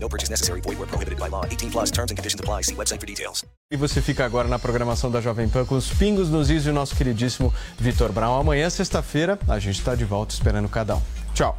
No 0.00 0.08
purchase 0.08 0.30
necessary. 0.30 0.60
Void 0.60 0.78
where 0.78 0.86
prohibited 0.86 1.18
by 1.18 1.28
law. 1.28 1.44
18 1.44 1.70
plus 1.70 1.90
terms 1.90 2.10
and 2.10 2.16
conditions 2.16 2.40
apply. 2.40 2.62
See 2.62 2.74
website 2.74 3.00
for 3.00 3.06
details. 3.06 3.44
E 3.70 3.76
você 3.76 4.00
fica 4.00 4.24
agora 4.24 4.48
na 4.48 4.58
programação 4.58 5.10
da 5.10 5.20
Jovem 5.20 5.48
Pan 5.48 5.64
com 5.64 5.74
os 5.74 5.90
pingos 5.90 6.30
nos 6.30 6.48
is 6.48 6.64
e 6.66 6.70
o 6.70 6.72
nosso 6.72 6.96
queridíssimo 6.96 7.52
Vitor 7.78 8.12
Brown. 8.12 8.40
Amanhã, 8.40 8.70
sexta-feira, 8.70 9.38
a 9.46 9.58
gente 9.58 9.78
está 9.78 9.94
de 9.94 10.04
volta 10.04 10.32
esperando 10.32 10.68
cada 10.68 10.96
um. 10.96 11.02
Tchau. 11.34 11.58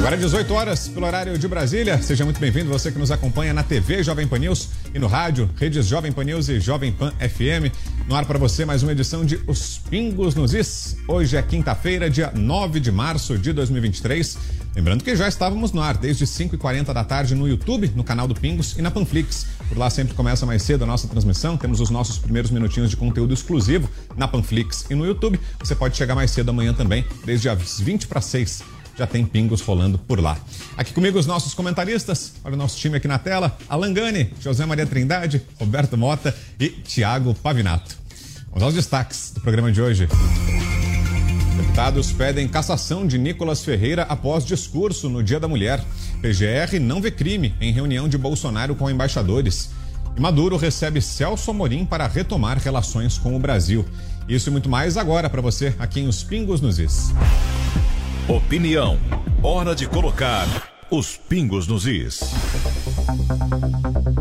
Agora 0.00 0.16
18 0.16 0.54
horas, 0.54 0.88
pelo 0.88 1.04
horário 1.04 1.36
de 1.36 1.46
Brasília. 1.46 2.00
Seja 2.00 2.24
muito 2.24 2.40
bem-vindo, 2.40 2.70
você 2.70 2.90
que 2.90 2.98
nos 2.98 3.10
acompanha 3.10 3.52
na 3.52 3.62
TV 3.62 4.02
Jovem 4.02 4.26
Pan 4.26 4.38
News 4.38 4.70
e 4.94 4.98
no 4.98 5.06
rádio, 5.06 5.48
redes 5.56 5.86
Jovem 5.86 6.10
Pan 6.10 6.24
News 6.24 6.48
e 6.48 6.58
Jovem 6.58 6.90
Pan 6.90 7.12
FM. 7.20 7.70
No 8.08 8.14
ar 8.14 8.24
para 8.24 8.38
você 8.38 8.64
mais 8.64 8.82
uma 8.82 8.92
edição 8.92 9.26
de 9.26 9.38
Os 9.46 9.76
Pingos 9.90 10.34
nos 10.34 10.54
Is. 10.54 10.96
Hoje 11.06 11.36
é 11.36 11.42
quinta-feira, 11.42 12.08
dia 12.08 12.32
9 12.34 12.80
de 12.80 12.90
março 12.90 13.36
de 13.36 13.52
2023. 13.52 14.38
Lembrando 14.74 15.04
que 15.04 15.14
já 15.14 15.28
estávamos 15.28 15.70
no 15.70 15.82
ar 15.82 15.98
desde 15.98 16.24
5h40 16.24 16.94
da 16.94 17.04
tarde 17.04 17.34
no 17.34 17.46
YouTube, 17.46 17.92
no 17.94 18.02
canal 18.02 18.26
do 18.26 18.34
Pingos 18.34 18.78
e 18.78 18.82
na 18.82 18.90
Panflix. 18.90 19.48
Por 19.68 19.76
lá 19.76 19.90
sempre 19.90 20.14
começa 20.14 20.46
mais 20.46 20.62
cedo 20.62 20.82
a 20.82 20.86
nossa 20.86 21.08
transmissão. 21.08 21.58
Temos 21.58 21.78
os 21.78 21.90
nossos 21.90 22.16
primeiros 22.16 22.50
minutinhos 22.50 22.88
de 22.88 22.96
conteúdo 22.96 23.34
exclusivo 23.34 23.88
na 24.16 24.26
Panflix 24.26 24.86
e 24.88 24.94
no 24.94 25.04
YouTube. 25.04 25.38
Você 25.58 25.74
pode 25.74 25.94
chegar 25.94 26.14
mais 26.14 26.30
cedo 26.30 26.48
amanhã 26.48 26.72
também, 26.72 27.04
desde 27.26 27.50
as 27.50 27.78
20 27.78 28.06
para 28.06 28.22
6 28.22 28.69
já 29.00 29.06
tem 29.06 29.24
pingos 29.24 29.62
rolando 29.62 29.98
por 29.98 30.20
lá. 30.20 30.36
Aqui 30.76 30.92
comigo 30.92 31.18
os 31.18 31.26
nossos 31.26 31.54
comentaristas, 31.54 32.34
olha 32.44 32.54
o 32.54 32.58
nosso 32.58 32.76
time 32.76 32.98
aqui 32.98 33.08
na 33.08 33.18
tela, 33.18 33.56
Alan 33.66 33.94
Gani, 33.94 34.30
José 34.42 34.66
Maria 34.66 34.84
Trindade, 34.84 35.40
Roberto 35.58 35.96
Mota 35.96 36.36
e 36.58 36.68
Tiago 36.68 37.34
Pavinato. 37.34 37.96
Vamos 38.48 38.62
aos 38.62 38.74
destaques 38.74 39.32
do 39.34 39.40
programa 39.40 39.72
de 39.72 39.80
hoje. 39.80 40.06
Deputados 41.56 42.12
pedem 42.12 42.46
cassação 42.46 43.06
de 43.06 43.16
Nicolas 43.16 43.64
Ferreira 43.64 44.02
após 44.02 44.44
discurso 44.44 45.08
no 45.08 45.22
Dia 45.22 45.40
da 45.40 45.48
Mulher. 45.48 45.82
PGR 46.20 46.78
não 46.78 47.00
vê 47.00 47.10
crime 47.10 47.54
em 47.58 47.72
reunião 47.72 48.06
de 48.06 48.18
Bolsonaro 48.18 48.74
com 48.74 48.90
embaixadores. 48.90 49.70
E 50.14 50.20
Maduro 50.20 50.58
recebe 50.58 51.00
Celso 51.00 51.50
Amorim 51.50 51.86
para 51.86 52.06
retomar 52.06 52.58
relações 52.58 53.16
com 53.16 53.34
o 53.34 53.38
Brasil. 53.38 53.86
Isso 54.28 54.50
e 54.50 54.52
muito 54.52 54.68
mais 54.68 54.98
agora 54.98 55.30
para 55.30 55.40
você 55.40 55.74
aqui 55.78 56.00
em 56.00 56.08
Os 56.08 56.22
Pingos 56.22 56.60
nos 56.60 56.78
Is. 56.78 57.14
Opinião. 58.28 58.98
Hora 59.42 59.74
de 59.74 59.86
colocar 59.86 60.46
os 60.90 61.16
pingos 61.16 61.66
nos 61.66 61.86
is. 61.86 62.20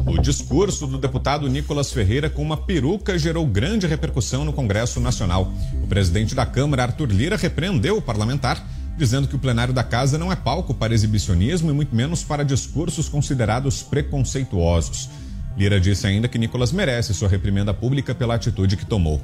O 0.08 0.22
discurso 0.22 0.88
do 0.88 0.98
deputado 0.98 1.48
Nicolas 1.48 1.92
Ferreira 1.92 2.30
com 2.30 2.42
uma 2.42 2.58
peruca 2.58 3.18
gerou 3.18 3.46
grande 3.46 3.88
repercussão 3.88 4.44
no 4.44 4.54
Congresso 4.54 5.00
Nacional. 5.00 5.52
O 5.84 5.88
presidente 5.88 6.34
da 6.34 6.46
Câmara, 6.46 6.84
Arthur 6.84 7.10
Lira, 7.12 7.38
repreendeu 7.38 7.98
o 7.98 8.02
parlamentar, 8.02 8.66
dizendo 8.98 9.28
que 9.28 9.36
o 9.36 9.40
plenário 9.40 9.74
da 9.74 9.84
casa 9.84 10.18
não 10.18 10.31
é 10.31 10.36
palco 10.36 10.74
para 10.74 10.94
exibicionismo 10.94 11.70
e 11.70 11.74
muito 11.74 11.96
menos 11.96 12.24
para 12.24 12.44
discursos 12.44 13.08
considerados 13.08 13.84
preconceituosos. 13.84 15.10
Lira 15.58 15.80
disse 15.80 16.08
ainda 16.08 16.28
que 16.28 16.38
Nicolas 16.38 16.72
merece 16.72 17.14
sua 17.14 17.28
reprimenda 17.28 17.74
pública 17.74 18.16
pela 18.16 18.36
atitude 18.36 18.78
que 18.78 18.86
tomou. 18.86 19.22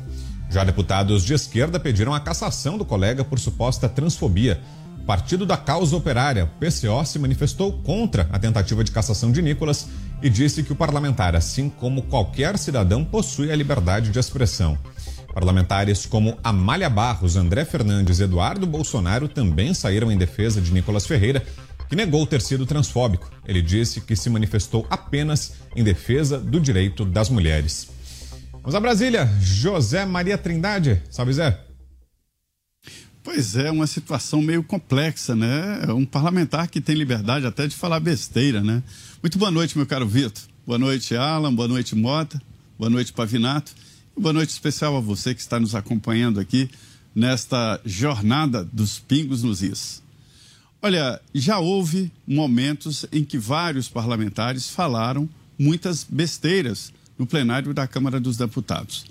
Já 0.50 0.63
deputados 0.63 1.23
de 1.23 1.33
esquerda 1.33 1.79
pediram 1.79 2.13
a 2.13 2.19
cassação 2.19 2.78
do 2.78 2.85
colega 2.85 3.23
por 3.23 3.39
suposta 3.39 3.89
transfobia. 3.89 4.61
O 5.00 5.06
Partido 5.06 5.45
da 5.45 5.57
Causa 5.57 5.95
Operária, 5.95 6.50
PCO, 6.59 7.06
se 7.06 7.19
manifestou 7.19 7.73
contra 7.83 8.28
a 8.31 8.39
tentativa 8.39 8.83
de 8.83 8.91
cassação 8.91 9.31
de 9.31 9.41
Nicolas 9.41 9.88
e 10.22 10.29
disse 10.29 10.63
que 10.63 10.72
o 10.72 10.75
parlamentar, 10.75 11.35
assim 11.35 11.69
como 11.69 12.03
qualquer 12.03 12.57
cidadão, 12.57 13.03
possui 13.03 13.51
a 13.51 13.56
liberdade 13.56 14.09
de 14.09 14.17
expressão. 14.17 14.78
Parlamentares 15.33 16.06
como 16.06 16.38
Amália 16.41 16.89
Barros, 16.89 17.35
André 17.35 17.66
Fernandes 17.66 18.19
e 18.19 18.23
Eduardo 18.23 18.66
Bolsonaro 18.66 19.27
também 19.27 19.73
saíram 19.73 20.09
em 20.09 20.17
defesa 20.17 20.62
de 20.62 20.72
Nicolas 20.72 21.06
Ferreira, 21.06 21.44
que 21.89 21.95
negou 21.95 22.25
ter 22.25 22.41
sido 22.41 22.66
transfóbico. 22.66 23.29
Ele 23.45 23.62
disse 23.62 24.01
que 24.01 24.16
se 24.16 24.29
manifestou 24.29 24.88
apenas 24.89 25.53
em 25.75 25.83
defesa 25.83 26.39
do 26.39 26.59
direito 26.59 27.03
das 27.03 27.29
mulheres. 27.29 27.94
Vamos 28.66 28.74
a 28.74 28.80
Brasília. 28.80 29.30
José 29.40 30.08
Maria 30.08 30.40
Trindade. 30.40 31.00
Salve, 31.12 31.34
Zé. 31.34 31.64
Pois 33.24 33.56
é, 33.56 33.70
uma 33.70 33.86
situação 33.86 34.42
meio 34.42 34.64
complexa, 34.64 35.36
né? 35.36 35.86
Um 35.90 36.03
parlamentar 36.03 36.68
que 36.68 36.81
tem 36.81 36.96
liberdade 36.96 37.46
até 37.46 37.68
de 37.68 37.75
falar 37.75 38.00
besteira, 38.00 38.64
né? 38.64 38.81
Muito 39.22 39.38
boa 39.38 39.52
noite, 39.52 39.78
meu 39.78 39.86
caro 39.86 40.08
Vitor. 40.08 40.42
Boa 40.66 40.80
noite, 40.80 41.16
Alan. 41.16 41.54
Boa 41.54 41.68
noite, 41.68 41.96
Mota. 41.96 42.42
Boa 42.75 42.90
noite, 42.90 43.14
Pavinato. 43.14 43.72
Boa 44.18 44.34
noite 44.34 44.50
especial 44.50 44.98
a 44.98 45.00
você 45.00 45.36
que 45.36 45.42
está 45.42 45.59
nos 45.59 45.75
acompanhando 45.75 46.40
aqui 46.40 46.68
nesta 47.14 47.80
jornada 47.86 48.64
dos 48.64 48.98
pingos 48.98 49.44
nos 49.44 49.62
is. 49.62 50.02
Olha, 50.81 51.22
já 51.36 51.59
houve 51.59 52.12
momentos 52.28 53.06
em 53.12 53.24
que 53.24 53.38
vários 53.38 53.88
parlamentares 53.88 54.68
falaram 54.68 55.30
muitas 55.56 56.04
besteiras 56.04 56.92
no 57.18 57.26
plenário 57.26 57.74
da 57.74 57.88
Câmara 57.88 58.20
dos 58.20 58.38
Deputados. 58.38 59.06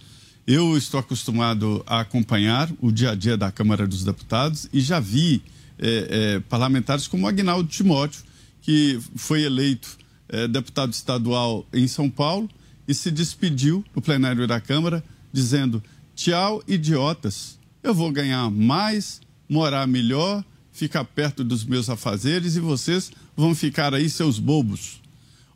Eu 0.47 0.77
estou 0.77 1.01
acostumado 1.01 1.83
a 1.87 2.01
acompanhar 2.01 2.71
o 2.81 2.93
dia 2.93 3.13
a 3.13 3.15
dia 3.15 3.37
da 3.37 3.51
Câmara 3.51 3.87
dos 3.87 4.05
Deputados 4.05 4.69
e 4.73 4.81
já 4.81 5.01
vi 5.01 5.43
é, 5.79 6.35
é, 6.37 6.41
parlamentares 6.41 7.09
como 7.09 7.27
Agnaldo 7.27 7.69
Timóteo, 7.69 8.23
que 8.61 9.01
foi 9.17 9.43
eleito 9.43 9.97
é, 10.29 10.47
deputado 10.47 10.93
estadual 10.93 11.67
em 11.73 11.89
São 11.89 12.11
Paulo 12.11 12.49
e 12.87 12.95
se 12.95 13.11
despediu 13.11 13.85
no 13.95 14.03
plenário 14.03 14.47
da 14.47 14.61
Câmara 14.61 15.03
dizendo: 15.33 15.83
tchau, 16.15 16.63
idiotas, 16.69 17.59
eu 17.83 17.95
vou 17.95 18.13
ganhar 18.13 18.51
mais, 18.51 19.21
morar 19.49 19.87
melhor, 19.87 20.45
ficar 20.73 21.05
perto 21.05 21.43
dos 21.45 21.65
meus 21.65 21.89
afazeres 21.89 22.57
e 22.57 22.61
vocês 22.61 23.11
vão 23.37 23.55
ficar 23.55 23.95
aí, 23.95 24.11
seus 24.11 24.39
bobos. 24.39 25.01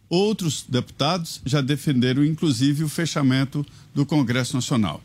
Outros 0.08 0.64
deputados 0.68 1.40
já 1.44 1.60
defenderam, 1.60 2.24
inclusive, 2.24 2.84
o 2.84 2.88
fechamento 2.88 3.64
do 3.94 4.06
Congresso 4.06 4.54
Nacional. 4.54 5.02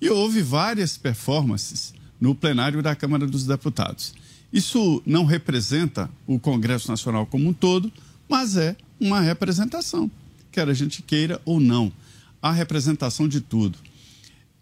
E 0.00 0.08
houve 0.08 0.42
várias 0.42 0.96
performances 0.96 1.92
no 2.20 2.34
plenário 2.34 2.82
da 2.82 2.94
Câmara 2.94 3.26
dos 3.26 3.46
Deputados. 3.46 4.14
Isso 4.52 5.02
não 5.04 5.24
representa 5.24 6.08
o 6.26 6.38
Congresso 6.38 6.88
Nacional 6.88 7.26
como 7.26 7.48
um 7.48 7.52
todo, 7.52 7.92
mas 8.28 8.56
é 8.56 8.76
uma 9.00 9.20
representação, 9.20 10.10
quer 10.52 10.68
a 10.68 10.74
gente 10.74 11.02
queira 11.02 11.40
ou 11.44 11.58
não. 11.58 11.92
A 12.40 12.52
representação 12.52 13.26
de 13.26 13.40
tudo. 13.40 13.78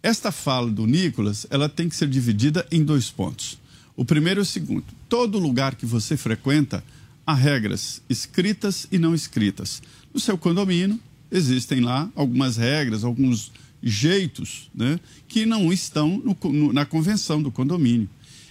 Esta 0.02 0.32
fala 0.32 0.70
do 0.70 0.86
Nicolas, 0.86 1.46
ela 1.50 1.68
tem 1.68 1.88
que 1.88 1.96
ser 1.96 2.08
dividida 2.08 2.66
em 2.70 2.82
dois 2.82 3.10
pontos. 3.10 3.58
O 3.94 4.04
primeiro 4.04 4.40
é 4.40 4.42
o 4.42 4.46
seguinte: 4.46 4.86
todo 5.08 5.38
lugar 5.38 5.74
que 5.74 5.84
você 5.84 6.16
frequenta, 6.16 6.82
há 7.26 7.34
regras 7.34 8.02
escritas 8.08 8.86
e 8.90 8.98
não 8.98 9.14
escritas. 9.14 9.82
No 10.12 10.20
seu 10.20 10.36
condomínio, 10.36 10.98
existem 11.30 11.80
lá 11.80 12.10
algumas 12.14 12.56
regras, 12.56 13.04
alguns 13.04 13.52
jeitos 13.82 14.70
né, 14.74 15.00
que 15.26 15.44
não 15.46 15.72
estão 15.72 16.22
no, 16.24 16.36
no, 16.50 16.72
na 16.72 16.84
convenção 16.84 17.42
do 17.42 17.50
condomínio. 17.50 18.08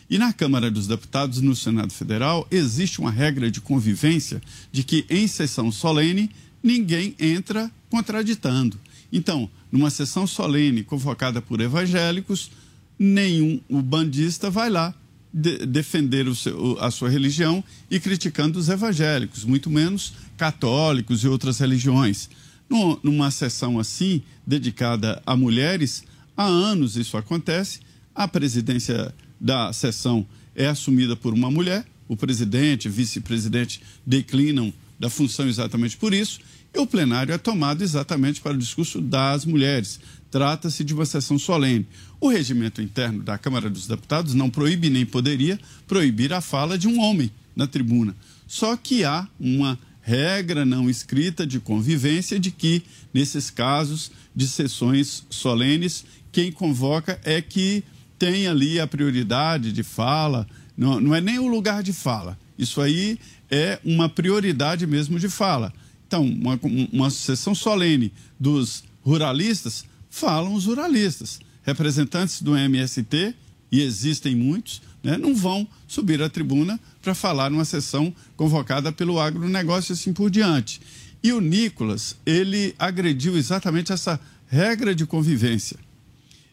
E 0.10 0.18
na 0.18 0.34
Câmara 0.34 0.70
dos 0.70 0.88
Deputados, 0.88 1.40
no 1.42 1.56
Senado 1.56 1.94
Federal, 1.94 2.46
existe 2.52 3.00
uma 3.00 3.12
regra 3.12 3.50
de 3.50 3.62
convivência 3.62 4.42
de 4.72 4.84
que 4.84 5.06
em 5.10 5.26
sessão 5.26 5.72
solene 5.72 6.30
ninguém 6.62 7.16
entra 7.18 7.72
contraditando. 7.90 8.78
Então, 9.12 9.50
numa 9.72 9.90
sessão 9.90 10.28
solene 10.28 10.84
convocada 10.84 11.42
por 11.42 11.62
evangélicos, 11.62 12.52
nenhum 13.00 13.62
o 13.70 13.82
bandista 13.82 14.50
vai 14.50 14.70
lá 14.70 14.94
de, 15.34 15.66
defender 15.66 16.28
o 16.28 16.36
seu, 16.36 16.78
a 16.80 16.92
sua 16.92 17.10
religião 17.10 17.64
e 17.90 18.00
criticando 18.00 18.60
os 18.60 18.70
evangélicos, 18.70 19.44
muito 19.44 19.70
menos 19.70 20.14
católicos 20.38 21.24
e 21.24 21.28
outras 21.28 21.60
religiões. 21.60 22.30
No, 22.70 23.00
numa 23.04 23.32
sessão 23.32 23.80
assim, 23.80 24.22
dedicada 24.46 25.22
a 25.26 25.36
mulheres, 25.36 26.04
há 26.36 26.46
anos 26.46 26.96
isso 26.96 27.18
acontece, 27.18 27.80
a 28.16 28.28
presidência 28.28 29.14
da 29.40 29.74
sessão 29.74 30.26
é 30.56 30.68
assumida 30.68 31.16
por 31.16 31.34
uma 31.34 31.50
mulher, 31.50 31.86
o 32.08 32.16
presidente, 32.16 32.90
vice-presidente 32.90 33.82
declinam 34.06 34.74
da 35.00 35.10
função 35.10 35.48
exatamente 35.48 35.98
por 35.98 36.14
isso, 36.14 36.40
e 36.74 36.80
o 36.80 36.88
plenário 36.88 37.34
é 37.34 37.38
tomado 37.38 37.84
exatamente 37.84 38.40
para 38.40 38.54
o 38.54 38.58
discurso 38.58 39.02
das 39.02 39.46
mulheres. 39.46 40.00
Trata-se 40.30 40.84
de 40.84 40.94
uma 40.94 41.06
sessão 41.06 41.38
solene. 41.38 41.86
O 42.22 42.30
regimento 42.30 42.84
interno 42.84 43.24
da 43.24 43.36
Câmara 43.36 43.68
dos 43.68 43.88
Deputados 43.88 44.36
não 44.36 44.48
proíbe 44.48 44.92
nem 44.92 45.08
poderia 45.08 45.60
proibir 45.88 46.32
a 46.32 46.40
fala 46.40 46.78
de 46.78 46.88
um 46.88 47.00
homem 47.00 47.32
na 47.56 47.66
tribuna. 47.66 48.16
Só 48.46 48.78
que 48.78 49.04
há 49.04 49.28
uma 49.40 49.78
regra 50.04 50.64
não 50.64 50.88
escrita 50.88 51.48
de 51.48 51.60
convivência 51.60 52.40
de 52.40 52.52
que, 52.52 52.84
nesses 53.12 53.50
casos 53.50 54.12
de 54.36 54.48
sessões 54.48 55.26
solenes, 55.32 56.06
quem 56.32 56.52
convoca 56.52 57.20
é 57.24 57.42
que 57.42 57.84
tem 58.20 58.46
ali 58.46 58.80
a 58.80 58.86
prioridade 58.86 59.72
de 59.72 59.82
fala, 59.82 60.48
não, 60.78 61.00
não 61.00 61.16
é 61.16 61.22
nem 61.22 61.40
o 61.40 61.48
lugar 61.48 61.82
de 61.82 61.92
fala. 61.92 62.38
Isso 62.56 62.82
aí 62.82 63.18
é 63.50 63.80
uma 63.84 64.08
prioridade 64.08 64.86
mesmo 64.86 65.18
de 65.18 65.28
fala. 65.28 65.74
Então, 66.08 66.24
uma, 66.24 66.60
uma 66.94 67.10
sessão 67.10 67.56
solene 67.56 68.14
dos 68.40 68.84
ruralistas, 69.02 69.86
falam 70.08 70.54
os 70.54 70.66
ruralistas. 70.66 71.40
Representantes 71.64 72.42
do 72.42 72.56
MST, 72.56 73.36
e 73.72 73.82
existem 73.82 74.36
muitos, 74.36 74.82
né, 75.04 75.18
não 75.18 75.34
vão 75.34 75.68
subir 75.88 76.22
à 76.22 76.30
tribuna 76.30 76.80
para 77.02 77.16
falar 77.16 77.50
numa 77.50 77.66
sessão 77.66 78.14
convocada 78.36 78.92
pelo 78.92 79.20
agronegócio 79.20 79.92
e 79.92 79.96
assim 79.96 80.14
por 80.14 80.30
diante. 80.30 80.82
E 81.24 81.32
o 81.32 81.40
Nicolas, 81.40 82.16
ele 82.26 82.76
agrediu 82.78 83.38
exatamente 83.38 83.94
essa 83.94 84.20
regra 84.48 84.94
de 84.94 85.06
convivência 85.06 85.78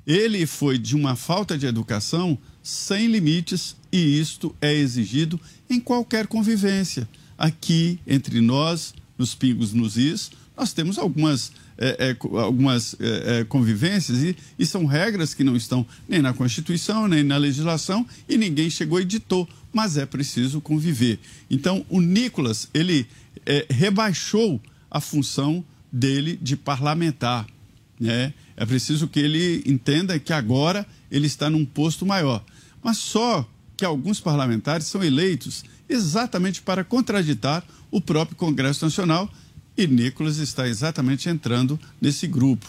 ele 0.09 0.47
foi 0.47 0.79
de 0.79 0.97
uma 0.97 1.15
falta 1.15 1.59
de 1.59 1.67
educação 1.67 2.39
sem 2.63 3.09
limites 3.09 3.77
e 3.93 4.19
isto 4.19 4.57
é 4.59 4.73
exigido 4.73 5.39
em 5.69 5.79
qualquer 5.79 6.27
convivência. 6.27 7.07
Aqui, 7.37 8.01
entre 8.07 8.41
nós, 8.41 8.95
nos 9.19 9.35
pingos, 9.35 9.75
nos 9.75 9.99
is, 9.99 10.31
nós 10.57 10.73
temos 10.73 10.97
algumas, 10.97 11.53
é, 11.79 12.11
é, 12.11 12.17
algumas 12.41 12.97
é, 12.99 13.41
é, 13.41 13.45
convivências 13.45 14.19
e, 14.23 14.37
e, 14.59 14.67
são 14.67 14.85
regras 14.85 15.33
que 15.33 15.45
não 15.45 15.57
estão 15.57 15.87
nem 16.09 16.21
na 16.21 16.35
Constituição, 16.35 17.07
nem 17.07 17.23
na 17.23 17.37
legislação 17.37 18.05
e 18.29 18.37
ninguém 18.37 18.69
chegou 18.69 19.01
e 19.01 19.05
ditou, 19.05 19.49
mas 19.73 19.97
é 19.97 20.05
preciso 20.05 20.61
conviver. 20.61 21.21
Então, 21.49 21.87
o 21.89 22.01
Nicolas, 22.01 22.69
ele 22.75 23.07
é, 23.47 23.65
rebaixou 23.71 24.61
a 24.91 25.01
função 25.01 25.65
dele 25.91 26.39
de 26.43 26.57
parlamentar, 26.57 27.47
né? 27.99 28.35
É 28.57 28.67
preciso 28.67 29.07
que 29.07 29.21
ele 29.21 29.63
entenda 29.65 30.19
que 30.19 30.33
agora 30.33 30.85
ele 31.11 31.29
está 31.29 31.49
num 31.49 31.65
posto 31.65 32.05
maior. 32.05 32.45
Mas 32.83 32.97
só 32.97 33.49
que 33.77 33.85
alguns 33.85 34.21
parlamentares 34.21 34.87
são 34.89 35.03
eleitos 35.05 35.65
exatamente 35.89 36.61
para 36.61 36.83
contraditar 36.83 37.65
o 37.91 38.01
próprio 38.01 38.37
Congresso 38.37 38.85
Nacional 38.85 39.31
e 39.79 39.87
Nicolas 39.87 40.39
está 40.39 40.69
exatamente 40.69 41.29
entrando 41.29 41.79
nesse 42.01 42.27
grupo. 42.27 42.67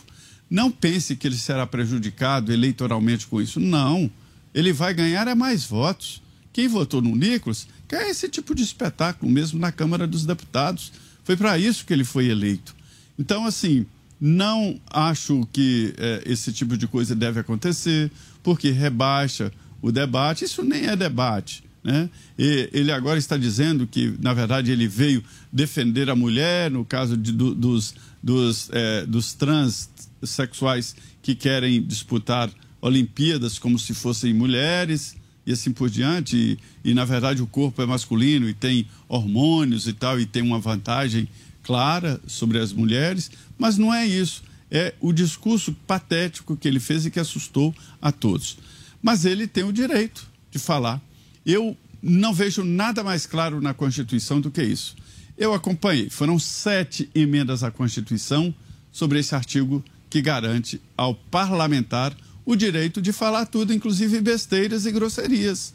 Não 0.47 0.69
pense 0.69 1.15
que 1.15 1.27
ele 1.27 1.38
será 1.38 1.65
prejudicado 1.65 2.53
eleitoralmente 2.53 3.25
com 3.25 3.41
isso. 3.41 3.59
Não. 3.59 4.09
Ele 4.53 4.71
vai 4.71 4.94
ganhar 4.94 5.27
é 5.27 5.33
mais 5.33 5.65
votos. 5.65 6.21
Quem 6.53 6.67
votou 6.67 7.01
no 7.01 7.15
Nicolas 7.15 7.67
quer 7.88 8.07
esse 8.09 8.29
tipo 8.29 8.53
de 8.53 8.61
espetáculo 8.61 9.31
mesmo 9.31 9.59
na 9.59 9.71
Câmara 9.71 10.06
dos 10.06 10.23
Deputados. 10.23 10.91
Foi 11.23 11.35
para 11.35 11.57
isso 11.57 11.83
que 11.83 11.94
ele 11.94 12.03
foi 12.03 12.27
eleito. 12.27 12.75
Então, 13.17 13.44
assim, 13.45 13.88
não 14.21 14.79
acho 14.91 15.47
que 15.51 15.94
é, 15.97 16.23
esse 16.25 16.53
tipo 16.53 16.77
de 16.77 16.88
coisa 16.88 17.15
deve 17.15 17.39
acontecer, 17.39 18.11
porque 18.44 18.69
rebaixa 18.69 19.51
o 19.81 19.91
debate. 19.91 20.45
Isso 20.45 20.63
nem 20.63 20.85
é 20.85 20.95
debate. 20.95 21.63
Né? 21.84 22.10
Ele 22.38 22.92
agora 22.92 23.18
está 23.18 23.38
dizendo 23.38 23.88
que, 23.88 24.14
na 24.22 24.34
verdade, 24.34 24.72
ele 24.72 24.88
veio 24.88 25.24
defender 25.52 26.10
a 26.10 26.16
mulher, 26.16 26.70
no 26.70 26.84
caso 26.84 27.16
de, 27.16 27.31
do, 27.31 27.56
dos, 27.56 27.96
dos, 28.22 28.70
é, 28.72 29.06
dos 29.06 29.34
transexuais 29.34 30.96
que 31.22 31.36
querem 31.36 31.81
disputar 31.81 32.50
Olimpíadas 32.81 33.60
como 33.60 33.78
se 33.78 33.94
fossem 33.94 34.34
mulheres 34.34 35.16
e 35.46 35.52
assim 35.52 35.72
por 35.72 35.90
diante. 35.90 36.60
E, 36.84 36.90
e, 36.92 36.94
na 36.94 37.06
verdade, 37.06 37.42
o 37.42 37.48
corpo 37.48 37.81
é 37.81 37.86
masculino 37.86 38.50
e 38.50 38.54
tem 38.54 38.88
hormônios 39.08 39.88
e 39.88 39.94
tal, 39.94 40.20
e 40.20 40.26
tem 40.26 40.42
uma 40.42 40.60
vantagem 40.60 41.28
clara 41.64 42.20
sobre 42.28 42.58
as 42.58 42.74
mulheres, 42.74 43.30
mas 43.58 43.78
não 43.78 43.94
é 43.94 44.06
isso. 44.06 44.44
É 44.72 44.94
o 45.00 45.12
discurso 45.12 45.74
patético 45.88 46.56
que 46.56 46.68
ele 46.68 46.80
fez 46.80 47.06
e 47.06 47.12
que 47.12 47.20
assustou 47.20 47.74
a 48.02 48.12
todos. 48.12 48.58
Mas 49.02 49.26
ele 49.26 49.48
tem 49.48 49.64
o 49.64 49.74
direito 49.74 50.28
de 50.52 50.60
falar. 50.60 51.02
Eu 51.50 51.75
não 52.01 52.34
vejo 52.34 52.63
nada 52.63 53.04
mais 53.04 53.25
claro 53.25 53.60
na 53.60 53.74
Constituição 53.74 54.40
do 54.40 54.51
que 54.51 54.62
isso. 54.62 54.96
Eu 55.38 55.54
acompanhei, 55.54 56.10
foram 56.10 56.38
sete 56.38 57.10
emendas 57.16 57.63
à 57.63 57.72
Constituição 57.72 58.54
sobre 58.92 59.19
esse 59.19 59.34
artigo 59.34 59.84
que 60.10 60.22
garante 60.22 60.81
ao 60.96 61.16
parlamentar 61.16 62.16
o 62.46 62.56
direito 62.56 63.01
de 63.01 63.12
falar 63.12 63.46
tudo, 63.46 63.74
inclusive 63.74 64.22
besteiras 64.22 64.86
e 64.86 64.92
grosserias. 64.92 65.74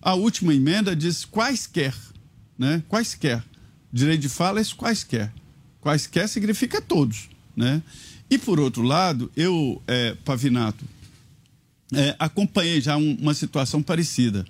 A 0.00 0.14
última 0.14 0.54
emenda 0.54 0.94
diz 0.94 1.24
quaisquer, 1.24 1.94
né? 2.58 2.82
Quaisquer 2.88 3.42
direito 3.94 4.22
de 4.22 4.28
fala 4.28 4.60
é 4.60 4.64
quaisquer. 4.76 5.32
Quaisquer 5.80 6.28
significa 6.28 6.82
todos. 6.82 7.28
Né? 7.56 7.80
E, 8.28 8.36
por 8.36 8.58
outro 8.58 8.82
lado, 8.82 9.30
eu, 9.36 9.80
é, 9.86 10.16
Pavinato, 10.24 10.84
é, 11.94 12.16
acompanhei 12.18 12.80
já 12.80 12.96
um, 12.96 13.14
uma 13.14 13.32
situação 13.32 13.80
parecida. 13.80 14.44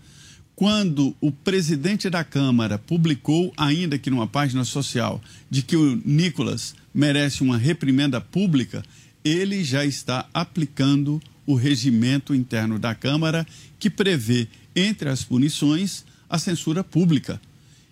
Quando 0.57 1.15
o 1.21 1.33
presidente 1.33 2.09
da 2.09 2.23
Câmara 2.23 2.79
publicou, 2.79 3.53
ainda 3.57 3.99
que 3.99 4.11
numa 4.11 4.27
página 4.27 4.65
social, 4.65 5.21
de 5.51 5.63
que 5.63 5.77
o 5.77 6.01
Nicolas 6.05 6.75
merece 6.95 7.43
uma 7.43 7.59
reprimenda 7.59 8.21
pública, 8.21 8.83
ele 9.25 9.65
já 9.65 9.85
está 9.85 10.29
aplicando 10.33 11.21
o 11.47 11.55
regimento 11.55 12.35
interno 12.35 12.79
da 12.79 12.95
Câmara, 12.95 13.47
que 13.79 13.91
prevê, 13.91 14.47
entre 14.77 15.09
as 15.09 15.25
punições, 15.25 16.05
a 16.29 16.39
censura 16.39 16.83
pública 16.85 17.41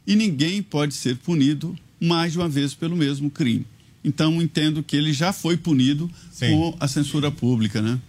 e 0.07 0.17
ninguém 0.17 0.63
pode 0.63 0.95
ser 0.95 1.17
punido 1.17 1.77
mais 2.01 2.33
de 2.33 2.39
uma 2.39 2.49
vez 2.49 2.75
pelo 2.75 2.97
mesmo 2.97 3.31
crime. 3.31 3.65
Então, 4.05 4.43
entendo 4.43 4.83
que 4.83 4.97
ele 4.97 5.13
já 5.13 5.33
foi 5.33 5.57
punido 5.57 6.11
Sim. 6.33 6.51
com 6.51 6.77
a 6.81 6.89
censura 6.89 7.31
pública, 7.31 7.81
né? 7.81 8.01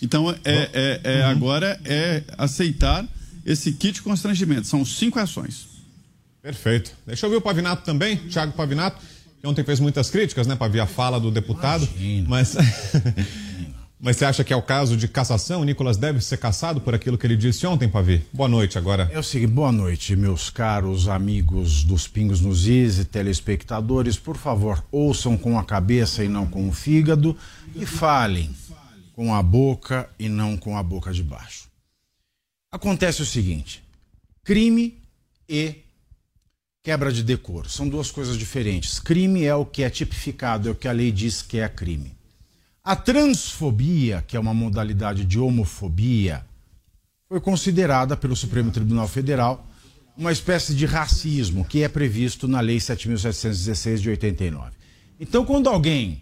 Então, 0.00 0.28
é, 0.30 0.36
é, 0.44 1.00
é 1.04 1.24
uhum. 1.24 1.30
agora 1.30 1.80
é 1.84 2.24
aceitar 2.36 3.06
esse 3.44 3.72
kit 3.72 4.02
constrangimento. 4.02 4.66
São 4.66 4.84
cinco 4.84 5.18
ações. 5.18 5.68
Perfeito. 6.42 6.92
Deixa 7.06 7.26
eu 7.26 7.30
ver 7.30 7.36
o 7.36 7.40
Pavinato 7.40 7.84
também, 7.84 8.16
Thiago 8.16 8.52
Pavinato, 8.52 9.00
que 9.40 9.46
ontem 9.46 9.64
fez 9.64 9.78
muitas 9.78 10.10
críticas, 10.10 10.46
né, 10.46 10.56
para 10.56 10.70
ver 10.70 10.80
a 10.80 10.86
fala 10.86 11.20
do 11.20 11.30
deputado. 11.30 11.88
Imagina. 11.96 12.28
Mas 12.28 12.56
Mas 14.04 14.16
você 14.16 14.24
acha 14.24 14.42
que 14.42 14.52
é 14.52 14.56
o 14.56 14.60
caso 14.60 14.96
de 14.96 15.06
cassação? 15.06 15.60
O 15.60 15.64
Nicolas 15.64 15.96
deve 15.96 16.20
ser 16.20 16.36
cassado 16.36 16.80
por 16.80 16.92
aquilo 16.92 17.16
que 17.16 17.24
ele 17.24 17.36
disse 17.36 17.64
ontem, 17.68 17.88
Pavi? 17.88 18.20
Boa 18.32 18.48
noite 18.48 18.76
agora. 18.76 19.08
É 19.12 19.18
o 19.20 19.22
seguinte, 19.22 19.52
boa 19.52 19.70
noite, 19.70 20.16
meus 20.16 20.50
caros 20.50 21.06
amigos 21.06 21.84
dos 21.84 22.08
Pingos 22.08 22.40
nos 22.40 22.66
Is 22.66 22.98
e 22.98 23.04
telespectadores. 23.04 24.18
Por 24.18 24.36
favor, 24.36 24.84
ouçam 24.90 25.36
com 25.36 25.56
a 25.56 25.62
cabeça 25.62 26.24
e 26.24 26.28
não 26.28 26.48
com 26.48 26.68
o 26.68 26.72
fígado 26.72 27.36
e 27.76 27.86
falem 27.86 28.50
com 29.14 29.32
a 29.32 29.40
boca 29.40 30.10
e 30.18 30.28
não 30.28 30.56
com 30.56 30.76
a 30.76 30.82
boca 30.82 31.12
de 31.12 31.22
baixo. 31.22 31.68
Acontece 32.72 33.20
o 33.20 33.26
seguinte: 33.26 33.84
crime 34.42 34.98
e 35.46 35.76
quebra 36.82 37.12
de 37.12 37.22
decoro 37.22 37.68
são 37.68 37.86
duas 37.86 38.10
coisas 38.10 38.38
diferentes. 38.38 38.98
Crime 38.98 39.44
é 39.44 39.54
o 39.54 39.66
que 39.66 39.82
é 39.82 39.90
tipificado, 39.90 40.68
é 40.68 40.72
o 40.72 40.74
que 40.74 40.88
a 40.88 40.92
lei 40.92 41.12
diz 41.12 41.42
que 41.42 41.58
é 41.58 41.68
crime. 41.68 42.16
A 42.82 42.96
transfobia, 42.96 44.24
que 44.26 44.36
é 44.36 44.40
uma 44.40 44.54
modalidade 44.54 45.24
de 45.24 45.38
homofobia, 45.38 46.44
foi 47.28 47.40
considerada 47.40 48.16
pelo 48.16 48.34
Supremo 48.34 48.70
Tribunal 48.70 49.06
Federal 49.06 49.68
uma 50.16 50.32
espécie 50.32 50.74
de 50.74 50.84
racismo 50.84 51.64
que 51.64 51.82
é 51.82 51.88
previsto 51.88 52.48
na 52.48 52.60
Lei 52.60 52.78
7.716 52.78 53.98
de 53.98 54.10
89. 54.10 54.72
Então, 55.20 55.44
quando 55.44 55.68
alguém 55.68 56.21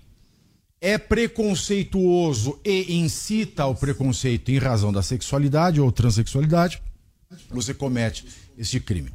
é 0.81 0.97
preconceituoso 0.97 2.59
e 2.65 2.95
incita 2.95 3.65
ao 3.65 3.75
preconceito 3.75 4.51
em 4.51 4.59
razão 4.59 4.93
da 4.93 5.03
sexualidade 5.03 5.81
ou 5.81 5.93
transexualidade, 5.93 6.83
você 7.51 7.75
comete 7.75 8.27
este 8.57 8.81
crime. 8.81 9.11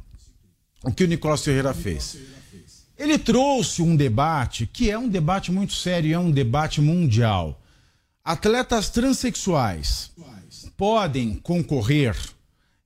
O 0.84 0.92
que 0.92 1.04
o 1.04 1.08
Nicolas 1.08 1.42
Ferreira 1.42 1.74
fez? 1.74 2.16
Ele 2.96 3.18
trouxe 3.18 3.82
um 3.82 3.96
debate 3.96 4.66
que 4.66 4.90
é 4.90 4.98
um 4.98 5.08
debate 5.08 5.50
muito 5.50 5.74
sério, 5.74 6.14
é 6.14 6.18
um 6.18 6.30
debate 6.30 6.80
mundial. 6.80 7.60
Atletas 8.24 8.88
transexuais 8.88 10.12
podem 10.76 11.34
concorrer 11.34 12.16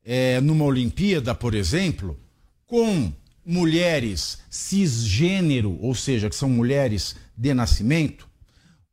é, 0.05 0.41
numa 0.41 0.65
Olimpíada, 0.65 1.35
por 1.35 1.55
exemplo, 1.55 2.19
com 2.67 3.13
mulheres 3.45 4.39
cisgênero, 4.49 5.79
ou 5.81 5.95
seja, 5.95 6.29
que 6.29 6.37
são 6.37 6.49
mulheres 6.49 7.17
de 7.37 7.53
nascimento. 7.55 8.30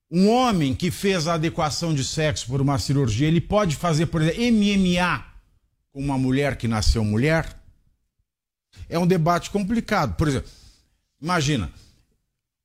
Um 0.10 0.30
homem 0.30 0.74
que 0.74 0.90
fez 0.90 1.28
a 1.28 1.34
adequação 1.34 1.94
de 1.94 2.04
sexo 2.04 2.48
por 2.48 2.62
uma 2.62 2.80
cirurgia, 2.80 3.28
ele 3.28 3.42
pode 3.42 3.76
fazer, 3.76 4.06
por 4.06 4.22
exemplo, 4.22 4.42
MMA 4.42 5.26
com 5.92 6.00
uma 6.00 6.18
mulher 6.18 6.56
que 6.56 6.68
nasceu 6.68 7.04
mulher? 7.04 7.58
É 8.88 8.98
um 8.98 9.08
debate 9.08 9.50
complicado. 9.50 10.16
Por 10.16 10.28
exemplo, 10.28 10.50
imagina, 11.22 11.72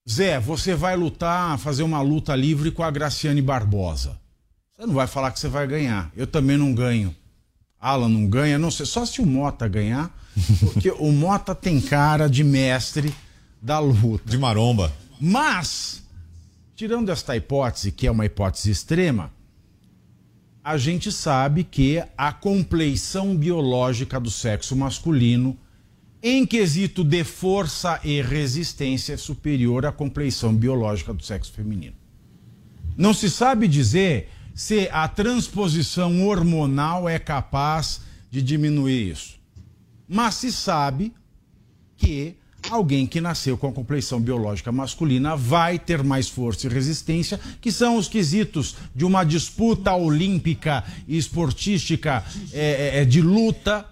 Zé, 0.08 0.38
você 0.38 0.74
vai 0.74 0.96
lutar, 0.96 1.58
fazer 1.58 1.82
uma 1.82 2.00
luta 2.00 2.34
livre 2.34 2.70
com 2.70 2.82
a 2.82 2.90
Graciane 2.90 3.40
Barbosa. 3.40 4.20
Você 4.76 4.86
não 4.86 4.94
vai 4.94 5.06
falar 5.06 5.30
que 5.30 5.40
você 5.40 5.48
vai 5.48 5.66
ganhar. 5.66 6.10
Eu 6.16 6.26
também 6.26 6.56
não 6.56 6.74
ganho. 6.74 7.14
Alan 7.80 8.08
não 8.08 8.26
ganha, 8.26 8.58
não 8.58 8.70
sei, 8.70 8.86
só 8.86 9.04
se 9.04 9.20
o 9.20 9.26
Mota 9.26 9.66
ganhar, 9.66 10.10
porque 10.60 10.90
o 10.90 11.10
Mota 11.10 11.54
tem 11.54 11.80
cara 11.80 12.28
de 12.28 12.44
mestre 12.44 13.12
da 13.60 13.78
luta. 13.78 14.28
De 14.28 14.38
maromba. 14.38 14.92
Mas, 15.20 16.01
tirando 16.74 17.10
esta 17.10 17.36
hipótese, 17.36 17.92
que 17.92 18.06
é 18.06 18.10
uma 18.10 18.26
hipótese 18.26 18.70
extrema, 18.70 19.32
a 20.64 20.76
gente 20.76 21.10
sabe 21.10 21.64
que 21.64 22.02
a 22.16 22.32
compleição 22.32 23.36
biológica 23.36 24.20
do 24.20 24.30
sexo 24.30 24.76
masculino, 24.76 25.58
em 26.22 26.46
quesito 26.46 27.02
de 27.02 27.24
força 27.24 28.00
e 28.04 28.22
resistência, 28.22 29.14
é 29.14 29.16
superior 29.16 29.84
à 29.84 29.90
compleição 29.90 30.54
biológica 30.54 31.12
do 31.12 31.24
sexo 31.24 31.52
feminino. 31.52 31.96
Não 32.96 33.12
se 33.12 33.28
sabe 33.28 33.66
dizer 33.66 34.28
se 34.54 34.88
a 34.92 35.08
transposição 35.08 36.26
hormonal 36.26 37.08
é 37.08 37.18
capaz 37.18 38.02
de 38.30 38.40
diminuir 38.40 39.10
isso. 39.10 39.40
Mas 40.08 40.36
se 40.36 40.52
sabe 40.52 41.12
que 41.96 42.36
alguém 42.72 43.06
que 43.06 43.20
nasceu 43.20 43.56
com 43.58 43.68
a 43.68 43.72
compleição 43.72 44.20
biológica 44.20 44.72
masculina 44.72 45.36
vai 45.36 45.78
ter 45.78 46.02
mais 46.02 46.28
força 46.28 46.66
e 46.66 46.70
resistência, 46.70 47.38
que 47.60 47.70
são 47.70 47.96
os 47.96 48.08
quesitos 48.08 48.76
de 48.94 49.04
uma 49.04 49.24
disputa 49.24 49.94
olímpica 49.94 50.82
e 51.06 51.18
esportística 51.18 52.24
é, 52.52 52.96
é, 52.96 53.02
é 53.02 53.04
de 53.04 53.20
luta, 53.20 53.84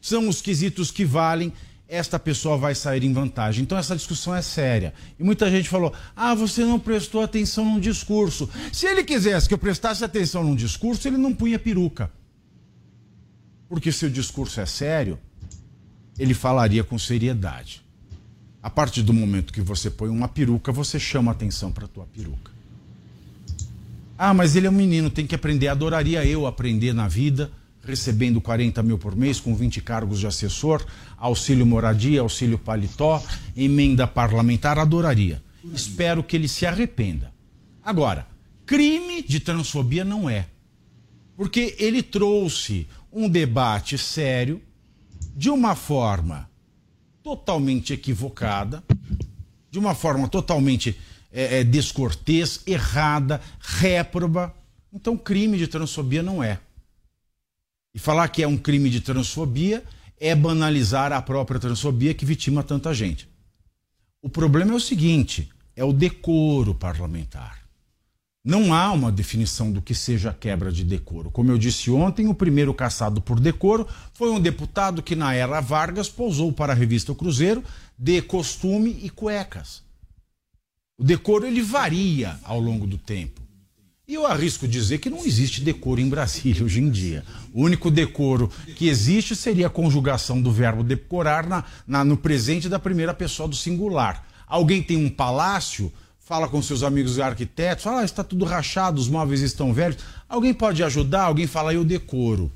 são 0.00 0.28
os 0.28 0.40
quesitos 0.40 0.90
que 0.90 1.04
valem 1.04 1.52
esta 1.88 2.18
pessoa 2.18 2.58
vai 2.58 2.74
sair 2.74 3.02
em 3.02 3.12
vantagem. 3.14 3.62
Então 3.62 3.78
essa 3.78 3.96
discussão 3.96 4.34
é 4.34 4.42
séria. 4.42 4.92
E 5.18 5.24
muita 5.24 5.50
gente 5.50 5.68
falou: 5.70 5.92
ah, 6.14 6.34
você 6.34 6.62
não 6.62 6.78
prestou 6.78 7.22
atenção 7.22 7.64
num 7.64 7.80
discurso. 7.80 8.48
Se 8.70 8.86
ele 8.86 9.02
quisesse 9.02 9.48
que 9.48 9.54
eu 9.54 9.58
prestasse 9.58 10.04
atenção 10.04 10.44
num 10.44 10.54
discurso, 10.54 11.08
ele 11.08 11.16
não 11.16 11.34
punha 11.34 11.58
peruca. 11.58 12.12
Porque 13.70 13.90
se 13.90 14.04
o 14.04 14.10
discurso 14.10 14.60
é 14.60 14.66
sério, 14.66 15.18
ele 16.18 16.34
falaria 16.34 16.84
com 16.84 16.98
seriedade. 16.98 17.87
A 18.62 18.68
partir 18.68 19.02
do 19.02 19.12
momento 19.12 19.52
que 19.52 19.60
você 19.60 19.90
põe 19.90 20.08
uma 20.08 20.28
peruca, 20.28 20.72
você 20.72 20.98
chama 20.98 21.30
atenção 21.30 21.70
para 21.70 21.84
a 21.84 21.88
tua 21.88 22.06
peruca. 22.06 22.50
Ah, 24.16 24.34
mas 24.34 24.56
ele 24.56 24.66
é 24.66 24.70
um 24.70 24.72
menino, 24.72 25.10
tem 25.10 25.26
que 25.26 25.34
aprender. 25.34 25.68
Adoraria 25.68 26.24
eu 26.24 26.46
aprender 26.46 26.92
na 26.92 27.06
vida 27.06 27.50
recebendo 27.88 28.40
40 28.40 28.82
mil 28.82 28.98
por 28.98 29.16
mês, 29.16 29.40
com 29.40 29.54
20 29.54 29.80
cargos 29.80 30.20
de 30.20 30.26
assessor, 30.26 30.84
auxílio 31.16 31.64
moradia, 31.64 32.20
auxílio 32.20 32.58
paletó, 32.58 33.22
emenda 33.56 34.06
parlamentar, 34.06 34.78
adoraria. 34.78 35.42
Espero 35.72 36.22
que 36.22 36.36
ele 36.36 36.48
se 36.48 36.66
arrependa. 36.66 37.32
Agora, 37.82 38.26
crime 38.66 39.22
de 39.22 39.40
transfobia 39.40 40.04
não 40.04 40.28
é. 40.28 40.46
Porque 41.34 41.74
ele 41.78 42.02
trouxe 42.02 42.86
um 43.10 43.28
debate 43.28 43.96
sério, 43.96 44.60
de 45.34 45.48
uma 45.48 45.74
forma 45.74 46.47
totalmente 47.28 47.92
equivocada, 47.92 48.82
de 49.70 49.78
uma 49.78 49.94
forma 49.94 50.26
totalmente 50.28 50.98
é, 51.30 51.58
é, 51.58 51.64
descortês, 51.64 52.62
errada, 52.66 53.38
réproba. 53.60 54.54
Então, 54.90 55.14
crime 55.14 55.58
de 55.58 55.68
transfobia 55.68 56.22
não 56.22 56.42
é. 56.42 56.58
E 57.94 57.98
falar 57.98 58.28
que 58.28 58.42
é 58.42 58.48
um 58.48 58.56
crime 58.56 58.88
de 58.88 59.02
transfobia 59.02 59.84
é 60.18 60.34
banalizar 60.34 61.12
a 61.12 61.20
própria 61.20 61.60
transfobia 61.60 62.14
que 62.14 62.24
vitima 62.24 62.62
tanta 62.62 62.94
gente. 62.94 63.28
O 64.22 64.30
problema 64.30 64.72
é 64.72 64.76
o 64.76 64.80
seguinte: 64.80 65.50
é 65.76 65.84
o 65.84 65.92
decoro 65.92 66.74
parlamentar. 66.74 67.67
Não 68.44 68.72
há 68.72 68.92
uma 68.92 69.10
definição 69.10 69.70
do 69.70 69.82
que 69.82 69.94
seja 69.94 70.32
quebra 70.32 70.70
de 70.70 70.84
decoro. 70.84 71.30
Como 71.30 71.50
eu 71.50 71.58
disse 71.58 71.90
ontem, 71.90 72.28
o 72.28 72.34
primeiro 72.34 72.72
caçado 72.72 73.20
por 73.20 73.40
decoro 73.40 73.86
foi 74.14 74.30
um 74.30 74.40
deputado 74.40 75.02
que, 75.02 75.16
na 75.16 75.34
era 75.34 75.60
Vargas, 75.60 76.08
pousou 76.08 76.52
para 76.52 76.72
a 76.72 76.76
revista 76.76 77.14
Cruzeiro 77.14 77.62
de 77.98 78.22
costume 78.22 78.98
e 79.02 79.10
cuecas. 79.10 79.82
O 80.96 81.04
decoro 81.04 81.46
ele 81.46 81.60
varia 81.60 82.38
ao 82.42 82.60
longo 82.60 82.86
do 82.86 82.96
tempo. 82.96 83.48
E 84.06 84.14
eu 84.14 84.26
arrisco 84.26 84.66
dizer 84.66 84.98
que 84.98 85.10
não 85.10 85.26
existe 85.26 85.60
decoro 85.60 86.00
em 86.00 86.08
Brasília 86.08 86.64
hoje 86.64 86.80
em 86.80 86.88
dia. 86.88 87.22
O 87.52 87.62
único 87.62 87.90
decoro 87.90 88.50
que 88.74 88.88
existe 88.88 89.36
seria 89.36 89.66
a 89.66 89.70
conjugação 89.70 90.40
do 90.40 90.50
verbo 90.50 90.82
decorar 90.82 91.46
na, 91.46 91.62
na, 91.86 92.02
no 92.04 92.16
presente 92.16 92.70
da 92.70 92.78
primeira 92.78 93.12
pessoa 93.12 93.46
do 93.46 93.54
singular. 93.54 94.26
Alguém 94.46 94.82
tem 94.82 94.96
um 94.96 95.10
palácio, 95.10 95.92
fala 96.28 96.46
com 96.46 96.60
seus 96.60 96.82
amigos 96.82 97.18
arquitetos, 97.18 97.84
fala, 97.84 98.02
ah, 98.02 98.04
está 98.04 98.22
tudo 98.22 98.44
rachado, 98.44 99.00
os 99.00 99.08
móveis 99.08 99.40
estão 99.40 99.72
velhos. 99.72 99.96
Alguém 100.28 100.52
pode 100.52 100.84
ajudar? 100.84 101.22
Alguém 101.22 101.46
fala, 101.46 101.72
eu 101.72 101.82
decoro. 101.82 102.52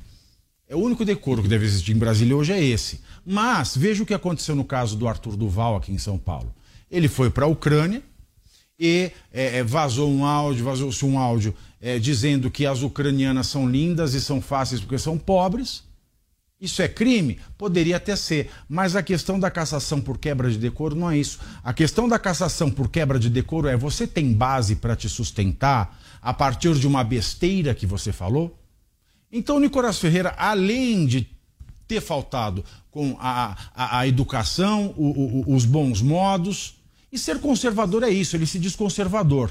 É 0.68 0.76
o 0.76 0.78
único 0.78 1.06
decoro 1.06 1.42
que 1.42 1.48
deve 1.48 1.64
existir 1.64 1.92
em 1.92 1.98
Brasília 1.98 2.36
hoje 2.36 2.52
é 2.52 2.62
esse. 2.62 3.00
Mas 3.24 3.74
veja 3.74 4.02
o 4.02 4.06
que 4.06 4.12
aconteceu 4.12 4.54
no 4.54 4.62
caso 4.62 4.94
do 4.94 5.08
Arthur 5.08 5.36
Duval 5.38 5.74
aqui 5.74 5.90
em 5.90 5.96
São 5.96 6.18
Paulo. 6.18 6.54
Ele 6.90 7.08
foi 7.08 7.30
para 7.30 7.46
a 7.46 7.48
Ucrânia, 7.48 8.02
e 8.78 9.10
é, 9.32 9.60
é, 9.60 9.62
vazou 9.62 10.10
um 10.10 10.26
áudio, 10.26 10.66
vazou-se 10.66 11.02
um 11.06 11.18
áudio 11.18 11.54
é, 11.80 11.98
dizendo 11.98 12.50
que 12.50 12.66
as 12.66 12.82
ucranianas 12.82 13.46
são 13.46 13.66
lindas 13.66 14.12
e 14.12 14.20
são 14.20 14.42
fáceis 14.42 14.82
porque 14.82 14.98
são 14.98 15.16
pobres. 15.16 15.82
Isso 16.62 16.80
é 16.80 16.86
crime? 16.86 17.40
Poderia 17.58 17.96
até 17.96 18.14
ser, 18.14 18.48
mas 18.68 18.94
a 18.94 19.02
questão 19.02 19.36
da 19.40 19.50
cassação 19.50 20.00
por 20.00 20.16
quebra 20.16 20.48
de 20.48 20.56
decoro 20.56 20.94
não 20.94 21.10
é 21.10 21.18
isso. 21.18 21.40
A 21.64 21.74
questão 21.74 22.08
da 22.08 22.20
cassação 22.20 22.70
por 22.70 22.88
quebra 22.88 23.18
de 23.18 23.28
decoro 23.28 23.66
é 23.66 23.76
você 23.76 24.06
tem 24.06 24.32
base 24.32 24.76
para 24.76 24.94
te 24.94 25.08
sustentar 25.08 26.00
a 26.22 26.32
partir 26.32 26.76
de 26.76 26.86
uma 26.86 27.02
besteira 27.02 27.74
que 27.74 27.84
você 27.84 28.12
falou? 28.12 28.56
Então, 29.32 29.58
Nicolás 29.58 29.98
Ferreira, 29.98 30.36
além 30.38 31.04
de 31.04 31.28
ter 31.88 32.00
faltado 32.00 32.64
com 32.92 33.16
a, 33.18 33.56
a, 33.74 33.98
a 33.98 34.06
educação, 34.06 34.94
o, 34.96 35.42
o, 35.50 35.56
os 35.56 35.64
bons 35.64 36.00
modos, 36.00 36.76
e 37.10 37.18
ser 37.18 37.40
conservador 37.40 38.04
é 38.04 38.10
isso, 38.10 38.36
ele 38.36 38.46
se 38.46 38.60
diz 38.60 38.76
conservador. 38.76 39.50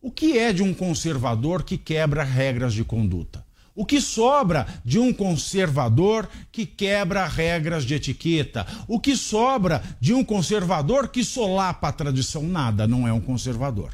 O 0.00 0.10
que 0.10 0.38
é 0.38 0.50
de 0.50 0.62
um 0.62 0.72
conservador 0.72 1.62
que 1.62 1.76
quebra 1.76 2.22
regras 2.22 2.72
de 2.72 2.84
conduta? 2.84 3.44
O 3.78 3.86
que 3.86 4.00
sobra 4.00 4.66
de 4.84 4.98
um 4.98 5.12
conservador 5.12 6.28
que 6.50 6.66
quebra 6.66 7.24
regras 7.28 7.84
de 7.84 7.94
etiqueta? 7.94 8.66
O 8.88 8.98
que 8.98 9.16
sobra 9.16 9.80
de 10.00 10.12
um 10.12 10.24
conservador 10.24 11.06
que 11.06 11.22
solapa 11.22 11.86
a 11.86 11.92
tradição? 11.92 12.42
Nada, 12.42 12.88
não 12.88 13.06
é 13.06 13.12
um 13.12 13.20
conservador. 13.20 13.92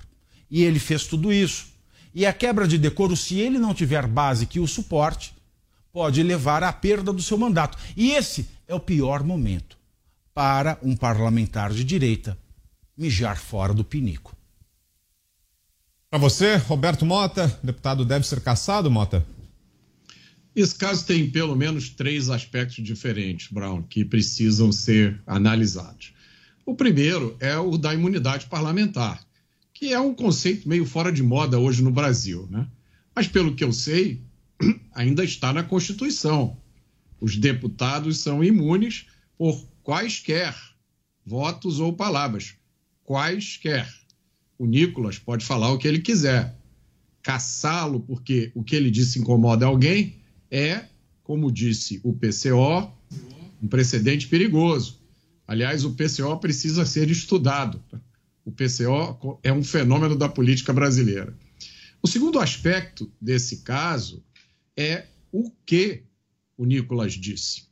E 0.50 0.62
ele 0.62 0.78
fez 0.78 1.06
tudo 1.06 1.30
isso. 1.30 1.66
E 2.14 2.24
a 2.24 2.32
quebra 2.32 2.66
de 2.66 2.78
decoro, 2.78 3.14
se 3.14 3.38
ele 3.38 3.58
não 3.58 3.74
tiver 3.74 4.06
base 4.06 4.46
que 4.46 4.58
o 4.58 4.66
suporte, 4.66 5.34
pode 5.92 6.22
levar 6.22 6.62
à 6.62 6.72
perda 6.72 7.12
do 7.12 7.20
seu 7.20 7.36
mandato. 7.36 7.76
E 7.94 8.12
esse 8.12 8.48
é 8.66 8.74
o 8.74 8.80
pior 8.80 9.22
momento 9.22 9.76
para 10.32 10.78
um 10.82 10.96
parlamentar 10.96 11.74
de 11.74 11.84
direita 11.84 12.38
mijar 12.96 13.36
fora 13.36 13.74
do 13.74 13.84
pinico. 13.84 14.34
Para 16.08 16.18
você, 16.18 16.56
Roberto 16.56 17.04
Mota, 17.04 17.54
deputado 17.62 18.02
deve 18.02 18.26
ser 18.26 18.40
caçado, 18.40 18.90
Mota? 18.90 19.22
Esse 20.54 20.76
caso 20.76 21.04
tem 21.04 21.28
pelo 21.28 21.56
menos 21.56 21.88
três 21.88 22.30
aspectos 22.30 22.84
diferentes, 22.84 23.50
Brown, 23.50 23.82
que 23.82 24.04
precisam 24.04 24.70
ser 24.70 25.20
analisados. 25.26 26.14
O 26.64 26.76
primeiro 26.76 27.36
é 27.40 27.58
o 27.58 27.76
da 27.76 27.92
imunidade 27.92 28.46
parlamentar, 28.46 29.26
que 29.72 29.92
é 29.92 29.98
um 29.98 30.14
conceito 30.14 30.68
meio 30.68 30.86
fora 30.86 31.10
de 31.10 31.22
moda 31.22 31.58
hoje 31.58 31.82
no 31.82 31.90
Brasil, 31.90 32.46
né? 32.50 32.68
Mas 33.14 33.26
pelo 33.26 33.54
que 33.54 33.64
eu 33.64 33.72
sei, 33.72 34.22
ainda 34.94 35.24
está 35.24 35.52
na 35.52 35.64
Constituição. 35.64 36.56
Os 37.20 37.36
deputados 37.36 38.18
são 38.18 38.42
imunes 38.42 39.06
por 39.36 39.60
quaisquer 39.82 40.54
votos 41.26 41.80
ou 41.80 41.92
palavras, 41.92 42.54
quaisquer. 43.02 43.92
O 44.56 44.66
Nicolas 44.66 45.18
pode 45.18 45.44
falar 45.44 45.72
o 45.72 45.78
que 45.78 45.88
ele 45.88 45.98
quiser. 45.98 46.56
Caçá-lo 47.22 48.00
porque 48.00 48.52
o 48.54 48.62
que 48.62 48.76
ele 48.76 48.90
disse 48.90 49.18
incomoda 49.18 49.66
alguém 49.66 50.22
é 50.54 50.88
como 51.24 51.50
disse 51.50 52.00
o 52.04 52.12
PCO, 52.12 52.92
um 53.60 53.66
precedente 53.66 54.28
perigoso. 54.28 55.00
Aliás, 55.48 55.84
o 55.84 55.94
PCO 55.94 56.38
precisa 56.38 56.86
ser 56.86 57.10
estudado. 57.10 57.82
O 58.44 58.52
PCO 58.52 59.40
é 59.42 59.52
um 59.52 59.64
fenômeno 59.64 60.14
da 60.14 60.28
política 60.28 60.72
brasileira. 60.72 61.36
O 62.00 62.06
segundo 62.06 62.38
aspecto 62.38 63.10
desse 63.20 63.62
caso 63.62 64.22
é 64.76 65.06
o 65.32 65.50
que 65.66 66.04
o 66.56 66.64
Nicolas 66.64 67.14
disse. 67.14 67.64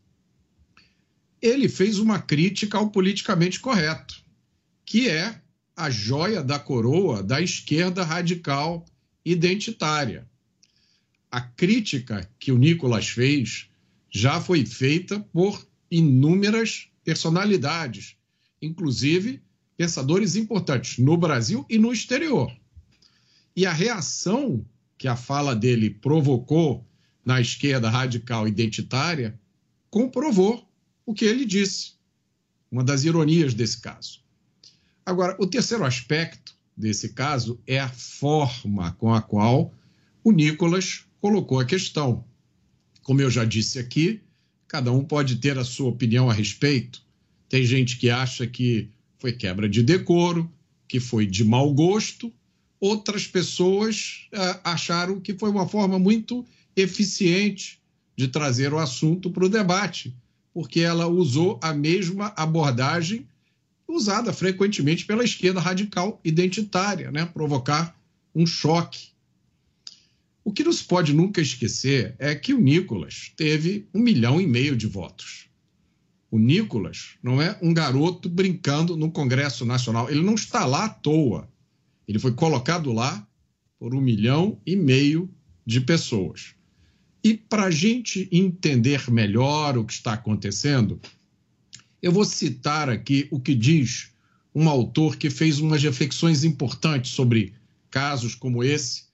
Ele 1.41 1.69
fez 1.69 1.99
uma 1.99 2.21
crítica 2.21 2.79
ao 2.79 2.91
politicamente 2.91 3.61
correto, 3.61 4.25
que 4.85 5.09
é 5.09 5.41
a 5.77 5.89
joia 5.89 6.43
da 6.43 6.59
coroa 6.59 7.23
da 7.23 7.41
esquerda 7.41 8.03
radical 8.03 8.85
identitária. 9.25 10.27
A 11.33 11.41
crítica 11.41 12.31
que 12.39 12.53
o 12.53 12.59
Nicolas 12.59 13.09
fez 13.09 13.71
já 14.11 14.39
foi 14.39 14.67
feita 14.67 15.19
por 15.19 15.67
inúmeras 15.91 16.91
personalidades, 17.03 18.17
inclusive 18.61 19.43
pensadores 19.75 20.37
importantes 20.37 20.99
no 20.99 21.17
Brasil 21.17 21.65
e 21.71 21.79
no 21.79 21.91
exterior. 21.91 22.55
E 23.57 23.65
a 23.65 23.73
reação 23.73 24.63
que 24.99 25.09
a 25.09 25.17
fala 25.17 25.57
dele 25.57 25.89
provocou 25.89 26.87
na 27.25 27.41
esquerda 27.41 27.89
radical 27.89 28.47
identitária 28.47 29.41
comprovou 29.89 30.69
o 31.07 31.15
que 31.15 31.25
ele 31.25 31.47
disse. 31.47 31.95
Uma 32.71 32.85
das 32.85 33.05
ironias 33.05 33.55
desse 33.55 33.81
caso. 33.81 34.21
Agora, 35.05 35.35
o 35.41 35.47
terceiro 35.47 35.87
aspecto 35.87 36.55
desse 36.77 37.15
caso 37.15 37.59
é 37.67 37.81
a 37.81 37.89
forma 37.89 38.93
com 38.93 39.15
a 39.15 39.23
qual 39.23 39.73
o 40.23 40.31
Nicolas 40.31 41.07
colocou 41.23 41.61
a 41.61 41.65
questão. 41.65 42.25
Como 43.05 43.21
eu 43.21 43.31
já 43.31 43.45
disse 43.45 43.79
aqui, 43.79 44.21
cada 44.67 44.91
um 44.91 45.05
pode 45.05 45.37
ter 45.37 45.57
a 45.57 45.63
sua 45.65 45.89
opinião 45.89 46.29
a 46.29 46.33
respeito. 46.33 47.01
Tem 47.49 47.65
gente 47.65 47.97
que 47.97 48.11
acha 48.11 48.45
que 48.45 48.89
foi 49.21 49.33
quebra 49.33 49.69
de 49.69 49.85
decoro, 49.85 50.51
que 50.89 50.99
foi 50.99 51.25
de 51.25 51.45
mau 51.45 51.73
gosto. 51.73 52.33
Outras 52.81 53.25
pessoas 53.25 54.27
uh, 54.35 54.61
acharam 54.65 55.21
que 55.21 55.33
foi 55.35 55.49
uma 55.49 55.69
forma 55.69 55.97
muito 55.97 56.45
eficiente 56.75 57.81
de 58.17 58.27
trazer 58.27 58.73
o 58.73 58.79
assunto 58.79 59.31
para 59.31 59.45
o 59.45 59.49
debate, 59.49 60.13
porque 60.53 60.81
ela 60.81 61.07
usou 61.07 61.61
a 61.63 61.73
mesma 61.73 62.33
abordagem 62.37 63.29
usada 63.87 64.33
frequentemente 64.33 65.07
pela 65.07 65.23
esquerda 65.23 65.61
radical 65.61 66.21
identitária, 66.25 67.13
né? 67.13 67.27
provocar 67.27 67.97
um 68.35 68.45
choque. 68.45 69.12
O 70.45 70.53
que 70.53 70.65
não 70.65 70.73
se 70.73 70.85
pode 70.85 71.13
nunca 71.13 71.41
esquecer 71.41 72.17
é 72.19 72.35
que 72.35 72.53
o 72.53 72.61
Nicolas 72.61 73.33
teve 73.37 73.89
um 73.95 74.01
milhão 74.01 74.41
e 74.41 74.47
meio 74.47 74.77
de 74.77 74.87
votos. 74.87 75.49
O 76.31 76.39
Nicolas 76.39 77.17
não 77.23 77.41
é 77.41 77.59
um 77.63 77.73
garoto 77.73 78.29
brincando 78.29 78.97
no 78.97 79.11
Congresso 79.11 79.65
Nacional. 79.65 80.11
Ele 80.11 80.23
não 80.23 80.35
está 80.35 80.65
lá 80.65 80.87
à 80.87 80.89
toa. 80.89 81.49
Ele 82.09 82.19
foi 82.19 82.33
colocado 82.33 82.93
lá 82.93 83.27
por 83.79 83.95
um 83.95 84.01
milhão 84.01 84.61
e 84.67 84.75
meio 84.75 85.31
de 85.65 85.81
pessoas. 85.81 86.55
E 87.23 87.35
para 87.35 87.65
a 87.65 87.71
gente 87.71 88.29
entender 88.33 89.09
melhor 89.11 89.79
o 89.79 89.85
que 89.85 89.93
está 89.93 90.15
acontecendo, 90.15 91.01
eu 92.03 92.11
vou 92.11 92.25
citar 92.25 92.89
aqui 92.89 93.29
o 93.31 93.39
que 93.39 93.55
diz 93.55 94.11
um 94.53 94.69
autor 94.69 95.17
que 95.17 95.31
fez 95.31 95.61
umas 95.61 95.83
reflexões 95.83 96.43
importantes 96.43 97.13
sobre 97.13 97.55
casos 97.91 98.35
como 98.35 98.65
esse. 98.65 99.05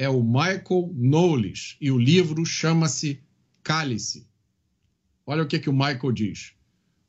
É 0.00 0.08
o 0.08 0.22
Michael 0.22 0.94
Knowles, 0.94 1.76
e 1.80 1.90
o 1.90 1.98
livro 1.98 2.46
chama-se 2.46 3.20
Cálice. 3.64 4.28
Olha 5.26 5.42
o 5.42 5.46
que, 5.48 5.58
que 5.58 5.68
o 5.68 5.72
Michael 5.72 6.12
diz. 6.12 6.52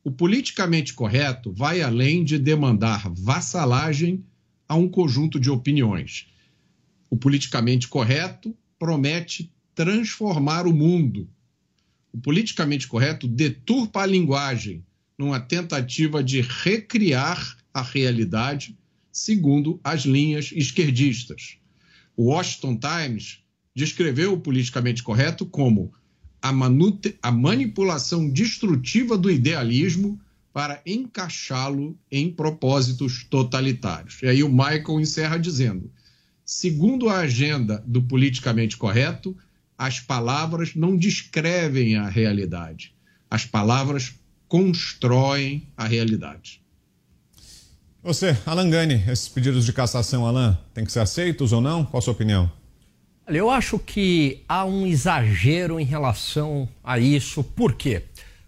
O 0.03 0.11
politicamente 0.11 0.95
correto 0.95 1.53
vai 1.53 1.83
além 1.83 2.23
de 2.23 2.39
demandar 2.39 3.07
vassalagem 3.13 4.25
a 4.67 4.75
um 4.75 4.89
conjunto 4.89 5.39
de 5.39 5.51
opiniões. 5.51 6.29
O 7.11 7.15
politicamente 7.15 7.87
correto 7.87 8.57
promete 8.79 9.53
transformar 9.75 10.65
o 10.65 10.73
mundo. 10.73 11.29
O 12.11 12.19
politicamente 12.19 12.87
correto 12.87 13.27
deturpa 13.27 14.01
a 14.01 14.07
linguagem 14.07 14.83
numa 15.15 15.39
tentativa 15.39 16.23
de 16.23 16.41
recriar 16.41 17.55
a 17.71 17.83
realidade 17.83 18.75
segundo 19.11 19.79
as 19.83 20.05
linhas 20.05 20.51
esquerdistas. 20.51 21.59
O 22.19 22.33
Washington 22.33 22.77
Times 22.77 23.39
descreveu 23.73 24.33
o 24.33 24.41
politicamente 24.41 25.01
correto 25.01 25.45
como 25.45 25.93
a, 26.41 26.49
a 26.49 27.31
manipulação 27.31 28.29
destrutiva 28.29 29.17
do 29.17 29.31
idealismo 29.31 30.19
para 30.51 30.81
encaixá-lo 30.85 31.97
em 32.11 32.29
propósitos 32.29 33.23
totalitários. 33.23 34.21
E 34.21 34.27
aí 34.27 34.43
o 34.43 34.49
Michael 34.49 34.99
encerra 34.99 35.37
dizendo: 35.37 35.89
segundo 36.43 37.07
a 37.07 37.19
agenda 37.19 37.81
do 37.87 38.01
politicamente 38.01 38.75
correto, 38.75 39.33
as 39.77 40.01
palavras 40.01 40.75
não 40.75 40.97
descrevem 40.97 41.95
a 41.95 42.09
realidade. 42.09 42.93
As 43.31 43.45
palavras 43.45 44.13
constroem 44.45 45.69
a 45.77 45.87
realidade. 45.87 46.61
Você, 48.01 48.37
Alan 48.45 48.69
Gani, 48.69 49.03
esses 49.09 49.27
pedidos 49.27 49.65
de 49.65 49.73
cassação, 49.73 50.25
Alan, 50.25 50.57
têm 50.73 50.85
que 50.85 50.91
ser 50.91 51.01
aceitos 51.01 51.51
ou 51.51 51.59
não? 51.59 51.83
Qual 51.83 51.99
a 51.99 52.01
sua 52.01 52.13
opinião? 52.13 52.49
Olha, 53.27 53.37
eu 53.37 53.49
acho 53.49 53.77
que 53.77 54.41
há 54.47 54.63
um 54.63 54.87
exagero 54.87 55.77
em 55.77 55.83
relação 55.83 56.67
a 56.81 56.97
isso. 56.97 57.43
Por 57.43 57.73
quê? 57.73 58.03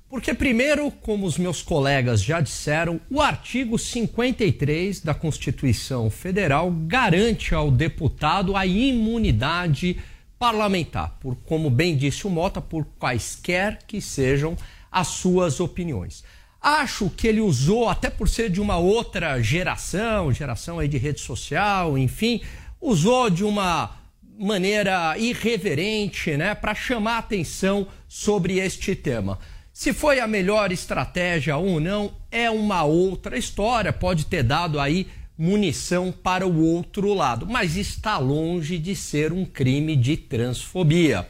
Porque, 0.09 0.33
primeiro, 0.33 0.89
como 0.89 1.25
os 1.25 1.37
meus 1.37 1.61
colegas 1.61 2.23
já 2.23 2.39
disseram, 2.39 2.99
o 3.09 3.21
artigo 3.21 3.77
53 3.77 5.01
da 5.01 5.13
Constituição 5.13 6.09
Federal 6.09 6.71
garante 6.71 7.53
ao 7.53 7.69
deputado 7.69 8.55
a 8.55 8.65
imunidade 8.65 9.97
parlamentar, 10.39 11.17
por, 11.19 11.35
como 11.35 11.69
bem 11.69 11.97
disse 11.97 12.25
o 12.25 12.29
Mota, 12.29 12.61
por 12.61 12.85
quaisquer 12.97 13.79
que 13.85 13.99
sejam 13.99 14.55
as 14.89 15.07
suas 15.07 15.59
opiniões. 15.59 16.23
Acho 16.61 17.09
que 17.09 17.27
ele 17.27 17.41
usou, 17.41 17.89
até 17.89 18.07
por 18.07 18.29
ser 18.29 18.49
de 18.49 18.61
uma 18.61 18.77
outra 18.77 19.41
geração, 19.41 20.31
geração 20.31 20.77
aí 20.77 20.87
de 20.87 20.99
rede 20.99 21.19
social, 21.19 21.97
enfim, 21.97 22.39
usou 22.79 23.31
de 23.31 23.43
uma 23.43 23.97
maneira 24.37 25.17
irreverente, 25.17 26.37
né, 26.37 26.53
para 26.53 26.75
chamar 26.75 27.17
atenção 27.17 27.87
sobre 28.07 28.59
este 28.59 28.95
tema. 28.95 29.39
Se 29.73 29.91
foi 29.91 30.19
a 30.19 30.27
melhor 30.27 30.71
estratégia 30.71 31.57
ou 31.57 31.79
não, 31.79 32.13
é 32.29 32.49
uma 32.51 32.83
outra 32.83 33.37
história, 33.37 33.91
pode 33.91 34.25
ter 34.25 34.43
dado 34.43 34.79
aí 34.79 35.07
munição 35.35 36.11
para 36.11 36.45
o 36.45 36.63
outro 36.63 37.11
lado, 37.15 37.47
mas 37.47 37.75
está 37.75 38.19
longe 38.19 38.77
de 38.77 38.95
ser 38.95 39.33
um 39.33 39.45
crime 39.45 39.95
de 39.95 40.15
transfobia. 40.15 41.27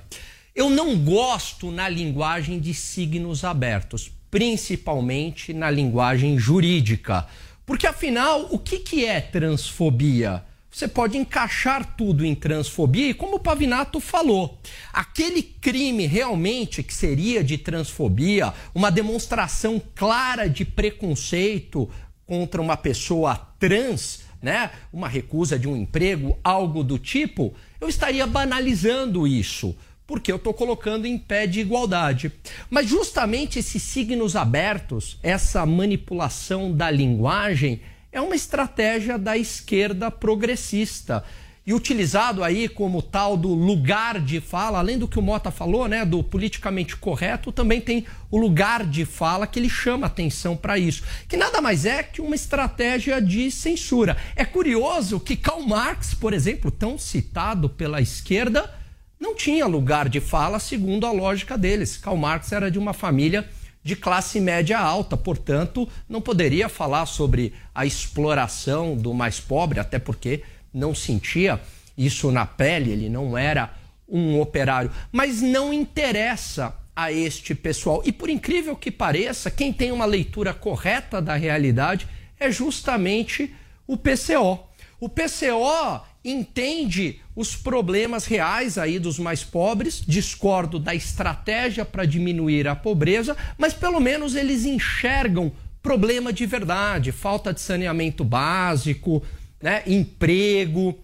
Eu 0.53 0.69
não 0.69 0.97
gosto 0.97 1.71
na 1.71 1.87
linguagem 1.87 2.59
de 2.59 2.73
signos 2.73 3.45
abertos, 3.45 4.11
principalmente 4.31 5.53
na 5.53 5.69
linguagem 5.69 6.39
jurídica. 6.39 7.27
Porque 7.65 7.85
afinal, 7.85 8.47
o 8.49 8.57
que, 8.57 8.79
que 8.79 9.05
é 9.05 9.19
transfobia? 9.19 10.43
Você 10.71 10.87
pode 10.87 11.17
encaixar 11.17 11.97
tudo 11.97 12.25
em 12.25 12.33
transfobia 12.33 13.09
e, 13.09 13.13
como 13.13 13.35
o 13.35 13.39
Pavinato 13.39 13.99
falou, 13.99 14.57
aquele 14.93 15.43
crime 15.43 16.07
realmente 16.07 16.81
que 16.81 16.93
seria 16.93 17.43
de 17.43 17.57
transfobia, 17.57 18.53
uma 18.73 18.89
demonstração 18.89 19.81
clara 19.93 20.49
de 20.49 20.63
preconceito 20.63 21.89
contra 22.25 22.61
uma 22.61 22.77
pessoa 22.77 23.35
trans, 23.59 24.21
né? 24.41 24.71
Uma 24.93 25.09
recusa 25.09 25.59
de 25.59 25.67
um 25.67 25.75
emprego, 25.75 26.39
algo 26.41 26.85
do 26.85 26.97
tipo, 26.97 27.53
eu 27.81 27.89
estaria 27.89 28.25
banalizando 28.25 29.27
isso 29.27 29.75
porque 30.11 30.29
eu 30.29 30.35
estou 30.35 30.53
colocando 30.53 31.05
em 31.05 31.17
pé 31.17 31.47
de 31.47 31.61
igualdade. 31.61 32.33
Mas 32.69 32.89
justamente 32.89 33.57
esses 33.57 33.81
signos 33.81 34.35
abertos, 34.35 35.17
essa 35.23 35.65
manipulação 35.65 36.69
da 36.69 36.91
linguagem, 36.91 37.79
é 38.11 38.19
uma 38.19 38.35
estratégia 38.35 39.17
da 39.17 39.37
esquerda 39.37 40.11
progressista. 40.11 41.23
E 41.65 41.73
utilizado 41.73 42.43
aí 42.43 42.67
como 42.67 43.01
tal 43.01 43.37
do 43.37 43.53
lugar 43.53 44.19
de 44.19 44.41
fala, 44.41 44.79
além 44.79 44.97
do 44.97 45.07
que 45.07 45.17
o 45.17 45.21
Mota 45.21 45.49
falou, 45.49 45.87
né, 45.87 46.03
do 46.03 46.21
politicamente 46.21 46.97
correto, 46.97 47.49
também 47.49 47.79
tem 47.79 48.05
o 48.29 48.37
lugar 48.37 48.85
de 48.85 49.05
fala 49.05 49.47
que 49.47 49.59
ele 49.59 49.69
chama 49.69 50.07
atenção 50.07 50.57
para 50.57 50.77
isso, 50.77 51.03
que 51.29 51.37
nada 51.37 51.61
mais 51.61 51.85
é 51.85 52.03
que 52.03 52.19
uma 52.19 52.35
estratégia 52.35 53.21
de 53.21 53.49
censura. 53.49 54.17
É 54.35 54.43
curioso 54.43 55.21
que 55.21 55.37
Karl 55.37 55.65
Marx, 55.65 56.13
por 56.13 56.33
exemplo, 56.33 56.69
tão 56.69 56.97
citado 56.97 57.69
pela 57.69 58.01
esquerda, 58.01 58.80
não 59.21 59.35
tinha 59.35 59.67
lugar 59.67 60.09
de 60.09 60.19
fala 60.19 60.57
segundo 60.57 61.05
a 61.05 61.11
lógica 61.11 61.55
deles. 61.55 61.95
Karl 61.95 62.17
Marx 62.17 62.51
era 62.51 62.71
de 62.71 62.79
uma 62.79 62.91
família 62.91 63.47
de 63.83 63.95
classe 63.95 64.39
média 64.39 64.79
alta, 64.79 65.15
portanto, 65.15 65.87
não 66.09 66.19
poderia 66.19 66.67
falar 66.67 67.05
sobre 67.05 67.53
a 67.73 67.85
exploração 67.85 68.95
do 68.95 69.13
mais 69.13 69.39
pobre, 69.39 69.79
até 69.79 69.99
porque 69.99 70.43
não 70.73 70.95
sentia 70.95 71.61
isso 71.95 72.31
na 72.31 72.47
pele, 72.47 72.91
ele 72.91 73.09
não 73.09 73.37
era 73.37 73.71
um 74.09 74.41
operário. 74.41 74.91
Mas 75.11 75.39
não 75.39 75.71
interessa 75.71 76.75
a 76.95 77.11
este 77.11 77.53
pessoal. 77.53 78.01
E 78.03 78.11
por 78.11 78.27
incrível 78.27 78.75
que 78.75 78.89
pareça, 78.89 79.51
quem 79.51 79.71
tem 79.71 79.91
uma 79.91 80.05
leitura 80.05 80.51
correta 80.51 81.21
da 81.21 81.35
realidade 81.35 82.07
é 82.39 82.51
justamente 82.51 83.55
o 83.85 83.95
PCO. 83.95 84.59
O 84.99 85.07
PCO 85.07 86.01
entende 86.23 87.19
os 87.35 87.55
problemas 87.55 88.25
reais 88.25 88.77
aí 88.77 88.99
dos 88.99 89.17
mais 89.17 89.43
pobres, 89.43 90.03
discordo 90.05 90.77
da 90.77 90.93
estratégia 90.93 91.83
para 91.83 92.05
diminuir 92.05 92.67
a 92.67 92.75
pobreza, 92.75 93.35
mas 93.57 93.73
pelo 93.73 93.99
menos 93.99 94.35
eles 94.35 94.65
enxergam 94.65 95.51
problema 95.81 96.31
de 96.31 96.45
verdade, 96.45 97.11
falta 97.11 97.51
de 97.51 97.59
saneamento 97.59 98.23
básico, 98.23 99.23
né, 99.61 99.81
emprego, 99.87 100.99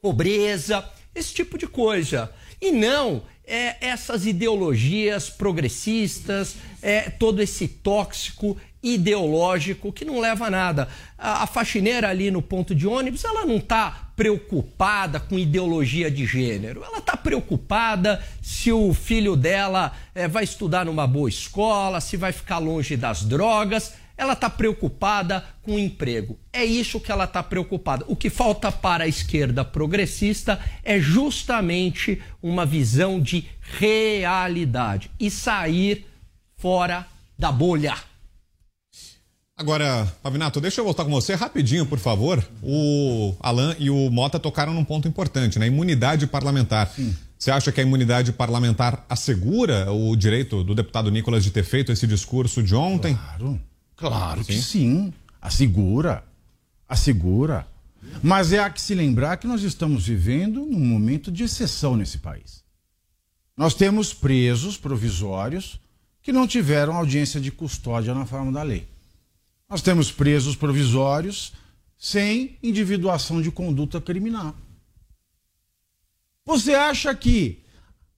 pobreza, 0.00 0.84
esse 1.14 1.32
tipo 1.32 1.56
de 1.56 1.66
coisa. 1.66 2.32
E 2.60 2.72
não 2.72 3.22
é, 3.44 3.76
essas 3.80 4.26
ideologias 4.26 5.28
progressistas, 5.28 6.56
é, 6.80 7.10
todo 7.10 7.40
esse 7.40 7.68
tóxico 7.68 8.56
ideológico 8.82 9.92
que 9.92 10.04
não 10.04 10.18
leva 10.18 10.46
a 10.46 10.50
nada. 10.50 10.88
A, 11.16 11.44
a 11.44 11.46
faxineira 11.46 12.08
ali 12.08 12.30
no 12.30 12.42
ponto 12.42 12.74
de 12.74 12.86
ônibus, 12.86 13.24
ela 13.24 13.46
não 13.46 13.56
está 13.56 14.10
preocupada 14.16 15.20
com 15.20 15.38
ideologia 15.38 16.10
de 16.10 16.26
gênero. 16.26 16.82
Ela 16.84 16.98
está 16.98 17.16
preocupada 17.16 18.22
se 18.42 18.72
o 18.72 18.92
filho 18.92 19.36
dela 19.36 19.92
é, 20.14 20.26
vai 20.26 20.44
estudar 20.44 20.84
numa 20.84 21.06
boa 21.06 21.28
escola, 21.28 22.00
se 22.00 22.16
vai 22.16 22.32
ficar 22.32 22.58
longe 22.58 22.96
das 22.96 23.22
drogas. 23.24 23.94
Ela 24.16 24.34
está 24.34 24.50
preocupada 24.50 25.44
com 25.62 25.74
o 25.74 25.78
emprego. 25.78 26.38
É 26.52 26.64
isso 26.64 27.00
que 27.00 27.10
ela 27.10 27.24
está 27.24 27.42
preocupada. 27.42 28.04
O 28.06 28.14
que 28.14 28.28
falta 28.28 28.70
para 28.70 29.04
a 29.04 29.08
esquerda 29.08 29.64
progressista 29.64 30.60
é 30.84 31.00
justamente 31.00 32.22
uma 32.42 32.66
visão 32.66 33.18
de 33.18 33.46
realidade 33.78 35.10
e 35.18 35.30
sair 35.30 36.06
fora 36.56 37.06
da 37.38 37.50
bolha. 37.50 38.11
Agora, 39.62 40.12
Pavinato, 40.20 40.60
deixa 40.60 40.80
eu 40.80 40.84
voltar 40.84 41.04
com 41.04 41.10
você 41.12 41.36
rapidinho, 41.36 41.86
por 41.86 42.00
favor. 42.00 42.44
O 42.60 43.32
Alan 43.38 43.76
e 43.78 43.90
o 43.90 44.10
Mota 44.10 44.36
tocaram 44.36 44.74
num 44.74 44.84
ponto 44.84 45.06
importante, 45.06 45.56
né? 45.56 45.68
Imunidade 45.68 46.26
parlamentar. 46.26 46.88
Sim. 46.88 47.16
Você 47.38 47.48
acha 47.48 47.70
que 47.70 47.80
a 47.80 47.84
imunidade 47.84 48.32
parlamentar 48.32 49.06
assegura 49.08 49.92
o 49.92 50.16
direito 50.16 50.64
do 50.64 50.74
deputado 50.74 51.12
Nicolas 51.12 51.44
de 51.44 51.52
ter 51.52 51.62
feito 51.62 51.92
esse 51.92 52.08
discurso 52.08 52.60
de 52.60 52.74
ontem? 52.74 53.14
Claro, 53.14 53.60
claro 53.94 54.42
sim. 54.42 54.52
que 54.52 54.60
sim. 54.60 55.12
Assegura. 55.40 56.24
Assegura. 56.88 57.64
Mas 58.20 58.52
é 58.52 58.58
a 58.58 58.68
que 58.68 58.82
se 58.82 58.96
lembrar 58.96 59.36
que 59.36 59.46
nós 59.46 59.62
estamos 59.62 60.04
vivendo 60.04 60.66
num 60.66 60.84
momento 60.84 61.30
de 61.30 61.44
exceção 61.44 61.96
nesse 61.96 62.18
país. 62.18 62.64
Nós 63.56 63.74
temos 63.74 64.12
presos 64.12 64.76
provisórios 64.76 65.80
que 66.20 66.32
não 66.32 66.48
tiveram 66.48 66.96
audiência 66.96 67.40
de 67.40 67.52
custódia 67.52 68.12
na 68.12 68.26
forma 68.26 68.50
da 68.50 68.64
lei. 68.64 68.90
Nós 69.72 69.80
temos 69.80 70.12
presos 70.12 70.54
provisórios 70.54 71.54
sem 71.96 72.58
individuação 72.62 73.40
de 73.40 73.50
conduta 73.50 74.02
criminal. 74.02 74.54
Você 76.44 76.74
acha 76.74 77.14
que, 77.14 77.62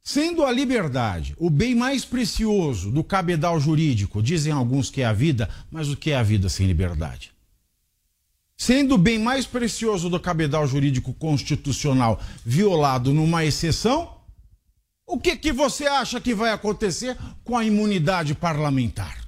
sendo 0.03 0.45
a 0.45 0.51
liberdade 0.51 1.33
o 1.39 1.49
bem 1.49 1.73
mais 1.73 2.05
precioso 2.05 2.91
do 2.91 3.05
cabedal 3.05 3.61
jurídico, 3.61 4.21
dizem 4.21 4.53
alguns 4.53 4.91
que 4.91 5.01
é 5.03 5.05
a 5.05 5.13
vida, 5.13 5.49
mas 5.71 5.89
o 5.89 5.97
que 5.97 6.11
é 6.11 6.17
a 6.17 6.25
vida 6.25 6.49
sem 6.49 6.67
liberdade? 6.67 7.33
Sendo 8.57 8.97
o 8.97 8.99
bem 8.99 9.21
mais 9.21 9.47
precioso 9.47 10.11
do 10.11 10.19
cabedal 10.19 10.67
jurídico 10.67 11.15
constitucional 11.15 12.21
violado 12.45 13.15
numa 13.15 13.45
exceção, 13.45 14.13
o 15.07 15.21
que, 15.21 15.37
que 15.37 15.53
você 15.53 15.87
acha 15.87 16.21
que 16.21 16.35
vai 16.35 16.51
acontecer 16.51 17.17
com 17.45 17.57
a 17.57 17.65
imunidade 17.65 18.35
parlamentar? 18.35 19.24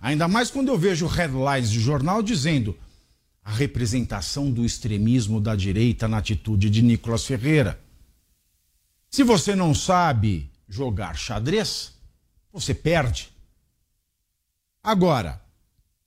Ainda 0.00 0.26
mais 0.26 0.50
quando 0.50 0.68
eu 0.68 0.78
vejo 0.78 1.06
headlines 1.06 1.70
de 1.70 1.78
jornal 1.78 2.22
dizendo 2.22 2.76
a 3.44 3.52
representação 3.52 4.50
do 4.50 4.64
extremismo 4.64 5.40
da 5.40 5.54
direita 5.54 6.08
na 6.08 6.18
atitude 6.18 6.70
de 6.70 6.80
Nicolas 6.80 7.26
Ferreira. 7.26 7.78
Se 9.10 9.22
você 9.22 9.54
não 9.54 9.74
sabe 9.74 10.50
jogar 10.68 11.18
xadrez, 11.18 11.92
você 12.52 12.72
perde. 12.72 13.28
Agora, 14.82 15.40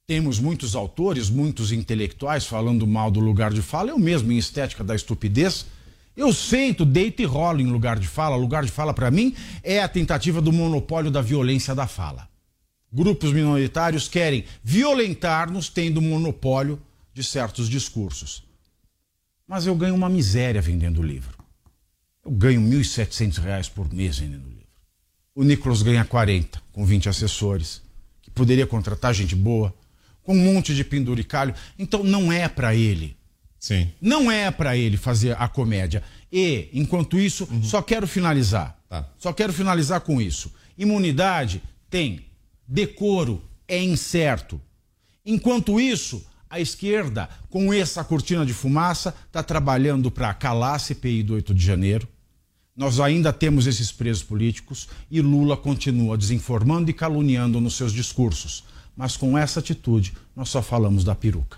temos 0.08 0.40
muitos 0.40 0.76
autores, 0.76 1.30
muitos 1.30 1.72
intelectuais 1.72 2.46
falando 2.46 2.88
mal 2.88 3.12
do 3.12 3.20
lugar 3.20 3.54
de 3.54 3.62
fala. 3.62 3.92
Eu 3.92 4.00
mesmo, 4.00 4.32
em 4.32 4.38
Estética 4.38 4.84
da 4.84 4.96
Estupidez, 4.96 5.68
eu 6.18 6.34
sento, 6.34 6.84
deito 6.84 7.22
e 7.22 7.26
rolo 7.26 7.62
em 7.62 7.72
lugar 7.72 8.00
de 8.00 8.08
fala. 8.08 8.36
Lugar 8.36 8.66
de 8.66 8.72
fala, 8.72 8.94
para 8.94 9.12
mim, 9.12 9.36
é 9.62 9.82
a 9.82 9.88
tentativa 9.88 10.42
do 10.42 10.52
monopólio 10.52 11.12
da 11.12 11.22
violência 11.22 11.76
da 11.76 11.88
fala 11.88 12.33
grupos 12.94 13.34
minoritários 13.34 14.08
querem 14.08 14.46
violentar-nos 14.64 15.68
tendo 15.68 16.02
monopólio 16.02 16.80
de 17.14 17.24
certos 17.24 17.68
discursos. 17.68 18.44
Mas 19.48 19.66
eu 19.66 19.76
ganho 19.76 19.96
uma 19.96 20.10
miséria 20.10 20.62
vendendo 20.62 21.02
livro. 21.02 21.38
Eu 22.24 22.32
ganho 22.32 22.62
R$ 22.62 22.78
1.700 22.78 23.70
por 23.72 23.92
mês 23.94 24.20
vendendo 24.20 24.48
livro. 24.48 24.64
O 25.36 25.44
Nicolas 25.44 25.82
ganha 25.82 26.06
40, 26.06 26.62
com 26.72 26.86
20 26.86 27.10
assessores, 27.10 27.82
que 28.22 28.30
poderia 28.30 28.68
contratar 28.68 29.14
gente 29.14 29.36
boa, 29.36 29.74
com 30.22 30.34
um 30.34 30.54
monte 30.54 30.76
de 30.76 30.84
penduricalho. 30.84 31.54
Então 31.78 32.04
não 32.04 32.32
é 32.32 32.48
para 32.48 32.76
ele. 32.76 33.18
Sim. 33.60 33.90
Não 34.00 34.30
é 34.30 34.52
para 34.52 34.78
ele 34.78 34.98
fazer 34.98 35.36
a 35.40 35.48
comédia. 35.48 36.04
E, 36.32 36.70
enquanto 36.74 37.20
isso, 37.20 37.48
uhum. 37.50 37.64
só 37.64 37.82
quero 37.82 38.08
finalizar. 38.08 38.78
Tá. 38.90 39.10
Só 39.18 39.34
quero 39.34 39.52
finalizar 39.52 40.02
com 40.02 40.22
isso. 40.22 40.54
Imunidade 40.78 41.62
tem 41.90 42.26
decoro 42.68 43.42
é 43.68 43.82
incerto. 43.82 44.60
Enquanto 45.26 45.80
isso, 45.80 46.26
a 46.50 46.60
esquerda, 46.60 47.30
com 47.50 47.74
essa 47.74 48.04
cortina 48.04 48.46
de 48.46 48.54
fumaça, 48.54 49.16
está 49.28 49.42
trabalhando 49.42 50.12
para 50.12 50.34
calar 50.34 50.76
a 50.76 50.80
CPI 50.80 51.24
do 51.24 51.34
8 51.34 51.54
de 51.54 51.66
janeiro. 51.66 52.08
Nós 52.76 53.00
ainda 53.00 53.32
temos 53.32 53.68
esses 53.68 53.92
presos 53.92 54.24
políticos 54.24 54.88
e 55.10 55.22
Lula 55.22 55.56
continua 55.56 56.18
desinformando 56.18 56.90
e 56.90 56.94
caluniando 56.94 57.62
nos 57.62 57.76
seus 57.76 57.94
discursos. 57.94 58.64
Mas 58.96 59.18
com 59.18 59.38
essa 59.38 59.60
atitude, 59.60 60.14
nós 60.36 60.50
só 60.50 60.62
falamos 60.62 61.04
da 61.04 61.16
peruca. 61.16 61.58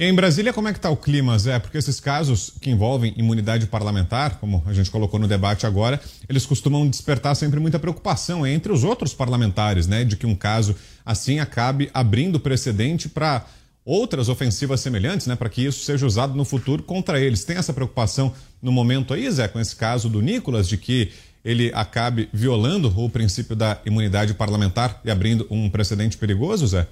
Em 0.00 0.14
Brasília, 0.14 0.52
como 0.52 0.68
é 0.68 0.72
que 0.72 0.78
está 0.78 0.88
o 0.88 0.96
clima, 0.96 1.36
Zé? 1.36 1.58
Porque 1.58 1.76
esses 1.76 1.98
casos 1.98 2.52
que 2.60 2.70
envolvem 2.70 3.12
imunidade 3.16 3.66
parlamentar, 3.66 4.38
como 4.38 4.62
a 4.64 4.72
gente 4.72 4.92
colocou 4.92 5.18
no 5.18 5.26
debate 5.26 5.66
agora, 5.66 6.00
eles 6.28 6.46
costumam 6.46 6.88
despertar 6.88 7.34
sempre 7.34 7.58
muita 7.58 7.80
preocupação 7.80 8.46
entre 8.46 8.70
os 8.70 8.84
outros 8.84 9.12
parlamentares, 9.12 9.88
né? 9.88 10.04
De 10.04 10.16
que 10.16 10.24
um 10.24 10.36
caso 10.36 10.76
assim 11.04 11.40
acabe 11.40 11.90
abrindo 11.92 12.38
precedente 12.38 13.08
para 13.08 13.44
outras 13.84 14.28
ofensivas 14.28 14.80
semelhantes, 14.80 15.26
né? 15.26 15.34
Para 15.34 15.48
que 15.48 15.64
isso 15.64 15.84
seja 15.84 16.06
usado 16.06 16.32
no 16.36 16.44
futuro 16.44 16.84
contra 16.84 17.20
eles. 17.20 17.42
Tem 17.42 17.56
essa 17.56 17.72
preocupação 17.72 18.32
no 18.62 18.70
momento 18.70 19.12
aí, 19.12 19.28
Zé, 19.28 19.48
com 19.48 19.58
esse 19.58 19.74
caso 19.74 20.08
do 20.08 20.22
Nicolas, 20.22 20.68
de 20.68 20.76
que 20.76 21.10
ele 21.44 21.72
acabe 21.74 22.28
violando 22.32 22.92
o 22.96 23.10
princípio 23.10 23.56
da 23.56 23.80
imunidade 23.84 24.32
parlamentar 24.32 25.00
e 25.04 25.10
abrindo 25.10 25.44
um 25.50 25.68
precedente 25.68 26.16
perigoso, 26.16 26.68
Zé? 26.68 26.86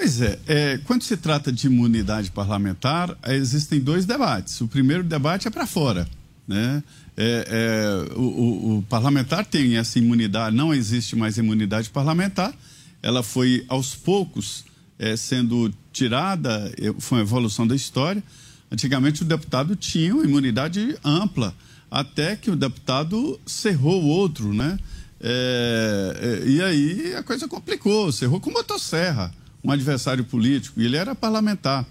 Pois 0.00 0.18
é, 0.22 0.38
é, 0.46 0.78
quando 0.86 1.02
se 1.02 1.14
trata 1.14 1.52
de 1.52 1.66
imunidade 1.66 2.30
parlamentar, 2.30 3.14
existem 3.28 3.78
dois 3.78 4.06
debates. 4.06 4.58
O 4.62 4.66
primeiro 4.66 5.04
debate 5.04 5.46
é 5.46 5.50
para 5.50 5.66
fora. 5.66 6.08
Né? 6.48 6.82
É, 7.14 8.08
é, 8.08 8.14
o, 8.16 8.22
o, 8.22 8.78
o, 8.78 8.82
parlamentar 8.84 9.44
tem 9.44 9.76
essa 9.76 9.98
imunidade, 9.98 10.56
não 10.56 10.72
existe 10.72 11.14
mais 11.14 11.36
imunidade 11.36 11.90
parlamentar, 11.90 12.54
ela 13.02 13.22
foi 13.22 13.62
aos 13.68 13.94
poucos 13.94 14.64
é, 14.98 15.18
sendo 15.18 15.70
tirada, 15.92 16.72
é, 16.78 16.94
foi 16.98 17.18
uma 17.18 17.24
evolução 17.24 17.66
da 17.66 17.76
história. 17.76 18.24
Antigamente 18.72 19.20
o 19.20 19.26
deputado 19.26 19.76
tinha 19.76 20.14
uma 20.14 20.24
imunidade 20.24 20.96
ampla, 21.04 21.54
até 21.90 22.36
que 22.36 22.50
o 22.50 22.56
deputado 22.56 23.38
cerrou 23.44 24.02
o 24.02 24.06
outro, 24.06 24.54
né? 24.54 24.78
É, 25.20 26.42
e 26.46 26.62
aí 26.62 27.14
a 27.16 27.22
coisa 27.22 27.46
complicou, 27.46 28.10
cerrou 28.10 28.40
com 28.40 28.50
motosserra 28.50 29.38
um 29.62 29.70
adversário 29.70 30.24
político, 30.24 30.80
e 30.80 30.84
ele 30.84 30.96
era 30.96 31.14
parlamentar. 31.14 31.86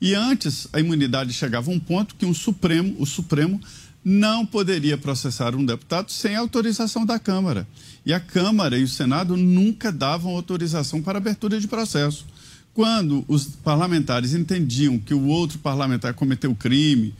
E 0.00 0.14
antes, 0.14 0.68
a 0.72 0.80
imunidade 0.80 1.32
chegava 1.32 1.70
a 1.70 1.74
um 1.74 1.80
ponto 1.80 2.14
que 2.14 2.26
um 2.26 2.34
Supremo, 2.34 2.94
o 2.98 3.06
Supremo 3.06 3.60
não 4.04 4.46
poderia 4.46 4.96
processar 4.96 5.54
um 5.56 5.64
deputado 5.64 6.12
sem 6.12 6.36
autorização 6.36 7.04
da 7.04 7.18
Câmara. 7.18 7.66
E 8.04 8.12
a 8.12 8.20
Câmara 8.20 8.78
e 8.78 8.84
o 8.84 8.88
Senado 8.88 9.36
nunca 9.36 9.90
davam 9.90 10.32
autorização 10.36 11.02
para 11.02 11.18
abertura 11.18 11.58
de 11.58 11.66
processo. 11.66 12.24
Quando 12.72 13.24
os 13.26 13.46
parlamentares 13.46 14.34
entendiam 14.34 14.98
que 14.98 15.14
o 15.14 15.26
outro 15.26 15.58
parlamentar 15.58 16.14
cometeu 16.14 16.54
crime, 16.54 17.14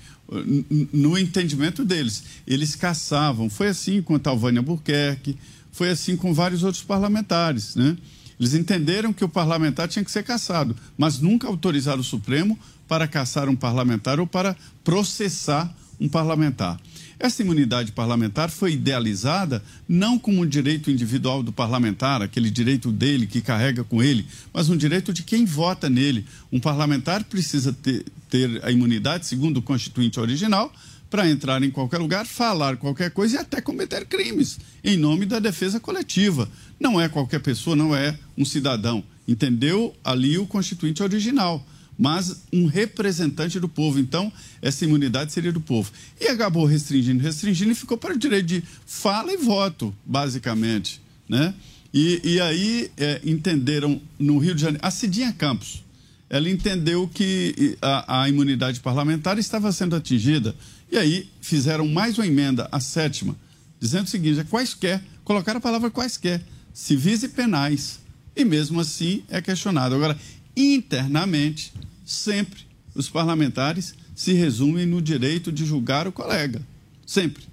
no 0.92 1.16
entendimento 1.16 1.84
deles, 1.84 2.22
eles 2.46 2.76
caçavam. 2.76 3.48
Foi 3.48 3.68
assim 3.68 4.02
com 4.02 4.14
a 4.14 4.18
Talvânia 4.18 4.60
Burquerque, 4.60 5.36
foi 5.72 5.90
assim 5.90 6.16
com 6.16 6.34
vários 6.34 6.62
outros 6.62 6.82
parlamentares, 6.82 7.74
né? 7.74 7.96
Eles 8.38 8.54
entenderam 8.54 9.12
que 9.12 9.24
o 9.24 9.28
parlamentar 9.28 9.88
tinha 9.88 10.04
que 10.04 10.10
ser 10.10 10.22
caçado, 10.22 10.76
mas 10.96 11.18
nunca 11.18 11.46
autorizaram 11.46 12.00
o 12.00 12.04
Supremo 12.04 12.58
para 12.86 13.08
caçar 13.08 13.48
um 13.48 13.56
parlamentar 13.56 14.20
ou 14.20 14.26
para 14.26 14.56
processar 14.84 15.74
um 16.00 16.08
parlamentar. 16.08 16.78
Essa 17.18 17.42
imunidade 17.42 17.92
parlamentar 17.92 18.50
foi 18.50 18.74
idealizada 18.74 19.62
não 19.88 20.18
como 20.18 20.42
um 20.42 20.46
direito 20.46 20.90
individual 20.90 21.42
do 21.42 21.50
parlamentar, 21.50 22.20
aquele 22.20 22.50
direito 22.50 22.92
dele 22.92 23.26
que 23.26 23.40
carrega 23.40 23.82
com 23.82 24.02
ele, 24.02 24.26
mas 24.52 24.68
um 24.68 24.76
direito 24.76 25.14
de 25.14 25.22
quem 25.22 25.46
vota 25.46 25.88
nele. 25.88 26.26
Um 26.52 26.60
parlamentar 26.60 27.24
precisa 27.24 27.72
ter, 27.72 28.04
ter 28.28 28.62
a 28.62 28.70
imunidade, 28.70 29.26
segundo 29.26 29.58
o 29.58 29.62
Constituinte 29.62 30.20
original, 30.20 30.70
para 31.16 31.30
entrar 31.30 31.62
em 31.62 31.70
qualquer 31.70 31.96
lugar, 31.96 32.26
falar 32.26 32.76
qualquer 32.76 33.10
coisa 33.10 33.36
e 33.36 33.38
até 33.38 33.58
cometer 33.62 34.04
crimes 34.04 34.58
em 34.84 34.98
nome 34.98 35.24
da 35.24 35.38
defesa 35.38 35.80
coletiva. 35.80 36.46
Não 36.78 37.00
é 37.00 37.08
qualquer 37.08 37.40
pessoa, 37.40 37.74
não 37.74 37.96
é 37.96 38.18
um 38.36 38.44
cidadão. 38.44 39.02
Entendeu 39.26 39.96
ali 40.04 40.36
o 40.36 40.46
Constituinte 40.46 41.02
original 41.02 41.66
mas 41.98 42.42
um 42.52 42.66
representante 42.66 43.58
do 43.58 43.70
povo. 43.70 43.98
Então, 43.98 44.30
essa 44.60 44.84
imunidade 44.84 45.32
seria 45.32 45.50
do 45.50 45.62
povo. 45.62 45.90
E 46.20 46.26
acabou 46.26 46.66
restringindo, 46.66 47.22
restringindo 47.22 47.70
e 47.72 47.74
ficou 47.74 47.96
para 47.96 48.12
o 48.12 48.18
direito 48.18 48.44
de 48.44 48.62
fala 48.84 49.32
e 49.32 49.38
voto, 49.38 49.96
basicamente. 50.04 51.00
Né? 51.26 51.54
E, 51.94 52.20
e 52.22 52.38
aí 52.38 52.90
é, 52.98 53.22
entenderam 53.24 53.98
no 54.18 54.36
Rio 54.36 54.54
de 54.54 54.60
Janeiro, 54.60 54.86
a 54.86 54.90
Cidinha 54.90 55.32
Campos, 55.32 55.82
ela 56.28 56.50
entendeu 56.50 57.08
que 57.08 57.78
a, 57.80 58.22
a 58.22 58.28
imunidade 58.28 58.80
parlamentar 58.80 59.38
estava 59.38 59.70
sendo 59.72 59.94
atingida. 59.94 60.54
E 60.90 60.96
aí 60.96 61.28
fizeram 61.40 61.86
mais 61.86 62.16
uma 62.18 62.26
emenda, 62.26 62.68
a 62.70 62.80
sétima, 62.80 63.36
dizendo 63.80 64.06
o 64.06 64.10
seguinte: 64.10 64.40
é 64.40 64.44
quaisquer, 64.44 65.02
colocaram 65.24 65.58
a 65.58 65.60
palavra 65.60 65.90
quaisquer, 65.90 66.42
civis 66.72 67.22
e 67.22 67.28
penais. 67.28 68.00
E 68.34 68.44
mesmo 68.44 68.80
assim 68.80 69.24
é 69.28 69.40
questionado. 69.40 69.94
Agora, 69.94 70.18
internamente, 70.56 71.72
sempre 72.04 72.66
os 72.94 73.08
parlamentares 73.08 73.94
se 74.14 74.32
resumem 74.32 74.86
no 74.86 75.02
direito 75.02 75.52
de 75.52 75.64
julgar 75.64 76.06
o 76.06 76.12
colega. 76.12 76.62
Sempre. 77.06 77.44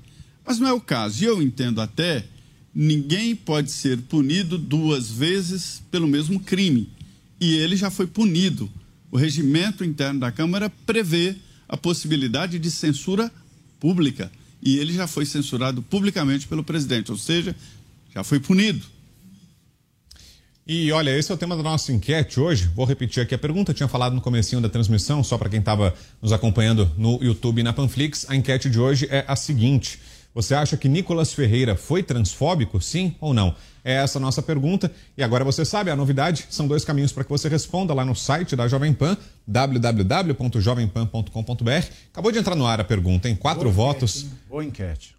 Mas 0.46 0.60
não 0.60 0.68
é 0.68 0.74
o 0.74 0.82
caso. 0.82 1.24
E 1.24 1.28
eu 1.28 1.42
entendo 1.42 1.82
até, 1.82 2.26
ninguém 2.74 3.36
pode 3.36 3.72
ser 3.72 3.98
punido 4.04 4.58
duas 4.58 5.10
vezes 5.10 5.82
pelo 5.92 6.08
mesmo 6.08 6.40
crime. 6.40 6.90
E 7.40 7.56
ele 7.56 7.76
já 7.76 7.90
foi 7.90 8.08
punido. 8.08 8.70
O 9.12 9.18
regimento 9.18 9.84
interno 9.84 10.20
da 10.20 10.32
Câmara 10.32 10.70
prevê 10.86 11.36
a 11.74 11.78
possibilidade 11.78 12.60
de 12.60 12.70
censura 12.70 13.32
pública. 13.80 14.32
E 14.62 14.78
ele 14.78 14.94
já 14.94 15.08
foi 15.08 15.26
censurado 15.26 15.82
publicamente 15.82 16.48
pelo 16.48 16.64
presidente, 16.64 17.12
ou 17.12 17.18
seja, 17.18 17.56
já 18.14 18.24
foi 18.24 18.40
punido. 18.40 18.86
E 20.68 20.92
olha, 20.92 21.18
esse 21.18 21.32
é 21.32 21.36
o 21.36 21.38
tema 21.38 21.58
da 21.58 21.64
nossa 21.64 21.92
enquete 21.92 22.40
hoje. 22.40 22.70
Vou 22.76 22.86
repetir 22.86 23.24
aqui 23.24 23.34
a 23.34 23.40
pergunta, 23.40 23.74
tinha 23.74 23.88
falado 23.88 24.14
no 24.14 24.22
comecinho 24.22 24.62
da 24.62 24.70
transmissão, 24.70 25.24
só 25.24 25.36
para 25.36 25.50
quem 25.50 25.60
estava 25.60 25.96
nos 26.22 26.32
acompanhando 26.32 26.92
no 26.96 27.22
YouTube 27.24 27.62
e 27.62 27.64
na 27.64 27.74
Panflix. 27.74 28.30
A 28.30 28.36
enquete 28.36 28.70
de 28.70 28.80
hoje 28.80 29.08
é 29.10 29.26
a 29.28 29.36
seguinte: 29.36 30.00
você 30.32 30.54
acha 30.54 30.78
que 30.78 30.88
Nicolas 30.88 31.34
Ferreira 31.34 31.76
foi 31.76 32.04
transfóbico, 32.04 32.80
sim 32.80 33.16
ou 33.20 33.34
não? 33.34 33.56
É 33.84 33.94
essa 33.94 34.18
a 34.18 34.22
nossa 34.22 34.42
pergunta. 34.42 34.90
E 35.18 35.24
agora 35.24 35.44
você 35.44 35.66
sabe, 35.66 35.92
a 35.92 35.96
novidade 35.96 36.48
são 36.50 36.68
dois 36.68 36.86
caminhos 36.86 37.12
para 37.12 37.24
que 37.24 37.30
você 37.30 37.50
responda 37.50 37.94
lá 37.94 38.04
no 38.06 38.16
site 38.16 38.56
da 38.56 38.68
Jovem 38.68 38.94
Pan, 38.94 39.18
www.jovempan.com.br. 39.46 41.88
Acabou 42.12 42.32
de 42.32 42.40
entrar 42.40 42.56
no 42.56 42.66
ar 42.66 42.80
a 42.80 42.84
pergunta, 42.84 43.28
em 43.28 43.36
quatro 43.36 43.64
Boa 43.64 43.74
votos. 43.74 44.24
Enquete, 44.24 44.38
Boa 44.50 44.64
enquete. 44.64 45.16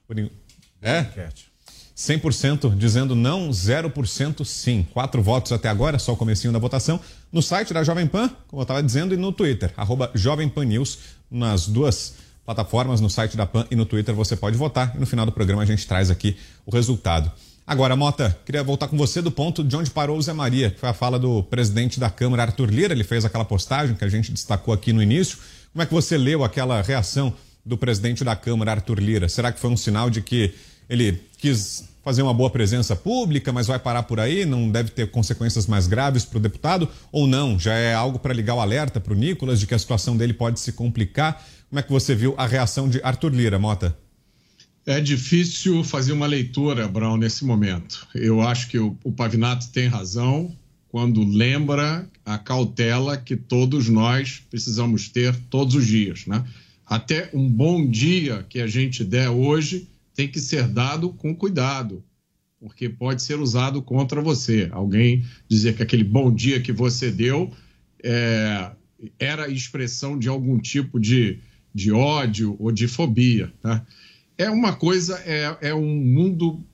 É? 0.80 1.02
Boa 1.02 1.12
enquete. 1.12 1.52
100% 1.96 2.76
dizendo 2.76 3.14
não, 3.14 3.50
0% 3.50 4.44
sim. 4.44 4.86
Quatro 4.92 5.22
votos 5.22 5.52
até 5.52 5.68
agora, 5.68 5.98
só 5.98 6.12
o 6.12 6.16
comecinho 6.16 6.52
da 6.52 6.58
votação. 6.58 6.98
No 7.30 7.40
site 7.40 7.72
da 7.72 7.84
Jovem 7.84 8.06
Pan, 8.06 8.28
como 8.48 8.60
eu 8.60 8.64
estava 8.64 8.82
dizendo, 8.82 9.14
e 9.14 9.16
no 9.16 9.32
Twitter, 9.32 9.72
arroba 9.76 10.10
Jovem 10.14 10.48
Pan 10.48 10.64
News, 10.64 10.98
nas 11.30 11.68
duas 11.68 12.14
plataformas, 12.44 13.00
no 13.00 13.08
site 13.08 13.36
da 13.36 13.46
Pan 13.46 13.66
e 13.70 13.76
no 13.76 13.86
Twitter, 13.86 14.14
você 14.14 14.36
pode 14.36 14.56
votar. 14.56 14.94
E 14.96 14.98
no 14.98 15.06
final 15.06 15.24
do 15.24 15.32
programa 15.32 15.62
a 15.62 15.66
gente 15.66 15.86
traz 15.86 16.10
aqui 16.10 16.36
o 16.66 16.72
resultado. 16.72 17.30
Agora, 17.66 17.96
Mota, 17.96 18.36
queria 18.44 18.62
voltar 18.62 18.88
com 18.88 18.96
você 18.96 19.22
do 19.22 19.30
ponto 19.30 19.64
de 19.64 19.74
onde 19.74 19.90
parou 19.90 20.18
o 20.18 20.22
Zé 20.22 20.34
Maria, 20.34 20.70
que 20.70 20.78
foi 20.78 20.88
a 20.90 20.92
fala 20.92 21.18
do 21.18 21.42
presidente 21.42 21.98
da 21.98 22.10
Câmara, 22.10 22.42
Arthur 22.42 22.68
Lira. 22.68 22.92
Ele 22.92 23.04
fez 23.04 23.24
aquela 23.24 23.44
postagem 23.44 23.94
que 23.96 24.04
a 24.04 24.08
gente 24.08 24.30
destacou 24.30 24.74
aqui 24.74 24.92
no 24.92 25.02
início. 25.02 25.38
Como 25.72 25.82
é 25.82 25.86
que 25.86 25.94
você 25.94 26.18
leu 26.18 26.44
aquela 26.44 26.82
reação 26.82 27.32
do 27.64 27.78
presidente 27.78 28.22
da 28.22 28.36
Câmara, 28.36 28.72
Arthur 28.72 28.98
Lira? 29.00 29.30
Será 29.30 29.50
que 29.50 29.58
foi 29.58 29.70
um 29.70 29.78
sinal 29.78 30.10
de 30.10 30.20
que 30.20 30.52
ele 30.90 31.18
quis 31.38 31.88
fazer 32.04 32.20
uma 32.20 32.34
boa 32.34 32.50
presença 32.50 32.94
pública, 32.94 33.50
mas 33.50 33.66
vai 33.66 33.78
parar 33.78 34.02
por 34.02 34.20
aí, 34.20 34.44
não 34.44 34.70
deve 34.70 34.90
ter 34.90 35.10
consequências 35.10 35.66
mais 35.66 35.86
graves 35.86 36.22
para 36.26 36.36
o 36.36 36.42
deputado, 36.42 36.86
ou 37.10 37.26
não? 37.26 37.58
Já 37.58 37.72
é 37.72 37.94
algo 37.94 38.18
para 38.18 38.34
ligar 38.34 38.56
o 38.56 38.60
alerta 38.60 39.00
para 39.00 39.14
o 39.14 39.16
Nicolas 39.16 39.58
de 39.58 39.66
que 39.66 39.74
a 39.74 39.78
situação 39.78 40.18
dele 40.18 40.34
pode 40.34 40.60
se 40.60 40.70
complicar? 40.72 41.42
Como 41.70 41.80
é 41.80 41.82
que 41.82 41.90
você 41.90 42.14
viu 42.14 42.34
a 42.36 42.46
reação 42.46 42.90
de 42.90 43.00
Arthur 43.02 43.32
Lira, 43.32 43.58
Mota? 43.58 43.96
É 44.86 45.00
difícil 45.00 45.82
fazer 45.82 46.12
uma 46.12 46.26
leitura, 46.26 46.86
Brown, 46.86 47.16
nesse 47.16 47.44
momento. 47.44 48.06
Eu 48.14 48.42
acho 48.42 48.68
que 48.68 48.78
o, 48.78 48.96
o 49.02 49.12
Pavinato 49.12 49.70
tem 49.70 49.86
razão 49.86 50.54
quando 50.88 51.24
lembra 51.24 52.06
a 52.24 52.36
cautela 52.36 53.16
que 53.16 53.34
todos 53.34 53.88
nós 53.88 54.42
precisamos 54.50 55.08
ter 55.08 55.34
todos 55.48 55.74
os 55.74 55.86
dias, 55.86 56.26
né? 56.26 56.44
Até 56.86 57.30
um 57.32 57.48
bom 57.48 57.88
dia 57.88 58.44
que 58.48 58.60
a 58.60 58.66
gente 58.66 59.02
der 59.02 59.30
hoje 59.30 59.88
tem 60.14 60.28
que 60.28 60.38
ser 60.38 60.68
dado 60.68 61.08
com 61.08 61.34
cuidado, 61.34 62.04
porque 62.60 62.88
pode 62.88 63.22
ser 63.22 63.40
usado 63.40 63.80
contra 63.80 64.20
você. 64.20 64.68
Alguém 64.70 65.24
dizer 65.48 65.74
que 65.74 65.82
aquele 65.82 66.04
bom 66.04 66.32
dia 66.32 66.60
que 66.60 66.72
você 66.72 67.10
deu 67.10 67.50
é, 68.02 68.70
era 69.18 69.48
expressão 69.48 70.18
de 70.18 70.28
algum 70.28 70.58
tipo 70.58 71.00
de, 71.00 71.38
de 71.74 71.90
ódio 71.90 72.54
ou 72.58 72.70
de 72.70 72.86
fobia. 72.86 73.52
Tá? 73.62 73.84
É 74.36 74.50
uma 74.50 74.74
coisa, 74.74 75.18
é, 75.24 75.68
é 75.68 75.74
um 75.74 75.94
mundo 75.96 76.64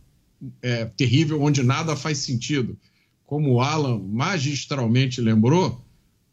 é, 0.62 0.86
terrível 0.86 1.42
onde 1.42 1.62
nada 1.62 1.94
faz 1.94 2.18
sentido. 2.18 2.78
Como 3.26 3.52
o 3.52 3.60
Alan 3.60 3.98
magistralmente 3.98 5.20
lembrou, 5.20 5.84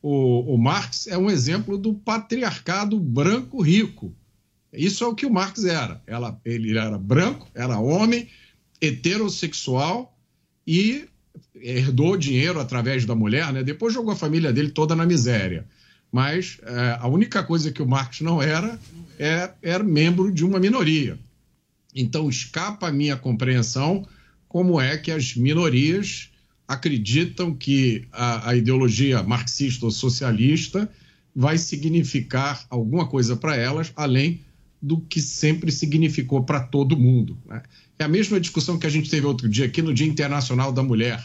o, 0.02 0.54
o 0.54 0.58
Marx 0.58 1.08
é 1.08 1.18
um 1.18 1.30
exemplo 1.30 1.78
do 1.78 1.94
patriarcado 1.94 3.00
branco 3.00 3.62
rico 3.62 4.16
isso 4.78 5.04
é 5.04 5.08
o 5.08 5.16
que 5.16 5.26
o 5.26 5.34
Marx 5.34 5.64
era. 5.64 6.02
Ela, 6.06 6.40
ele 6.46 6.78
era 6.78 6.98
branco, 6.98 7.50
era 7.54 7.80
homem, 7.80 8.28
heterossexual 8.82 10.16
e 10.66 11.06
herdou 11.56 12.18
dinheiro 12.18 12.60
através 12.60 13.06
da 13.06 13.16
mulher, 13.16 13.52
né? 13.52 13.64
Depois 13.64 13.94
jogou 13.94 14.12
a 14.12 14.18
família 14.18 14.54
dele 14.54 14.70
toda 14.70 14.96
na 14.96 15.06
miséria. 15.06 15.68
Mas 16.12 16.58
é, 16.64 16.98
a 17.00 17.08
única 17.08 17.44
coisa 17.44 17.72
que 17.72 17.82
o 17.82 17.88
Marx 17.88 18.22
não 18.22 18.42
era 18.42 18.80
é, 19.20 19.52
era 19.62 19.84
membro 19.84 20.32
de 20.32 20.46
uma 20.46 20.60
minoria. 20.60 21.20
Então 21.94 22.30
escapa 22.30 22.88
a 22.88 22.92
minha 22.92 23.18
compreensão 23.18 24.08
como 24.48 24.80
é 24.80 24.98
que 24.98 25.12
as 25.12 25.36
minorias 25.36 26.30
acreditam 26.68 27.54
que 27.54 28.08
a, 28.12 28.50
a 28.50 28.56
ideologia 28.56 29.24
marxista 29.24 29.86
ou 29.86 29.92
socialista 29.92 30.90
vai 31.36 31.58
significar 31.58 32.66
alguma 32.70 33.08
coisa 33.08 33.36
para 33.36 33.56
elas 33.56 33.92
além 33.96 34.42
do 34.82 35.00
que 35.00 35.22
sempre 35.22 35.72
significou 35.72 36.44
para 36.44 36.60
todo 36.60 36.98
mundo. 36.98 37.38
Né? 37.46 37.62
É 38.00 38.04
a 38.04 38.08
mesma 38.08 38.40
discussão 38.40 38.78
que 38.78 38.86
a 38.86 38.90
gente 38.90 39.10
teve 39.10 39.26
outro 39.26 39.50
dia 39.50 39.66
aqui 39.66 39.82
no 39.82 39.94
Dia 39.94 40.08
Internacional 40.08 40.72
da 40.72 40.84
Mulher. 40.84 41.24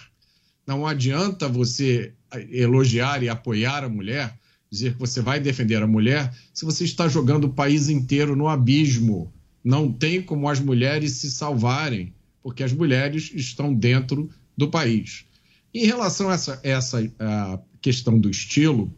Não 0.66 0.86
adianta 0.86 1.48
você 1.48 2.12
elogiar 2.50 3.22
e 3.22 3.28
apoiar 3.28 3.84
a 3.84 3.88
mulher, 3.88 4.38
dizer 4.72 4.94
que 4.94 4.98
você 4.98 5.20
vai 5.20 5.38
defender 5.38 5.82
a 5.82 5.86
mulher, 5.86 6.34
se 6.52 6.64
você 6.64 6.84
está 6.84 7.06
jogando 7.06 7.44
o 7.44 7.52
país 7.52 7.88
inteiro 7.88 8.34
no 8.34 8.48
abismo. 8.48 9.32
Não 9.62 9.92
tem 9.92 10.20
como 10.20 10.48
as 10.48 10.58
mulheres 10.58 11.12
se 11.12 11.30
salvarem, 11.30 12.12
porque 12.42 12.64
as 12.64 12.72
mulheres 12.72 13.30
estão 13.32 13.72
dentro 13.72 14.28
do 14.56 14.68
país. 14.68 15.24
Em 15.72 15.86
relação 15.86 16.28
a 16.30 16.34
essa, 16.34 16.60
essa 16.64 16.98
a 17.20 17.60
questão 17.80 18.18
do 18.18 18.28
estilo, 18.28 18.92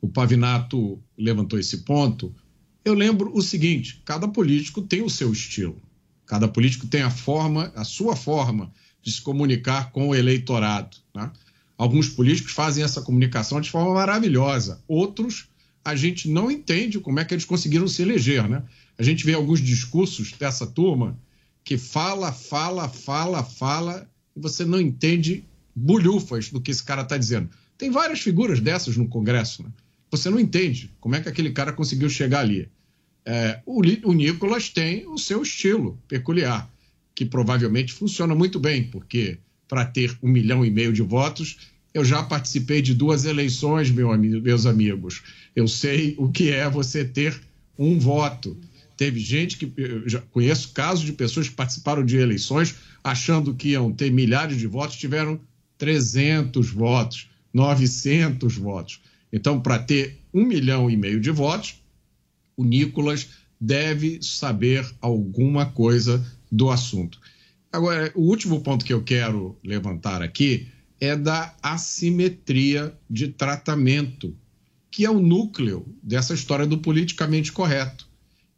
o 0.00 0.08
Pavinato 0.08 0.98
levantou 1.18 1.58
esse 1.58 1.78
ponto 1.78 2.34
eu 2.84 2.94
lembro 2.94 3.34
o 3.34 3.42
seguinte: 3.42 4.00
cada 4.04 4.26
político 4.28 4.82
tem 4.82 5.02
o 5.02 5.10
seu 5.10 5.32
estilo, 5.32 5.80
cada 6.26 6.48
político 6.48 6.86
tem 6.86 7.02
a 7.02 7.10
forma, 7.10 7.72
a 7.74 7.84
sua 7.84 8.16
forma 8.16 8.72
de 9.02 9.12
se 9.12 9.20
comunicar 9.20 9.90
com 9.92 10.08
o 10.08 10.14
eleitorado. 10.14 10.96
Né? 11.14 11.30
Alguns 11.80 12.10
políticos 12.10 12.52
fazem 12.52 12.84
essa 12.84 13.00
comunicação 13.00 13.58
de 13.58 13.70
forma 13.70 13.94
maravilhosa, 13.94 14.84
outros 14.86 15.48
a 15.82 15.96
gente 15.96 16.28
não 16.28 16.50
entende 16.50 17.00
como 17.00 17.18
é 17.18 17.24
que 17.24 17.32
eles 17.32 17.46
conseguiram 17.46 17.88
se 17.88 18.02
eleger. 18.02 18.46
Né? 18.46 18.62
A 18.98 19.02
gente 19.02 19.24
vê 19.24 19.32
alguns 19.32 19.62
discursos 19.62 20.32
dessa 20.32 20.66
turma 20.66 21.18
que 21.64 21.78
fala, 21.78 22.32
fala, 22.32 22.86
fala, 22.86 23.42
fala, 23.42 24.06
e 24.36 24.40
você 24.40 24.62
não 24.62 24.78
entende 24.78 25.42
bulhufas 25.74 26.50
do 26.50 26.60
que 26.60 26.70
esse 26.70 26.84
cara 26.84 27.00
está 27.00 27.16
dizendo. 27.16 27.48
Tem 27.78 27.90
várias 27.90 28.20
figuras 28.20 28.60
dessas 28.60 28.98
no 28.98 29.08
Congresso. 29.08 29.62
Né? 29.62 29.70
Você 30.10 30.28
não 30.28 30.38
entende 30.38 30.92
como 31.00 31.14
é 31.14 31.20
que 31.22 31.30
aquele 31.30 31.50
cara 31.50 31.72
conseguiu 31.72 32.10
chegar 32.10 32.40
ali. 32.40 32.68
É, 33.24 33.58
o, 33.64 33.80
o 33.80 34.12
Nicolas 34.12 34.68
tem 34.68 35.06
o 35.08 35.16
seu 35.16 35.40
estilo 35.40 35.98
peculiar, 36.06 36.70
que 37.14 37.24
provavelmente 37.24 37.94
funciona 37.94 38.34
muito 38.34 38.60
bem, 38.60 38.84
porque 38.84 39.38
para 39.70 39.84
ter 39.84 40.18
um 40.20 40.28
milhão 40.28 40.64
e 40.64 40.70
meio 40.70 40.92
de 40.92 41.00
votos, 41.00 41.69
eu 41.92 42.04
já 42.04 42.22
participei 42.22 42.80
de 42.80 42.94
duas 42.94 43.24
eleições, 43.24 43.90
meu, 43.90 44.16
meus 44.16 44.66
amigos. 44.66 45.22
Eu 45.54 45.66
sei 45.66 46.14
o 46.18 46.30
que 46.30 46.50
é 46.50 46.68
você 46.68 47.04
ter 47.04 47.40
um 47.78 47.98
voto. 47.98 48.56
Teve 48.96 49.18
gente 49.18 49.56
que. 49.56 49.72
Já 50.06 50.20
conheço 50.20 50.72
casos 50.72 51.04
de 51.04 51.12
pessoas 51.12 51.48
que 51.48 51.54
participaram 51.54 52.04
de 52.04 52.16
eleições 52.16 52.76
achando 53.02 53.54
que 53.54 53.70
iam 53.70 53.92
ter 53.92 54.10
milhares 54.12 54.58
de 54.58 54.66
votos, 54.66 54.96
tiveram 54.96 55.40
300 55.78 56.70
votos, 56.70 57.30
900 57.52 58.56
votos. 58.56 59.00
Então, 59.32 59.60
para 59.60 59.78
ter 59.78 60.18
um 60.32 60.44
milhão 60.44 60.90
e 60.90 60.96
meio 60.96 61.20
de 61.20 61.30
votos, 61.30 61.82
o 62.56 62.64
Nicolas 62.64 63.28
deve 63.60 64.18
saber 64.22 64.86
alguma 65.00 65.66
coisa 65.66 66.24
do 66.52 66.70
assunto. 66.70 67.18
Agora, 67.72 68.12
o 68.14 68.22
último 68.22 68.60
ponto 68.60 68.84
que 68.84 68.92
eu 68.92 69.02
quero 69.02 69.56
levantar 69.64 70.22
aqui 70.22 70.68
é 71.00 71.16
da 71.16 71.56
assimetria 71.62 72.94
de 73.08 73.28
tratamento, 73.28 74.36
que 74.90 75.04
é 75.04 75.10
o 75.10 75.18
núcleo 75.18 75.86
dessa 76.02 76.34
história 76.34 76.66
do 76.66 76.78
politicamente 76.78 77.50
correto. 77.50 78.06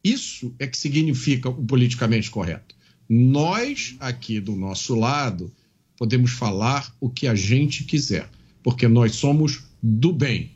Isso 0.03 0.53
é 0.59 0.67
que 0.67 0.77
significa 0.77 1.49
o 1.49 1.65
politicamente 1.65 2.31
correto. 2.31 2.75
Nós, 3.09 3.95
aqui 4.01 4.41
do 4.41 4.57
nosso 4.57 4.95
lado, 4.97 5.53
podemos 5.97 6.33
falar 6.33 6.93
o 7.01 7.09
que 7.09 7.29
a 7.29 7.35
gente 7.35 7.85
quiser, 7.85 8.29
porque 8.63 8.89
nós 8.89 9.15
somos 9.15 9.63
do 9.81 10.13
bem. 10.13 10.51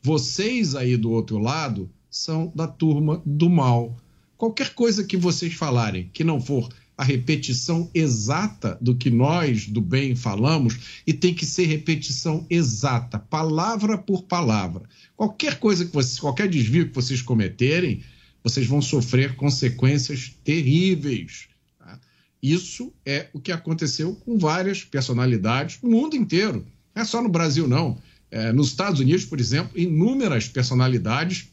Vocês 0.00 0.74
aí 0.76 0.96
do 0.96 1.10
outro 1.10 1.38
lado 1.38 1.90
são 2.10 2.52
da 2.54 2.68
turma 2.68 3.20
do 3.24 3.48
mal. 3.48 3.96
Qualquer 4.36 4.74
coisa 4.74 5.02
que 5.02 5.16
vocês 5.16 5.54
falarem 5.54 6.10
que 6.12 6.22
não 6.22 6.40
for 6.40 6.68
a 7.02 7.04
repetição 7.04 7.90
exata 7.92 8.78
do 8.80 8.94
que 8.94 9.10
nós 9.10 9.66
do 9.66 9.80
bem 9.80 10.14
falamos, 10.14 11.02
e 11.04 11.12
tem 11.12 11.34
que 11.34 11.44
ser 11.44 11.66
repetição 11.66 12.46
exata, 12.48 13.18
palavra 13.18 13.98
por 13.98 14.22
palavra. 14.22 14.84
Qualquer 15.16 15.58
coisa 15.58 15.84
que 15.84 15.92
vocês, 15.92 16.20
qualquer 16.20 16.48
desvio 16.48 16.86
que 16.86 16.94
vocês 16.94 17.20
cometerem, 17.20 18.04
vocês 18.40 18.68
vão 18.68 18.80
sofrer 18.80 19.34
consequências 19.34 20.32
terríveis. 20.44 21.48
Tá? 21.76 21.98
Isso 22.40 22.92
é 23.04 23.28
o 23.32 23.40
que 23.40 23.50
aconteceu 23.50 24.14
com 24.14 24.38
várias 24.38 24.84
personalidades 24.84 25.80
no 25.82 25.90
mundo 25.90 26.14
inteiro. 26.14 26.64
Não 26.94 27.02
é 27.02 27.04
só 27.04 27.20
no 27.20 27.28
Brasil, 27.28 27.66
não. 27.66 27.98
É, 28.30 28.52
nos 28.52 28.68
Estados 28.68 29.00
Unidos, 29.00 29.24
por 29.24 29.40
exemplo, 29.40 29.76
inúmeras 29.76 30.48
personalidades, 30.48 31.48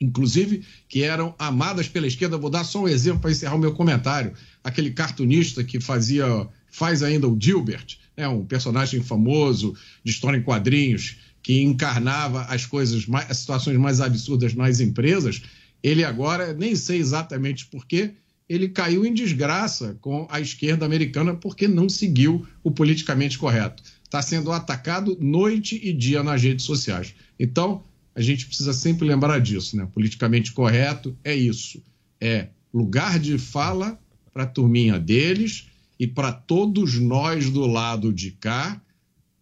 inclusive 0.00 0.64
que 0.88 1.02
eram 1.02 1.34
amadas 1.38 1.88
pela 1.88 2.06
esquerda. 2.06 2.38
Vou 2.38 2.50
dar 2.50 2.64
só 2.64 2.82
um 2.82 2.88
exemplo 2.88 3.20
para 3.20 3.30
encerrar 3.30 3.54
o 3.54 3.58
meu 3.58 3.72
comentário. 3.72 4.32
Aquele 4.64 4.90
cartunista 4.90 5.62
que 5.62 5.80
fazia, 5.80 6.48
faz 6.70 7.02
ainda 7.02 7.28
o 7.28 7.38
Gilbert, 7.40 7.98
né, 8.16 8.26
um 8.28 8.44
personagem 8.44 9.02
famoso 9.02 9.74
de 10.02 10.10
história 10.10 10.38
em 10.38 10.42
quadrinhos, 10.42 11.16
que 11.42 11.62
encarnava 11.62 12.42
as 12.44 12.66
coisas, 12.66 13.06
as 13.28 13.38
situações 13.38 13.76
mais 13.76 14.00
absurdas 14.00 14.54
nas 14.54 14.80
empresas 14.80 15.42
ele 15.82 16.04
agora, 16.04 16.52
nem 16.52 16.74
sei 16.76 16.98
exatamente 16.98 17.66
porquê, 17.66 18.12
ele 18.48 18.68
caiu 18.68 19.04
em 19.04 19.14
desgraça 19.14 19.96
com 20.00 20.26
a 20.30 20.40
esquerda 20.40 20.84
americana 20.84 21.34
porque 21.34 21.68
não 21.68 21.88
seguiu 21.88 22.46
o 22.62 22.70
politicamente 22.70 23.38
correto. 23.38 23.82
Está 24.04 24.20
sendo 24.20 24.50
atacado 24.50 25.16
noite 25.20 25.80
e 25.82 25.92
dia 25.92 26.22
nas 26.22 26.42
redes 26.42 26.64
sociais. 26.64 27.14
Então, 27.38 27.84
a 28.14 28.20
gente 28.20 28.46
precisa 28.46 28.72
sempre 28.72 29.06
lembrar 29.06 29.40
disso, 29.40 29.76
né? 29.76 29.88
Politicamente 29.92 30.52
correto 30.52 31.16
é 31.22 31.34
isso. 31.34 31.82
É 32.20 32.48
lugar 32.72 33.18
de 33.18 33.38
fala 33.38 33.98
para 34.32 34.44
a 34.44 34.46
turminha 34.46 34.98
deles 34.98 35.68
e 35.98 36.06
para 36.06 36.32
todos 36.32 36.98
nós 36.98 37.50
do 37.50 37.66
lado 37.66 38.12
de 38.12 38.32
cá, 38.32 38.80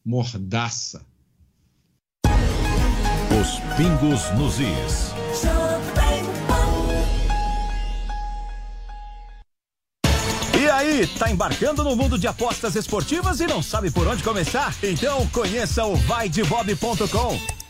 mordaça. 0.04 1.04
Os 3.40 3.76
pingos 3.76 4.22
nos 4.37 4.59
is. 4.59 5.18
aí, 10.78 11.07
tá 11.07 11.31
embarcando 11.31 11.83
no 11.83 11.96
mundo 11.96 12.18
de 12.18 12.26
apostas 12.26 12.74
esportivas 12.76 13.40
e 13.40 13.46
não 13.46 13.62
sabe 13.62 13.90
por 13.90 14.07
onde 14.07 14.22
começar? 14.22 14.74
Então 14.83 15.26
conheça 15.28 15.85
o 15.85 15.96
vaidebob.com. 15.96 17.58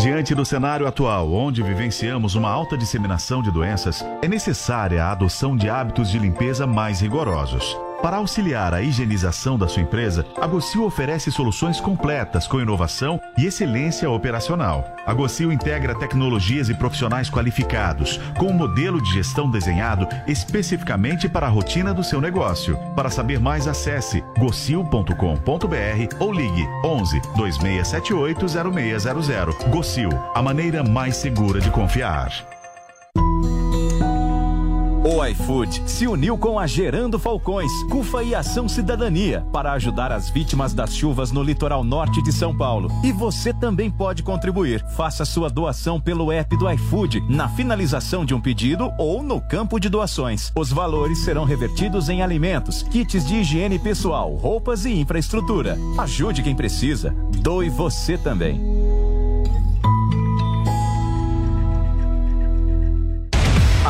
Diante 0.00 0.34
do 0.34 0.46
cenário 0.46 0.86
atual, 0.86 1.30
onde 1.30 1.62
vivenciamos 1.62 2.34
uma 2.34 2.48
alta 2.48 2.74
disseminação 2.74 3.42
de 3.42 3.50
doenças, 3.50 4.02
é 4.22 4.26
necessária 4.26 5.04
a 5.04 5.12
adoção 5.12 5.54
de 5.54 5.68
hábitos 5.68 6.10
de 6.10 6.18
limpeza 6.18 6.66
mais 6.66 7.02
rigorosos. 7.02 7.76
Para 8.02 8.16
auxiliar 8.16 8.72
a 8.72 8.80
higienização 8.80 9.58
da 9.58 9.68
sua 9.68 9.82
empresa, 9.82 10.24
a 10.40 10.46
Gocil 10.46 10.84
oferece 10.84 11.30
soluções 11.30 11.80
completas 11.80 12.46
com 12.46 12.58
inovação 12.58 13.20
e 13.36 13.44
excelência 13.44 14.10
operacional. 14.10 14.96
A 15.04 15.12
Gocil 15.12 15.52
integra 15.52 15.94
tecnologias 15.94 16.70
e 16.70 16.74
profissionais 16.74 17.28
qualificados, 17.28 18.18
com 18.38 18.46
um 18.46 18.54
modelo 18.54 19.02
de 19.02 19.12
gestão 19.12 19.50
desenhado 19.50 20.08
especificamente 20.26 21.28
para 21.28 21.46
a 21.46 21.50
rotina 21.50 21.92
do 21.92 22.02
seu 22.02 22.22
negócio. 22.22 22.78
Para 22.96 23.10
saber 23.10 23.38
mais, 23.38 23.68
acesse 23.68 24.24
gocil.com.br 24.38 26.16
ou 26.18 26.32
ligue 26.32 26.66
11 26.82 27.20
2678 27.36 28.46
0600. 28.48 29.64
Gocil, 29.68 30.10
a 30.34 30.40
maneira 30.40 30.82
mais 30.82 31.16
segura 31.16 31.60
de 31.60 31.70
confiar. 31.70 32.59
O 35.02 35.24
iFood 35.24 35.82
se 35.86 36.06
uniu 36.06 36.36
com 36.36 36.58
a 36.58 36.66
Gerando 36.66 37.18
Falcões, 37.18 37.72
CUFA 37.84 38.22
e 38.22 38.34
Ação 38.34 38.68
Cidadania 38.68 39.42
para 39.50 39.72
ajudar 39.72 40.12
as 40.12 40.28
vítimas 40.28 40.74
das 40.74 40.94
chuvas 40.94 41.32
no 41.32 41.42
litoral 41.42 41.82
norte 41.82 42.22
de 42.22 42.30
São 42.30 42.54
Paulo. 42.54 42.90
E 43.02 43.10
você 43.10 43.54
também 43.54 43.90
pode 43.90 44.22
contribuir. 44.22 44.84
Faça 44.94 45.24
sua 45.24 45.48
doação 45.48 45.98
pelo 45.98 46.30
app 46.30 46.54
do 46.54 46.70
iFood, 46.70 47.22
na 47.30 47.48
finalização 47.48 48.26
de 48.26 48.34
um 48.34 48.40
pedido 48.42 48.92
ou 48.98 49.22
no 49.22 49.40
campo 49.40 49.80
de 49.80 49.88
doações. 49.88 50.52
Os 50.54 50.70
valores 50.70 51.20
serão 51.20 51.44
revertidos 51.44 52.10
em 52.10 52.20
alimentos, 52.20 52.82
kits 52.82 53.26
de 53.26 53.36
higiene 53.36 53.78
pessoal, 53.78 54.34
roupas 54.34 54.84
e 54.84 54.92
infraestrutura. 54.92 55.78
Ajude 55.96 56.42
quem 56.42 56.54
precisa. 56.54 57.14
Doe 57.38 57.70
você 57.70 58.18
também. 58.18 58.60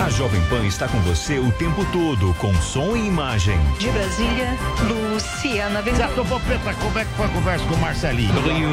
A 0.00 0.08
Jovem 0.08 0.40
Pan 0.46 0.64
está 0.64 0.88
com 0.88 0.98
você 1.00 1.38
o 1.38 1.52
tempo 1.52 1.84
todo, 1.92 2.32
com 2.38 2.54
som 2.62 2.96
e 2.96 3.06
imagem. 3.06 3.58
De 3.78 3.90
Brasília, 3.90 4.56
Luciana 4.88 5.82
Ventura. 5.82 6.06
Certo, 6.06 6.24
Popeta, 6.24 6.72
como 6.72 6.98
é 6.98 7.04
que 7.04 7.12
foi 7.12 7.26
a 7.26 7.28
conversa 7.28 7.66
com 7.66 7.74
o 7.74 7.78
Marcelinho? 7.78 8.32
Do 8.32 8.40
Rio, 8.40 8.70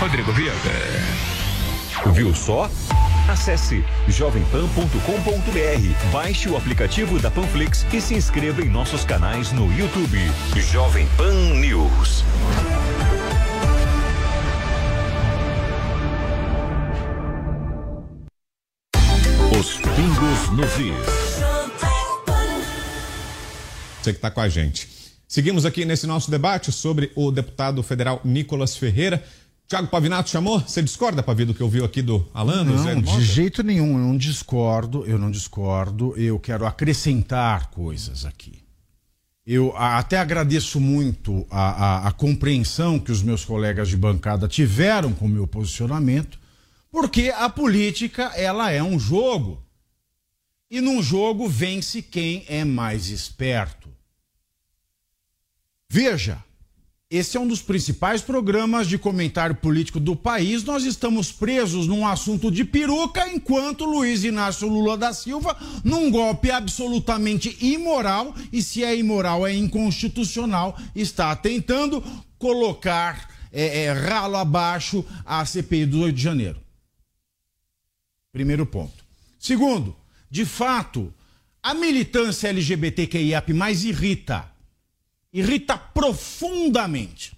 Rodrigo 0.00 0.32
Viega. 0.32 0.54
Viu 2.14 2.34
só? 2.34 2.70
Acesse 3.28 3.84
jovempan.com.br, 4.08 6.10
baixe 6.10 6.48
o 6.48 6.56
aplicativo 6.56 7.18
da 7.18 7.30
Panflix 7.30 7.84
e 7.92 8.00
se 8.00 8.14
inscreva 8.14 8.62
em 8.62 8.70
nossos 8.70 9.04
canais 9.04 9.52
no 9.52 9.70
YouTube. 9.76 10.18
Jovem 10.56 11.06
Pan 11.18 11.34
News. 11.56 12.24
Is. 20.58 21.40
Você 24.02 24.12
que 24.12 24.18
está 24.18 24.30
com 24.30 24.40
a 24.40 24.48
gente. 24.48 24.88
Seguimos 25.28 25.64
aqui 25.64 25.84
nesse 25.84 26.06
nosso 26.06 26.30
debate 26.30 26.72
sobre 26.72 27.12
o 27.14 27.30
deputado 27.30 27.82
federal 27.82 28.20
Nicolas 28.24 28.76
Ferreira. 28.76 29.22
Tiago 29.68 29.86
Pavinato 29.86 30.28
chamou? 30.28 30.58
Você 30.60 30.82
discorda, 30.82 31.22
Pavi, 31.22 31.44
do 31.44 31.54
que 31.54 31.62
ouviu 31.62 31.84
aqui 31.84 32.02
do 32.02 32.26
Alano? 32.34 32.76
Zé 32.78 32.94
Não, 32.96 33.02
Mota? 33.02 33.18
de 33.18 33.24
jeito 33.24 33.62
nenhum, 33.62 33.92
eu 33.92 33.98
não 34.04 34.16
discordo, 34.16 35.04
eu 35.06 35.16
não 35.18 35.30
discordo, 35.30 36.14
eu 36.16 36.38
quero 36.40 36.66
acrescentar 36.66 37.70
coisas 37.70 38.24
aqui. 38.24 38.58
Eu 39.46 39.72
até 39.76 40.18
agradeço 40.18 40.80
muito 40.80 41.46
a, 41.48 41.70
a- 42.04 42.08
a 42.08 42.12
compreensão 42.12 42.98
que 42.98 43.12
os 43.12 43.22
meus 43.22 43.44
colegas 43.44 43.88
de 43.88 43.96
bancada 43.96 44.48
tiveram 44.48 45.12
com 45.12 45.26
o 45.26 45.28
meu 45.28 45.46
posicionamento, 45.46 46.38
porque 46.90 47.32
a 47.36 47.48
política, 47.48 48.32
ela 48.34 48.72
é 48.72 48.82
um 48.82 48.98
jogo. 48.98 49.62
E 50.70 50.80
num 50.80 51.02
jogo 51.02 51.48
vence 51.48 52.00
quem 52.00 52.44
é 52.48 52.64
mais 52.64 53.08
esperto. 53.08 53.88
Veja, 55.88 56.44
esse 57.10 57.36
é 57.36 57.40
um 57.40 57.48
dos 57.48 57.60
principais 57.60 58.22
programas 58.22 58.86
de 58.86 58.96
comentário 58.96 59.56
político 59.56 59.98
do 59.98 60.14
país. 60.14 60.62
Nós 60.62 60.84
estamos 60.84 61.32
presos 61.32 61.88
num 61.88 62.06
assunto 62.06 62.52
de 62.52 62.64
peruca, 62.64 63.28
enquanto 63.28 63.84
Luiz 63.84 64.22
Inácio 64.22 64.68
Lula 64.68 64.96
da 64.96 65.12
Silva, 65.12 65.56
num 65.82 66.08
golpe 66.08 66.52
absolutamente 66.52 67.56
imoral, 67.60 68.32
e 68.52 68.62
se 68.62 68.84
é 68.84 68.96
imoral, 68.96 69.44
é 69.44 69.52
inconstitucional, 69.52 70.78
está 70.94 71.34
tentando 71.34 72.00
colocar 72.38 73.28
é, 73.52 73.86
é, 73.86 73.92
ralo 73.92 74.36
abaixo 74.36 75.04
a 75.26 75.44
CPI 75.44 75.86
do 75.86 76.02
8 76.02 76.14
de 76.14 76.22
janeiro. 76.22 76.60
Primeiro 78.30 78.64
ponto. 78.64 79.04
Segundo, 79.36 79.96
de 80.30 80.44
fato, 80.44 81.12
a 81.62 81.74
militância 81.74 82.48
LGBTQIAP 82.48 83.52
mais 83.52 83.84
irrita. 83.84 84.50
Irrita 85.32 85.76
profundamente. 85.76 87.36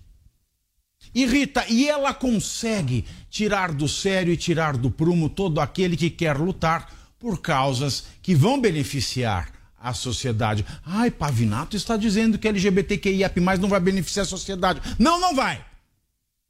Irrita 1.14 1.64
e 1.68 1.88
ela 1.88 2.14
consegue 2.14 3.04
tirar 3.28 3.72
do 3.72 3.88
sério 3.88 4.32
e 4.32 4.36
tirar 4.36 4.76
do 4.76 4.90
prumo 4.90 5.28
todo 5.28 5.60
aquele 5.60 5.96
que 5.96 6.10
quer 6.10 6.36
lutar 6.36 6.90
por 7.18 7.40
causas 7.40 8.04
que 8.22 8.34
vão 8.34 8.60
beneficiar 8.60 9.50
a 9.78 9.92
sociedade. 9.92 10.64
Ai, 10.84 11.10
Pavinato 11.10 11.76
está 11.76 11.96
dizendo 11.96 12.38
que 12.38 12.48
LGBTQIAP 12.48 13.40
não 13.60 13.68
vai 13.68 13.80
beneficiar 13.80 14.24
a 14.24 14.28
sociedade. 14.28 14.80
Não, 14.98 15.20
não 15.20 15.34
vai. 15.34 15.64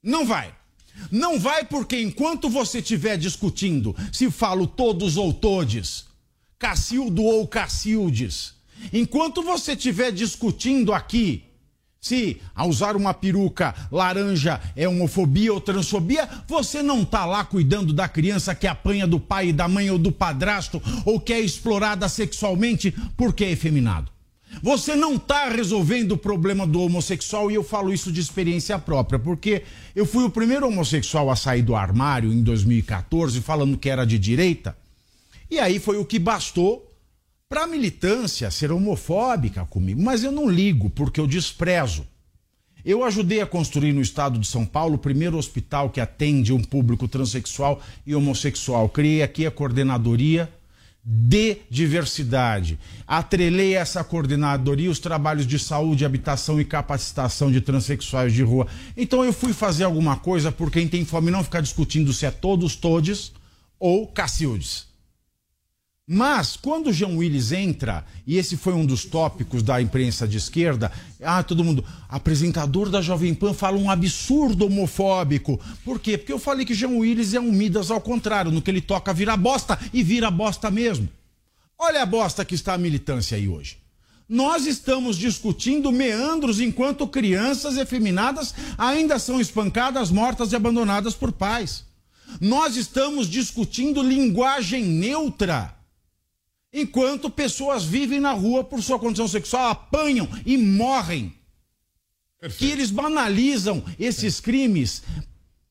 Não 0.02 0.26
vai. 0.26 0.54
Não 1.10 1.38
vai 1.38 1.64
porque 1.64 2.00
enquanto 2.00 2.50
você 2.50 2.78
estiver 2.78 3.16
discutindo 3.16 3.96
se 4.12 4.30
falo 4.30 4.66
todos 4.66 5.16
ou 5.16 5.32
todes, 5.32 6.04
Cacildo 6.62 7.24
ou 7.24 7.44
Cacildes, 7.48 8.54
enquanto 8.92 9.42
você 9.42 9.72
estiver 9.72 10.12
discutindo 10.12 10.92
aqui 10.92 11.42
se 12.00 12.40
ao 12.54 12.68
usar 12.68 12.94
uma 12.94 13.12
peruca 13.12 13.74
laranja 13.90 14.60
é 14.76 14.86
homofobia 14.86 15.52
ou 15.52 15.60
transfobia, 15.60 16.28
você 16.46 16.80
não 16.80 17.04
tá 17.04 17.26
lá 17.26 17.44
cuidando 17.44 17.92
da 17.92 18.08
criança 18.08 18.54
que 18.54 18.68
apanha 18.68 19.08
do 19.08 19.18
pai 19.18 19.48
e 19.48 19.52
da 19.52 19.66
mãe 19.66 19.90
ou 19.90 19.98
do 19.98 20.12
padrasto 20.12 20.80
ou 21.04 21.18
que 21.18 21.32
é 21.32 21.40
explorada 21.40 22.08
sexualmente 22.08 22.94
porque 23.16 23.44
é 23.44 23.50
efeminado. 23.50 24.12
Você 24.62 24.94
não 24.94 25.16
está 25.16 25.48
resolvendo 25.48 26.12
o 26.12 26.18
problema 26.18 26.64
do 26.64 26.80
homossexual 26.80 27.50
e 27.50 27.56
eu 27.56 27.64
falo 27.64 27.92
isso 27.92 28.12
de 28.12 28.20
experiência 28.20 28.78
própria, 28.78 29.18
porque 29.18 29.64
eu 29.96 30.06
fui 30.06 30.22
o 30.22 30.30
primeiro 30.30 30.68
homossexual 30.68 31.28
a 31.28 31.34
sair 31.34 31.62
do 31.62 31.74
armário 31.74 32.32
em 32.32 32.40
2014 32.40 33.40
falando 33.40 33.76
que 33.76 33.90
era 33.90 34.04
de 34.04 34.16
direita. 34.16 34.80
E 35.52 35.60
aí 35.60 35.78
foi 35.78 35.98
o 35.98 36.04
que 36.06 36.18
bastou 36.18 36.90
para 37.46 37.64
a 37.64 37.66
militância 37.66 38.50
ser 38.50 38.72
homofóbica 38.72 39.66
comigo, 39.66 40.00
mas 40.00 40.24
eu 40.24 40.32
não 40.32 40.48
ligo 40.48 40.88
porque 40.88 41.20
eu 41.20 41.26
desprezo. 41.26 42.06
Eu 42.82 43.04
ajudei 43.04 43.42
a 43.42 43.46
construir 43.46 43.92
no 43.92 44.00
estado 44.00 44.38
de 44.38 44.46
São 44.46 44.64
Paulo 44.64 44.94
o 44.94 44.98
primeiro 44.98 45.36
hospital 45.36 45.90
que 45.90 46.00
atende 46.00 46.54
um 46.54 46.64
público 46.64 47.06
transexual 47.06 47.82
e 48.06 48.14
homossexual. 48.14 48.88
Criei 48.88 49.22
aqui 49.22 49.44
a 49.44 49.50
coordenadoria 49.50 50.50
de 51.04 51.58
diversidade. 51.68 52.78
Atrelei 53.06 53.74
essa 53.74 54.02
coordenadoria 54.02 54.90
os 54.90 54.98
trabalhos 54.98 55.46
de 55.46 55.58
saúde, 55.58 56.06
habitação 56.06 56.58
e 56.58 56.64
capacitação 56.64 57.52
de 57.52 57.60
transexuais 57.60 58.32
de 58.32 58.42
rua. 58.42 58.66
Então 58.96 59.22
eu 59.22 59.34
fui 59.34 59.52
fazer 59.52 59.84
alguma 59.84 60.16
coisa 60.16 60.50
por 60.50 60.70
quem 60.70 60.88
tem 60.88 61.04
fome 61.04 61.30
não 61.30 61.44
ficar 61.44 61.60
discutindo 61.60 62.10
se 62.10 62.24
é 62.24 62.30
todos, 62.30 62.74
todes 62.74 63.32
ou 63.78 64.06
Cacildes. 64.06 64.90
Mas 66.08 66.56
quando 66.56 66.88
o 66.88 66.92
João 66.92 67.18
Willis 67.18 67.52
entra, 67.52 68.04
e 68.26 68.36
esse 68.36 68.56
foi 68.56 68.72
um 68.72 68.84
dos 68.84 69.04
tópicos 69.04 69.62
da 69.62 69.80
imprensa 69.80 70.26
de 70.26 70.36
esquerda, 70.36 70.90
ah, 71.22 71.44
todo 71.44 71.62
mundo, 71.62 71.84
apresentador 72.08 72.90
da 72.90 73.00
Jovem 73.00 73.32
Pan 73.32 73.54
fala 73.54 73.78
um 73.78 73.88
absurdo 73.88 74.66
homofóbico. 74.66 75.60
Por 75.84 76.00
quê? 76.00 76.18
Porque 76.18 76.32
eu 76.32 76.40
falei 76.40 76.66
que 76.66 76.74
João 76.74 76.98
Willis 76.98 77.34
é 77.34 77.40
um 77.40 77.52
Midas 77.52 77.88
ao 77.88 78.00
contrário, 78.00 78.50
no 78.50 78.60
que 78.60 78.68
ele 78.68 78.80
toca 78.80 79.14
vira 79.14 79.36
bosta 79.36 79.78
e 79.92 80.02
vira 80.02 80.28
bosta 80.28 80.72
mesmo. 80.72 81.08
Olha 81.78 82.02
a 82.02 82.06
bosta 82.06 82.44
que 82.44 82.56
está 82.56 82.74
a 82.74 82.78
militância 82.78 83.36
aí 83.36 83.48
hoje. 83.48 83.78
Nós 84.28 84.66
estamos 84.66 85.16
discutindo 85.16 85.92
meandros 85.92 86.58
enquanto 86.58 87.06
crianças 87.06 87.76
efeminadas 87.76 88.54
ainda 88.76 89.20
são 89.20 89.40
espancadas, 89.40 90.10
mortas 90.10 90.50
e 90.50 90.56
abandonadas 90.56 91.14
por 91.14 91.30
pais. 91.30 91.84
Nós 92.40 92.76
estamos 92.76 93.28
discutindo 93.28 94.02
linguagem 94.02 94.84
neutra 94.84 95.81
enquanto 96.72 97.28
pessoas 97.28 97.84
vivem 97.84 98.18
na 98.18 98.32
rua 98.32 98.64
por 98.64 98.82
sua 98.82 98.98
condição 98.98 99.28
sexual, 99.28 99.70
apanham 99.70 100.28
e 100.46 100.56
morrem. 100.56 101.34
Que 102.56 102.70
eles 102.70 102.90
banalizam 102.90 103.84
esses 103.98 104.40
crimes 104.40 105.02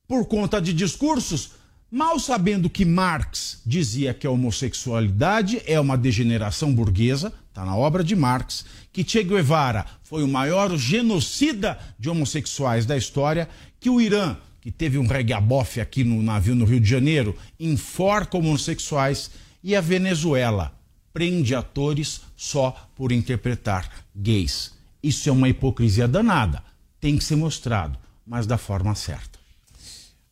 por 0.08 0.26
conta 0.26 0.62
de 0.62 0.72
discursos, 0.74 1.52
mal 1.90 2.20
sabendo 2.20 2.70
que 2.70 2.86
Marx 2.86 3.62
dizia 3.66 4.14
que 4.14 4.28
a 4.28 4.32
homossexualidade 4.32 5.62
é 5.66 5.80
uma 5.80 5.98
degeneração 5.98 6.74
burguesa, 6.74 7.34
está 7.50 7.66
na 7.66 7.76
obra 7.76 8.04
de 8.04 8.16
Marx, 8.16 8.66
que 8.94 9.04
Che 9.04 9.24
Guevara 9.24 9.86
foi 10.04 10.24
o 10.24 10.28
maior 10.28 10.78
genocida 10.78 11.78
de 12.00 12.10
homossexuais 12.10 12.86
da 12.86 12.96
história, 12.96 13.50
que 13.80 13.90
o 13.90 14.00
Irã, 14.00 14.38
que 14.62 14.72
teve 14.72 14.98
um 14.98 15.08
regabofe 15.08 15.82
aqui 15.82 16.04
no 16.04 16.22
navio 16.22 16.56
no 16.56 16.64
Rio 16.64 16.80
de 16.80 16.90
Janeiro, 16.90 17.36
enforca 17.60 18.38
homossexuais, 18.38 19.32
e 19.64 19.76
a 19.76 19.82
Venezuela 19.82 20.81
prende 21.14 21.56
atores 21.56 22.22
só 22.36 22.90
por 22.96 23.12
interpretar 23.12 23.90
gays. 24.16 24.74
Isso 25.04 25.30
é 25.30 25.32
uma 25.32 25.50
hipocrisia 25.50 26.08
danada. 26.08 26.64
Tem 27.00 27.18
que 27.18 27.24
ser 27.24 27.36
mostrado, 27.36 27.98
mas 28.26 28.46
da 28.46 28.58
forma 28.58 28.94
certa. 28.96 29.40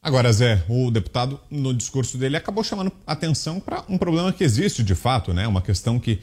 Agora, 0.02 0.32
Zé, 0.32 0.64
o 0.70 0.90
deputado, 0.90 1.40
no 1.50 1.74
discurso 1.74 2.18
dele, 2.18 2.38
acabou 2.38 2.64
chamando 2.64 2.92
atenção 3.06 3.60
para 3.60 3.84
um 3.90 3.98
problema 3.98 4.32
que 4.32 4.44
existe 4.44 4.82
de 4.82 4.96
fato, 4.96 5.34
né? 5.34 5.46
Uma 5.46 5.62
questão 5.62 6.00
que 6.00 6.20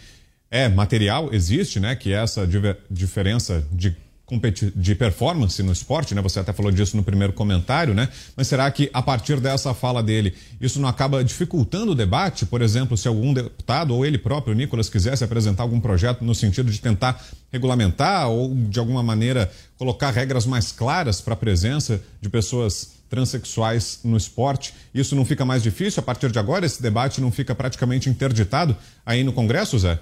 é 0.51 0.69
material, 0.69 1.29
existe, 1.33 1.79
né? 1.79 1.95
Que 1.95 2.13
é 2.13 2.23
essa 2.23 2.49
diferença 2.91 3.67
de, 3.71 3.95
de 4.75 4.95
performance 4.97 5.63
no 5.63 5.73
esporte, 5.73 6.13
né? 6.13 6.21
Você 6.21 6.41
até 6.41 6.53
falou 6.53 6.73
disso 6.73 6.97
no 6.97 7.05
primeiro 7.05 7.33
comentário, 7.33 7.95
né? 7.95 8.09
Mas 8.37 8.49
será 8.49 8.69
que 8.71 8.91
a 8.93 9.01
partir 9.01 9.39
dessa 9.39 9.73
fala 9.73 10.03
dele, 10.03 10.35
isso 10.61 10.81
não 10.81 10.89
acaba 10.89 11.23
dificultando 11.23 11.93
o 11.93 11.95
debate? 11.95 12.45
Por 12.45 12.61
exemplo, 12.61 12.97
se 12.97 13.07
algum 13.07 13.33
deputado 13.33 13.95
ou 13.95 14.05
ele 14.05 14.19
próprio, 14.19 14.53
o 14.53 14.57
Nicolas, 14.57 14.89
quisesse 14.89 15.23
apresentar 15.23 15.63
algum 15.63 15.79
projeto 15.79 16.25
no 16.25 16.35
sentido 16.35 16.73
de 16.73 16.81
tentar 16.81 17.25
regulamentar 17.53 18.29
ou 18.29 18.53
de 18.53 18.81
alguma 18.81 19.03
maneira 19.03 19.51
colocar 19.79 20.11
regras 20.11 20.45
mais 20.45 20.73
claras 20.73 21.21
para 21.21 21.35
a 21.35 21.37
presença 21.37 22.03
de 22.21 22.29
pessoas 22.29 22.97
transexuais 23.09 24.01
no 24.03 24.17
esporte, 24.17 24.75
isso 24.93 25.15
não 25.15 25.25
fica 25.25 25.45
mais 25.45 25.63
difícil 25.63 26.01
a 26.01 26.03
partir 26.03 26.33
de 26.33 26.39
agora? 26.41 26.67
Esse 26.67 26.83
debate 26.83 27.21
não 27.21 27.31
fica 27.31 27.55
praticamente 27.55 28.11
interditado 28.11 28.77
aí 29.05 29.23
no 29.23 29.33
Congresso, 29.33 29.79
Zé? 29.79 30.01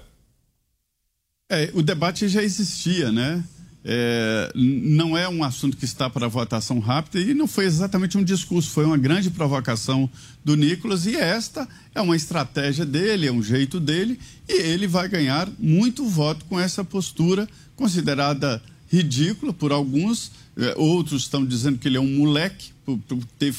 É, 1.49 1.69
o 1.75 1.83
debate 1.83 2.27
já 2.27 2.41
existia, 2.41 3.11
né? 3.11 3.43
É, 3.87 4.51
não 4.55 5.15
é 5.15 5.29
um 5.29 5.43
assunto 5.43 5.77
que 5.77 5.85
está 5.85 6.09
para 6.09 6.27
votação 6.27 6.79
rápida 6.79 7.19
e 7.19 7.35
não 7.35 7.45
foi 7.45 7.65
exatamente 7.65 8.17
um 8.17 8.23
discurso, 8.23 8.71
foi 8.71 8.83
uma 8.83 8.97
grande 8.97 9.29
provocação 9.29 10.09
do 10.43 10.55
Nicolas 10.55 11.05
e 11.05 11.15
esta 11.15 11.67
é 11.93 12.01
uma 12.01 12.15
estratégia 12.15 12.83
dele, 12.83 13.27
é 13.27 13.31
um 13.31 13.43
jeito 13.43 13.79
dele 13.79 14.19
e 14.49 14.53
ele 14.53 14.87
vai 14.87 15.07
ganhar 15.07 15.47
muito 15.59 16.03
voto 16.03 16.43
com 16.45 16.59
essa 16.59 16.83
postura 16.83 17.47
considerada 17.75 18.59
ridícula 18.91 19.53
por 19.53 19.71
alguns, 19.71 20.31
é, 20.57 20.73
outros 20.77 21.21
estão 21.23 21.45
dizendo 21.45 21.77
que 21.77 21.87
ele 21.87 21.97
é 21.97 22.01
um 22.01 22.17
moleque 22.17 22.71
por, 22.83 22.97
por 22.97 23.23
ter, 23.37 23.53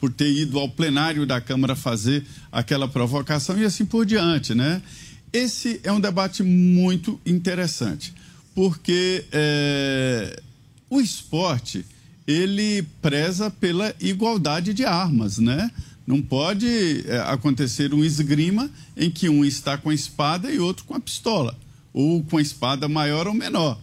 por 0.00 0.10
ter 0.10 0.30
ido 0.30 0.58
ao 0.58 0.70
plenário 0.70 1.26
da 1.26 1.40
Câmara 1.40 1.76
fazer 1.76 2.24
aquela 2.50 2.88
provocação 2.88 3.58
e 3.58 3.64
assim 3.64 3.84
por 3.84 4.06
diante, 4.06 4.54
né? 4.54 4.80
Esse 5.32 5.80
é 5.82 5.92
um 5.92 6.00
debate 6.00 6.42
muito 6.42 7.20
interessante, 7.26 8.14
porque 8.56 9.26
é, 9.32 10.40
o 10.88 10.98
esporte 10.98 11.84
ele 12.26 12.82
preza 13.02 13.50
pela 13.50 13.94
igualdade 14.00 14.72
de 14.72 14.82
armas, 14.82 15.36
né? 15.36 15.70
Não 16.06 16.22
pode 16.22 17.04
é, 17.06 17.18
acontecer 17.26 17.92
um 17.92 18.02
esgrima 18.02 18.70
em 18.96 19.10
que 19.10 19.28
um 19.28 19.44
está 19.44 19.76
com 19.76 19.90
a 19.90 19.94
espada 19.94 20.50
e 20.50 20.58
outro 20.58 20.86
com 20.86 20.94
a 20.94 21.00
pistola, 21.00 21.54
ou 21.92 22.22
com 22.24 22.38
a 22.38 22.42
espada 22.42 22.88
maior 22.88 23.28
ou 23.28 23.34
menor. 23.34 23.78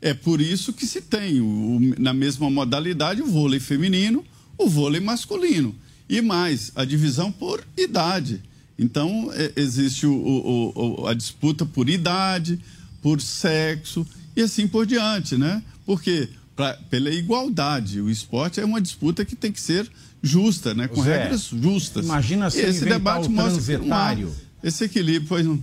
É 0.00 0.14
por 0.14 0.40
isso 0.40 0.72
que 0.72 0.86
se 0.86 1.02
tem, 1.02 1.42
o, 1.42 1.94
na 1.98 2.14
mesma 2.14 2.48
modalidade, 2.48 3.20
o 3.20 3.26
vôlei 3.26 3.60
feminino, 3.60 4.24
o 4.56 4.70
vôlei 4.70 5.02
masculino. 5.02 5.74
E 6.08 6.22
mais, 6.22 6.72
a 6.74 6.86
divisão 6.86 7.30
por 7.30 7.62
idade. 7.76 8.42
Então, 8.78 9.30
é, 9.34 9.52
existe 9.54 10.06
o, 10.06 10.72
o, 10.74 11.06
a 11.06 11.12
disputa 11.12 11.66
por 11.66 11.90
idade, 11.90 12.58
por 13.04 13.20
sexo 13.20 14.06
e 14.34 14.40
assim 14.40 14.66
por 14.66 14.86
diante, 14.86 15.36
né? 15.36 15.62
Porque 15.84 16.26
pra, 16.56 16.72
pela 16.88 17.10
igualdade, 17.10 18.00
o 18.00 18.08
esporte 18.08 18.58
é 18.58 18.64
uma 18.64 18.80
disputa 18.80 19.26
que 19.26 19.36
tem 19.36 19.52
que 19.52 19.60
ser 19.60 19.86
justa, 20.22 20.72
né? 20.72 20.88
Com 20.88 21.02
Zé, 21.02 21.18
regras 21.18 21.50
justas. 21.52 22.02
Imagina 22.02 22.50
se 22.50 22.62
esse 22.62 22.82
debate 22.82 23.28
o 23.28 23.34
transetário. 23.34 24.28
que 24.28 24.66
há 24.66 24.68
esse 24.68 24.84
equilíbrio, 24.84 25.28
pois 25.28 25.44
não. 25.44 25.62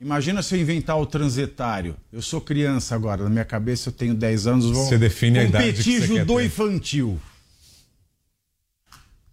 Imagina 0.00 0.40
se 0.40 0.54
eu 0.54 0.60
inventar 0.60 0.96
o 1.00 1.04
transetário. 1.04 1.96
Eu 2.12 2.22
sou 2.22 2.40
criança 2.40 2.94
agora, 2.94 3.24
na 3.24 3.30
minha 3.30 3.44
cabeça 3.44 3.88
eu 3.88 3.92
tenho 3.92 4.14
10 4.14 4.46
anos. 4.46 4.66
Vou 4.66 4.86
Você 4.86 4.96
define 4.96 5.40
a 5.40 5.44
idade 5.44 5.64
que 5.64 5.72
competir 5.72 6.00
você 6.00 6.06
quer 6.06 6.18
judô 6.20 6.40
infantil. 6.40 7.20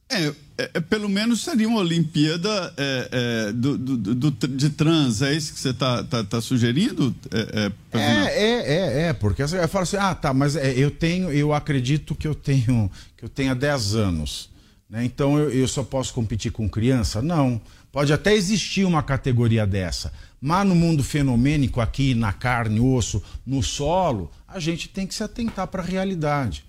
É, 0.10 0.34
é, 0.62 0.72
é, 0.76 0.80
pelo 0.80 1.08
menos 1.10 1.42
seria 1.44 1.68
uma 1.68 1.80
Olimpíada 1.80 2.74
é, 2.78 3.10
é, 3.48 3.52
do, 3.54 3.78
do- 3.78 4.16
do- 4.32 4.48
de 4.48 4.70
trans, 4.70 5.22
é 5.22 5.34
isso 5.34 5.54
que 5.54 5.60
você 5.60 5.70
está 5.70 6.04
tá, 6.04 6.24
tá 6.24 6.42
sugerindo? 6.42 7.16
É, 7.32 7.72
é? 7.94 8.02
É, 8.02 8.74
é, 8.74 9.02
é, 9.10 9.14
porque 9.14 9.42
eu 9.42 9.48
falo 9.68 9.84
assim, 9.84 9.98
ah, 9.98 10.14
tá, 10.14 10.34
mas 10.34 10.56
eu 10.56 10.92
tenho, 10.92 11.32
eu 11.32 11.54
acredito 11.54 12.14
que 12.16 12.28
eu 12.28 12.36
tenho, 12.36 12.92
que 13.18 13.26
eu 13.26 13.30
tenha 13.30 13.56
10 13.56 13.96
anos, 13.96 14.50
né? 14.90 15.04
Então 15.06 15.38
eu, 15.38 15.50
eu 15.52 15.68
só 15.68 15.84
posso 15.84 16.14
competir 16.14 16.52
com 16.52 16.68
criança? 16.70 17.22
Não. 17.22 17.62
Pode 17.92 18.14
até 18.14 18.36
existir 18.36 18.86
uma 18.86 19.02
categoria 19.02 19.66
dessa, 19.66 20.14
mas 20.40 20.68
no 20.68 20.76
mundo 20.76 21.04
fenomênico 21.04 21.82
aqui, 21.82 22.14
na 22.14 22.32
carne, 22.32 22.80
osso, 22.80 23.22
no 23.46 23.64
solo, 23.64 24.30
a 24.48 24.60
gente 24.60 24.88
tem 24.88 25.08
que 25.08 25.16
se 25.16 25.24
atentar 25.24 25.66
para 25.68 25.82
a 25.82 25.86
realidade. 25.86 26.64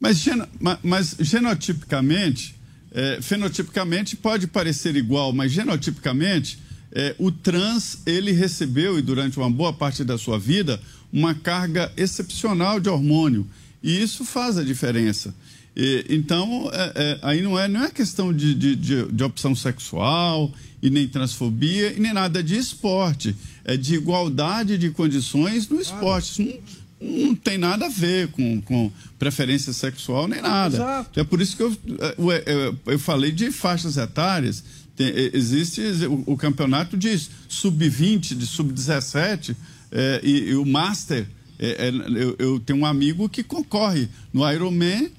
Mas, 0.00 0.18
geno- 0.18 0.46
ma- 0.60 0.78
mas 0.82 1.16
genotipicamente, 1.20 2.54
é, 2.92 3.18
fenotipicamente 3.20 4.16
pode 4.16 4.46
parecer 4.46 4.96
igual, 4.96 5.32
mas 5.32 5.52
genotipicamente, 5.52 6.58
é, 6.92 7.14
o 7.18 7.30
trans 7.30 7.98
ele 8.06 8.32
recebeu, 8.32 8.98
e 8.98 9.02
durante 9.02 9.36
uma 9.38 9.50
boa 9.50 9.72
parte 9.72 10.04
da 10.04 10.16
sua 10.16 10.38
vida, 10.38 10.80
uma 11.12 11.34
carga 11.34 11.92
excepcional 11.96 12.78
de 12.80 12.88
hormônio. 12.88 13.46
E 13.82 14.00
isso 14.00 14.24
faz 14.24 14.56
a 14.56 14.64
diferença. 14.64 15.34
E, 15.76 16.04
então, 16.08 16.70
é, 16.72 16.92
é, 16.94 17.18
aí 17.22 17.42
não 17.42 17.58
é, 17.58 17.68
não 17.68 17.84
é 17.84 17.90
questão 17.90 18.32
de, 18.32 18.54
de, 18.54 18.74
de, 18.76 19.12
de 19.12 19.24
opção 19.24 19.54
sexual, 19.54 20.52
e 20.80 20.90
nem 20.90 21.08
transfobia, 21.08 21.92
e 21.92 21.98
nem 22.00 22.12
nada 22.12 22.42
de 22.42 22.56
esporte. 22.56 23.34
É 23.64 23.76
de 23.76 23.94
igualdade 23.94 24.78
de 24.78 24.90
condições 24.90 25.68
no 25.68 25.80
esporte. 25.80 26.30
Isso 26.30 26.42
não, 26.42 26.58
não 27.00 27.34
tem 27.34 27.56
nada 27.58 27.86
a 27.86 27.88
ver 27.88 28.28
com, 28.28 28.60
com 28.62 28.90
preferência 29.18 29.72
sexual 29.72 30.26
nem 30.28 30.40
nada. 30.42 30.76
Exato. 30.76 31.20
É 31.20 31.24
por 31.24 31.40
isso 31.40 31.56
que 31.56 31.62
eu, 31.62 31.76
eu, 32.18 32.30
eu- 32.32 32.78
eu 32.86 32.98
falei 32.98 33.30
de 33.32 33.50
faixas 33.52 33.96
etárias. 33.96 34.64
Tem- 34.96 35.08
eh, 35.08 35.30
existe 35.32 35.80
o, 36.06 36.24
o 36.26 36.36
campeonato 36.36 36.96
de 36.96 37.16
sub-20, 37.48 38.34
de 38.36 38.46
sub-17 38.46 39.54
eh, 39.92 40.20
e, 40.24 40.30
e 40.50 40.54
o 40.54 40.64
Master. 40.66 41.26
eh, 41.58 41.76
eh, 41.88 41.92
eu, 42.22 42.36
eu 42.38 42.60
tenho 42.60 42.80
um 42.80 42.86
amigo 42.86 43.28
que 43.28 43.42
concorre 43.42 44.08
no 44.32 44.48
Ironman 44.50 45.10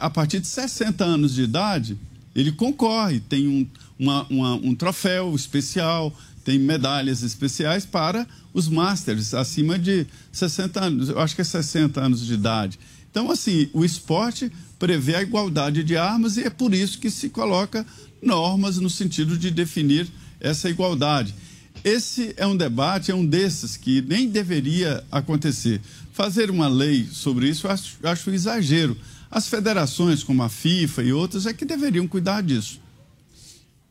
a 0.00 0.10
partir 0.10 0.40
de 0.40 0.48
60 0.48 1.04
anos 1.04 1.34
de 1.34 1.42
idade. 1.42 1.96
Ele 2.34 2.50
concorre, 2.50 3.20
tem 3.20 3.46
um, 3.46 3.64
uma- 3.96 4.26
uma- 4.28 4.54
um 4.56 4.74
troféu 4.74 5.32
especial, 5.36 6.12
tem 6.44 6.58
medalhas 6.58 7.22
especiais 7.22 7.86
para 7.86 8.26
os 8.52 8.68
Masters 8.68 9.32
acima 9.32 9.78
de 9.78 10.06
60 10.30 10.84
anos, 10.84 11.08
eu 11.08 11.18
acho 11.18 11.34
que 11.34 11.40
é 11.40 11.44
60 11.44 12.00
anos 12.00 12.24
de 12.24 12.34
idade. 12.34 12.78
Então, 13.10 13.30
assim, 13.30 13.68
o 13.72 13.84
esporte 13.84 14.50
prevê 14.78 15.14
a 15.14 15.22
igualdade 15.22 15.82
de 15.82 15.96
armas 15.96 16.36
e 16.36 16.42
é 16.42 16.50
por 16.50 16.74
isso 16.74 16.98
que 16.98 17.10
se 17.10 17.28
coloca 17.28 17.86
normas 18.20 18.78
no 18.78 18.90
sentido 18.90 19.38
de 19.38 19.50
definir 19.50 20.08
essa 20.40 20.68
igualdade. 20.68 21.34
Esse 21.82 22.34
é 22.36 22.46
um 22.46 22.56
debate, 22.56 23.10
é 23.10 23.14
um 23.14 23.24
desses 23.24 23.76
que 23.76 24.02
nem 24.02 24.28
deveria 24.28 25.04
acontecer. 25.10 25.80
Fazer 26.12 26.50
uma 26.50 26.68
lei 26.68 27.06
sobre 27.10 27.48
isso 27.48 27.66
eu 27.66 27.70
acho, 27.70 27.96
acho 28.02 28.30
exagero. 28.30 28.96
As 29.30 29.48
federações, 29.48 30.22
como 30.22 30.42
a 30.42 30.48
FIFA 30.48 31.02
e 31.02 31.12
outras, 31.12 31.46
é 31.46 31.52
que 31.52 31.64
deveriam 31.64 32.06
cuidar 32.06 32.42
disso. 32.42 32.80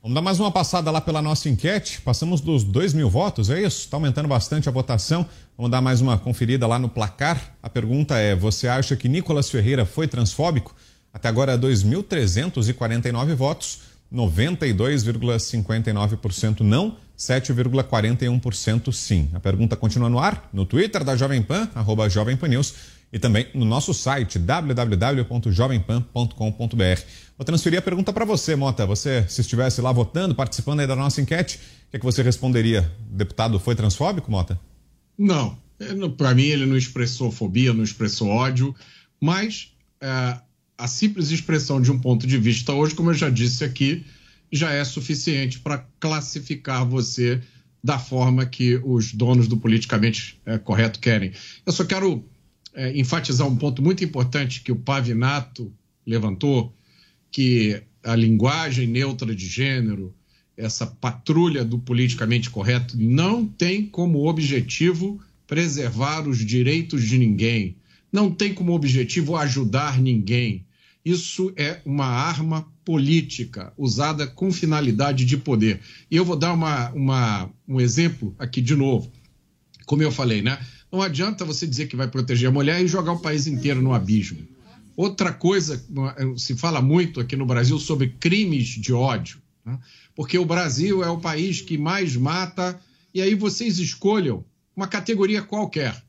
Vamos 0.03 0.13
dar 0.15 0.21
mais 0.21 0.37
uma 0.37 0.51
passada 0.51 0.91
lá 0.91 0.99
pela 0.99 1.21
nossa 1.21 1.47
enquete. 1.47 2.01
Passamos 2.01 2.41
dos 2.41 2.65
2 2.65 2.93
mil 2.93 3.09
votos, 3.09 3.49
é 3.49 3.61
isso? 3.61 3.85
Está 3.85 3.95
aumentando 3.95 4.27
bastante 4.27 4.67
a 4.67 4.71
votação. 4.71 5.25
Vamos 5.55 5.71
dar 5.71 5.79
mais 5.79 6.01
uma 6.01 6.17
conferida 6.17 6.67
lá 6.67 6.77
no 6.77 6.89
placar. 6.89 7.55
A 7.63 7.69
pergunta 7.69 8.17
é: 8.17 8.35
você 8.35 8.67
acha 8.67 8.97
que 8.97 9.07
Nicolas 9.07 9.49
Ferreira 9.49 9.85
foi 9.85 10.05
transfóbico? 10.05 10.75
Até 11.13 11.29
agora, 11.29 11.57
2.349 11.57 13.33
votos, 13.33 13.79
92,59% 14.13 16.59
não, 16.59 16.97
7,41% 17.17 18.91
sim. 18.91 19.29
A 19.33 19.39
pergunta 19.39 19.77
continua 19.77 20.09
no 20.09 20.19
ar, 20.19 20.49
no 20.51 20.65
Twitter 20.65 21.01
da 21.01 21.15
Jovem 21.15 21.41
Pan, 21.41 21.69
arroba 21.73 22.09
Jovem 22.09 22.35
Pan 22.35 22.49
News, 22.49 22.73
e 23.13 23.19
também 23.19 23.47
no 23.53 23.63
nosso 23.63 23.93
site 23.93 24.39
www.jovempan.com.br. 24.39 27.01
Vou 27.37 27.45
transferir 27.45 27.77
a 27.77 27.81
pergunta 27.81 28.11
para 28.11 28.25
você, 28.25 28.55
Mota. 28.55 28.87
Você, 28.87 29.23
se 29.29 29.41
estivesse 29.41 29.79
lá 29.81 29.91
votando, 29.91 30.33
participando 30.33 30.79
aí 30.79 30.87
da 30.87 30.95
nossa 30.95 31.21
enquete, 31.21 31.57
o 31.57 31.59
que, 31.91 31.97
é 31.97 31.99
que 31.99 32.05
você 32.05 32.23
responderia? 32.23 32.91
O 33.11 33.15
deputado 33.15 33.59
foi 33.59 33.75
transfóbico, 33.75 34.31
Mota? 34.31 34.59
Não, 35.15 35.55
para 36.17 36.33
mim 36.33 36.45
ele 36.45 36.65
não 36.65 36.75
expressou 36.75 37.31
fobia, 37.31 37.71
não 37.71 37.83
expressou 37.83 38.29
ódio, 38.29 38.75
mas 39.21 39.75
é, 40.01 40.39
a 40.75 40.87
simples 40.87 41.29
expressão 41.29 41.79
de 41.79 41.91
um 41.91 41.99
ponto 41.99 42.25
de 42.25 42.39
vista 42.39 42.73
hoje, 42.73 42.95
como 42.95 43.11
eu 43.11 43.13
já 43.13 43.29
disse 43.29 43.63
aqui, 43.63 44.03
já 44.51 44.71
é 44.71 44.83
suficiente 44.83 45.59
para 45.59 45.85
classificar 45.99 46.83
você 46.83 47.39
da 47.83 47.99
forma 47.99 48.43
que 48.45 48.79
os 48.83 49.13
donos 49.13 49.47
do 49.47 49.57
politicamente 49.57 50.39
é, 50.45 50.57
correto 50.57 50.99
querem. 50.99 51.33
Eu 51.65 51.73
só 51.73 51.83
quero 51.83 52.25
é, 52.73 52.97
enfatizar 52.97 53.47
um 53.47 53.55
ponto 53.55 53.81
muito 53.81 54.03
importante 54.03 54.61
que 54.61 54.71
o 54.71 54.75
Pavinato 54.75 55.71
levantou, 56.05 56.75
que 57.31 57.81
a 58.03 58.15
linguagem 58.15 58.87
neutra 58.87 59.35
de 59.35 59.47
gênero, 59.47 60.13
essa 60.57 60.85
patrulha 60.85 61.63
do 61.63 61.79
politicamente 61.79 62.49
correto, 62.49 62.95
não 62.97 63.45
tem 63.45 63.85
como 63.85 64.27
objetivo 64.27 65.19
preservar 65.47 66.27
os 66.27 66.39
direitos 66.39 67.03
de 67.03 67.17
ninguém, 67.17 67.75
não 68.11 68.29
tem 68.29 68.53
como 68.53 68.73
objetivo 68.73 69.35
ajudar 69.35 69.99
ninguém. 69.99 70.65
Isso 71.03 71.51
é 71.55 71.81
uma 71.85 72.05
arma 72.05 72.71
política 72.85 73.73
usada 73.77 74.27
com 74.27 74.51
finalidade 74.51 75.25
de 75.25 75.37
poder. 75.37 75.81
E 76.09 76.15
eu 76.15 76.23
vou 76.23 76.35
dar 76.35 76.53
uma, 76.53 76.91
uma, 76.91 77.49
um 77.67 77.79
exemplo 77.79 78.35
aqui 78.37 78.61
de 78.61 78.75
novo. 78.75 79.11
Como 79.85 80.01
eu 80.01 80.11
falei, 80.11 80.41
né? 80.41 80.59
Não 80.93 81.01
adianta 81.01 81.43
você 81.43 81.65
dizer 81.65 81.87
que 81.87 81.95
vai 81.95 82.07
proteger 82.07 82.49
a 82.49 82.51
mulher 82.51 82.79
e 82.79 82.87
jogar 82.87 83.13
o 83.13 83.19
país 83.19 83.47
inteiro 83.47 83.81
no 83.81 83.95
abismo. 83.95 84.47
Outra 84.95 85.33
coisa, 85.33 85.83
se 86.37 86.55
fala 86.55 86.83
muito 86.83 87.19
aqui 87.19 87.35
no 87.35 87.47
Brasil 87.47 87.79
sobre 87.79 88.09
crimes 88.09 88.67
de 88.67 88.93
ódio, 88.93 89.41
né? 89.65 89.79
porque 90.15 90.37
o 90.37 90.45
Brasil 90.45 91.03
é 91.03 91.09
o 91.09 91.19
país 91.19 91.61
que 91.61 91.79
mais 91.79 92.15
mata, 92.15 92.79
e 93.11 93.23
aí 93.23 93.33
vocês 93.33 93.79
escolham 93.79 94.45
uma 94.75 94.85
categoria 94.85 95.41
qualquer. 95.41 95.99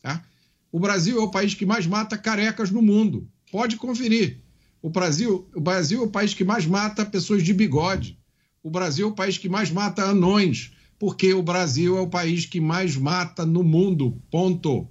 Tá? 0.00 0.24
O 0.72 0.80
Brasil 0.80 1.18
é 1.18 1.22
o 1.22 1.30
país 1.30 1.52
que 1.52 1.66
mais 1.66 1.86
mata 1.86 2.16
carecas 2.16 2.70
no 2.70 2.80
mundo. 2.80 3.28
Pode 3.50 3.76
conferir. 3.76 4.38
O 4.80 4.88
Brasil, 4.88 5.46
o 5.54 5.60
Brasil 5.60 6.00
é 6.00 6.06
o 6.06 6.10
país 6.10 6.32
que 6.32 6.42
mais 6.42 6.64
mata 6.64 7.04
pessoas 7.04 7.42
de 7.42 7.52
bigode. 7.52 8.18
O 8.62 8.70
Brasil 8.70 9.08
é 9.08 9.10
o 9.10 9.14
país 9.14 9.36
que 9.36 9.50
mais 9.50 9.70
mata 9.70 10.04
anões, 10.04 10.72
porque 11.02 11.34
o 11.34 11.42
Brasil 11.42 11.98
é 11.98 12.00
o 12.00 12.06
país 12.06 12.46
que 12.46 12.60
mais 12.60 12.96
mata 12.96 13.44
no 13.44 13.64
mundo. 13.64 14.22
Ponto. 14.30 14.86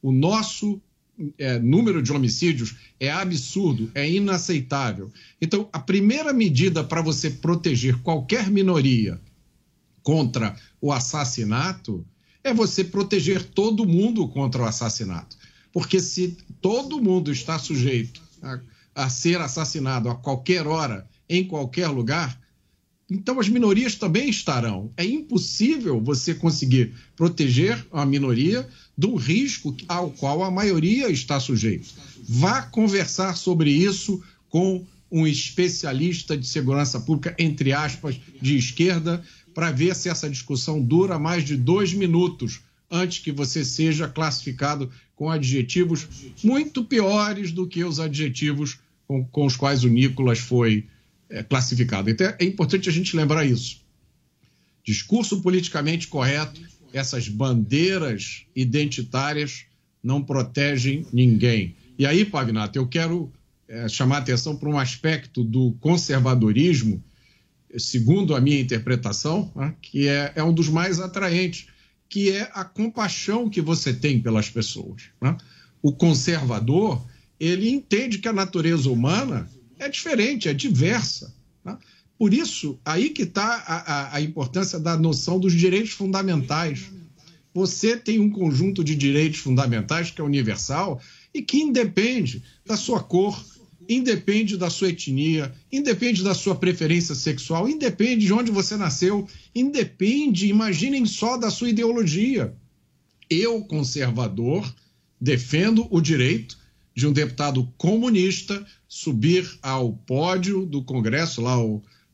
O 0.00 0.12
nosso 0.12 0.80
é, 1.36 1.58
número 1.58 2.00
de 2.00 2.12
homicídios 2.12 2.76
é 3.00 3.10
absurdo, 3.10 3.90
é 3.92 4.08
inaceitável. 4.08 5.10
Então, 5.42 5.68
a 5.72 5.80
primeira 5.80 6.32
medida 6.32 6.84
para 6.84 7.02
você 7.02 7.30
proteger 7.30 8.00
qualquer 8.00 8.48
minoria 8.48 9.20
contra 10.04 10.54
o 10.80 10.92
assassinato 10.92 12.06
é 12.44 12.54
você 12.54 12.84
proteger 12.84 13.42
todo 13.42 13.84
mundo 13.84 14.28
contra 14.28 14.62
o 14.62 14.66
assassinato. 14.66 15.36
Porque 15.72 15.98
se 15.98 16.36
todo 16.60 17.02
mundo 17.02 17.32
está 17.32 17.58
sujeito 17.58 18.22
a, 18.40 18.60
a 18.94 19.10
ser 19.10 19.40
assassinado 19.40 20.08
a 20.08 20.14
qualquer 20.14 20.68
hora, 20.68 21.08
em 21.28 21.44
qualquer 21.44 21.88
lugar, 21.88 22.39
então 23.10 23.40
as 23.40 23.48
minorias 23.48 23.96
também 23.96 24.30
estarão. 24.30 24.90
É 24.96 25.04
impossível 25.04 26.00
você 26.00 26.34
conseguir 26.34 26.94
proteger 27.16 27.84
a 27.92 28.06
minoria 28.06 28.68
um 29.08 29.16
risco 29.16 29.74
ao 29.88 30.10
qual 30.10 30.44
a 30.44 30.50
maioria 30.50 31.10
está 31.10 31.40
sujeita. 31.40 31.86
Vá 32.28 32.62
conversar 32.62 33.36
sobre 33.36 33.70
isso 33.70 34.22
com 34.48 34.84
um 35.10 35.26
especialista 35.26 36.36
de 36.36 36.46
segurança 36.46 37.00
pública, 37.00 37.34
entre 37.38 37.72
aspas, 37.72 38.20
de 38.40 38.56
esquerda, 38.56 39.22
para 39.52 39.72
ver 39.72 39.96
se 39.96 40.08
essa 40.08 40.30
discussão 40.30 40.80
dura 40.80 41.18
mais 41.18 41.44
de 41.44 41.56
dois 41.56 41.92
minutos 41.92 42.60
antes 42.90 43.18
que 43.18 43.32
você 43.32 43.64
seja 43.64 44.06
classificado 44.06 44.90
com 45.16 45.30
adjetivos 45.30 46.06
muito 46.42 46.84
piores 46.84 47.52
do 47.52 47.66
que 47.66 47.84
os 47.84 47.98
adjetivos 47.98 48.78
com, 49.06 49.24
com 49.24 49.46
os 49.46 49.56
quais 49.56 49.82
o 49.84 49.88
Nicolas 49.88 50.38
foi 50.38 50.86
é, 51.30 51.42
classificado. 51.42 52.10
Então 52.10 52.34
é 52.38 52.44
importante 52.44 52.88
a 52.88 52.92
gente 52.92 53.16
lembrar 53.16 53.46
isso. 53.46 53.80
Discurso 54.84 55.40
politicamente 55.40 56.08
correto, 56.08 56.60
essas 56.92 57.28
bandeiras 57.28 58.44
identitárias 58.54 59.64
não 60.02 60.22
protegem 60.22 61.06
ninguém. 61.12 61.76
E 61.98 62.04
aí, 62.04 62.24
Pagnato, 62.24 62.78
eu 62.78 62.88
quero 62.88 63.32
é, 63.68 63.88
chamar 63.88 64.18
atenção 64.18 64.56
para 64.56 64.68
um 64.68 64.78
aspecto 64.78 65.44
do 65.44 65.72
conservadorismo, 65.80 67.02
segundo 67.78 68.34
a 68.34 68.40
minha 68.40 68.60
interpretação, 68.60 69.52
né, 69.54 69.74
que 69.80 70.08
é, 70.08 70.32
é 70.34 70.42
um 70.42 70.52
dos 70.52 70.68
mais 70.68 70.98
atraentes 70.98 71.68
que 72.10 72.32
é 72.32 72.50
a 72.52 72.64
compaixão 72.64 73.48
que 73.48 73.60
você 73.60 73.94
tem 73.94 74.20
pelas 74.20 74.50
pessoas. 74.50 75.04
Né? 75.22 75.36
O 75.80 75.92
conservador, 75.92 77.06
ele 77.38 77.70
entende 77.70 78.18
que 78.18 78.26
a 78.26 78.32
natureza 78.32 78.90
humana 78.90 79.48
é 79.80 79.88
diferente, 79.88 80.48
é 80.48 80.54
diversa. 80.54 81.34
Né? 81.64 81.76
Por 82.18 82.32
isso, 82.34 82.78
aí 82.84 83.10
que 83.10 83.22
está 83.22 83.64
a, 83.66 83.76
a, 83.76 84.16
a 84.16 84.20
importância 84.20 84.78
da 84.78 84.96
noção 84.96 85.40
dos 85.40 85.54
direitos 85.54 85.92
fundamentais. 85.92 86.90
Você 87.52 87.96
tem 87.96 88.20
um 88.20 88.30
conjunto 88.30 88.84
de 88.84 88.94
direitos 88.94 89.40
fundamentais 89.40 90.10
que 90.10 90.20
é 90.20 90.24
universal 90.24 91.00
e 91.34 91.42
que 91.42 91.58
independe 91.58 92.44
da 92.64 92.76
sua 92.76 93.02
cor, 93.02 93.42
independe 93.88 94.56
da 94.56 94.70
sua 94.70 94.90
etnia, 94.90 95.52
independe 95.72 96.22
da 96.22 96.34
sua 96.34 96.54
preferência 96.54 97.14
sexual, 97.14 97.68
independe 97.68 98.26
de 98.26 98.32
onde 98.32 98.50
você 98.52 98.76
nasceu, 98.76 99.26
independe, 99.54 100.46
imaginem 100.46 101.06
só, 101.06 101.36
da 101.36 101.50
sua 101.50 101.70
ideologia. 101.70 102.54
Eu, 103.28 103.62
conservador, 103.62 104.72
defendo 105.20 105.88
o 105.90 106.00
direito 106.00 106.58
de 106.94 107.06
um 107.06 107.12
deputado 107.12 107.66
comunista 107.78 108.64
subir 108.90 109.48
ao 109.62 109.92
pódio 109.92 110.66
do 110.66 110.82
Congresso, 110.82 111.40
lá 111.40 111.54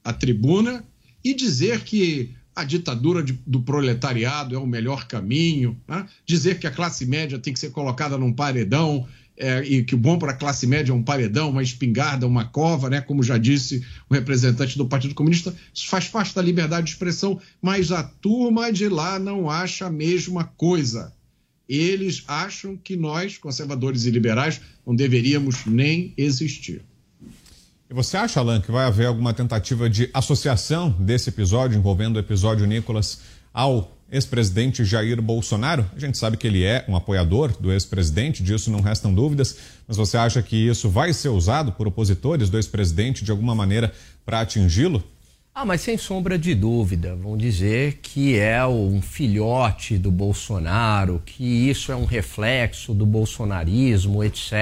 a 0.04 0.12
tribuna, 0.12 0.84
e 1.24 1.32
dizer 1.32 1.80
que 1.80 2.34
a 2.54 2.64
ditadura 2.64 3.22
de, 3.22 3.32
do 3.46 3.62
proletariado 3.62 4.54
é 4.54 4.58
o 4.58 4.66
melhor 4.66 5.06
caminho, 5.06 5.80
né? 5.88 6.06
dizer 6.26 6.58
que 6.58 6.66
a 6.66 6.70
classe 6.70 7.06
média 7.06 7.38
tem 7.38 7.54
que 7.54 7.58
ser 7.58 7.70
colocada 7.70 8.18
num 8.18 8.30
paredão 8.30 9.08
é, 9.38 9.62
e 9.62 9.84
que 9.84 9.94
o 9.94 9.98
bom 9.98 10.18
para 10.18 10.32
a 10.32 10.36
classe 10.36 10.66
média 10.66 10.92
é 10.92 10.94
um 10.94 11.02
paredão, 11.02 11.48
uma 11.48 11.62
espingarda, 11.62 12.26
uma 12.26 12.44
cova, 12.44 12.90
né? 12.90 13.00
como 13.00 13.22
já 13.22 13.38
disse 13.38 13.82
o 14.10 14.14
representante 14.14 14.76
do 14.76 14.86
Partido 14.86 15.14
Comunista, 15.14 15.54
isso 15.72 15.88
faz 15.88 16.08
parte 16.08 16.34
da 16.34 16.42
liberdade 16.42 16.86
de 16.86 16.92
expressão, 16.92 17.40
mas 17.60 17.90
a 17.90 18.02
turma 18.02 18.70
de 18.70 18.86
lá 18.88 19.18
não 19.18 19.48
acha 19.48 19.86
a 19.86 19.90
mesma 19.90 20.44
coisa. 20.44 21.15
Eles 21.68 22.22
acham 22.28 22.76
que 22.76 22.96
nós, 22.96 23.38
conservadores 23.38 24.04
e 24.04 24.10
liberais, 24.10 24.60
não 24.86 24.94
deveríamos 24.94 25.66
nem 25.66 26.14
existir. 26.16 26.82
E 27.88 27.94
você 27.94 28.16
acha, 28.16 28.40
Alan, 28.40 28.60
que 28.60 28.70
vai 28.70 28.84
haver 28.84 29.06
alguma 29.06 29.32
tentativa 29.32 29.88
de 29.88 30.10
associação 30.12 30.90
desse 30.90 31.28
episódio, 31.28 31.78
envolvendo 31.78 32.16
o 32.16 32.18
episódio 32.18 32.66
Nicolas, 32.66 33.20
ao 33.54 33.96
ex-presidente 34.10 34.84
Jair 34.84 35.20
Bolsonaro. 35.20 35.88
A 35.94 35.98
gente 35.98 36.16
sabe 36.18 36.36
que 36.36 36.46
ele 36.46 36.62
é 36.62 36.84
um 36.88 36.96
apoiador 36.96 37.56
do 37.60 37.72
ex-presidente, 37.72 38.42
disso 38.42 38.70
não 38.70 38.80
restam 38.80 39.12
dúvidas, 39.12 39.56
mas 39.86 39.96
você 39.96 40.16
acha 40.16 40.42
que 40.42 40.56
isso 40.56 40.88
vai 40.88 41.12
ser 41.12 41.28
usado 41.28 41.72
por 41.72 41.86
opositores 41.86 42.48
do 42.48 42.56
ex-presidente 42.56 43.24
de 43.24 43.30
alguma 43.30 43.54
maneira 43.54 43.92
para 44.24 44.40
atingi-lo? 44.40 45.02
Ah, 45.58 45.64
mas 45.64 45.80
sem 45.80 45.96
sombra 45.96 46.38
de 46.38 46.54
dúvida, 46.54 47.16
vão 47.16 47.34
dizer 47.34 48.00
que 48.02 48.38
é 48.38 48.66
um 48.66 49.00
filhote 49.00 49.96
do 49.96 50.10
Bolsonaro, 50.10 51.22
que 51.24 51.42
isso 51.42 51.90
é 51.90 51.96
um 51.96 52.04
reflexo 52.04 52.92
do 52.92 53.06
bolsonarismo, 53.06 54.22
etc. 54.22 54.52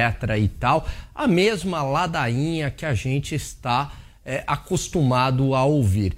e 0.40 0.46
tal. 0.46 0.86
A 1.12 1.26
mesma 1.26 1.82
ladainha 1.82 2.70
que 2.70 2.86
a 2.86 2.94
gente 2.94 3.34
está 3.34 3.90
é, 4.24 4.44
acostumado 4.46 5.52
a 5.56 5.64
ouvir. 5.64 6.16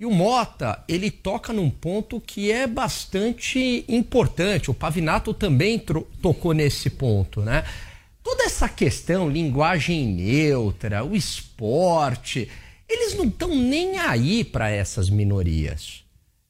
E 0.00 0.06
o 0.06 0.10
Mota, 0.10 0.82
ele 0.88 1.10
toca 1.10 1.52
num 1.52 1.68
ponto 1.68 2.18
que 2.18 2.50
é 2.50 2.66
bastante 2.66 3.84
importante. 3.86 4.70
O 4.70 4.74
Pavinato 4.74 5.34
também 5.34 5.78
tocou 6.22 6.54
nesse 6.54 6.88
ponto, 6.88 7.42
né? 7.42 7.62
Toda 8.22 8.44
essa 8.44 8.70
questão, 8.70 9.28
linguagem 9.28 10.06
neutra, 10.06 11.04
o 11.04 11.14
esporte, 11.14 12.48
eles 12.88 13.14
não 13.14 13.24
estão 13.26 13.54
nem 13.54 13.98
aí 13.98 14.44
para 14.44 14.70
essas 14.70 15.08
minorias. 15.10 16.04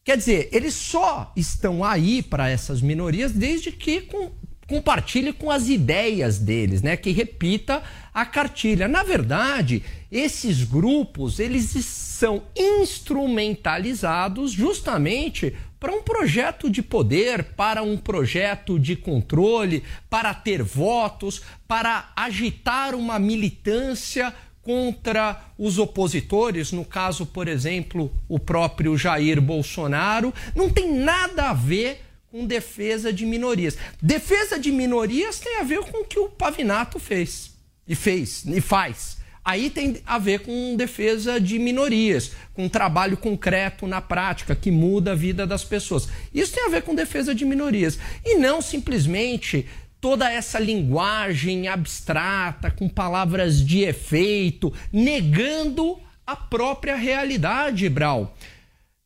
Quer 0.05 0.17
dizer, 0.19 0.49
eles 0.53 0.75
só 0.75 1.33
estão 1.35 1.83
aí 1.83 2.23
para 2.23 2.51
essas 2.51 2.83
minorias 2.83 3.33
desde 3.33 3.73
que 3.73 4.03
com, 4.03 4.31
compartilhe 4.67 5.33
com 5.33 5.51
as 5.51 5.69
ideias 5.69 6.39
deles, 6.39 6.83
né? 6.83 6.97
Que 6.97 7.11
repita 7.11 7.83
a 8.13 8.27
cartilha. 8.27 8.87
Na 8.87 9.03
verdade, 9.03 9.83
esses 10.13 10.63
grupos, 10.63 11.39
eles 11.39 11.71
são 11.85 12.43
instrumentalizados 12.55 14.53
justamente 14.53 15.55
para 15.81 15.93
um 15.93 16.03
projeto 16.03 16.71
de 16.71 16.83
poder, 16.83 17.43
para 17.43 17.83
um 17.83 17.97
projeto 17.97 18.79
de 18.79 18.97
controle, 18.97 19.83
para 20.09 20.33
ter 20.33 20.63
votos, 20.63 21.43
para 21.67 22.13
agitar 22.17 22.95
uma 22.95 23.19
militância 23.19 24.35
contra 24.65 25.45
os 25.59 25.79
opositores, 25.79 26.73
no 26.73 26.85
caso, 26.85 27.27
por 27.27 27.47
exemplo, 27.47 28.11
o 28.29 28.39
próprio 28.39 28.97
Jair 28.97 29.41
Bolsonaro, 29.41 30.33
não 30.55 30.71
tem 30.71 30.93
nada 30.93 31.51
a 31.51 31.53
ver 31.53 32.01
com 32.31 32.47
defesa 32.47 33.13
de 33.13 33.25
minorias. 33.25 33.77
Defesa 34.03 34.59
de 34.59 34.73
minorias 34.73 35.39
tem 35.39 35.61
a 35.61 35.63
ver 35.63 35.81
com 35.81 36.03
o 36.03 36.05
que 36.05 36.19
o 36.19 36.29
Pavinato 36.29 36.99
fez 36.99 37.53
e 37.87 37.95
fez 37.95 38.45
e 38.47 38.61
faz. 38.61 39.19
Aí 39.45 39.69
tem 39.69 40.01
a 40.07 40.19
ver 40.19 40.41
com 40.41 40.75
defesa 40.75 41.39
de 41.39 41.59
minorias, 41.59 42.33
com 42.55 42.67
trabalho 42.67 43.15
concreto 43.15 43.87
na 43.87 44.01
prática 44.01 44.57
que 44.57 44.71
muda 44.71 45.13
a 45.13 45.15
vida 45.15 45.47
das 45.47 45.63
pessoas. 45.63 46.09
Isso 46.33 46.55
tem 46.55 46.65
a 46.65 46.71
ver 46.71 46.81
com 46.83 46.95
defesa 46.95 47.35
de 47.35 47.45
minorias 47.45 47.99
e 48.25 48.37
não 48.37 48.63
simplesmente 48.63 49.69
toda 50.05 50.31
essa 50.31 50.59
linguagem 50.59 51.67
abstrata 51.67 52.71
com 52.71 52.91
palavras 52.91 53.65
de 53.65 53.85
efeito, 53.85 54.71
negando 54.93 55.99
a 56.27 56.37
própria 56.37 56.95
realidade, 56.95 57.89
Brau. 57.89 58.37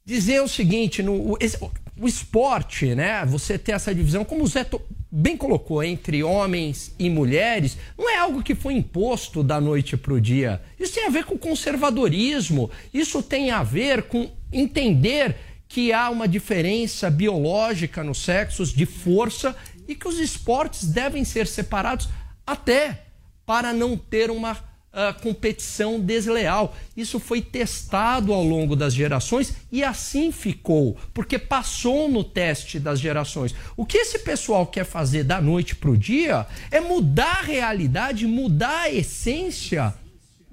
Dizer 0.05 0.43
o 0.43 0.49
seguinte, 0.49 1.01
no, 1.01 1.37
esse, 1.39 1.57
o 1.97 2.09
esporte, 2.09 2.97
né? 2.97 3.25
Você 3.27 3.57
ter 3.57 3.73
essa 3.77 3.95
divisão, 3.95 4.25
como 4.25 4.43
o 4.43 4.47
Zé 4.49 4.67
bem 5.09 5.37
colocou, 5.37 5.85
entre 5.85 6.25
homens 6.25 6.93
e 6.99 7.09
mulheres, 7.09 7.79
não 7.97 8.11
é 8.11 8.17
algo 8.17 8.43
que 8.43 8.57
foi 8.57 8.75
imposto 8.75 9.45
da 9.45 9.61
noite 9.61 9.97
para 9.97 10.15
o 10.15 10.21
dia. 10.21 10.61
Isso 10.81 10.95
tem 10.95 11.07
a 11.07 11.11
ver 11.11 11.25
com 11.25 11.39
conservadorismo, 11.39 12.73
isso 12.93 13.23
tem 13.23 13.53
a 13.53 13.63
ver 13.63 14.03
com 14.03 14.33
entender 14.53 15.37
que 15.69 15.93
há 15.93 16.11
uma 16.11 16.27
diferença 16.27 17.09
biológica 17.09 18.03
nos 18.03 18.19
sexos 18.19 18.73
de 18.73 18.85
força 18.85 19.55
e 19.89 19.95
que 19.95 20.07
os 20.07 20.21
esportes 20.21 20.87
devem 20.87 21.25
ser 21.25 21.47
separados 21.47 22.09
até 22.47 23.07
para 23.45 23.73
não 23.73 23.97
ter 23.97 24.31
uma 24.31 24.53
uh, 24.53 25.21
competição 25.23 25.99
desleal. 25.99 26.77
Isso 26.97 27.19
foi 27.19 27.41
testado 27.41 28.33
ao 28.33 28.45
longo 28.45 28.77
das 28.77 28.93
gerações 28.93 29.55
e 29.73 29.83
assim 29.83 30.31
ficou, 30.31 30.97
porque 31.15 31.39
passou 31.39 32.09
no 32.09 32.23
teste 32.23 32.79
das 32.79 33.01
gerações. 33.01 33.55
O 33.77 33.87
que 33.87 33.99
esse 33.99 34.19
pessoal 34.19 34.67
quer 34.67 34.85
fazer 34.85 35.25
da 35.25 35.41
noite 35.41 35.75
para 35.75 35.91
o 35.91 35.97
dia 35.97 36.47
é 36.71 36.81
mudar 36.81 37.39
a 37.39 37.43
realidade, 37.43 38.27
mudar 38.27 38.83
a 38.83 38.91
essência, 38.91 39.95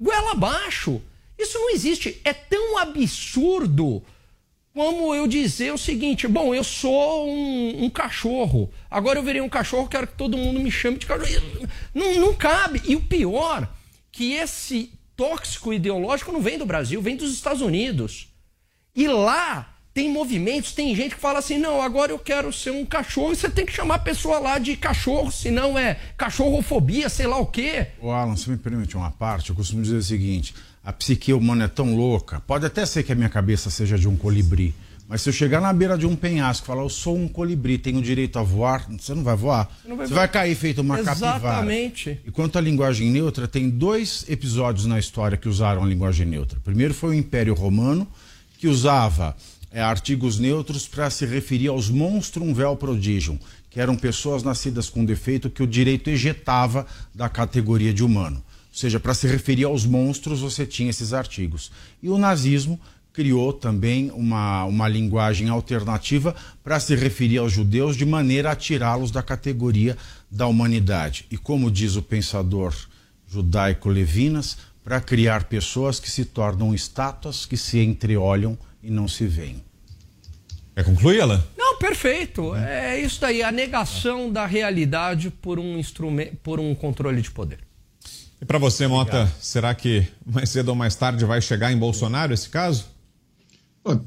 goela 0.00 0.32
abaixo. 0.32 1.02
Isso 1.38 1.58
não 1.58 1.70
existe. 1.70 2.18
É 2.24 2.32
tão 2.32 2.78
absurdo 2.78 4.02
como 4.76 5.14
eu 5.14 5.26
dizer 5.26 5.72
o 5.72 5.78
seguinte: 5.78 6.28
bom, 6.28 6.54
eu 6.54 6.62
sou 6.62 7.30
um, 7.30 7.84
um, 7.84 7.88
cachorro, 7.88 8.70
agora 8.90 9.18
eu 9.18 9.22
virei 9.22 9.40
um 9.40 9.48
cachorro, 9.48 9.88
quero 9.88 10.06
que 10.06 10.12
todo 10.12 10.36
mundo 10.36 10.60
me 10.60 10.70
chame 10.70 10.98
de 10.98 11.06
cachorro. 11.06 11.66
Não, 11.94 12.20
não 12.20 12.34
cabe. 12.34 12.82
E 12.84 12.94
o 12.94 13.00
pior 13.00 13.66
que 14.12 14.34
esse 14.34 14.92
tóxico 15.16 15.72
ideológico 15.72 16.30
não 16.30 16.42
vem 16.42 16.58
do 16.58 16.66
Brasil, 16.66 17.00
vem 17.00 17.16
dos 17.16 17.32
Estados 17.32 17.62
Unidos. 17.62 18.28
E 18.94 19.08
lá 19.08 19.74
tem 19.94 20.12
movimentos, 20.12 20.72
tem 20.72 20.94
gente 20.94 21.14
que 21.14 21.20
fala 21.22 21.38
assim: 21.38 21.56
não, 21.56 21.80
agora 21.80 22.12
eu 22.12 22.18
quero 22.18 22.52
ser 22.52 22.70
um 22.70 22.84
cachorro, 22.84 23.34
você 23.34 23.48
tem 23.48 23.64
que 23.64 23.72
chamar 23.72 23.94
a 23.94 23.98
pessoa 23.98 24.38
lá 24.38 24.58
de 24.58 24.76
cachorro, 24.76 25.32
senão 25.32 25.78
é 25.78 25.98
cachorrofobia, 26.18 27.08
sei 27.08 27.26
lá 27.26 27.38
o 27.38 27.46
quê. 27.46 27.86
Ô 27.98 28.10
Alan, 28.10 28.36
se 28.36 28.50
me 28.50 28.58
permite 28.58 28.94
uma 28.94 29.10
parte, 29.10 29.48
eu 29.48 29.56
costumo 29.56 29.80
dizer 29.80 29.96
o 29.96 30.02
seguinte: 30.02 30.54
a 30.86 30.92
psique 30.92 31.32
humana 31.32 31.64
é 31.64 31.68
tão 31.68 31.96
louca, 31.96 32.38
pode 32.46 32.64
até 32.64 32.86
ser 32.86 33.02
que 33.02 33.10
a 33.10 33.14
minha 33.16 33.28
cabeça 33.28 33.70
seja 33.70 33.98
de 33.98 34.06
um 34.06 34.16
colibri, 34.16 34.72
Mas 35.08 35.20
se 35.20 35.28
eu 35.28 35.32
chegar 35.32 35.60
na 35.60 35.72
beira 35.72 35.98
de 35.98 36.06
um 36.06 36.14
penhasco 36.14 36.64
e 36.64 36.66
falar, 36.68 36.82
eu 36.82 36.88
sou 36.88 37.16
um 37.16 37.26
colibri, 37.26 37.76
tenho 37.76 38.00
direito 38.00 38.38
a 38.38 38.42
voar, 38.42 38.86
você 38.88 39.12
não 39.12 39.24
vai 39.24 39.34
voar. 39.34 39.68
Você, 39.82 39.88
vai 39.88 39.96
vai, 39.96 40.08
voar. 40.08 40.28
cair 40.28 40.54
feito 40.54 40.80
uma 40.80 40.98
capivara. 40.98 41.38
Exatamente. 41.38 42.20
E 42.24 42.30
quanto 42.30 42.56
à 42.56 42.60
linguagem 42.60 43.10
neutra, 43.10 43.48
tem 43.48 43.68
dois 43.68 44.24
episódios 44.28 44.86
na 44.86 44.98
história 44.98 45.36
que 45.36 45.48
usaram 45.48 45.82
a 45.82 45.86
linguagem 45.86 46.24
neutra. 46.24 46.60
Primeiro 46.64 46.94
foi 46.94 47.10
o 47.10 47.14
Império 47.14 47.54
Romano, 47.54 48.06
que 48.58 48.68
usava 48.68 49.36
é, 49.72 49.80
artigos 49.80 50.38
neutros 50.38 50.86
para 50.86 51.10
se 51.10 51.26
referir 51.26 51.68
aos 51.68 51.90
monstrum 51.90 52.54
vel 52.54 52.76
prodigium, 52.76 53.38
que 53.70 53.80
eram 53.80 53.96
pessoas 53.96 54.44
nascidas 54.44 54.88
com 54.88 55.04
defeito 55.04 55.50
que 55.50 55.62
o 55.62 55.66
direito 55.66 56.10
ejetava 56.10 56.86
da 57.14 57.28
categoria 57.28 57.92
de 57.92 58.04
humano. 58.04 58.42
Ou 58.76 58.80
seja, 58.80 59.00
para 59.00 59.14
se 59.14 59.26
referir 59.26 59.64
aos 59.64 59.86
monstros, 59.86 60.40
você 60.40 60.66
tinha 60.66 60.90
esses 60.90 61.14
artigos. 61.14 61.72
E 62.02 62.10
o 62.10 62.18
nazismo 62.18 62.78
criou 63.10 63.50
também 63.50 64.10
uma, 64.10 64.66
uma 64.66 64.86
linguagem 64.86 65.48
alternativa 65.48 66.36
para 66.62 66.78
se 66.78 66.94
referir 66.94 67.38
aos 67.38 67.54
judeus 67.54 67.96
de 67.96 68.04
maneira 68.04 68.50
a 68.50 68.54
tirá-los 68.54 69.10
da 69.10 69.22
categoria 69.22 69.96
da 70.30 70.46
humanidade. 70.46 71.24
E 71.30 71.38
como 71.38 71.70
diz 71.70 71.96
o 71.96 72.02
pensador 72.02 72.74
judaico 73.26 73.88
Levinas, 73.88 74.58
para 74.84 75.00
criar 75.00 75.44
pessoas 75.44 75.98
que 75.98 76.10
se 76.10 76.26
tornam 76.26 76.74
estátuas 76.74 77.46
que 77.46 77.56
se 77.56 77.78
entreolham 77.78 78.58
e 78.82 78.90
não 78.90 79.08
se 79.08 79.26
veem. 79.26 79.64
Quer 80.74 80.84
concluir, 80.84 81.22
Alan? 81.22 81.42
Não, 81.56 81.78
perfeito. 81.78 82.54
É 82.54 83.00
isso 83.00 83.22
daí, 83.22 83.42
a 83.42 83.50
negação 83.50 84.30
da 84.30 84.44
realidade 84.44 85.30
por 85.30 85.58
um 85.58 85.78
instrumento, 85.78 86.36
por 86.42 86.60
um 86.60 86.74
controle 86.74 87.22
de 87.22 87.30
poder. 87.30 87.65
E 88.40 88.44
para 88.44 88.58
você, 88.58 88.86
Mota, 88.86 89.32
será 89.40 89.74
que 89.74 90.06
mais 90.24 90.50
cedo 90.50 90.68
ou 90.68 90.74
mais 90.74 90.94
tarde 90.94 91.24
vai 91.24 91.40
chegar 91.40 91.72
em 91.72 91.78
Bolsonaro 91.78 92.34
esse 92.34 92.48
caso? 92.48 92.86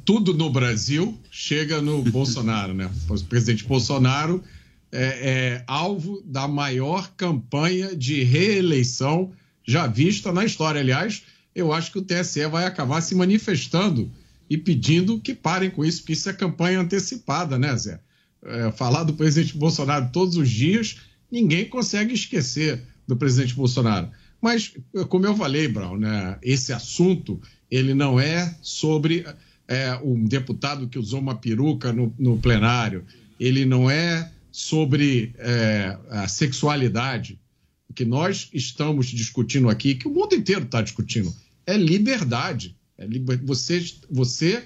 Tudo 0.06 0.34
no 0.34 0.50
Brasil 0.50 1.18
chega 1.32 1.82
no 1.82 2.04
Bolsonaro, 2.12 2.74
né? 2.74 2.90
O 3.10 3.24
presidente 3.24 3.66
Bolsonaro 3.66 4.44
é, 4.92 5.04
é 5.04 5.64
alvo 5.66 6.22
da 6.26 6.48
maior 6.48 7.12
campanha 7.16 7.96
de 7.96 8.24
reeleição 8.24 9.32
já 9.66 9.88
vista 9.88 10.32
na 10.32 10.46
história. 10.46 10.82
Aliás, 10.82 11.24
eu 11.56 11.74
acho 11.74 11.92
que 11.92 12.00
o 12.00 12.02
TSE 12.02 12.46
vai 12.48 12.66
acabar 12.66 13.02
se 13.02 13.16
manifestando 13.16 14.12
e 14.50 14.58
pedindo 14.58 15.20
que 15.20 15.34
parem 15.34 15.70
com 15.70 15.86
isso, 15.86 16.02
porque 16.02 16.14
isso 16.14 16.30
é 16.30 16.34
campanha 16.34 16.80
antecipada, 16.80 17.58
né, 17.58 17.76
Zé? 17.78 18.00
É, 18.44 18.72
falar 18.72 19.04
do 19.04 19.14
presidente 19.14 19.58
Bolsonaro 19.58 20.10
todos 20.12 20.38
os 20.38 20.50
dias, 20.50 20.98
ninguém 21.32 21.66
consegue 21.66 22.14
esquecer 22.14 22.82
do 23.08 23.16
presidente 23.16 23.54
Bolsonaro. 23.54 24.10
Mas, 24.42 24.74
como 25.10 25.26
eu 25.26 25.36
falei, 25.36 25.68
Brown, 25.68 25.98
né, 25.98 26.38
esse 26.42 26.72
assunto 26.72 27.42
ele 27.70 27.94
não 27.94 28.20
é 28.20 28.56
sobre 28.62 29.26
é, 29.68 29.96
um 30.04 30.24
deputado 30.26 30.88
que 30.88 30.98
usou 30.98 31.20
uma 31.20 31.36
peruca 31.36 31.94
no, 31.94 32.14
no 32.18 32.38
plenário, 32.38 33.06
ele 33.40 33.66
não 33.66 33.90
é 33.90 34.32
sobre 34.52 35.34
é, 35.38 35.98
a 36.10 36.28
sexualidade. 36.28 37.40
O 37.88 37.94
que 37.94 38.06
nós 38.06 38.50
estamos 38.54 39.08
discutindo 39.08 39.70
aqui, 39.70 39.96
que 39.96 40.08
o 40.08 40.14
mundo 40.14 40.36
inteiro 40.36 40.64
está 40.64 40.82
discutindo, 40.82 41.34
é 41.66 41.78
liberdade. 41.78 42.76
É 42.98 43.06
liber... 43.06 43.40
Você, 43.44 43.86
você 44.10 44.64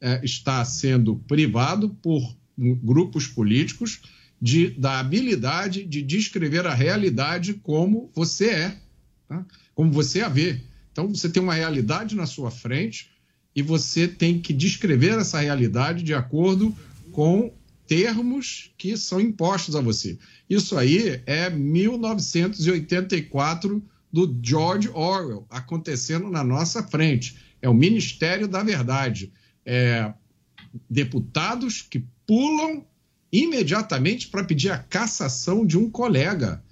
é, 0.00 0.20
está 0.22 0.64
sendo 0.64 1.16
privado 1.16 1.90
por 2.02 2.36
grupos 2.56 3.26
políticos 3.26 4.02
de, 4.40 4.70
da 4.70 4.98
habilidade 4.98 5.84
de 5.84 6.02
descrever 6.02 6.66
a 6.66 6.74
realidade 6.74 7.54
como 7.54 8.10
você 8.14 8.50
é, 8.50 8.81
tá? 9.32 9.44
como 9.74 9.90
você 9.90 10.20
a 10.20 10.28
vê. 10.28 10.60
Então, 10.90 11.08
você 11.08 11.28
tem 11.28 11.42
uma 11.42 11.54
realidade 11.54 12.14
na 12.14 12.26
sua 12.26 12.50
frente 12.50 13.10
e 13.54 13.62
você 13.62 14.06
tem 14.06 14.38
que 14.40 14.52
descrever 14.52 15.18
essa 15.18 15.40
realidade 15.40 16.02
de 16.02 16.12
acordo 16.14 16.76
com 17.10 17.52
termos 17.86 18.70
que 18.76 18.94
são 18.96 19.20
impostos 19.20 19.76
a 19.76 19.80
você. 19.80 20.18
Isso 20.48 20.76
aí 20.76 21.22
é 21.26 21.50
1984 21.50 23.82
do 24.12 24.38
George 24.42 24.88
Orwell 24.90 25.46
acontecendo 25.48 26.28
na 26.30 26.44
nossa 26.44 26.82
frente. 26.82 27.38
É 27.60 27.68
o 27.68 27.74
Ministério 27.74 28.46
da 28.46 28.62
Verdade. 28.62 29.32
É, 29.64 30.12
deputados 30.88 31.82
que 31.82 32.04
pulam 32.26 32.84
imediatamente 33.32 34.28
para 34.28 34.44
pedir 34.44 34.70
a 34.70 34.78
cassação 34.78 35.64
de 35.64 35.78
um 35.78 35.90
colega, 35.90 36.62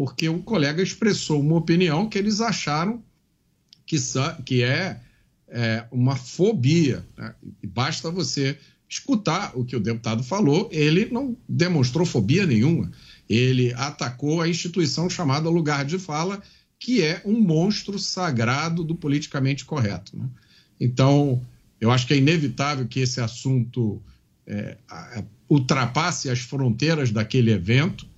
porque 0.00 0.30
um 0.30 0.40
colega 0.40 0.82
expressou 0.82 1.42
uma 1.42 1.56
opinião 1.56 2.08
que 2.08 2.16
eles 2.16 2.40
acharam 2.40 3.04
que, 3.84 3.98
que 4.46 4.62
é, 4.62 4.98
é 5.46 5.84
uma 5.92 6.16
fobia. 6.16 7.06
Né? 7.18 7.34
E 7.62 7.66
basta 7.66 8.10
você 8.10 8.58
escutar 8.88 9.52
o 9.54 9.62
que 9.62 9.76
o 9.76 9.80
deputado 9.80 10.22
falou, 10.22 10.70
ele 10.72 11.10
não 11.12 11.36
demonstrou 11.46 12.06
fobia 12.06 12.46
nenhuma. 12.46 12.90
Ele 13.28 13.74
atacou 13.74 14.40
a 14.40 14.48
instituição 14.48 15.10
chamada 15.10 15.50
Lugar 15.50 15.84
de 15.84 15.98
Fala, 15.98 16.42
que 16.78 17.02
é 17.02 17.20
um 17.26 17.38
monstro 17.38 17.98
sagrado 17.98 18.82
do 18.82 18.94
politicamente 18.94 19.66
correto. 19.66 20.16
Né? 20.16 20.30
Então, 20.80 21.42
eu 21.78 21.90
acho 21.90 22.06
que 22.06 22.14
é 22.14 22.16
inevitável 22.16 22.86
que 22.88 23.00
esse 23.00 23.20
assunto 23.20 24.02
é, 24.46 24.78
ultrapasse 25.46 26.30
as 26.30 26.38
fronteiras 26.38 27.10
daquele 27.10 27.50
evento. 27.50 28.08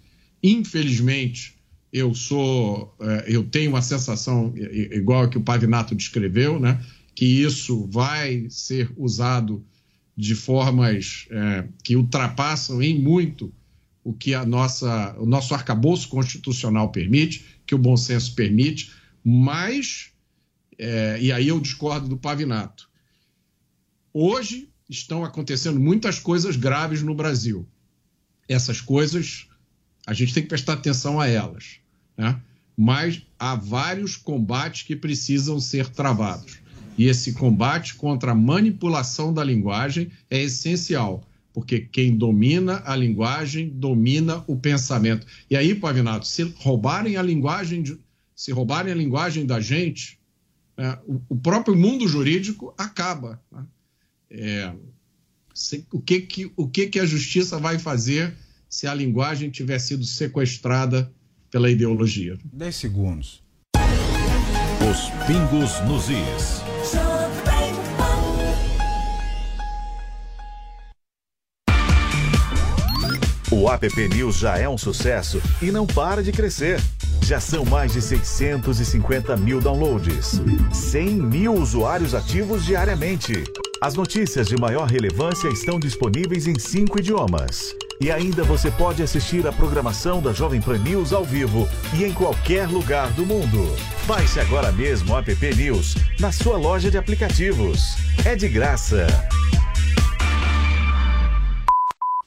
Infelizmente, 0.40 1.60
eu 1.92 2.14
sou, 2.14 2.96
é, 3.00 3.24
eu 3.28 3.44
tenho 3.44 3.70
uma 3.70 3.82
sensação 3.82 4.54
igual 4.56 5.24
a 5.24 5.28
que 5.28 5.36
o 5.36 5.42
Pavinato 5.42 5.94
descreveu, 5.94 6.58
né? 6.58 6.82
Que 7.14 7.26
isso 7.26 7.86
vai 7.86 8.46
ser 8.48 8.90
usado 8.96 9.64
de 10.16 10.34
formas 10.34 11.26
é, 11.30 11.68
que 11.82 11.96
ultrapassam 11.96 12.82
em 12.82 12.98
muito 12.98 13.52
o 14.04 14.12
que 14.12 14.34
a 14.34 14.44
nossa, 14.44 15.14
o 15.18 15.26
nosso 15.26 15.54
arcabouço 15.54 16.08
constitucional 16.08 16.90
permite, 16.90 17.44
que 17.66 17.74
o 17.74 17.78
bom 17.78 17.96
senso 17.96 18.34
permite, 18.34 18.90
mas, 19.24 20.10
é, 20.78 21.18
e 21.20 21.30
aí 21.30 21.48
eu 21.48 21.60
discordo 21.60 22.08
do 22.08 22.16
Pavinato, 22.16 22.88
hoje 24.12 24.68
estão 24.88 25.24
acontecendo 25.24 25.78
muitas 25.78 26.18
coisas 26.18 26.56
graves 26.56 27.02
no 27.02 27.14
Brasil. 27.14 27.66
Essas 28.48 28.80
coisas, 28.80 29.46
a 30.06 30.12
gente 30.12 30.34
tem 30.34 30.42
que 30.42 30.48
prestar 30.48 30.74
atenção 30.74 31.20
a 31.20 31.28
elas, 31.28 31.76
né? 32.16 32.40
mas 32.76 33.22
há 33.38 33.54
vários 33.54 34.16
combates 34.16 34.82
que 34.82 34.96
precisam 34.96 35.60
ser 35.60 35.88
travados. 35.88 36.58
E 36.96 37.06
esse 37.06 37.32
combate 37.32 37.94
contra 37.94 38.32
a 38.32 38.34
manipulação 38.34 39.32
da 39.32 39.42
linguagem 39.42 40.10
é 40.30 40.42
essencial, 40.42 41.22
porque 41.52 41.80
quem 41.80 42.16
domina 42.16 42.82
a 42.84 42.94
linguagem 42.94 43.68
domina 43.68 44.44
o 44.46 44.56
pensamento. 44.56 45.26
E 45.48 45.56
aí, 45.56 45.74
Pavinato, 45.74 46.26
se 46.26 46.42
roubarem 46.58 47.16
a 47.16 47.22
linguagem, 47.22 47.82
de, 47.82 47.98
se 48.34 48.52
roubarem 48.52 48.92
a 48.92 48.96
linguagem 48.96 49.46
da 49.46 49.60
gente, 49.60 50.18
é, 50.76 50.98
o, 51.06 51.20
o, 51.28 51.36
próprio 51.36 51.76
mundo 51.76 52.08
jurídico 52.08 52.74
acaba. 52.76 53.40
Né? 53.50 53.66
É, 54.30 54.74
se, 55.54 55.86
o 55.92 56.00
que 56.00 56.20
que, 56.20 56.52
o 56.56 56.68
que 56.68 56.86
que 56.88 56.98
a 56.98 57.06
justiça 57.06 57.58
vai 57.58 57.78
fazer 57.78 58.34
se 58.72 58.86
a 58.86 58.94
linguagem 58.94 59.50
tiver 59.50 59.78
sido 59.78 60.02
sequestrada 60.02 61.12
pela 61.50 61.70
ideologia? 61.70 62.38
10 62.42 62.74
segundos. 62.74 63.42
Os 64.90 65.10
pingos 65.26 65.78
nos 65.86 66.08
is. 66.08 66.62
O 73.52 73.70
app 73.70 74.08
News 74.08 74.38
já 74.38 74.56
é 74.56 74.66
um 74.66 74.78
sucesso 74.78 75.38
e 75.60 75.70
não 75.70 75.86
para 75.86 76.22
de 76.22 76.32
crescer. 76.32 76.80
Já 77.22 77.38
são 77.38 77.66
mais 77.66 77.92
de 77.92 78.00
650 78.00 79.36
mil 79.36 79.60
downloads, 79.60 80.40
100 80.72 81.10
mil 81.10 81.52
usuários 81.52 82.14
ativos 82.14 82.64
diariamente. 82.64 83.44
As 83.82 83.94
notícias 83.94 84.48
de 84.48 84.56
maior 84.56 84.88
relevância 84.88 85.48
estão 85.48 85.78
disponíveis 85.78 86.46
em 86.46 86.58
cinco 86.58 86.98
idiomas. 86.98 87.74
E 88.02 88.10
ainda 88.10 88.42
você 88.42 88.68
pode 88.68 89.00
assistir 89.00 89.46
a 89.46 89.52
programação 89.52 90.20
da 90.20 90.32
Jovem 90.32 90.60
Pan 90.60 90.76
News 90.76 91.12
ao 91.12 91.24
vivo 91.24 91.68
e 91.94 92.02
em 92.02 92.12
qualquer 92.12 92.66
lugar 92.66 93.12
do 93.12 93.24
mundo. 93.24 93.76
Baixe 94.08 94.40
agora 94.40 94.72
mesmo 94.72 95.14
o 95.14 95.18
app 95.18 95.54
News 95.54 95.94
na 96.18 96.32
sua 96.32 96.56
loja 96.56 96.90
de 96.90 96.98
aplicativos. 96.98 97.94
É 98.24 98.34
de 98.34 98.48
graça. 98.48 99.06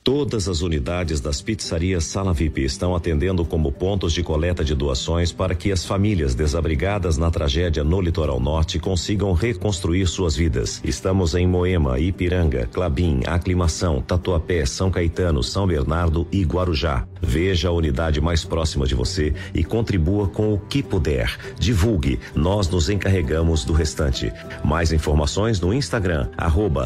Todas 0.06 0.48
as 0.48 0.62
unidades 0.62 1.20
das 1.20 1.42
pizzarias 1.42 2.04
Sala 2.04 2.32
VIP 2.32 2.64
estão 2.64 2.96
atendendo 2.96 3.44
como 3.44 3.72
pontos 3.72 4.14
de 4.14 4.22
coleta 4.22 4.64
de 4.64 4.76
doações 4.76 5.32
para 5.32 5.56
que 5.56 5.72
as 5.72 5.84
famílias 5.84 6.36
desabrigadas 6.36 7.18
na 7.18 7.32
tragédia 7.32 7.84
no 7.84 8.00
litoral 8.00 8.40
norte 8.40 8.78
consigam 8.78 9.34
reconstruir 9.34 10.06
suas 10.06 10.36
vidas. 10.36 10.80
Estamos 10.84 11.34
em 11.34 11.48
Moema, 11.48 11.98
Ipiranga, 11.98 12.70
Clabim, 12.72 13.22
Aclimação, 13.26 14.00
Tatuapé, 14.00 14.64
São 14.68 14.92
Caetano, 14.92 15.42
São 15.42 15.66
Bernardo 15.66 16.28
e 16.32 16.44
Guarujá. 16.44 17.08
Veja 17.20 17.70
a 17.70 17.72
unidade 17.72 18.22
mais 18.22 18.46
próxima 18.46 18.86
de 18.86 18.94
você 18.94 19.34
e 19.56 19.64
contribua 19.64 20.28
com 20.28 20.54
o 20.54 20.60
que 20.60 20.84
puder. 20.84 21.36
Divulgue, 21.58 22.20
nós 22.36 22.70
nos 22.70 22.92
encarregamos 22.92 23.66
do 23.66 23.74
restante. 23.74 24.32
Mais 24.64 24.94
informações 24.94 25.60
no 25.60 25.74
Instagram, 25.74 26.30
arroba 26.38 26.86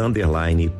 underline. 0.00 0.72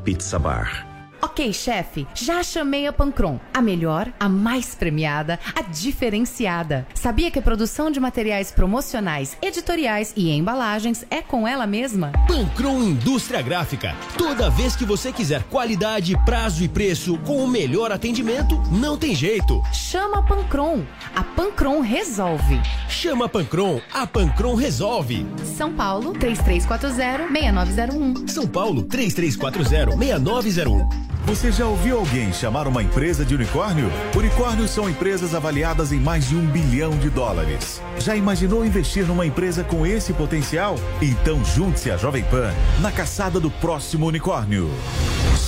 Ok, 1.24 1.52
chefe, 1.54 2.06
já 2.14 2.42
chamei 2.42 2.86
a 2.86 2.92
Pancron. 2.92 3.40
A 3.54 3.62
melhor, 3.62 4.12
a 4.20 4.28
mais 4.28 4.74
premiada, 4.74 5.40
a 5.56 5.62
diferenciada. 5.62 6.86
Sabia 6.94 7.30
que 7.30 7.38
a 7.38 7.42
produção 7.42 7.90
de 7.90 7.98
materiais 7.98 8.52
promocionais, 8.52 9.34
editoriais 9.40 10.12
e 10.14 10.30
embalagens 10.30 11.02
é 11.10 11.22
com 11.22 11.48
ela 11.48 11.66
mesma? 11.66 12.12
Pancron 12.28 12.82
Indústria 12.82 13.40
Gráfica. 13.40 13.96
Toda 14.18 14.50
vez 14.50 14.76
que 14.76 14.84
você 14.84 15.10
quiser 15.10 15.44
qualidade, 15.44 16.14
prazo 16.26 16.62
e 16.62 16.68
preço 16.68 17.16
com 17.24 17.42
o 17.42 17.48
melhor 17.48 17.90
atendimento, 17.90 18.62
não 18.70 18.98
tem 18.98 19.14
jeito. 19.14 19.62
Chama 19.72 20.18
a 20.18 20.22
Pancron. 20.22 20.82
A 21.16 21.24
Pancron 21.24 21.80
resolve. 21.80 22.60
Chama 22.86 23.24
a 23.24 23.28
Pancron. 23.30 23.80
A 23.94 24.06
Pancron 24.06 24.56
resolve. 24.56 25.26
São 25.56 25.72
Paulo, 25.72 26.12
3340-6901. 26.12 28.28
São 28.28 28.46
Paulo, 28.46 28.84
3340-6901. 28.84 31.13
Você 31.26 31.50
já 31.50 31.66
ouviu 31.66 31.98
alguém 31.98 32.30
chamar 32.34 32.68
uma 32.68 32.82
empresa 32.82 33.24
de 33.24 33.34
unicórnio? 33.34 33.90
Unicórnios 34.14 34.70
são 34.70 34.90
empresas 34.90 35.34
avaliadas 35.34 35.90
em 35.90 35.98
mais 35.98 36.28
de 36.28 36.36
um 36.36 36.44
bilhão 36.44 36.90
de 36.98 37.08
dólares. 37.08 37.80
Já 37.98 38.14
imaginou 38.14 38.64
investir 38.64 39.06
numa 39.06 39.24
empresa 39.24 39.64
com 39.64 39.86
esse 39.86 40.12
potencial? 40.12 40.76
Então 41.00 41.42
junte-se 41.42 41.90
à 41.90 41.96
Jovem 41.96 42.22
Pan 42.24 42.52
na 42.78 42.92
caçada 42.92 43.40
do 43.40 43.50
próximo 43.50 44.06
unicórnio. 44.06 44.70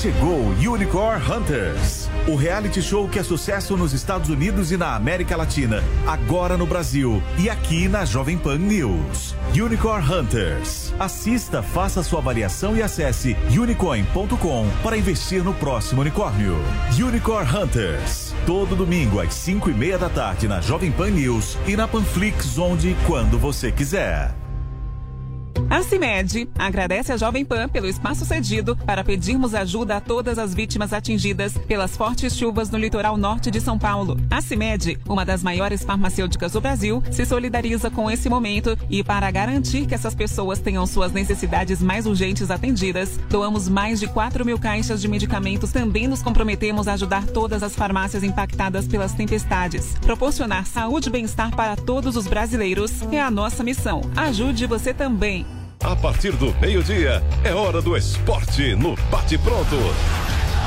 Chegou 0.01 0.41
Unicorn 0.49 1.23
Hunters, 1.31 2.09
o 2.27 2.37
reality 2.37 2.81
show 2.81 3.07
que 3.07 3.19
é 3.19 3.23
sucesso 3.23 3.77
nos 3.77 3.93
Estados 3.93 4.31
Unidos 4.31 4.73
e 4.73 4.79
na 4.79 4.97
América 4.97 5.37
Latina, 5.37 5.85
agora 6.07 6.57
no 6.57 6.67
Brasil 6.67 7.23
e 7.39 7.51
aqui 7.51 7.87
na 7.87 8.07
Jovem 8.07 8.39
Pan 8.39 8.57
News. 8.57 9.36
Unicorn 9.55 10.13
Hunters. 10.13 10.95
Assista, 10.99 11.63
faça 11.63 12.03
sua 12.03 12.19
avaliação 12.19 12.77
e 12.77 12.83
acesse 12.83 13.37
unicorn.com 13.51 14.69
para 14.83 14.97
investir 14.97 15.43
no 15.43 15.55
próximo 15.55 16.01
unicórnio. 16.01 16.57
Unicorn 16.99 17.57
Hunters. 17.57 18.35
Todo 18.45 18.77
domingo 18.77 19.21
às 19.21 19.33
5 19.35 19.71
e 19.71 19.75
meia 19.75 19.99
da 19.99 20.09
tarde 20.09 20.47
na 20.49 20.61
Jovem 20.61 20.93
Pan 20.93 21.11
News 21.11 21.57
e 21.67 21.77
na 21.77 21.89
Panflix, 21.89 22.59
onde 22.59 22.91
e 22.91 22.97
quando 23.07 23.39
você 23.39 23.73
quiser. 23.73 24.46
A 25.71 25.83
CIMED 25.83 26.49
agradece 26.59 27.13
a 27.13 27.17
Jovem 27.17 27.45
Pan 27.45 27.69
pelo 27.69 27.87
espaço 27.87 28.25
cedido 28.25 28.77
para 28.77 29.03
pedirmos 29.03 29.55
ajuda 29.55 29.97
a 29.97 30.01
todas 30.01 30.39
as 30.39 30.55
vítimas 30.55 30.93
atingidas 30.93 31.57
pelas 31.67 31.97
fortes 31.97 32.37
chuvas 32.37 32.71
no 32.71 32.79
litoral 32.79 33.17
norte 33.17 33.51
de 33.51 33.61
São 33.61 33.79
Paulo. 33.79 34.17
A 34.31 34.41
CIMED, 34.41 34.99
uma 35.09 35.25
das 35.25 35.43
maiores 35.43 35.83
farmacêuticas 35.83 36.53
do 36.53 36.61
Brasil, 36.61 37.03
se 37.11 37.25
solidariza 37.25 37.91
com 37.91 38.11
esse 38.11 38.29
momento 38.29 38.77
e 38.91 39.03
para 39.03 39.31
garantir 39.31 39.87
que 39.87 39.95
essas 39.95 40.15
pessoas 40.15 40.59
tenham 40.59 40.87
suas 40.87 41.13
necessidades 41.13 41.81
mais 41.83 42.07
urgentes 42.07 42.51
atendidas, 42.51 43.19
doamos 43.31 43.69
mais 43.69 43.99
de 43.99 44.07
4 44.07 44.45
mil 44.45 44.59
caixas 44.59 45.01
de 45.01 45.09
medicamentos. 45.09 45.73
Também 45.73 46.07
nos 46.07 46.23
comprometemos 46.23 46.87
a 46.87 46.93
ajudar 46.93 47.27
todas 47.27 47.63
as 47.63 47.75
farmácias 47.75 48.23
impactadas 48.23 48.87
pelas 48.87 49.13
tempestades. 49.15 49.95
Proporcionar 50.01 50.67
saúde 50.67 51.09
e 51.09 51.13
bem-estar 51.13 51.55
para 51.55 51.77
todos 51.77 52.17
os 52.17 52.27
brasileiros 52.27 53.03
é 53.11 53.21
a 53.21 53.31
nossa 53.31 53.65
missão. 53.65 54.03
Ajude 54.17 54.67
você 54.67 54.93
também. 54.93 55.46
A 55.83 55.95
partir 55.95 56.33
do 56.33 56.55
meio-dia, 56.61 57.23
é 57.45 57.55
hora 57.55 57.81
do 57.81 57.97
esporte 57.97 58.75
no 58.75 58.97
Bate 59.11 59.39
Pronto. 59.39 59.77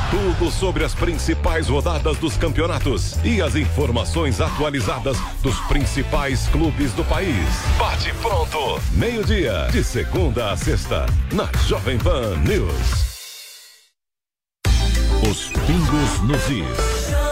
Tudo 0.09 0.49
sobre 0.49 0.83
as 0.83 0.93
principais 0.95 1.67
rodadas 1.67 2.17
dos 2.17 2.35
campeonatos 2.37 3.17
e 3.23 3.41
as 3.41 3.55
informações 3.55 4.41
atualizadas 4.41 5.17
dos 5.41 5.59
principais 5.67 6.47
clubes 6.47 6.93
do 6.93 7.03
país. 7.03 7.45
Bate 7.77 8.13
Pronto, 8.21 8.81
meio-dia, 8.93 9.67
de 9.71 9.83
segunda 9.83 10.51
a 10.51 10.57
sexta, 10.57 11.05
na 11.33 11.49
Jovem 11.67 11.97
Pan 11.97 12.37
News. 12.37 13.09
Os 15.29 15.49
pingos 15.49 16.21
nos 16.23 16.49
is. 16.49 17.28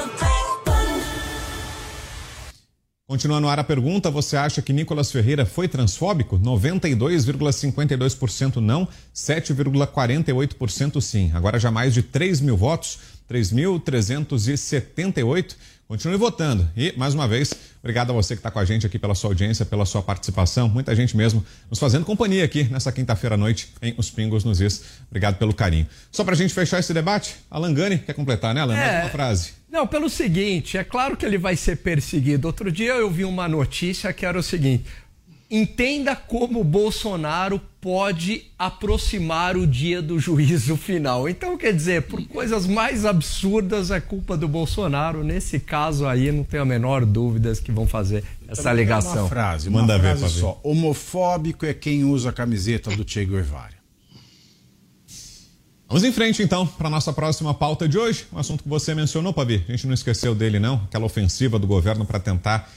Continuando 3.09 3.43
no 3.43 3.49
ar 3.49 3.57
a 3.57 3.63
pergunta, 3.63 4.11
você 4.11 4.35
acha 4.35 4.61
que 4.61 4.73
Nicolas 4.73 5.09
Ferreira 5.09 5.45
foi 5.45 5.69
transfóbico? 5.69 6.37
92,52% 6.37 8.57
não, 8.57 8.85
7,48% 9.15 10.99
sim. 10.99 11.31
Agora 11.33 11.57
já 11.57 11.71
mais 11.71 11.93
de 11.93 12.03
3 12.03 12.41
mil 12.41 12.57
votos, 12.57 12.99
3.378. 13.31 15.55
Continue 15.87 16.17
votando. 16.17 16.69
E, 16.75 16.93
mais 16.97 17.13
uma 17.13 17.29
vez, 17.29 17.53
obrigado 17.79 18.09
a 18.09 18.13
você 18.13 18.35
que 18.35 18.41
está 18.41 18.51
com 18.51 18.59
a 18.59 18.65
gente 18.65 18.85
aqui 18.85 18.99
pela 18.99 19.15
sua 19.15 19.29
audiência, 19.29 19.65
pela 19.65 19.85
sua 19.85 20.01
participação. 20.01 20.67
Muita 20.67 20.93
gente 20.93 21.15
mesmo 21.15 21.45
nos 21.69 21.79
fazendo 21.79 22.03
companhia 22.03 22.43
aqui 22.43 22.65
nessa 22.65 22.91
quinta-feira 22.91 23.35
à 23.35 23.37
noite 23.37 23.69
em 23.81 23.95
Os 23.97 24.11
Pingos 24.11 24.43
nos 24.43 24.59
Is. 24.59 24.83
Obrigado 25.09 25.37
pelo 25.37 25.53
carinho. 25.53 25.87
Só 26.11 26.25
para 26.25 26.33
a 26.33 26.37
gente 26.37 26.53
fechar 26.53 26.81
esse 26.81 26.93
debate, 26.93 27.37
Alan 27.49 27.73
Gani 27.73 27.99
quer 27.99 28.11
completar, 28.11 28.53
né, 28.53 28.59
Alan? 28.59 28.75
É... 28.75 28.85
Mais 28.85 29.05
uma 29.05 29.11
frase. 29.11 29.51
Não, 29.77 29.85
pelo 29.85 30.09
seguinte, 30.09 30.75
é 30.75 30.83
claro 30.83 31.15
que 31.15 31.23
ele 31.23 31.37
vai 31.37 31.55
ser 31.55 31.75
perseguido. 31.75 32.47
Outro 32.47 32.71
dia 32.71 32.95
eu 32.95 33.11
vi 33.11 33.23
uma 33.23 33.47
notícia 33.47 34.11
que 34.11 34.25
era 34.25 34.39
o 34.39 34.41
seguinte: 34.41 34.85
entenda 35.51 36.15
como 36.15 36.61
o 36.61 36.63
Bolsonaro 36.63 37.61
pode 37.79 38.45
aproximar 38.57 39.55
o 39.55 39.67
dia 39.67 40.01
do 40.01 40.17
juízo 40.17 40.75
final. 40.75 41.29
Então, 41.29 41.55
quer 41.55 41.73
dizer, 41.73 42.01
por 42.07 42.27
coisas 42.27 42.65
mais 42.65 43.05
absurdas 43.05 43.91
é 43.91 44.01
culpa 44.01 44.35
do 44.35 44.47
Bolsonaro. 44.47 45.23
Nesse 45.23 45.59
caso 45.59 46.07
aí, 46.07 46.31
não 46.31 46.43
tenho 46.43 46.63
a 46.63 46.65
menor 46.65 47.05
dúvida 47.05 47.53
que 47.53 47.71
vão 47.71 47.85
fazer 47.85 48.23
essa 48.47 48.73
ligação. 48.73 49.25
Uma 49.25 49.29
frase, 49.29 49.69
uma 49.69 49.81
Manda 49.81 49.99
frase 49.99 50.23
ver, 50.23 50.29
só. 50.29 50.59
Homofóbico 50.63 51.67
é 51.67 51.73
quem 51.75 52.03
usa 52.03 52.31
a 52.31 52.33
camiseta 52.33 52.89
do 52.89 53.07
Che 53.07 53.23
Guevara. 53.23 53.76
Vamos 55.87 56.03
em 56.03 56.11
frente 56.11 56.43
então 56.43 56.67
para 56.67 56.89
nossa 56.89 57.13
próxima 57.13 57.53
pauta 57.53 57.87
de 57.87 57.97
hoje. 57.97 58.25
Um 58.33 58.37
assunto 58.37 58.61
que 58.61 58.67
você 58.67 58.93
mencionou, 58.93 59.31
Pavi. 59.31 59.63
A 59.69 59.71
gente 59.71 59.87
não 59.87 59.93
esqueceu 59.93 60.35
dele, 60.35 60.59
não. 60.59 60.75
Aquela 60.83 61.05
ofensiva 61.05 61.57
do 61.57 61.65
governo 61.65 62.05
para 62.05 62.19
tentar 62.19 62.69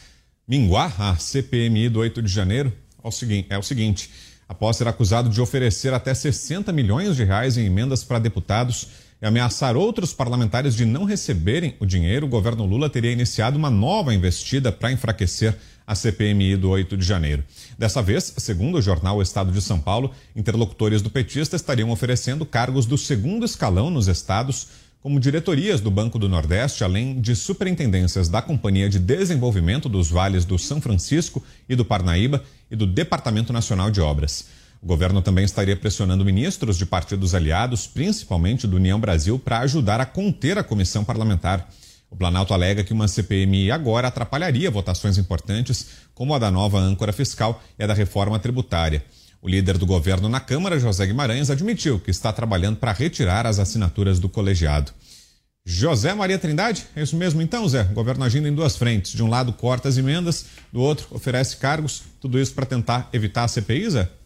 minguar 0.46 0.94
a 1.02 1.16
CPMI 1.16 1.88
do 1.88 1.98
8 1.98 2.22
de 2.22 2.32
janeiro. 2.32 2.72
É 3.02 3.08
o 3.08 3.10
seguinte, 3.10 3.46
é 3.50 3.58
o 3.58 3.62
seguinte: 3.64 4.10
após 4.48 4.76
ser 4.76 4.86
acusado 4.86 5.28
de 5.28 5.40
oferecer 5.40 5.92
até 5.92 6.14
60 6.14 6.72
milhões 6.72 7.16
de 7.16 7.24
reais 7.24 7.58
em 7.58 7.66
emendas 7.66 8.04
para 8.04 8.20
deputados 8.20 8.86
e 9.20 9.26
ameaçar 9.26 9.76
outros 9.76 10.12
parlamentares 10.12 10.74
de 10.74 10.84
não 10.84 11.04
receberem 11.04 11.74
o 11.78 11.86
dinheiro, 11.86 12.26
o 12.26 12.28
governo 12.28 12.64
Lula 12.64 12.88
teria 12.88 13.12
iniciado 13.12 13.58
uma 13.58 13.70
nova 13.70 14.14
investida 14.14 14.72
para 14.72 14.92
enfraquecer 14.92 15.56
a 15.86 15.94
CPMI 15.94 16.56
do 16.56 16.70
8 16.70 16.96
de 16.96 17.04
janeiro. 17.04 17.44
Dessa 17.78 18.00
vez, 18.00 18.32
segundo 18.38 18.78
o 18.78 18.82
jornal 18.82 19.18
o 19.18 19.22
Estado 19.22 19.50
de 19.50 19.60
São 19.60 19.80
Paulo, 19.80 20.12
interlocutores 20.36 21.02
do 21.02 21.10
petista 21.10 21.56
estariam 21.56 21.90
oferecendo 21.90 22.46
cargos 22.46 22.86
do 22.86 22.96
segundo 22.96 23.44
escalão 23.44 23.90
nos 23.90 24.06
estados, 24.06 24.68
como 25.02 25.18
diretorias 25.18 25.80
do 25.80 25.90
Banco 25.90 26.18
do 26.18 26.28
Nordeste, 26.28 26.84
além 26.84 27.20
de 27.20 27.34
superintendências 27.34 28.28
da 28.28 28.40
Companhia 28.40 28.88
de 28.88 28.98
Desenvolvimento 28.98 29.88
dos 29.88 30.10
Vales 30.10 30.44
do 30.44 30.58
São 30.58 30.80
Francisco 30.80 31.42
e 31.68 31.74
do 31.74 31.84
Parnaíba 31.84 32.42
e 32.70 32.76
do 32.76 32.86
Departamento 32.86 33.52
Nacional 33.52 33.90
de 33.90 34.00
Obras. 34.00 34.59
O 34.82 34.86
governo 34.86 35.20
também 35.20 35.44
estaria 35.44 35.76
pressionando 35.76 36.24
ministros 36.24 36.78
de 36.78 36.86
partidos 36.86 37.34
aliados, 37.34 37.86
principalmente 37.86 38.66
do 38.66 38.76
União 38.76 38.98
Brasil, 38.98 39.38
para 39.38 39.58
ajudar 39.60 40.00
a 40.00 40.06
conter 40.06 40.56
a 40.56 40.64
comissão 40.64 41.04
parlamentar. 41.04 41.68
O 42.10 42.16
Planalto 42.16 42.54
alega 42.54 42.82
que 42.82 42.92
uma 42.92 43.06
CPMI 43.06 43.70
agora 43.70 44.08
atrapalharia 44.08 44.70
votações 44.70 45.18
importantes, 45.18 45.86
como 46.14 46.34
a 46.34 46.38
da 46.38 46.50
nova 46.50 46.78
âncora 46.78 47.12
fiscal 47.12 47.62
e 47.78 47.84
a 47.84 47.86
da 47.86 47.94
reforma 47.94 48.38
tributária. 48.38 49.04
O 49.42 49.48
líder 49.48 49.78
do 49.78 49.86
governo 49.86 50.28
na 50.28 50.40
Câmara, 50.40 50.78
José 50.78 51.06
Guimarães, 51.06 51.50
admitiu 51.50 52.00
que 52.00 52.10
está 52.10 52.32
trabalhando 52.32 52.76
para 52.76 52.92
retirar 52.92 53.46
as 53.46 53.58
assinaturas 53.58 54.18
do 54.18 54.28
colegiado. 54.28 54.92
José 55.64 56.14
Maria 56.14 56.38
Trindade, 56.38 56.86
é 56.96 57.02
isso 57.02 57.16
mesmo 57.16 57.40
então, 57.42 57.68
Zé? 57.68 57.82
O 57.82 57.94
governo 57.94 58.24
agindo 58.24 58.48
em 58.48 58.54
duas 58.54 58.76
frentes. 58.76 59.12
De 59.12 59.22
um 59.22 59.28
lado, 59.28 59.52
corta 59.52 59.88
as 59.88 59.98
emendas, 59.98 60.46
do 60.72 60.80
outro, 60.80 61.06
oferece 61.10 61.56
cargos. 61.58 62.02
Tudo 62.18 62.40
isso 62.40 62.54
para 62.54 62.66
tentar 62.66 63.08
evitar 63.12 63.44
a 63.44 63.48
CPI, 63.48 63.90
Zé? 63.90 64.19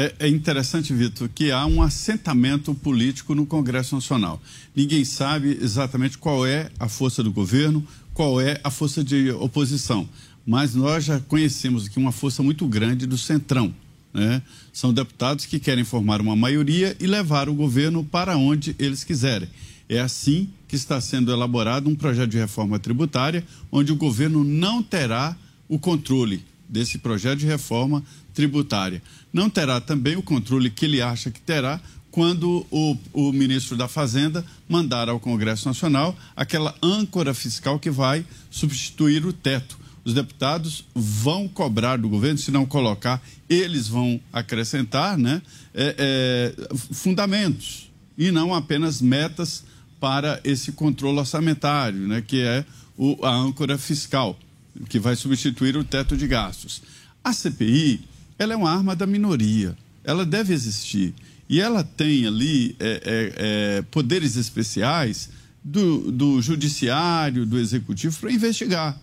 É, 0.00 0.14
é, 0.18 0.28
interessante, 0.28 0.94
Vitor, 0.94 1.28
que 1.28 1.50
há 1.50 1.66
um 1.66 1.82
assentamento 1.82 2.74
político 2.74 3.34
no 3.34 3.44
Congresso 3.44 3.94
Nacional. 3.94 4.40
Ninguém 4.74 5.04
sabe 5.04 5.58
exatamente 5.60 6.16
qual 6.16 6.46
é 6.46 6.70
a 6.78 6.88
força 6.88 7.22
do 7.22 7.30
governo, 7.30 7.86
qual 8.14 8.40
é 8.40 8.58
a 8.64 8.70
força 8.70 9.04
de 9.04 9.30
oposição. 9.32 10.08
Mas 10.46 10.74
nós 10.74 11.04
já 11.04 11.20
conhecemos 11.20 11.84
aqui 11.84 11.98
uma 11.98 12.12
força 12.12 12.42
muito 12.42 12.66
grande 12.66 13.04
do 13.04 13.18
Centrão. 13.18 13.74
Né? 14.10 14.40
São 14.72 14.90
deputados 14.90 15.44
que 15.44 15.60
querem 15.60 15.84
formar 15.84 16.22
uma 16.22 16.34
maioria 16.34 16.96
e 16.98 17.06
levar 17.06 17.50
o 17.50 17.54
governo 17.54 18.02
para 18.02 18.38
onde 18.38 18.74
eles 18.78 19.04
quiserem. 19.04 19.50
É 19.86 20.00
assim 20.00 20.48
que 20.66 20.76
está 20.76 20.98
sendo 20.98 21.30
elaborado 21.30 21.90
um 21.90 21.94
projeto 21.94 22.30
de 22.30 22.38
reforma 22.38 22.78
tributária, 22.78 23.44
onde 23.70 23.92
o 23.92 23.96
governo 23.96 24.44
não 24.44 24.82
terá 24.82 25.36
o 25.68 25.78
controle 25.78 26.42
desse 26.66 26.96
projeto 26.96 27.40
de 27.40 27.46
reforma 27.46 28.02
tributária. 28.32 29.02
Não 29.32 29.48
terá 29.48 29.80
também 29.80 30.16
o 30.16 30.22
controle 30.22 30.70
que 30.70 30.84
ele 30.84 31.00
acha 31.00 31.30
que 31.30 31.40
terá 31.40 31.80
quando 32.10 32.66
o, 32.70 32.96
o 33.12 33.32
ministro 33.32 33.76
da 33.76 33.86
Fazenda 33.86 34.44
mandar 34.68 35.08
ao 35.08 35.20
Congresso 35.20 35.68
Nacional 35.68 36.16
aquela 36.34 36.74
âncora 36.82 37.32
fiscal 37.32 37.78
que 37.78 37.90
vai 37.90 38.24
substituir 38.50 39.24
o 39.24 39.32
teto. 39.32 39.78
Os 40.04 40.14
deputados 40.14 40.84
vão 40.94 41.46
cobrar 41.46 41.98
do 41.98 42.08
governo, 42.08 42.38
se 42.38 42.50
não 42.50 42.64
colocar, 42.64 43.22
eles 43.48 43.86
vão 43.86 44.20
acrescentar 44.32 45.16
né, 45.16 45.42
é, 45.74 45.94
é, 45.98 46.76
fundamentos 46.92 47.90
e 48.16 48.30
não 48.30 48.54
apenas 48.54 49.00
metas 49.00 49.64
para 50.00 50.40
esse 50.42 50.72
controle 50.72 51.18
orçamentário, 51.18 52.08
né, 52.08 52.22
que 52.26 52.40
é 52.40 52.64
o, 52.96 53.24
a 53.24 53.30
âncora 53.30 53.76
fiscal, 53.76 54.38
que 54.88 54.98
vai 54.98 55.14
substituir 55.14 55.76
o 55.76 55.84
teto 55.84 56.16
de 56.16 56.26
gastos. 56.26 56.82
A 57.22 57.32
CPI, 57.34 58.00
ela 58.40 58.54
é 58.54 58.56
uma 58.56 58.70
arma 58.70 58.96
da 58.96 59.06
minoria, 59.06 59.76
ela 60.02 60.24
deve 60.24 60.54
existir. 60.54 61.12
E 61.46 61.60
ela 61.60 61.84
tem 61.84 62.26
ali 62.26 62.74
é, 62.80 62.88
é, 62.88 63.32
é, 63.36 63.82
poderes 63.82 64.36
especiais 64.36 65.28
do, 65.62 66.10
do 66.10 66.40
judiciário, 66.40 67.44
do 67.44 67.58
executivo, 67.58 68.16
para 68.18 68.32
investigar. 68.32 68.98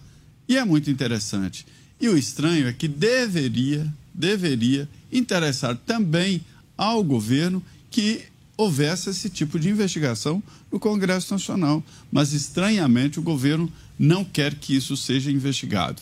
E 0.49 0.57
é 0.57 0.65
muito 0.65 0.89
interessante. 0.89 1.67
E 2.01 2.09
o 2.09 2.17
estranho 2.17 2.67
é 2.67 2.73
que 2.73 2.87
deveria, 2.87 3.85
deveria 4.11 4.89
interessar 5.11 5.77
também 5.85 6.41
ao 6.75 7.03
governo 7.03 7.63
que 7.91 8.23
houvesse 8.57 9.11
esse 9.11 9.29
tipo 9.29 9.59
de 9.59 9.69
investigação 9.69 10.41
no 10.71 10.79
Congresso 10.79 11.31
Nacional. 11.31 11.83
Mas, 12.11 12.33
estranhamente, 12.33 13.19
o 13.19 13.23
governo 13.23 13.71
não 13.99 14.25
quer 14.25 14.55
que 14.55 14.75
isso 14.75 14.97
seja 14.97 15.29
investigado. 15.29 16.01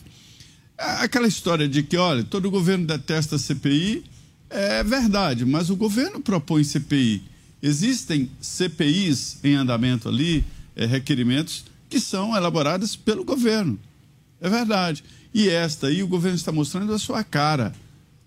Aquela 0.78 1.28
história 1.28 1.68
de 1.68 1.84
que, 1.84 1.96
olha, 1.96 2.24
todo 2.24 2.52
governo 2.52 2.86
detesta 2.86 3.38
CPI, 3.38 4.04
é 4.50 4.84
verdade, 4.84 5.46
mas 5.46 5.70
o 5.70 5.76
governo 5.76 6.20
propõe 6.20 6.64
CPI. 6.64 7.24
Existem 7.62 8.30
CPIs 8.42 9.40
em 9.44 9.56
andamento 9.56 10.10
ali, 10.10 10.44
é, 10.76 10.86
requerimentos 10.86 11.66
que 11.90 12.00
são 12.00 12.36
elaborados 12.36 12.96
pelo 12.96 13.24
governo. 13.24 13.80
É 14.42 14.50
verdade. 14.50 15.04
E 15.34 15.50
esta 15.50 15.88
aí, 15.88 16.04
o 16.04 16.08
governo 16.08 16.36
está 16.38 16.52
mostrando 16.52 16.94
a 16.94 17.00
sua 17.00 17.24
cara, 17.24 17.74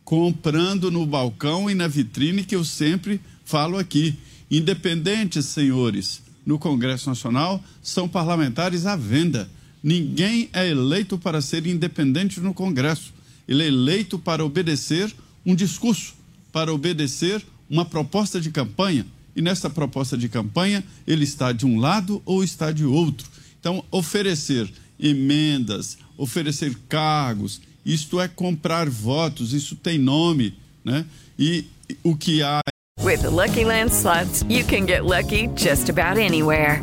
comprando 0.05 0.91
no 0.91 1.07
balcão 1.07 1.71
e 1.71 1.75
na 1.75 1.87
vitrine 1.87 2.45
que 2.45 2.57
eu 2.57 2.65
sempre 2.65 3.21
falo 3.45 3.79
aqui. 3.79 4.19
Independentes, 4.51 5.47
senhores, 5.47 6.23
no 6.45 6.59
Congresso 6.59 7.09
Nacional 7.09 7.63
são 7.83 8.09
parlamentares 8.09 8.87
à 8.87 8.97
venda. 8.97 9.49
Ninguém 9.83 10.49
é 10.53 10.69
eleito 10.69 11.19
para 11.19 11.41
ser 11.41 11.67
independente 11.67 12.41
no 12.41 12.53
Congresso. 12.53 13.13
Ele 13.47 13.63
é 13.63 13.67
eleito 13.67 14.19
para 14.19 14.45
obedecer 14.45 15.13
um 15.45 15.55
discurso, 15.55 16.15
para 16.53 16.73
obedecer 16.73 17.43
uma 17.71 17.85
proposta 17.85 18.41
de 18.41 18.51
campanha. 18.51 19.07
E 19.35 19.41
nessa 19.41 19.71
proposta 19.71 20.19
de 20.19 20.29
campanha, 20.29 20.85
ele 21.07 21.25
está 21.25 21.53
de 21.53 21.65
um 21.65 21.79
lado 21.79 22.21
ou 22.25 22.43
está 22.43 22.73
de 22.73 22.85
outro. 22.85 23.29
Então, 23.61 23.85
oferecer 23.91 24.69
emendas, 24.99 25.97
oferecer 26.17 26.77
cargos, 26.89 27.61
isto 27.87 28.21
é 28.21 28.27
comprar 28.27 28.89
votos, 28.91 29.53
isso 29.53 29.77
tem 29.77 29.97
nome, 29.97 30.55
né? 30.85 31.07
E 31.39 31.65
o 32.03 32.17
que 32.17 32.43
há 32.43 32.61
With 33.01 33.23
the 33.23 33.31
Lucky 33.31 33.65
Land 33.65 33.93
slots, 33.93 34.43
you 34.49 34.65
can 34.65 34.87
get 34.87 35.05
lucky 35.05 35.49
just 35.57 35.89
about 35.89 36.19
anywhere. 36.19 36.83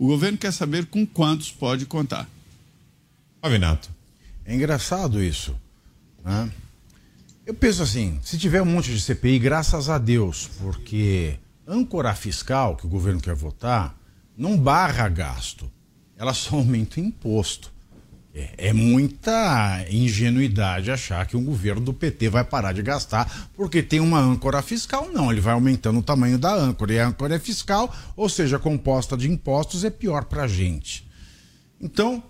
O 0.00 0.06
governo 0.06 0.38
quer 0.38 0.50
saber 0.50 0.86
com 0.86 1.06
quantos 1.06 1.52
pode 1.52 1.84
contar. 1.84 2.26
Avinato. 3.42 3.90
É 4.46 4.54
engraçado 4.54 5.22
isso. 5.22 5.54
Né? 6.24 6.50
Eu 7.44 7.52
penso 7.52 7.82
assim, 7.82 8.18
se 8.22 8.38
tiver 8.38 8.62
um 8.62 8.64
monte 8.64 8.90
de 8.90 8.98
CPI, 8.98 9.38
graças 9.38 9.90
a 9.90 9.98
Deus, 9.98 10.48
porque 10.58 11.38
âncora 11.68 12.14
fiscal 12.14 12.78
que 12.78 12.86
o 12.86 12.88
governo 12.88 13.20
quer 13.20 13.34
votar 13.34 13.94
não 14.34 14.56
barra 14.56 15.06
gasto, 15.06 15.70
ela 16.16 16.32
só 16.32 16.56
aumenta 16.56 16.98
o 16.98 17.04
imposto. 17.04 17.70
É, 18.32 18.68
é, 18.68 18.72
muita 18.72 19.84
ingenuidade 19.90 20.90
achar 20.90 21.26
que 21.26 21.36
um 21.36 21.44
governo 21.44 21.80
do 21.80 21.92
PT 21.92 22.28
vai 22.28 22.44
parar 22.44 22.72
de 22.72 22.80
gastar 22.80 23.50
porque 23.56 23.82
tem 23.82 23.98
uma 23.98 24.20
âncora 24.20 24.62
fiscal. 24.62 25.10
Não, 25.12 25.32
ele 25.32 25.40
vai 25.40 25.52
aumentando 25.52 25.98
o 25.98 26.02
tamanho 26.02 26.38
da 26.38 26.54
âncora. 26.54 26.92
E 26.92 27.00
a 27.00 27.08
âncora 27.08 27.34
é 27.34 27.38
fiscal, 27.40 27.92
ou 28.16 28.28
seja, 28.28 28.58
composta 28.58 29.16
de 29.16 29.28
impostos, 29.28 29.84
é 29.84 29.90
pior 29.90 30.24
para 30.26 30.44
a 30.44 30.48
gente. 30.48 31.04
Então, 31.80 32.22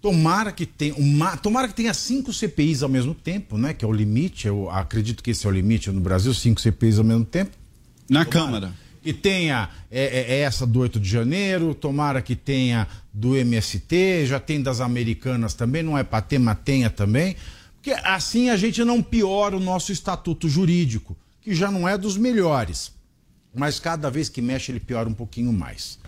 tomara 0.00 0.52
que 0.52 0.64
tenha 0.64 0.94
uma, 0.94 1.36
tomara 1.36 1.66
que 1.66 1.74
tenha 1.74 1.94
cinco 1.94 2.32
CPIs 2.32 2.84
ao 2.84 2.88
mesmo 2.88 3.14
tempo, 3.14 3.58
né? 3.58 3.74
Que 3.74 3.84
é 3.84 3.88
o 3.88 3.92
limite. 3.92 4.46
Eu 4.46 4.70
acredito 4.70 5.20
que 5.20 5.32
esse 5.32 5.46
é 5.46 5.50
o 5.50 5.52
limite 5.52 5.90
no 5.90 6.00
Brasil, 6.00 6.32
cinco 6.32 6.60
CPIs 6.60 6.98
ao 6.98 7.04
mesmo 7.04 7.24
tempo. 7.24 7.50
Na 8.08 8.24
tomara. 8.24 8.46
Câmara 8.46 8.89
que 9.02 9.12
tenha 9.12 9.70
é, 9.90 10.04
é, 10.04 10.34
é 10.34 10.38
essa 10.40 10.66
do 10.66 10.80
8 10.80 11.00
de 11.00 11.08
janeiro, 11.08 11.74
tomara 11.74 12.20
que 12.20 12.36
tenha 12.36 12.86
do 13.12 13.36
MST, 13.36 14.26
já 14.26 14.38
tem 14.38 14.62
das 14.62 14.80
americanas 14.80 15.54
também, 15.54 15.82
não 15.82 15.96
é 15.96 16.04
para 16.04 16.22
ter, 16.22 16.38
mas 16.38 16.58
tenha 16.64 16.90
também. 16.90 17.36
Porque 17.74 17.92
assim 18.04 18.50
a 18.50 18.56
gente 18.56 18.84
não 18.84 19.02
piora 19.02 19.56
o 19.56 19.60
nosso 19.60 19.90
estatuto 19.90 20.48
jurídico, 20.48 21.16
que 21.40 21.54
já 21.54 21.70
não 21.70 21.88
é 21.88 21.96
dos 21.96 22.16
melhores. 22.16 22.92
Mas 23.54 23.80
cada 23.80 24.10
vez 24.10 24.28
que 24.28 24.42
mexe, 24.42 24.70
ele 24.70 24.80
piora 24.80 25.08
um 25.08 25.14
pouquinho 25.14 25.52
mais. 25.52 25.98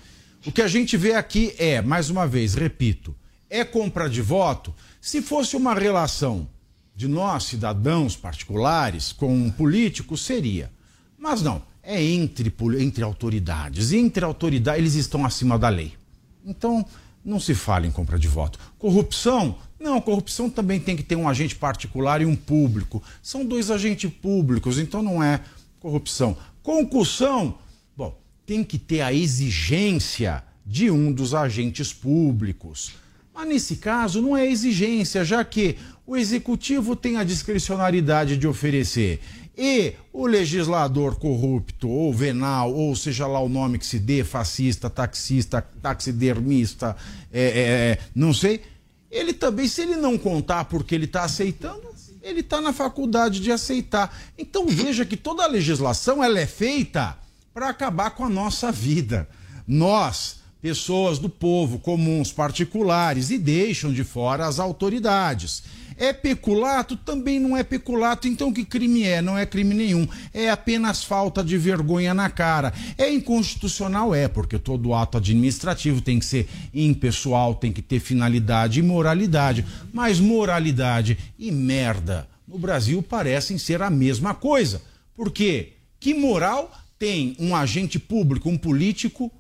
O 0.47 0.53
que 0.53 0.63
a 0.63 0.69
gente 0.69 0.97
vê 0.97 1.15
aqui 1.15 1.55
é, 1.59 1.81
mais 1.81 2.11
uma 2.11 2.27
vez, 2.27 2.55
repito, 2.55 3.17
é 3.49 3.65
compra 3.65 4.09
de 4.09 4.21
voto. 4.21 4.75
Se 5.01 5.23
fosse 5.23 5.57
uma 5.57 5.75
relação 5.75 6.49
de 6.95 7.09
nós, 7.09 7.45
cidadãos 7.45 8.17
particulares, 8.17 9.13
com 9.13 9.35
um 9.35 9.51
político, 9.51 10.17
seria. 10.17 10.71
Mas 11.19 11.43
não 11.43 11.72
é 11.83 12.03
entre, 12.03 12.55
entre 12.79 13.03
autoridades. 13.03 13.91
E 13.91 13.97
entre 13.97 14.25
autoridades, 14.25 14.81
eles 14.81 14.95
estão 14.95 15.25
acima 15.25 15.59
da 15.59 15.69
lei. 15.69 15.93
Então, 16.45 16.85
não 17.25 17.41
se 17.41 17.55
fala 17.55 17.87
em 17.87 17.91
compra 17.91 18.19
de 18.19 18.29
voto. 18.29 18.59
Corrupção? 18.79 19.57
Não, 19.79 20.01
corrupção 20.01 20.49
também 20.49 20.79
tem 20.79 20.97
que 20.97 21.03
ter 21.03 21.17
um 21.17 21.29
agente 21.29 21.57
particular 21.57 22.21
e 22.23 22.27
um 22.27 22.37
público. 22.37 23.03
São 23.23 23.45
dois 23.45 23.71
agentes 23.71 24.11
públicos, 24.13 24.79
então 24.79 25.03
não 25.03 25.23
é 25.23 25.41
corrupção. 25.81 26.37
Concussão? 26.63 27.59
Bom, 27.97 28.17
tem 28.47 28.63
que 28.63 28.79
ter 28.79 29.01
a 29.01 29.13
exigência 29.13 30.45
de 30.65 30.91
um 30.91 31.13
dos 31.13 31.35
agentes 31.35 31.93
públicos. 31.93 32.93
Mas 33.35 33.49
nesse 33.49 33.77
caso 33.77 34.21
não 34.23 34.37
é 34.37 34.47
exigência, 34.47 35.25
já 35.25 35.45
que 35.45 35.77
o 36.07 36.17
executivo 36.17 36.95
tem 36.95 37.17
a 37.17 37.25
discricionariedade 37.25 38.37
de 38.37 38.47
oferecer 38.47 39.21
e 39.57 39.95
o 40.13 40.27
legislador 40.27 41.17
corrupto, 41.17 41.89
ou 41.89 42.13
venal, 42.13 42.73
ou 42.73 42.97
seja 42.97 43.27
lá 43.27 43.41
o 43.41 43.49
nome 43.49 43.79
que 43.79 43.87
se 43.87 43.99
dê, 43.99 44.25
fascista, 44.25 44.89
taxista, 44.89 45.61
taxidermista, 45.83 46.97
é, 47.31 47.43
é, 47.43 47.61
é 47.61 47.99
não 48.15 48.33
sei, 48.33 48.63
ele 49.11 49.35
também, 49.35 49.69
se 49.69 49.83
ele 49.83 49.97
não 49.97 50.17
contar 50.17 50.65
porque 50.65 50.95
ele 50.95 51.05
está 51.05 51.25
aceitando, 51.25 51.83
ele 52.23 52.41
está 52.41 52.61
na 52.61 52.73
faculdade 52.73 53.41
de 53.41 53.53
aceitar. 53.53 54.17
Então 54.39 54.67
veja 54.67 55.05
que 55.05 55.17
toda 55.17 55.43
a 55.45 55.49
legislação 55.49 56.25
ela 56.25 56.41
é 56.41 56.47
feita 56.47 57.19
para 57.53 57.69
acabar 57.69 58.13
com 58.13 58.25
a 58.25 58.31
nossa 58.31 58.73
vida. 58.73 59.29
Nós, 59.69 60.37
pessoas 60.63 61.19
do 61.19 61.29
povo, 61.29 61.79
comuns, 61.79 62.33
particulares, 62.33 63.31
e 63.31 63.37
deixam 63.37 63.93
de 63.93 64.03
fora 64.03 64.47
as 64.47 64.59
autoridades. 64.59 65.63
É 66.03 66.13
peculato? 66.13 66.97
Também 66.97 67.39
não 67.39 67.57
é 67.57 67.63
peculato. 67.63 68.27
Então 68.27 68.53
que 68.53 68.65
crime 68.65 69.05
é? 69.05 69.23
Não 69.23 69.39
é 69.39 69.47
crime 69.47 69.73
nenhum. 69.73 70.09
É 70.35 70.51
apenas 70.51 71.05
falta 71.05 71.45
de 71.45 71.57
vergonha 71.57 72.13
na 72.13 72.29
cara. 72.29 72.73
É 72.99 73.09
inconstitucional? 73.09 74.13
É, 74.13 74.27
porque 74.27 74.59
todo 74.59 74.95
ato 74.95 75.19
administrativo 75.19 76.01
tem 76.01 76.19
que 76.19 76.25
ser 76.25 76.49
impessoal, 76.75 77.55
tem 77.55 77.71
que 77.71 77.81
ter 77.81 78.01
finalidade 78.01 78.81
e 78.81 78.83
moralidade. 78.83 79.65
Mas 79.93 80.19
moralidade 80.19 81.17
e 81.39 81.53
merda 81.53 82.27
no 82.49 82.59
Brasil 82.59 83.01
parecem 83.01 83.57
ser 83.57 83.81
a 83.81 83.89
mesma 83.89 84.35
coisa. 84.35 84.83
Por 85.15 85.31
quê? 85.31 85.75
Que 86.01 86.15
moral 86.15 86.73
tem 86.99 87.37
um 87.39 87.55
agente 87.55 88.01
público, 88.01 88.49
um 88.49 88.59
político, 88.59 89.31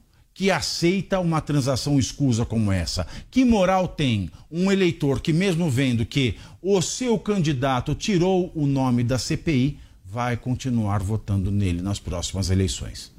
que 0.43 0.51
aceita 0.51 1.21
uma 1.21 1.41
transação 1.41 2.01
escusa 2.01 2.45
como 2.45 2.73
essa? 2.73 3.07
Que 3.31 3.45
moral 3.45 3.87
tem 3.87 4.29
um 4.51 4.73
eleitor 4.73 5.21
que, 5.21 5.33
mesmo 5.33 5.71
vendo 5.71 6.05
que 6.05 6.35
o 6.61 6.83
seu 6.83 7.17
candidato 7.17 7.95
tirou 7.95 8.51
o 8.53 8.67
nome 8.67 9.05
da 9.05 9.21
CPI, 9.21 9.79
vai 10.05 10.37
continuar 10.37 11.01
votando 11.01 11.53
nele 11.53 11.81
nas 11.81 12.01
próximas 12.01 12.51
eleições? 12.51 13.13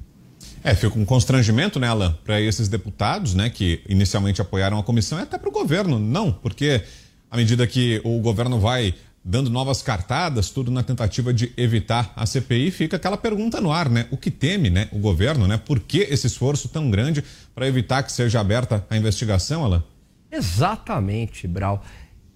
É, 0.62 0.74
fica 0.74 0.98
um 0.98 1.04
constrangimento 1.06 1.80
nela 1.80 2.20
para 2.24 2.38
esses 2.42 2.68
deputados, 2.68 3.32
né, 3.32 3.48
que 3.48 3.80
inicialmente 3.88 4.42
apoiaram 4.42 4.78
a 4.78 4.82
comissão 4.82 5.18
e 5.18 5.22
até 5.22 5.38
para 5.38 5.48
o 5.48 5.52
governo. 5.52 5.98
Não, 5.98 6.30
porque 6.30 6.82
à 7.30 7.38
medida 7.38 7.66
que 7.66 8.02
o 8.04 8.20
governo 8.20 8.60
vai 8.60 8.94
dando 9.24 9.48
novas 9.48 9.80
cartadas, 9.80 10.50
tudo 10.50 10.70
na 10.70 10.82
tentativa 10.82 11.32
de 11.32 11.50
evitar 11.56 12.12
a 12.14 12.26
CPI, 12.26 12.70
fica 12.70 12.96
aquela 12.96 13.16
pergunta 13.16 13.60
no 13.60 13.72
ar, 13.72 13.88
né? 13.88 14.06
O 14.10 14.18
que 14.18 14.30
teme, 14.30 14.68
né, 14.68 14.88
o 14.92 14.98
governo, 14.98 15.48
né? 15.48 15.56
Por 15.56 15.80
que 15.80 16.00
esse 16.00 16.26
esforço 16.26 16.68
tão 16.68 16.90
grande 16.90 17.24
para 17.54 17.66
evitar 17.66 18.02
que 18.02 18.12
seja 18.12 18.38
aberta 18.38 18.86
a 18.90 18.96
investigação, 18.96 19.64
Alain? 19.64 19.82
Exatamente, 20.30 21.48
Brau. 21.48 21.82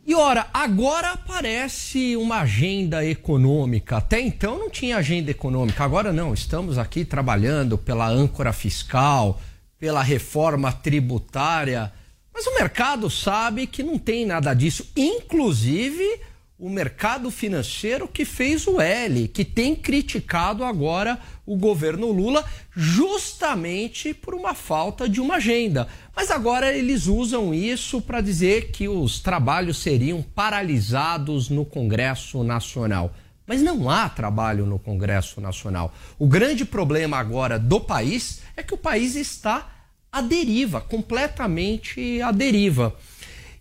E 0.06 0.14
ora, 0.14 0.46
agora 0.54 1.10
aparece 1.10 2.16
uma 2.16 2.40
agenda 2.40 3.04
econômica. 3.04 3.98
Até 3.98 4.18
então 4.18 4.58
não 4.58 4.70
tinha 4.70 4.96
agenda 4.96 5.30
econômica. 5.30 5.84
Agora 5.84 6.14
não, 6.14 6.32
estamos 6.32 6.78
aqui 6.78 7.04
trabalhando 7.04 7.76
pela 7.76 8.08
âncora 8.08 8.54
fiscal, 8.54 9.38
pela 9.78 10.02
reforma 10.02 10.72
tributária. 10.72 11.92
Mas 12.32 12.46
o 12.46 12.54
mercado 12.54 13.10
sabe 13.10 13.66
que 13.66 13.82
não 13.82 13.98
tem 13.98 14.24
nada 14.24 14.54
disso. 14.54 14.90
Inclusive, 14.96 16.20
o 16.58 16.68
mercado 16.68 17.30
financeiro 17.30 18.08
que 18.08 18.24
fez 18.24 18.66
o 18.66 18.80
L, 18.80 19.28
que 19.28 19.44
tem 19.44 19.76
criticado 19.76 20.64
agora 20.64 21.16
o 21.46 21.56
governo 21.56 22.10
Lula 22.10 22.44
justamente 22.74 24.12
por 24.12 24.34
uma 24.34 24.54
falta 24.54 25.08
de 25.08 25.20
uma 25.20 25.36
agenda. 25.36 25.86
Mas 26.16 26.32
agora 26.32 26.76
eles 26.76 27.06
usam 27.06 27.54
isso 27.54 28.00
para 28.00 28.20
dizer 28.20 28.72
que 28.72 28.88
os 28.88 29.20
trabalhos 29.20 29.78
seriam 29.78 30.20
paralisados 30.20 31.48
no 31.48 31.64
Congresso 31.64 32.42
Nacional. 32.42 33.14
Mas 33.46 33.62
não 33.62 33.88
há 33.88 34.08
trabalho 34.08 34.66
no 34.66 34.80
Congresso 34.80 35.40
Nacional. 35.40 35.94
O 36.18 36.26
grande 36.26 36.64
problema 36.64 37.18
agora 37.18 37.56
do 37.56 37.78
país 37.78 38.40
é 38.56 38.64
que 38.64 38.74
o 38.74 38.78
país 38.78 39.14
está 39.14 39.70
à 40.10 40.20
deriva, 40.20 40.80
completamente 40.80 42.20
à 42.20 42.32
deriva. 42.32 42.96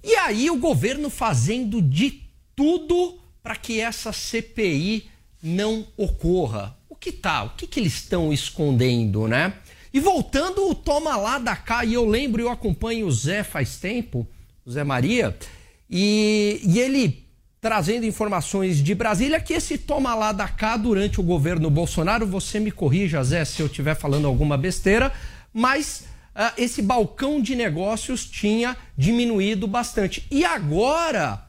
E 0.03 0.15
aí 0.15 0.49
o 0.49 0.57
governo 0.57 1.11
fazendo 1.11 1.79
de 1.79 2.26
tudo 2.57 3.19
para 3.43 3.55
que 3.55 3.79
essa 3.79 4.11
CPI 4.11 5.09
não 5.41 5.85
ocorra. 5.95 6.75
O 6.89 6.95
que 6.95 7.11
tá? 7.11 7.43
O 7.43 7.51
que, 7.51 7.67
que 7.67 7.79
eles 7.79 7.93
estão 7.93 8.33
escondendo, 8.33 9.27
né? 9.27 9.53
E 9.93 9.99
voltando 9.99 10.67
o 10.69 10.75
toma 10.75 11.15
lá 11.15 11.37
da 11.37 11.55
cá, 11.55 11.85
e 11.85 11.93
eu 11.93 12.03
lembro, 12.03 12.41
eu 12.41 12.49
acompanho 12.49 13.05
o 13.05 13.11
Zé 13.11 13.43
faz 13.43 13.77
tempo, 13.77 14.27
o 14.65 14.71
Zé 14.71 14.83
Maria, 14.83 15.37
e, 15.89 16.59
e 16.63 16.79
ele 16.79 17.25
trazendo 17.61 18.05
informações 18.05 18.83
de 18.83 18.93
Brasília 18.93 19.39
que 19.39 19.53
esse 19.53 19.77
toma 19.77 20.13
lá 20.15 20.31
da 20.31 20.47
cá 20.47 20.77
durante 20.77 21.19
o 21.19 21.23
governo 21.23 21.69
Bolsonaro, 21.69 22.25
você 22.25 22.59
me 22.59 22.71
corrija, 22.71 23.23
Zé, 23.23 23.45
se 23.45 23.61
eu 23.61 23.67
estiver 23.67 23.95
falando 23.95 24.27
alguma 24.27 24.57
besteira, 24.57 25.11
mas 25.53 26.05
uh, 26.35 26.53
esse 26.57 26.81
balcão 26.81 27.41
de 27.41 27.55
negócios 27.55 28.25
tinha 28.25 28.75
diminuído 28.97 29.67
bastante. 29.67 30.25
E 30.29 30.43
agora 30.43 31.46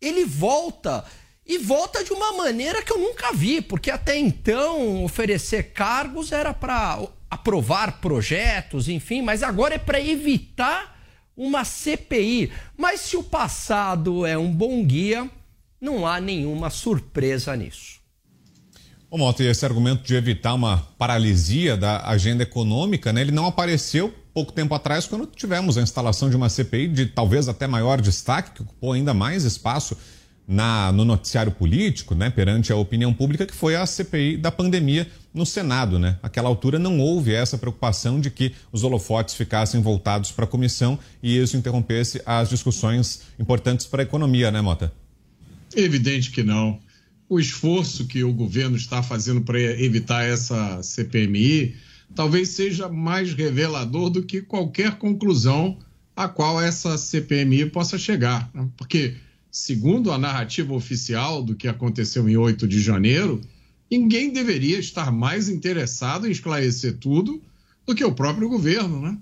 ele 0.00 0.24
volta 0.24 1.04
e 1.46 1.58
volta 1.58 2.02
de 2.02 2.12
uma 2.12 2.32
maneira 2.32 2.82
que 2.82 2.92
eu 2.92 2.98
nunca 2.98 3.32
vi, 3.32 3.60
porque 3.62 3.90
até 3.90 4.16
então 4.16 5.04
oferecer 5.04 5.72
cargos 5.72 6.32
era 6.32 6.52
para 6.52 7.06
aprovar 7.30 8.00
projetos, 8.00 8.88
enfim, 8.88 9.22
mas 9.22 9.42
agora 9.42 9.74
é 9.76 9.78
para 9.78 10.00
evitar 10.00 10.96
uma 11.36 11.64
CPI. 11.64 12.52
Mas 12.76 13.00
se 13.00 13.16
o 13.16 13.22
passado 13.22 14.26
é 14.26 14.36
um 14.36 14.50
bom 14.50 14.84
guia, 14.84 15.30
não 15.80 16.06
há 16.06 16.20
nenhuma 16.20 16.70
surpresa 16.70 17.54
nisso. 17.54 18.00
Ô, 19.16 19.18
Mota, 19.18 19.42
e 19.42 19.46
esse 19.46 19.64
argumento 19.64 20.06
de 20.06 20.14
evitar 20.14 20.52
uma 20.52 20.76
paralisia 20.98 21.74
da 21.74 22.06
agenda 22.06 22.42
econômica, 22.42 23.14
né, 23.14 23.22
ele 23.22 23.30
não 23.30 23.46
apareceu 23.46 24.14
pouco 24.34 24.52
tempo 24.52 24.74
atrás, 24.74 25.06
quando 25.06 25.24
tivemos 25.24 25.78
a 25.78 25.80
instalação 25.80 26.28
de 26.28 26.36
uma 26.36 26.50
CPI 26.50 26.88
de 26.88 27.06
talvez 27.06 27.48
até 27.48 27.66
maior 27.66 27.98
destaque, 27.98 28.50
que 28.50 28.60
ocupou 28.60 28.92
ainda 28.92 29.14
mais 29.14 29.44
espaço 29.44 29.96
na, 30.46 30.92
no 30.92 31.02
noticiário 31.02 31.50
político, 31.50 32.14
né, 32.14 32.28
perante 32.28 32.70
a 32.70 32.76
opinião 32.76 33.10
pública, 33.10 33.46
que 33.46 33.54
foi 33.54 33.74
a 33.74 33.86
CPI 33.86 34.36
da 34.36 34.52
pandemia 34.52 35.10
no 35.32 35.46
Senado. 35.46 35.98
Né? 35.98 36.18
Naquela 36.22 36.50
altura 36.50 36.78
não 36.78 37.00
houve 37.00 37.32
essa 37.32 37.56
preocupação 37.56 38.20
de 38.20 38.30
que 38.30 38.52
os 38.70 38.84
holofotes 38.84 39.34
ficassem 39.34 39.80
voltados 39.80 40.30
para 40.30 40.44
a 40.44 40.48
comissão 40.48 40.98
e 41.22 41.38
isso 41.38 41.56
interrompesse 41.56 42.20
as 42.26 42.50
discussões 42.50 43.22
importantes 43.38 43.86
para 43.86 44.02
a 44.02 44.04
economia, 44.04 44.50
né, 44.50 44.60
Mota? 44.60 44.92
Evidente 45.74 46.30
que 46.30 46.42
não. 46.42 46.78
O 47.28 47.40
esforço 47.40 48.06
que 48.06 48.22
o 48.22 48.32
governo 48.32 48.76
está 48.76 49.02
fazendo 49.02 49.40
para 49.40 49.60
evitar 49.60 50.22
essa 50.22 50.82
CPMI 50.82 51.74
talvez 52.14 52.50
seja 52.50 52.88
mais 52.88 53.34
revelador 53.34 54.10
do 54.10 54.22
que 54.22 54.40
qualquer 54.40 54.96
conclusão 54.98 55.78
a 56.14 56.28
qual 56.28 56.60
essa 56.60 56.96
CPMI 56.96 57.66
possa 57.66 57.98
chegar. 57.98 58.50
Né? 58.54 58.68
Porque, 58.76 59.16
segundo 59.50 60.10
a 60.10 60.18
narrativa 60.18 60.72
oficial 60.72 61.42
do 61.42 61.54
que 61.54 61.68
aconteceu 61.68 62.28
em 62.28 62.36
8 62.36 62.66
de 62.66 62.80
janeiro, 62.80 63.40
ninguém 63.90 64.32
deveria 64.32 64.78
estar 64.78 65.12
mais 65.12 65.48
interessado 65.48 66.26
em 66.26 66.30
esclarecer 66.30 66.96
tudo 66.96 67.42
do 67.84 67.94
que 67.94 68.04
o 68.04 68.14
próprio 68.14 68.48
governo. 68.48 69.00
Né? 69.00 69.18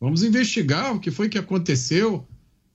Vamos 0.00 0.24
investigar 0.24 0.94
o 0.94 1.00
que 1.00 1.10
foi 1.10 1.28
que 1.28 1.38
aconteceu, 1.38 2.26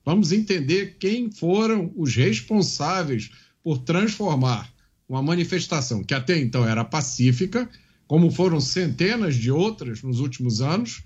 vamos 0.05 0.31
entender 0.31 0.95
quem 0.97 1.29
foram 1.29 1.91
os 1.95 2.15
responsáveis 2.15 3.31
por 3.67 3.79
transformar 3.79 4.73
uma 5.09 5.21
manifestação 5.21 6.01
que 6.01 6.13
até 6.13 6.39
então 6.39 6.65
era 6.65 6.85
pacífica 6.85 7.69
como 8.07 8.31
foram 8.31 8.61
centenas 8.61 9.35
de 9.35 9.51
outras 9.51 10.01
nos 10.01 10.21
últimos 10.21 10.61
anos, 10.61 11.03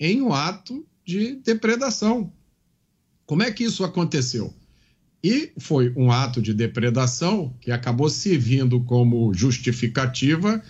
em 0.00 0.20
um 0.20 0.34
ato 0.34 0.84
de 1.06 1.36
depredação. 1.36 2.32
Como 3.24 3.44
é 3.44 3.52
que 3.52 3.62
isso 3.62 3.84
aconteceu? 3.84 4.52
E 5.22 5.52
foi 5.60 5.92
um 5.96 6.10
ato 6.10 6.42
de 6.42 6.52
depredação 6.52 7.56
que 7.60 7.70
acabou 7.70 8.10
servindo 8.10 8.80
como 8.80 9.32
justificativa 9.32 10.60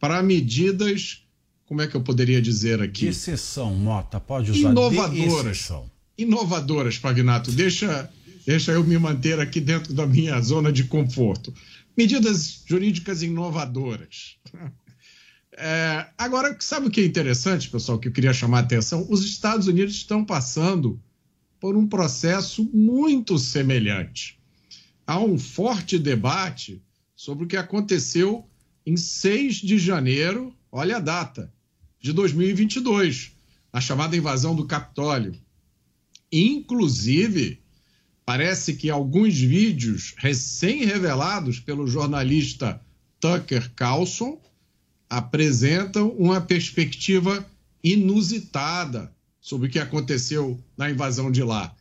para 0.00 0.20
medidas, 0.24 1.22
como 1.66 1.82
é 1.82 1.86
que 1.86 1.94
eu 1.94 2.02
poderia 2.02 2.42
dizer 2.42 2.82
aqui? 2.82 3.02
De 3.02 3.08
exceção, 3.10 3.76
Mota, 3.76 4.18
pode 4.18 4.50
usar 4.50 4.70
inovadoras. 4.72 5.70
Inovadoras, 6.18 6.98
Pagnato. 6.98 7.52
Deixa, 7.52 8.10
deixa 8.50 8.72
eu 8.72 8.82
me 8.82 8.98
manter 8.98 9.38
aqui 9.38 9.60
dentro 9.60 9.94
da 9.94 10.04
minha 10.04 10.40
zona 10.40 10.72
de 10.72 10.82
conforto. 10.82 11.54
Medidas 11.96 12.64
jurídicas 12.66 13.22
inovadoras. 13.22 14.36
É, 15.62 16.06
agora, 16.16 16.56
sabe 16.60 16.86
o 16.86 16.90
que 16.90 17.02
é 17.02 17.04
interessante, 17.04 17.68
pessoal, 17.68 17.98
que 17.98 18.08
eu 18.08 18.12
queria 18.12 18.32
chamar 18.32 18.58
a 18.58 18.60
atenção? 18.62 19.06
Os 19.10 19.26
Estados 19.26 19.66
Unidos 19.66 19.94
estão 19.94 20.24
passando 20.24 20.98
por 21.60 21.76
um 21.76 21.86
processo 21.86 22.64
muito 22.72 23.38
semelhante. 23.38 24.40
Há 25.06 25.20
um 25.20 25.38
forte 25.38 25.98
debate 25.98 26.80
sobre 27.14 27.44
o 27.44 27.46
que 27.46 27.58
aconteceu 27.58 28.48
em 28.86 28.96
6 28.96 29.56
de 29.56 29.76
janeiro, 29.76 30.54
olha 30.72 30.96
a 30.96 31.00
data, 31.00 31.52
de 32.00 32.10
2022, 32.14 33.32
a 33.70 33.80
chamada 33.82 34.16
invasão 34.16 34.54
do 34.54 34.66
Capitólio. 34.66 35.34
Inclusive, 36.32 37.59
parece 38.24 38.74
que 38.74 38.90
alguns 38.90 39.38
vídeos 39.38 40.14
recém-revelados 40.16 41.58
pelo 41.58 41.86
jornalista 41.86 42.80
Tucker 43.18 43.70
Carlson 43.74 44.40
apresentam 45.08 46.10
uma 46.10 46.40
perspectiva 46.40 47.44
inusitada 47.82 49.12
sobre 49.40 49.68
o 49.68 49.70
que 49.70 49.78
aconteceu 49.78 50.62
na 50.76 50.90
invasão 50.90 51.30
de 51.30 51.42
lá. 51.42 51.74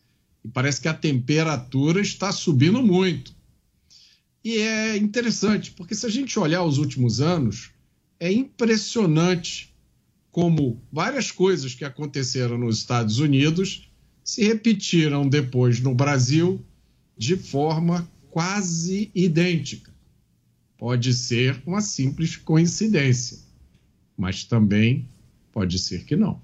E 0.43 0.47
parece 0.47 0.81
que 0.81 0.87
a 0.87 0.93
temperatura 0.93 2.01
está 2.01 2.31
subindo 2.31 2.81
muito. 2.81 3.35
E 4.43 4.57
é 4.57 4.97
interessante, 4.97 5.71
porque 5.71 5.93
se 5.93 6.05
a 6.05 6.09
gente 6.09 6.39
olhar 6.39 6.63
os 6.63 6.77
últimos 6.77 7.19
anos, 7.19 7.71
é 8.19 8.31
impressionante 8.31 9.73
como 10.31 10.81
várias 10.91 11.31
coisas 11.31 11.73
que 11.73 11.83
aconteceram 11.83 12.57
nos 12.57 12.77
Estados 12.77 13.19
Unidos 13.19 13.88
se 14.29 14.43
repetiram 14.43 15.27
depois 15.27 15.79
no 15.79 15.95
Brasil 15.95 16.63
de 17.17 17.35
forma 17.35 18.07
quase 18.29 19.09
idêntica. 19.15 19.91
Pode 20.77 21.15
ser 21.15 21.59
uma 21.65 21.81
simples 21.81 22.35
coincidência, 22.35 23.39
mas 24.15 24.43
também 24.43 25.09
pode 25.51 25.79
ser 25.79 26.05
que 26.05 26.15
não. 26.15 26.39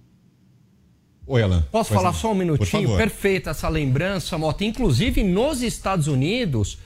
Oi, 1.27 1.43
Alan. 1.43 1.61
Posso 1.71 1.93
falar 1.93 2.13
só 2.13 2.31
um 2.31 2.35
minutinho? 2.35 2.97
Perfeita 2.97 3.51
essa 3.51 3.69
lembrança, 3.69 4.35
Mota. 4.35 4.65
Inclusive, 4.65 5.23
nos 5.23 5.61
Estados 5.61 6.07
Unidos, 6.07 6.79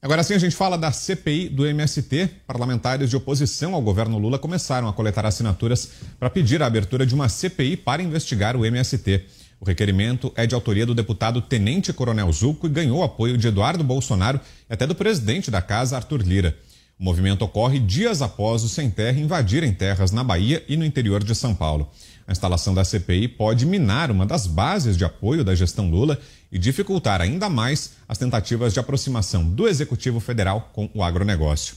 Agora 0.00 0.22
sim 0.22 0.34
a 0.34 0.38
gente 0.38 0.54
fala 0.54 0.78
da 0.78 0.92
CPI 0.92 1.48
do 1.48 1.66
MST. 1.66 2.30
Parlamentares 2.46 3.10
de 3.10 3.16
oposição 3.16 3.74
ao 3.74 3.82
governo 3.82 4.18
Lula 4.18 4.38
começaram 4.38 4.86
a 4.86 4.92
coletar 4.92 5.26
assinaturas 5.26 5.90
para 6.18 6.30
pedir 6.30 6.62
a 6.62 6.66
abertura 6.66 7.04
de 7.04 7.14
uma 7.14 7.28
CPI 7.28 7.76
para 7.76 8.02
investigar 8.02 8.56
o 8.56 8.64
MST. 8.64 9.24
O 9.58 9.64
requerimento 9.64 10.32
é 10.36 10.46
de 10.46 10.54
autoria 10.54 10.86
do 10.86 10.94
deputado 10.94 11.40
Tenente 11.40 11.92
Coronel 11.92 12.30
Zuco 12.30 12.66
e 12.66 12.70
ganhou 12.70 13.02
apoio 13.02 13.36
de 13.36 13.48
Eduardo 13.48 13.82
Bolsonaro 13.82 14.40
e 14.70 14.72
até 14.72 14.86
do 14.86 14.94
presidente 14.94 15.50
da 15.50 15.60
casa, 15.60 15.96
Arthur 15.96 16.22
Lira. 16.22 16.56
O 16.98 17.04
movimento 17.04 17.42
ocorre 17.42 17.78
dias 17.78 18.22
após 18.22 18.64
os 18.64 18.72
sem 18.72 18.90
terra 18.90 19.20
invadirem 19.20 19.72
terras 19.72 20.12
na 20.12 20.24
Bahia 20.24 20.64
e 20.66 20.78
no 20.78 20.84
interior 20.84 21.22
de 21.22 21.34
São 21.34 21.54
Paulo. 21.54 21.90
A 22.26 22.32
instalação 22.32 22.74
da 22.74 22.84
CPI 22.84 23.28
pode 23.28 23.66
minar 23.66 24.10
uma 24.10 24.24
das 24.24 24.46
bases 24.46 24.96
de 24.96 25.04
apoio 25.04 25.44
da 25.44 25.54
gestão 25.54 25.90
Lula 25.90 26.18
e 26.50 26.58
dificultar 26.58 27.20
ainda 27.20 27.50
mais 27.50 27.92
as 28.08 28.16
tentativas 28.16 28.72
de 28.72 28.80
aproximação 28.80 29.44
do 29.44 29.68
Executivo 29.68 30.20
Federal 30.20 30.70
com 30.72 30.88
o 30.94 31.02
agronegócio. 31.02 31.76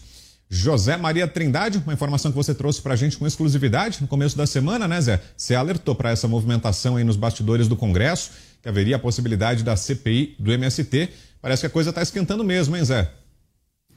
José 0.49 0.97
Maria 0.97 1.27
Trindade, 1.27 1.77
uma 1.79 1.93
informação 1.93 2.31
que 2.31 2.37
você 2.37 2.55
trouxe 2.55 2.81
para 2.81 2.93
a 2.93 2.97
gente 2.97 3.17
com 3.17 3.27
exclusividade 3.27 3.99
no 4.01 4.07
começo 4.07 4.37
da 4.37 4.47
semana, 4.47 4.87
né, 4.87 4.99
Zé? 4.99 5.21
Você 5.37 5.53
alertou 5.53 5.93
para 5.93 6.09
essa 6.09 6.27
movimentação 6.27 6.95
aí 6.95 7.03
nos 7.03 7.17
bastidores 7.17 7.67
do 7.67 7.75
Congresso, 7.75 8.31
que 8.63 8.69
haveria 8.69 8.95
a 8.95 8.99
possibilidade 8.99 9.63
da 9.63 9.75
CPI 9.75 10.35
do 10.39 10.51
MST. 10.51 11.09
Parece 11.41 11.61
que 11.61 11.67
a 11.67 11.69
coisa 11.69 11.91
está 11.91 12.01
esquentando 12.01 12.43
mesmo, 12.43 12.75
hein, 12.75 12.83
Zé? 12.83 13.11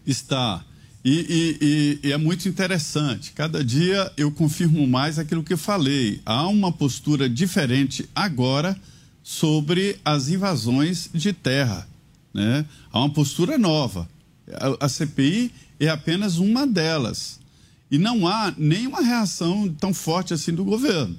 Está. 0.05 0.63
E, 1.05 1.99
e, 2.03 2.09
e, 2.09 2.13
é 2.13 2.17
muito 2.17 2.49
interessante. 2.49 3.33
Cada 3.33 3.65
dia 3.65 4.13
eu 4.17 4.31
confirmo 4.31 4.87
mais 4.87 5.19
aquilo 5.19 5.43
que 5.43 5.53
eu 5.53 5.59
falei. 5.59 6.21
Há 6.25 6.47
uma 6.47 6.71
postura 6.71 7.29
diferente 7.29 8.09
agora 8.15 8.79
sobre 9.23 9.99
as 10.05 10.29
invasões 10.29 11.11
de 11.13 11.33
terra. 11.33 11.89
Né? 12.33 12.65
Há 12.93 13.01
uma 13.01 13.11
postura 13.11 13.59
nova. 13.59 14.09
A, 14.55 14.87
a 14.87 14.89
CPI 14.89 15.53
é 15.81 15.89
apenas 15.89 16.39
uma 16.39 16.67
delas. 16.67 17.41
E 17.91 17.99
não 17.99 18.27
há 18.27 18.55
nenhuma 18.57 19.03
reação 19.03 19.69
tão 19.79 19.93
forte 19.93 20.33
assim 20.33 20.55
do 20.55 20.65
governo. 20.65 21.19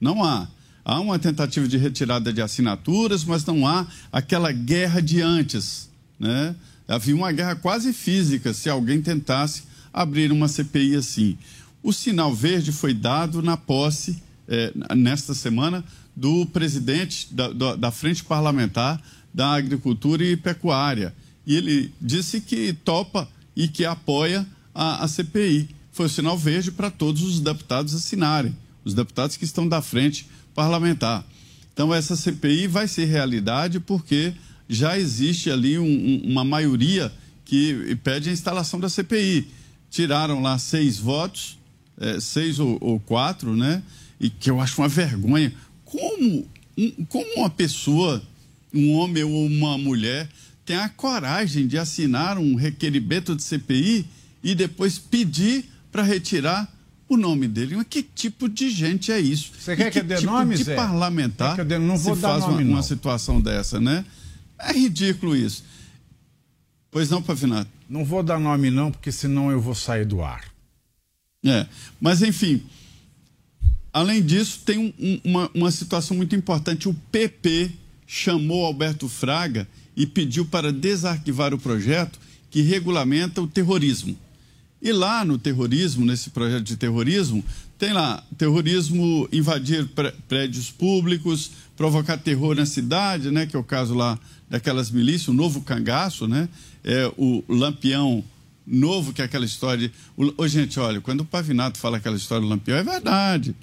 Não 0.00 0.22
há. 0.22 0.46
Há 0.84 1.00
uma 1.00 1.18
tentativa 1.18 1.66
de 1.66 1.78
retirada 1.78 2.32
de 2.32 2.42
assinaturas, 2.42 3.24
mas 3.24 3.44
não 3.44 3.66
há 3.66 3.86
aquela 4.12 4.52
guerra 4.52 5.00
de 5.00 5.22
antes. 5.22 5.88
Né? 6.18 6.54
Havia 6.92 7.16
uma 7.16 7.32
guerra 7.32 7.56
quase 7.56 7.92
física 7.92 8.52
se 8.52 8.68
alguém 8.68 9.00
tentasse 9.00 9.62
abrir 9.90 10.30
uma 10.30 10.46
CPI 10.46 10.96
assim. 10.96 11.38
O 11.82 11.90
sinal 11.90 12.34
verde 12.34 12.70
foi 12.70 12.92
dado 12.92 13.42
na 13.42 13.56
posse, 13.56 14.22
é, 14.46 14.72
nesta 14.94 15.32
semana, 15.32 15.82
do 16.14 16.44
presidente 16.44 17.32
da, 17.32 17.50
da, 17.50 17.76
da 17.76 17.90
Frente 17.90 18.22
Parlamentar 18.22 19.00
da 19.32 19.54
Agricultura 19.54 20.22
e 20.22 20.36
Pecuária. 20.36 21.14
E 21.46 21.56
ele 21.56 21.90
disse 21.98 22.42
que 22.42 22.74
topa 22.74 23.26
e 23.56 23.68
que 23.68 23.86
apoia 23.86 24.46
a, 24.74 25.02
a 25.02 25.08
CPI. 25.08 25.70
Foi 25.92 26.06
o 26.06 26.10
sinal 26.10 26.36
verde 26.36 26.70
para 26.70 26.90
todos 26.90 27.22
os 27.22 27.40
deputados 27.40 27.94
assinarem, 27.94 28.54
os 28.84 28.92
deputados 28.92 29.38
que 29.38 29.46
estão 29.46 29.66
da 29.66 29.80
frente 29.80 30.28
parlamentar. 30.54 31.24
Então, 31.72 31.92
essa 31.92 32.14
CPI 32.16 32.66
vai 32.66 32.86
ser 32.86 33.06
realidade 33.06 33.80
porque 33.80 34.34
já 34.74 34.98
existe 34.98 35.50
ali 35.50 35.78
um, 35.78 35.84
um, 35.84 36.22
uma 36.24 36.44
maioria 36.44 37.12
que 37.44 37.96
pede 38.02 38.30
a 38.30 38.32
instalação 38.32 38.80
da 38.80 38.88
CPI. 38.88 39.46
Tiraram 39.90 40.40
lá 40.40 40.58
seis 40.58 40.98
votos, 40.98 41.58
é, 42.00 42.18
seis 42.18 42.58
ou, 42.58 42.78
ou, 42.80 42.98
quatro, 42.98 43.54
né? 43.54 43.82
E 44.18 44.30
que 44.30 44.50
eu 44.50 44.60
acho 44.60 44.80
uma 44.80 44.88
vergonha. 44.88 45.52
Como, 45.84 46.46
um, 46.78 46.90
como 47.08 47.26
uma 47.36 47.50
pessoa, 47.50 48.22
um 48.72 48.92
homem 48.92 49.22
ou 49.22 49.46
uma 49.46 49.76
mulher, 49.76 50.28
tem 50.64 50.76
a 50.76 50.88
coragem 50.88 51.66
de 51.66 51.76
assinar 51.76 52.38
um 52.38 52.54
requerimento 52.54 53.36
de 53.36 53.42
CPI 53.42 54.06
e 54.42 54.54
depois 54.54 54.98
pedir 54.98 55.66
para 55.90 56.02
retirar 56.02 56.72
o 57.08 57.16
nome 57.16 57.46
dele. 57.46 57.76
Mas 57.76 57.86
que 57.88 58.02
tipo 58.02 58.48
de 58.48 58.70
gente 58.70 59.12
é 59.12 59.20
isso? 59.20 59.52
Você 59.58 59.76
quer 59.76 59.90
que, 59.90 59.90
que 59.90 59.98
eu 59.98 60.04
dê 60.04 60.16
tipo 60.16 60.30
nome, 60.30 60.56
de 60.56 60.64
Zé? 60.64 60.74
parlamentar 60.74 61.54
que 61.54 61.60
eu 61.60 61.64
dê... 61.64 61.78
não 61.78 61.98
vou 61.98 62.16
se 62.16 62.22
dar 62.22 62.28
faz 62.28 62.40
nome, 62.42 62.54
uma, 62.54 62.62
não. 62.62 62.70
uma 62.72 62.82
situação 62.82 63.40
dessa, 63.40 63.78
né? 63.78 64.04
É 64.62 64.72
ridículo 64.72 65.36
isso. 65.36 65.64
Pois 66.90 67.10
não, 67.10 67.22
Pavinato? 67.22 67.70
Não 67.88 68.04
vou 68.04 68.22
dar 68.22 68.38
nome 68.38 68.70
não, 68.70 68.90
porque 68.90 69.10
senão 69.10 69.50
eu 69.50 69.60
vou 69.60 69.74
sair 69.74 70.04
do 70.04 70.22
ar. 70.22 70.44
É, 71.44 71.66
mas 72.00 72.22
enfim, 72.22 72.62
além 73.92 74.22
disso, 74.22 74.60
tem 74.64 74.78
um, 74.78 74.92
um, 74.98 75.20
uma, 75.24 75.50
uma 75.54 75.70
situação 75.70 76.16
muito 76.16 76.36
importante. 76.36 76.88
O 76.88 76.94
PP 76.94 77.72
chamou 78.06 78.64
Alberto 78.64 79.08
Fraga 79.08 79.66
e 79.96 80.06
pediu 80.06 80.44
para 80.44 80.72
desarquivar 80.72 81.52
o 81.52 81.58
projeto 81.58 82.20
que 82.50 82.62
regulamenta 82.62 83.42
o 83.42 83.48
terrorismo. 83.48 84.16
E 84.80 84.92
lá 84.92 85.24
no 85.24 85.38
terrorismo, 85.38 86.04
nesse 86.04 86.30
projeto 86.30 86.64
de 86.64 86.76
terrorismo, 86.76 87.44
tem 87.78 87.92
lá 87.92 88.22
terrorismo, 88.36 89.28
invadir 89.32 89.88
prédios 90.28 90.70
públicos, 90.70 91.52
provocar 91.76 92.18
terror 92.18 92.54
na 92.54 92.66
cidade, 92.66 93.30
né, 93.30 93.46
que 93.46 93.56
é 93.56 93.58
o 93.58 93.64
caso 93.64 93.94
lá 93.94 94.18
daquelas 94.52 94.90
milícias, 94.90 95.28
o 95.28 95.32
novo 95.32 95.62
cangaço, 95.62 96.28
né, 96.28 96.46
é 96.84 97.10
o 97.16 97.42
lampião 97.48 98.22
novo, 98.66 99.10
que 99.10 99.22
é 99.22 99.24
aquela 99.24 99.46
história 99.46 99.88
de... 99.88 99.94
Oh, 100.36 100.46
gente, 100.46 100.78
olha, 100.78 101.00
quando 101.00 101.22
o 101.22 101.24
Pavinato 101.24 101.78
fala 101.78 101.96
aquela 101.96 102.18
história 102.18 102.42
do 102.42 102.48
lampião, 102.50 102.76
é 102.76 102.84
verdade. 102.84 103.56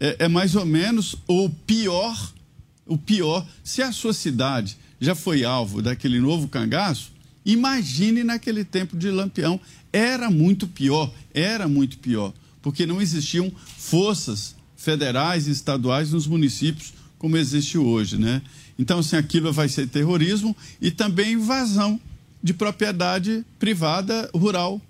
É, 0.00 0.16
é 0.20 0.28
mais 0.28 0.56
ou 0.56 0.64
menos 0.64 1.16
o 1.28 1.50
pior, 1.50 2.32
o 2.86 2.96
pior, 2.96 3.46
se 3.62 3.82
a 3.82 3.92
sua 3.92 4.14
cidade 4.14 4.78
já 4.98 5.14
foi 5.14 5.44
alvo 5.44 5.82
daquele 5.82 6.18
novo 6.18 6.48
cangaço, 6.48 7.12
imagine 7.44 8.24
naquele 8.24 8.64
tempo 8.64 8.96
de 8.96 9.10
Lampião. 9.10 9.60
Era 9.92 10.30
muito 10.30 10.66
pior, 10.66 11.12
era 11.34 11.68
muito 11.68 11.98
pior, 11.98 12.32
porque 12.62 12.86
não 12.86 13.02
existiam 13.02 13.52
forças 13.76 14.56
federais 14.78 15.46
e 15.46 15.50
estaduais 15.50 16.10
nos 16.10 16.26
municípios 16.26 16.94
como 17.22 17.36
existe 17.36 17.78
hoje, 17.78 18.18
né? 18.18 18.42
Então, 18.82 18.98
assim, 18.98 19.14
aquilo 19.14 19.52
vai 19.52 19.68
ser 19.68 19.86
terrorismo 19.86 20.56
e 20.80 20.90
também 20.90 21.34
invasão 21.34 22.00
de 22.42 22.52
propriedade 22.52 23.46
privada 23.56 24.28
rural. 24.34 24.82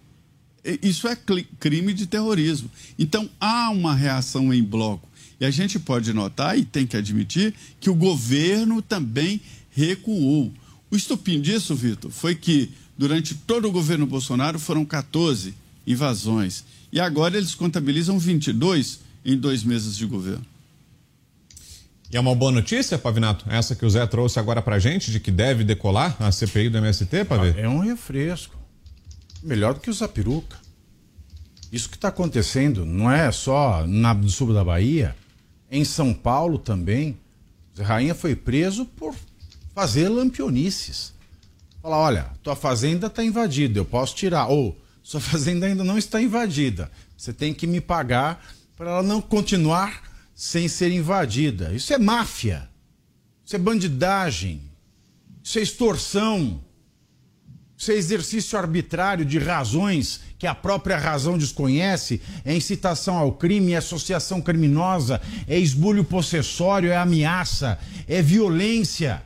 Isso 0.83 1.07
é 1.07 1.15
crime 1.61 1.93
de 1.93 2.07
terrorismo. 2.07 2.71
Então, 2.99 3.29
há 3.39 3.69
uma 3.69 3.95
reação 3.95 4.53
em 4.53 4.65
bloco. 4.65 5.07
E 5.39 5.45
a 5.45 5.51
gente 5.51 5.79
pode 5.79 6.11
notar, 6.15 6.59
e 6.59 6.65
tem 6.65 6.87
que 6.87 6.97
admitir, 6.97 7.53
que 7.79 7.91
o 7.91 7.95
governo 7.95 8.81
também 8.81 9.43
recuou. 9.71 10.51
O 10.91 10.97
estupim 10.97 11.39
disso, 11.39 11.75
Vitor, 11.75 12.11
foi 12.11 12.35
que 12.35 12.71
durante 12.97 13.35
todo 13.35 13.69
o 13.69 13.73
governo 13.73 14.07
Bolsonaro 14.07 14.59
foram 14.59 14.87
14 14.87 15.55
invasões. 15.87 16.65
E 16.91 16.99
agora 16.99 17.37
eles 17.37 17.55
contabilizam 17.55 18.19
22 18.19 19.01
em 19.23 19.37
dois 19.37 19.63
meses 19.63 19.99
de 19.99 20.07
governo. 20.07 20.47
E 22.13 22.17
é 22.19 22.21
uma 22.21 22.35
boa 22.35 22.53
notícia, 22.53 22.99
Pavinato, 22.99 23.47
essa 23.49 23.75
que 23.75 23.87
o 23.87 23.89
Zé 23.89 24.07
trouxe 24.07 24.39
agora 24.39 24.61
pra 24.61 24.79
gente, 24.79 25.11
de 25.11 25.19
que 25.19 25.31
deve 25.31 25.65
decolar 25.65 26.15
a 26.21 26.31
CPI 26.31 26.69
do 26.69 26.77
MST, 26.77 27.25
Pavê? 27.25 27.59
É 27.59 27.67
um 27.67 27.79
refresco. 27.79 28.55
Melhor 29.43 29.73
do 29.73 29.81
que 29.81 29.89
usar 29.89 30.09
peruca. 30.09 30.59
Isso 31.73 31.89
que 31.89 31.97
está 31.97 32.09
acontecendo 32.09 32.85
não 32.85 33.11
é 33.11 33.33
só 33.33 33.87
na, 33.87 34.13
no 34.13 34.29
sul 34.29 34.53
da 34.53 34.63
Bahia, 34.63 35.17
em 35.71 35.87
São 35.87 36.13
Paulo 36.13 36.59
também. 36.59 37.19
Zé 37.75 37.83
Rainha 37.83 38.15
foi 38.15 38.37
preso 38.37 38.85
por 38.85 39.15
fazer 39.75 40.11
lampionices. 40.11 41.15
Falar, 41.81 41.97
olha, 41.97 42.27
tua 42.43 42.55
fazenda 42.55 43.07
está 43.07 43.25
invadida, 43.25 43.79
eu 43.79 43.87
posso 43.87 44.15
tirar. 44.15 44.49
Ou, 44.49 44.79
sua 45.03 45.17
fazenda 45.33 45.65
ainda 45.65 45.83
não 45.83 45.97
está 45.97 46.21
invadida. 46.21 46.91
Você 47.17 47.33
tem 47.33 47.55
que 47.55 47.67
me 47.67 47.81
pagar 47.81 48.45
para 48.77 48.91
ela 48.91 49.03
não 49.03 49.23
continuar 49.23 50.12
sem 50.35 50.69
ser 50.69 50.91
invadida. 50.91 51.73
Isso 51.73 51.93
é 51.93 51.99
máfia. 51.99 52.69
Isso 53.45 53.57
é 53.57 53.59
bandidagem. 53.59 54.63
Isso 55.43 55.59
é 55.59 55.63
extorsão. 55.63 56.63
Isso 57.77 57.91
é 57.91 57.95
exercício 57.95 58.57
arbitrário 58.57 59.25
de 59.25 59.39
razões 59.39 60.21
que 60.39 60.47
a 60.47 60.55
própria 60.55 60.97
razão 60.97 61.37
desconhece, 61.37 62.21
é 62.45 62.55
incitação 62.55 63.17
ao 63.17 63.33
crime, 63.33 63.73
é 63.73 63.77
associação 63.77 64.41
criminosa, 64.41 65.21
é 65.49 65.59
esbulho 65.59 66.05
possessório, 66.05 66.91
é 66.91 66.97
ameaça, 66.97 67.79
é 68.07 68.23
violência. 68.23 69.23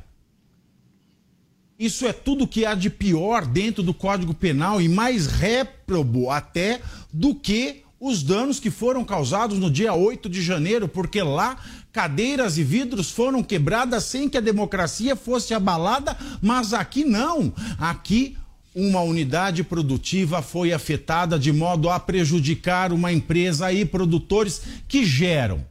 Isso 1.78 2.06
é 2.06 2.12
tudo 2.12 2.48
que 2.48 2.64
há 2.64 2.74
de 2.74 2.88
pior 2.88 3.46
dentro 3.46 3.82
do 3.82 3.92
Código 3.92 4.32
Penal 4.32 4.80
e 4.80 4.88
mais 4.88 5.26
réprobo 5.26 6.30
até 6.30 6.80
do 7.12 7.34
que 7.34 7.82
os 8.06 8.22
danos 8.22 8.60
que 8.60 8.70
foram 8.70 9.04
causados 9.04 9.58
no 9.58 9.70
dia 9.70 9.92
8 9.92 10.28
de 10.28 10.40
janeiro, 10.40 10.86
porque 10.86 11.22
lá 11.22 11.56
cadeiras 11.92 12.58
e 12.58 12.62
vidros 12.62 13.10
foram 13.10 13.42
quebradas 13.42 14.04
sem 14.04 14.28
que 14.28 14.36
a 14.36 14.40
democracia 14.40 15.16
fosse 15.16 15.54
abalada, 15.54 16.16
mas 16.40 16.72
aqui 16.72 17.04
não. 17.04 17.52
Aqui 17.78 18.36
uma 18.74 19.00
unidade 19.00 19.64
produtiva 19.64 20.42
foi 20.42 20.72
afetada 20.72 21.38
de 21.38 21.50
modo 21.50 21.88
a 21.88 21.98
prejudicar 21.98 22.92
uma 22.92 23.10
empresa 23.12 23.72
e 23.72 23.84
produtores 23.84 24.60
que 24.86 25.04
geram 25.04 25.64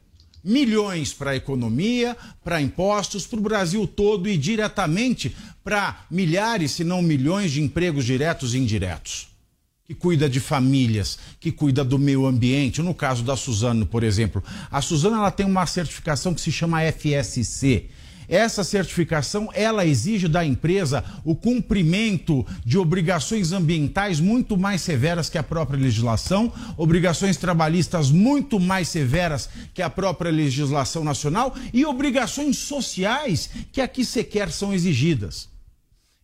milhões 0.44 1.14
para 1.14 1.32
a 1.32 1.36
economia, 1.36 2.16
para 2.44 2.62
impostos, 2.62 3.26
para 3.26 3.40
o 3.40 3.44
Brasil 3.44 3.88
todo 3.88 4.30
e 4.30 4.38
diretamente 4.38 5.36
para 5.64 6.06
milhares, 6.10 6.72
se 6.72 6.84
não 6.84 7.02
milhões 7.02 7.52
de 7.52 7.62
empregos 7.62 8.06
diretos 8.06 8.53
e 8.53 8.60
indiretos. 8.60 9.35
Que 9.86 9.94
cuida 9.94 10.28
de 10.28 10.40
famílias, 10.40 11.20
que 11.40 11.52
cuida 11.52 11.84
do 11.84 11.99
meio 11.99 12.26
ambiente. 12.26 12.82
No 12.82 12.94
caso 12.94 13.24
da 13.24 13.36
Suzano, 13.36 13.86
por 13.86 14.03
exemplo, 14.03 14.44
a 14.72 14.82
Suzano 14.82 15.18
ela 15.18 15.30
tem 15.30 15.45
uma 15.45 15.66
certificação 15.66 16.34
que 16.34 16.41
se 16.41 16.52
chama 16.52 16.82
FSC, 16.91 17.90
essa 18.28 18.64
certificação, 18.64 19.49
ela 19.53 19.86
exige 19.86 20.28
da 20.28 20.45
empresa 20.45 21.03
o 21.24 21.36
cumprimento 21.36 22.45
de 22.66 22.78
obrigações 22.78 23.52
ambientais 23.52 24.20
muito 24.20 24.57
mais 24.57 24.82
severas 24.82 25.30
que 25.30 25.38
a 25.38 25.44
própria 25.44 25.80
legislação, 25.80 26.52
obrigações 26.78 27.38
trabalhistas 27.38 28.10
muito 28.10 28.60
mais 28.60 28.88
severas 28.88 29.49
que 29.74 29.82
a 29.82 29.90
própria 29.90 30.32
legislação 30.32 31.03
nacional 31.03 31.56
e 31.74 31.86
obrigações 31.86 32.57
sociais 32.57 33.49
que 33.72 33.82
aqui 33.82 34.03
sequer 34.03 34.52
são 34.52 34.74
exigidas. 34.74 35.49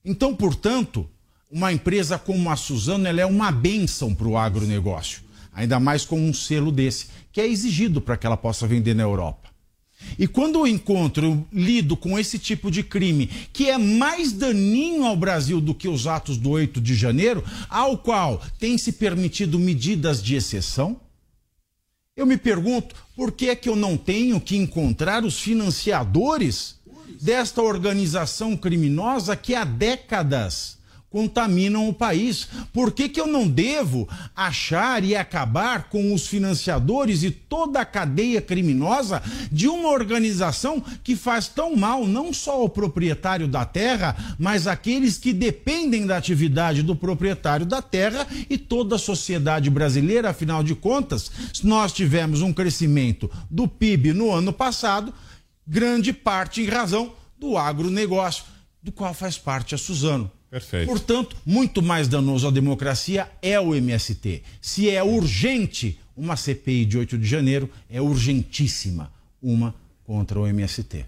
Então, 0.03 0.35
portanto, 0.35 1.07
uma 1.51 1.73
empresa 1.73 2.17
como 2.17 2.49
a 2.49 2.55
Suzano, 2.55 3.05
ela 3.05 3.19
é 3.19 3.25
uma 3.25 3.51
benção 3.51 4.15
para 4.15 4.27
o 4.27 4.37
agronegócio, 4.37 5.21
ainda 5.53 5.79
mais 5.79 6.05
com 6.05 6.19
um 6.19 6.33
selo 6.33 6.71
desse, 6.71 7.07
que 7.31 7.41
é 7.41 7.47
exigido 7.47 7.99
para 7.99 8.15
que 8.15 8.25
ela 8.25 8.37
possa 8.37 8.65
vender 8.65 8.95
na 8.95 9.03
Europa. 9.03 9.51
E 10.17 10.27
quando 10.27 10.59
eu 10.59 10.67
encontro, 10.67 11.45
lido 11.51 11.95
com 11.95 12.17
esse 12.17 12.39
tipo 12.39 12.71
de 12.71 12.83
crime, 12.83 13.27
que 13.53 13.69
é 13.69 13.77
mais 13.77 14.31
daninho 14.31 15.05
ao 15.05 15.15
Brasil 15.15 15.61
do 15.61 15.75
que 15.75 15.87
os 15.87 16.07
atos 16.07 16.37
do 16.37 16.51
8 16.51 16.81
de 16.81 16.95
janeiro, 16.95 17.43
ao 17.69 17.97
qual 17.97 18.41
tem 18.57 18.77
se 18.77 18.93
permitido 18.93 19.59
medidas 19.59 20.23
de 20.23 20.35
exceção, 20.35 20.99
eu 22.15 22.25
me 22.25 22.37
pergunto 22.37 22.95
por 23.15 23.31
que 23.31 23.49
é 23.49 23.55
que 23.55 23.69
eu 23.69 23.75
não 23.75 23.95
tenho 23.95 24.39
que 24.39 24.57
encontrar 24.57 25.23
os 25.23 25.39
financiadores 25.39 26.79
desta 27.21 27.61
organização 27.61 28.57
criminosa 28.57 29.35
que 29.35 29.53
há 29.53 29.63
décadas 29.63 30.80
contaminam 31.11 31.89
o 31.89 31.93
país. 31.93 32.47
Por 32.71 32.91
que, 32.91 33.09
que 33.09 33.19
eu 33.19 33.27
não 33.27 33.47
devo 33.47 34.07
achar 34.35 35.03
e 35.03 35.15
acabar 35.15 35.89
com 35.89 36.13
os 36.13 36.25
financiadores 36.25 37.21
e 37.21 37.29
toda 37.29 37.81
a 37.81 37.85
cadeia 37.85 38.41
criminosa 38.41 39.21
de 39.51 39.67
uma 39.67 39.89
organização 39.89 40.81
que 41.03 41.15
faz 41.15 41.49
tão 41.49 41.75
mal 41.75 42.07
não 42.07 42.33
só 42.33 42.53
ao 42.53 42.69
proprietário 42.69 43.47
da 43.47 43.65
terra, 43.65 44.15
mas 44.39 44.65
aqueles 44.65 45.17
que 45.17 45.33
dependem 45.33 46.07
da 46.07 46.17
atividade 46.17 46.81
do 46.81 46.95
proprietário 46.95 47.65
da 47.65 47.81
terra 47.81 48.25
e 48.49 48.57
toda 48.57 48.95
a 48.95 48.99
sociedade 48.99 49.69
brasileira? 49.69 50.29
Afinal 50.29 50.63
de 50.63 50.73
contas, 50.73 51.29
nós 51.61 51.91
tivemos 51.91 52.41
um 52.41 52.53
crescimento 52.53 53.29
do 53.49 53.67
PIB 53.67 54.13
no 54.13 54.31
ano 54.31 54.53
passado, 54.53 55.13
grande 55.67 56.13
parte 56.13 56.61
em 56.61 56.65
razão 56.65 57.11
do 57.37 57.57
agronegócio, 57.57 58.45
do 58.81 58.91
qual 58.91 59.13
faz 59.13 59.37
parte 59.37 59.75
a 59.75 59.77
Suzano. 59.77 60.31
Perfeito. 60.51 60.87
Portanto, 60.87 61.37
muito 61.45 61.81
mais 61.81 62.09
danoso 62.09 62.45
à 62.45 62.51
democracia 62.51 63.31
é 63.41 63.57
o 63.57 63.73
MST. 63.73 64.43
Se 64.61 64.89
é 64.89 65.01
urgente 65.01 65.97
uma 66.15 66.35
CPI 66.35 66.83
de 66.83 66.97
8 66.97 67.17
de 67.17 67.25
janeiro, 67.25 67.69
é 67.89 68.01
urgentíssima 68.01 69.09
uma 69.41 69.73
contra 70.05 70.37
o 70.37 70.45
MST. 70.45 71.05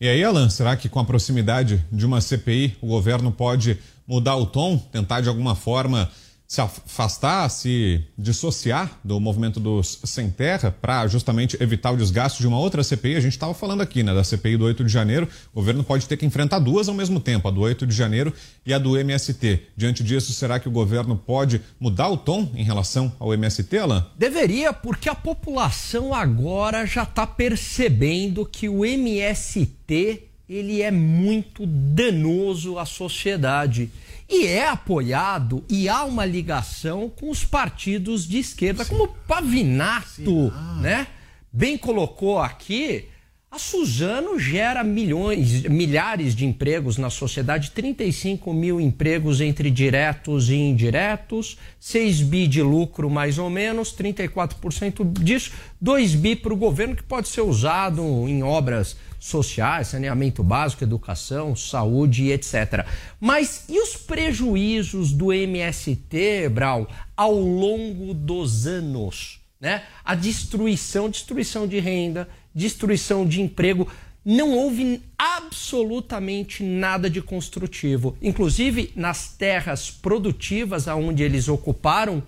E 0.00 0.08
aí, 0.08 0.22
Alan, 0.24 0.50
será 0.50 0.76
que 0.76 0.88
com 0.88 0.98
a 0.98 1.04
proximidade 1.04 1.82
de 1.92 2.04
uma 2.04 2.20
CPI 2.20 2.76
o 2.82 2.88
governo 2.88 3.30
pode 3.30 3.78
mudar 4.04 4.34
o 4.34 4.44
tom, 4.44 4.76
tentar 4.76 5.20
de 5.20 5.28
alguma 5.28 5.54
forma 5.54 6.10
se 6.46 6.60
afastar, 6.60 7.48
se 7.48 8.04
dissociar 8.16 8.98
do 9.02 9.18
movimento 9.18 9.58
dos 9.58 10.00
sem 10.04 10.30
terra 10.30 10.74
para 10.80 11.06
justamente 11.08 11.56
evitar 11.60 11.90
o 11.90 11.96
desgaste 11.96 12.40
de 12.40 12.46
uma 12.46 12.58
outra 12.58 12.84
CPI. 12.84 13.16
A 13.16 13.20
gente 13.20 13.32
estava 13.32 13.52
falando 13.52 13.80
aqui, 13.80 14.02
né, 14.02 14.14
da 14.14 14.22
CPI 14.22 14.56
do 14.56 14.64
8 14.64 14.84
de 14.84 14.92
janeiro. 14.92 15.28
O 15.52 15.56
governo 15.56 15.82
pode 15.82 16.06
ter 16.06 16.16
que 16.16 16.24
enfrentar 16.24 16.58
duas 16.58 16.88
ao 16.88 16.94
mesmo 16.94 17.18
tempo, 17.18 17.48
a 17.48 17.50
do 17.50 17.60
8 17.60 17.86
de 17.86 17.94
janeiro 17.94 18.32
e 18.64 18.72
a 18.72 18.78
do 18.78 18.96
MST. 18.96 19.62
Diante 19.76 20.04
disso, 20.04 20.32
será 20.32 20.60
que 20.60 20.68
o 20.68 20.72
governo 20.72 21.16
pode 21.16 21.60
mudar 21.80 22.08
o 22.08 22.16
tom 22.16 22.50
em 22.54 22.62
relação 22.62 23.12
ao 23.18 23.34
MST, 23.34 23.76
Alain? 23.78 24.04
Deveria, 24.16 24.72
porque 24.72 25.08
a 25.08 25.14
população 25.14 26.14
agora 26.14 26.86
já 26.86 27.02
está 27.02 27.26
percebendo 27.26 28.46
que 28.46 28.68
o 28.68 28.84
MST 28.84 30.26
ele 30.48 30.80
é 30.80 30.90
muito 30.90 31.66
danoso 31.66 32.78
à 32.78 32.86
sociedade 32.86 33.90
e 34.28 34.46
é 34.46 34.68
apoiado 34.68 35.64
e 35.68 35.88
há 35.88 36.04
uma 36.04 36.24
ligação 36.24 37.08
com 37.08 37.30
os 37.30 37.44
partidos 37.44 38.26
de 38.26 38.38
esquerda, 38.38 38.84
Sim. 38.84 38.90
como 38.90 39.08
Pavinato, 39.26 40.52
ah. 40.54 40.78
né? 40.80 41.06
Bem 41.52 41.78
colocou 41.78 42.38
aqui, 42.38 43.08
a 43.56 43.58
Suzano 43.58 44.38
gera 44.38 44.84
milhões, 44.84 45.62
milhares 45.62 46.34
de 46.34 46.44
empregos 46.44 46.98
na 46.98 47.08
sociedade, 47.08 47.70
35 47.70 48.52
mil 48.52 48.78
empregos 48.78 49.40
entre 49.40 49.70
diretos 49.70 50.50
e 50.50 50.56
indiretos, 50.56 51.56
6 51.80 52.20
bi 52.20 52.46
de 52.46 52.60
lucro 52.60 53.08
mais 53.08 53.38
ou 53.38 53.48
menos, 53.48 53.94
34% 53.96 55.10
disso, 55.22 55.52
2 55.80 56.14
bi 56.16 56.36
para 56.36 56.52
o 56.52 56.56
governo 56.56 56.94
que 56.94 57.02
pode 57.02 57.28
ser 57.28 57.40
usado 57.40 58.02
em 58.28 58.42
obras 58.42 58.94
sociais, 59.18 59.88
saneamento 59.88 60.42
básico, 60.42 60.84
educação, 60.84 61.56
saúde 61.56 62.30
etc. 62.30 62.86
Mas 63.18 63.64
e 63.70 63.80
os 63.80 63.96
prejuízos 63.96 65.12
do 65.12 65.32
MST, 65.32 66.50
Brau, 66.50 66.86
ao 67.16 67.32
longo 67.32 68.12
dos 68.12 68.66
anos? 68.66 69.40
Né? 69.58 69.82
A 70.04 70.14
destruição, 70.14 71.08
destruição 71.08 71.66
de 71.66 71.80
renda, 71.80 72.28
destruição 72.56 73.26
de 73.26 73.42
emprego. 73.42 73.86
Não 74.24 74.52
houve 74.52 75.02
absolutamente 75.18 76.64
nada 76.64 77.08
de 77.08 77.20
construtivo. 77.20 78.16
Inclusive, 78.22 78.90
nas 78.96 79.28
terras 79.28 79.90
produtivas 79.90 80.88
aonde 80.88 81.22
eles 81.22 81.48
ocuparam, 81.48 82.22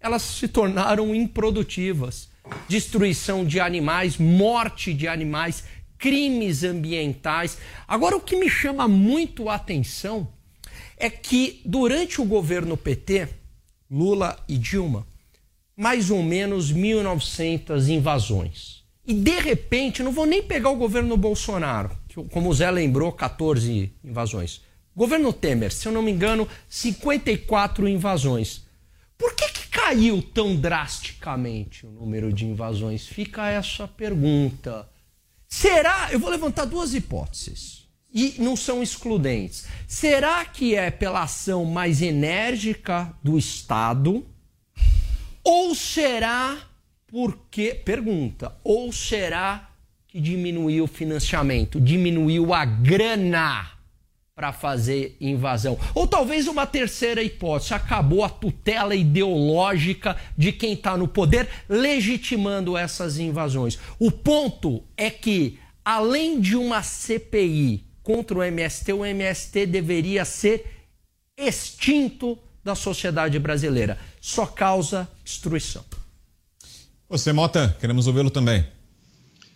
elas 0.00 0.22
se 0.22 0.48
tornaram 0.48 1.14
improdutivas. 1.14 2.28
Destruição 2.66 3.44
de 3.44 3.60
animais, 3.60 4.16
morte 4.16 4.94
de 4.94 5.06
animais, 5.06 5.64
crimes 5.98 6.64
ambientais. 6.64 7.58
Agora, 7.86 8.16
o 8.16 8.20
que 8.20 8.36
me 8.36 8.48
chama 8.48 8.88
muito 8.88 9.48
a 9.48 9.56
atenção 9.56 10.26
é 10.96 11.10
que 11.10 11.60
durante 11.64 12.20
o 12.20 12.24
governo 12.24 12.76
PT, 12.76 13.28
Lula 13.90 14.38
e 14.48 14.56
Dilma, 14.56 15.06
mais 15.76 16.10
ou 16.10 16.22
menos 16.22 16.72
1.900 16.72 17.88
invasões. 17.88 18.75
E 19.06 19.14
de 19.14 19.38
repente, 19.38 20.02
não 20.02 20.10
vou 20.10 20.26
nem 20.26 20.42
pegar 20.42 20.70
o 20.70 20.76
governo 20.76 21.16
Bolsonaro, 21.16 21.96
que, 22.08 22.22
como 22.24 22.48
o 22.48 22.54
Zé 22.54 22.70
lembrou, 22.70 23.12
14 23.12 23.92
invasões. 24.02 24.60
Governo 24.96 25.32
Temer, 25.32 25.72
se 25.72 25.86
eu 25.86 25.92
não 25.92 26.02
me 26.02 26.10
engano, 26.10 26.48
54 26.68 27.86
invasões. 27.86 28.66
Por 29.16 29.34
que, 29.34 29.48
que 29.48 29.68
caiu 29.68 30.20
tão 30.20 30.56
drasticamente 30.56 31.86
o 31.86 31.90
número 31.90 32.32
de 32.32 32.46
invasões? 32.46 33.06
Fica 33.06 33.48
essa 33.48 33.86
pergunta. 33.86 34.88
Será? 35.46 36.08
Eu 36.10 36.18
vou 36.18 36.28
levantar 36.28 36.64
duas 36.64 36.92
hipóteses 36.92 37.86
e 38.12 38.34
não 38.38 38.56
são 38.56 38.82
excludentes. 38.82 39.66
Será 39.86 40.44
que 40.44 40.74
é 40.74 40.90
pela 40.90 41.22
ação 41.22 41.64
mais 41.64 42.02
enérgica 42.02 43.14
do 43.22 43.38
Estado? 43.38 44.26
Ou 45.44 45.74
será 45.74 46.58
porque. 47.16 47.72
Pergunta. 47.72 48.54
Ou 48.62 48.92
será 48.92 49.70
que 50.06 50.20
diminuiu 50.20 50.84
o 50.84 50.86
financiamento? 50.86 51.80
Diminuiu 51.80 52.52
a 52.52 52.66
grana 52.66 53.70
para 54.34 54.52
fazer 54.52 55.16
invasão. 55.18 55.78
Ou 55.94 56.06
talvez 56.06 56.46
uma 56.46 56.66
terceira 56.66 57.22
hipótese: 57.22 57.72
acabou 57.72 58.22
a 58.22 58.28
tutela 58.28 58.94
ideológica 58.94 60.14
de 60.36 60.52
quem 60.52 60.74
está 60.74 60.94
no 60.94 61.08
poder, 61.08 61.48
legitimando 61.66 62.76
essas 62.76 63.18
invasões. 63.18 63.78
O 63.98 64.10
ponto 64.10 64.84
é 64.94 65.08
que, 65.08 65.58
além 65.82 66.38
de 66.38 66.54
uma 66.54 66.82
CPI 66.82 67.82
contra 68.02 68.36
o 68.36 68.42
MST, 68.42 68.92
o 68.92 69.06
MST 69.06 69.64
deveria 69.64 70.26
ser 70.26 70.66
extinto 71.34 72.38
da 72.62 72.74
sociedade 72.74 73.38
brasileira. 73.38 73.98
Só 74.20 74.44
causa 74.44 75.08
destruição. 75.24 75.82
Você, 77.08 77.32
Mota, 77.32 77.76
queremos 77.78 78.08
ouvi-lo 78.08 78.30
também. 78.30 78.66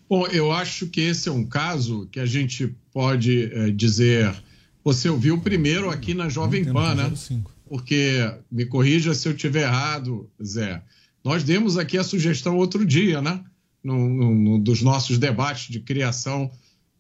Bom, 0.09 0.27
eu 0.27 0.52
acho 0.52 0.86
que 0.86 1.01
esse 1.01 1.28
é 1.28 1.32
um 1.32 1.44
caso 1.44 2.06
que 2.12 2.20
a 2.20 2.27
gente 2.27 2.74
pode 2.93 3.52
é, 3.52 3.70
dizer. 3.70 4.32
Você 4.85 5.09
ouviu 5.09 5.40
primeiro 5.40 5.90
aqui 5.90 6.14
na 6.14 6.28
Jovem 6.28 6.64
Pan, 6.64 6.94
né? 6.94 7.12
Porque, 7.68 8.18
me 8.51 8.64
corrija 8.64 9.14
se 9.14 9.28
eu 9.28 9.32
estiver 9.32 9.62
errado, 9.62 10.28
Zé. 10.43 10.82
Nós 11.24 11.44
demos 11.44 11.77
aqui 11.77 11.98
a 11.98 12.05
sugestão 12.05 12.56
outro 12.56 12.85
dia, 12.85 13.20
né? 13.20 13.44
No, 13.82 14.09
no, 14.09 14.35
no 14.35 14.59
dos 14.59 14.82
nossos 14.82 15.18
debates 15.18 15.72
de 15.72 15.81
criação 15.81 16.51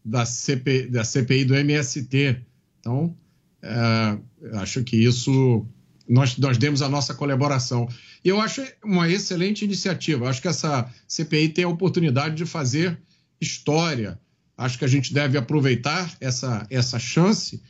da, 0.04 0.24
CP, 0.26 0.86
da 0.88 1.04
CPI 1.04 1.44
do 1.44 1.54
MST. 1.54 2.40
Então, 2.80 3.16
é, 3.62 4.18
acho 4.54 4.82
que 4.82 4.96
isso 4.96 5.66
nós, 6.10 6.36
nós 6.36 6.58
demos 6.58 6.82
a 6.82 6.88
nossa 6.88 7.14
colaboração. 7.14 7.88
E 8.24 8.28
eu 8.28 8.40
acho 8.40 8.66
uma 8.84 9.08
excelente 9.08 9.64
iniciativa. 9.64 10.28
Acho 10.28 10.42
que 10.42 10.48
essa 10.48 10.92
CPI 11.06 11.50
tem 11.50 11.64
a 11.64 11.68
oportunidade 11.68 12.34
de 12.34 12.44
fazer 12.44 13.00
história. 13.40 14.20
Acho 14.58 14.76
que 14.76 14.84
a 14.84 14.88
gente 14.88 15.14
deve 15.14 15.38
aproveitar 15.38 16.12
essa, 16.20 16.66
essa 16.68 16.98
chance 16.98 17.62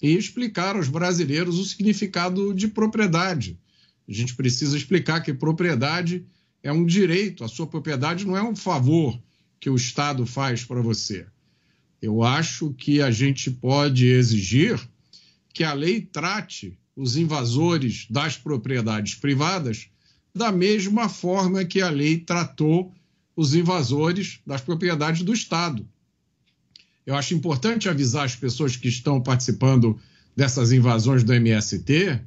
e 0.00 0.14
explicar 0.14 0.76
aos 0.76 0.88
brasileiros 0.88 1.58
o 1.58 1.64
significado 1.64 2.54
de 2.54 2.68
propriedade. 2.68 3.58
A 4.08 4.12
gente 4.12 4.36
precisa 4.36 4.76
explicar 4.76 5.20
que 5.20 5.34
propriedade 5.34 6.24
é 6.62 6.72
um 6.72 6.86
direito, 6.86 7.42
a 7.42 7.48
sua 7.48 7.66
propriedade 7.66 8.24
não 8.24 8.36
é 8.36 8.42
um 8.42 8.54
favor 8.54 9.20
que 9.58 9.68
o 9.68 9.76
Estado 9.76 10.24
faz 10.24 10.64
para 10.64 10.80
você. 10.80 11.26
Eu 12.00 12.22
acho 12.22 12.72
que 12.74 13.02
a 13.02 13.10
gente 13.10 13.50
pode 13.50 14.06
exigir 14.06 14.80
que 15.52 15.64
a 15.64 15.72
lei 15.72 16.00
trate 16.00 16.78
os 16.98 17.16
invasores 17.16 18.08
das 18.10 18.36
propriedades 18.36 19.14
privadas 19.14 19.88
da 20.34 20.50
mesma 20.50 21.08
forma 21.08 21.64
que 21.64 21.80
a 21.80 21.88
lei 21.88 22.18
tratou 22.18 22.92
os 23.36 23.54
invasores 23.54 24.40
das 24.44 24.60
propriedades 24.60 25.22
do 25.22 25.32
Estado. 25.32 25.88
Eu 27.06 27.14
acho 27.14 27.34
importante 27.34 27.88
avisar 27.88 28.24
as 28.24 28.34
pessoas 28.34 28.76
que 28.76 28.88
estão 28.88 29.22
participando 29.22 29.96
dessas 30.36 30.72
invasões 30.72 31.22
do 31.22 31.32
MST 31.32 32.20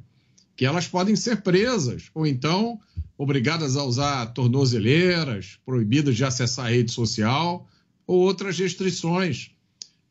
que 0.56 0.64
elas 0.64 0.88
podem 0.88 1.16
ser 1.16 1.42
presas 1.42 2.10
ou 2.14 2.26
então 2.26 2.80
obrigadas 3.16 3.76
a 3.76 3.84
usar 3.84 4.26
tornozeleiras, 4.26 5.58
proibidas 5.66 6.16
de 6.16 6.24
acessar 6.24 6.66
a 6.66 6.70
rede 6.70 6.92
social 6.92 7.68
ou 8.06 8.20
outras 8.20 8.58
restrições. 8.58 9.50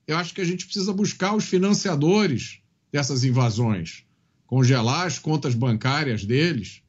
Eu 0.06 0.18
acho 0.18 0.36
que 0.36 0.42
a 0.42 0.46
gente 0.46 0.66
precisa 0.66 0.94
buscar 0.94 1.36
os 1.36 1.46
financiadores 1.46 2.60
dessas 2.92 3.24
invasões, 3.24 4.04
congelar 4.52 5.08
as 5.08 5.18
contas 5.18 5.56
bancárias 5.56 6.26
deles. 6.26 6.82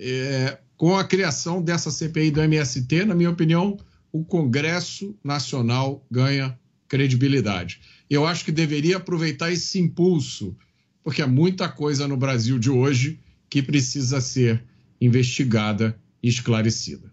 É, 0.00 0.58
com 0.74 0.96
a 0.96 1.04
criação 1.04 1.60
dessa 1.60 1.90
CPI 1.90 2.30
do 2.30 2.40
MST, 2.40 3.04
na 3.04 3.14
minha 3.14 3.28
opinião, 3.28 3.76
o 4.10 4.24
Congresso 4.24 5.14
Nacional 5.22 6.02
ganha 6.10 6.58
credibilidade. 6.88 7.78
Eu 8.08 8.26
acho 8.26 8.42
que 8.42 8.50
deveria 8.50 8.96
aproveitar 8.96 9.52
esse 9.52 9.78
impulso, 9.78 10.56
porque 11.04 11.20
há 11.20 11.26
muita 11.26 11.68
coisa 11.68 12.08
no 12.08 12.16
Brasil 12.16 12.58
de 12.58 12.70
hoje 12.70 13.20
que 13.50 13.62
precisa 13.62 14.18
ser 14.22 14.64
investigada 14.98 15.94
e 16.22 16.28
esclarecida. 16.30 17.11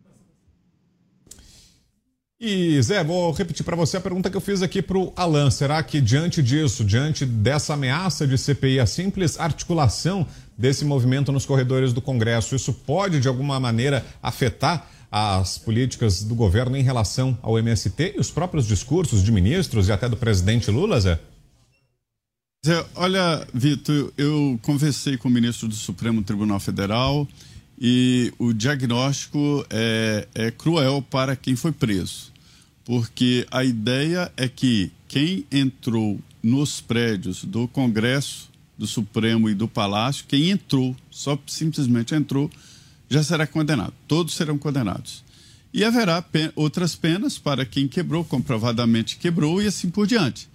E 2.41 2.81
Zé, 2.81 3.03
vou 3.03 3.33
repetir 3.33 3.65
para 3.65 3.75
você 3.75 3.97
a 3.97 4.01
pergunta 4.01 4.29
que 4.29 4.37
eu 4.37 4.39
fiz 4.39 4.61
aqui 4.61 4.81
para 4.81 4.97
o 4.97 5.11
Alan. 5.13 5.51
Será 5.51 5.83
que 5.83 5.99
diante 5.99 6.41
disso, 6.41 6.85
diante 6.85 7.25
dessa 7.25 7.73
ameaça 7.73 8.25
de 8.25 8.37
CPI, 8.37 8.79
a 8.79 8.85
simples 8.85 9.37
articulação 9.37 10.25
desse 10.57 10.85
movimento 10.85 11.33
nos 11.33 11.45
corredores 11.45 11.91
do 11.91 12.01
Congresso, 12.01 12.55
isso 12.55 12.71
pode 12.71 13.19
de 13.19 13.27
alguma 13.27 13.59
maneira 13.59 14.05
afetar 14.23 14.89
as 15.11 15.57
políticas 15.57 16.23
do 16.23 16.33
governo 16.33 16.77
em 16.77 16.81
relação 16.81 17.37
ao 17.41 17.59
MST 17.59 18.13
e 18.15 18.19
os 18.21 18.31
próprios 18.31 18.65
discursos 18.65 19.21
de 19.21 19.33
ministros 19.33 19.89
e 19.89 19.91
até 19.91 20.07
do 20.07 20.15
presidente 20.15 20.71
Lula, 20.71 20.97
Zé? 21.01 21.19
Zé, 22.65 22.85
olha, 22.95 23.45
Vitor, 23.53 24.13
eu 24.17 24.57
conversei 24.61 25.17
com 25.17 25.27
o 25.27 25.31
ministro 25.31 25.67
do 25.67 25.75
Supremo 25.75 26.23
Tribunal 26.23 26.61
Federal 26.61 27.27
e 27.79 28.33
o 28.37 28.51
diagnóstico 28.51 29.65
é, 29.69 30.27
é 30.35 30.51
cruel 30.51 31.01
para 31.01 31.35
quem 31.35 31.55
foi 31.55 31.71
preso, 31.71 32.31
porque 32.83 33.47
a 33.49 33.63
ideia 33.63 34.31
é 34.35 34.49
que 34.49 34.91
quem 35.07 35.45
entrou 35.49 36.19
nos 36.43 36.81
prédios 36.81 37.45
do 37.45 37.67
Congresso, 37.67 38.49
do 38.77 38.85
Supremo 38.85 39.49
e 39.49 39.53
do 39.53 39.67
Palácio, 39.67 40.25
quem 40.27 40.49
entrou, 40.49 40.95
só 41.09 41.37
simplesmente 41.47 42.13
entrou, 42.13 42.49
já 43.09 43.23
será 43.23 43.47
condenado. 43.47 43.93
Todos 44.07 44.35
serão 44.35 44.57
condenados. 44.57 45.23
E 45.73 45.83
haverá 45.83 46.21
pen 46.21 46.51
outras 46.55 46.95
penas 46.95 47.37
para 47.37 47.65
quem 47.65 47.87
quebrou, 47.87 48.23
comprovadamente 48.23 49.17
quebrou 49.17 49.61
e 49.61 49.67
assim 49.67 49.89
por 49.89 50.07
diante. 50.07 50.47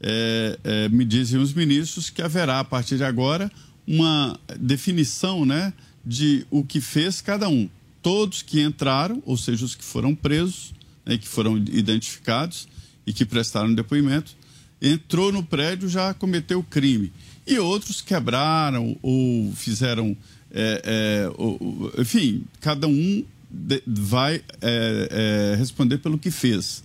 É, 0.00 0.58
é, 0.64 0.88
me 0.88 1.04
dizem 1.04 1.40
os 1.40 1.52
ministros 1.52 2.10
que 2.10 2.22
haverá, 2.22 2.60
a 2.60 2.64
partir 2.64 2.96
de 2.96 3.04
agora, 3.04 3.50
uma 3.86 4.38
definição, 4.58 5.44
né? 5.44 5.72
De 6.04 6.46
o 6.50 6.64
que 6.64 6.80
fez 6.80 7.20
cada 7.20 7.48
um. 7.48 7.68
Todos 8.02 8.42
que 8.42 8.60
entraram, 8.62 9.22
ou 9.26 9.36
seja, 9.36 9.64
os 9.64 9.74
que 9.74 9.84
foram 9.84 10.14
presos, 10.14 10.72
né, 11.04 11.18
que 11.18 11.28
foram 11.28 11.58
identificados 11.58 12.66
e 13.06 13.12
que 13.12 13.24
prestaram 13.24 13.74
depoimento, 13.74 14.34
entrou 14.80 15.30
no 15.30 15.42
prédio 15.42 15.88
já 15.88 16.14
cometeu 16.14 16.62
crime. 16.62 17.12
E 17.46 17.58
outros 17.58 18.00
quebraram 18.00 18.96
ou 19.02 19.52
fizeram. 19.54 20.16
É, 20.52 20.82
é, 20.84 21.32
ou, 21.36 21.92
enfim, 21.98 22.44
cada 22.60 22.86
um 22.86 23.24
de, 23.50 23.82
vai 23.86 24.42
é, 24.60 25.52
é 25.52 25.56
responder 25.56 25.98
pelo 25.98 26.18
que 26.18 26.30
fez. 26.30 26.82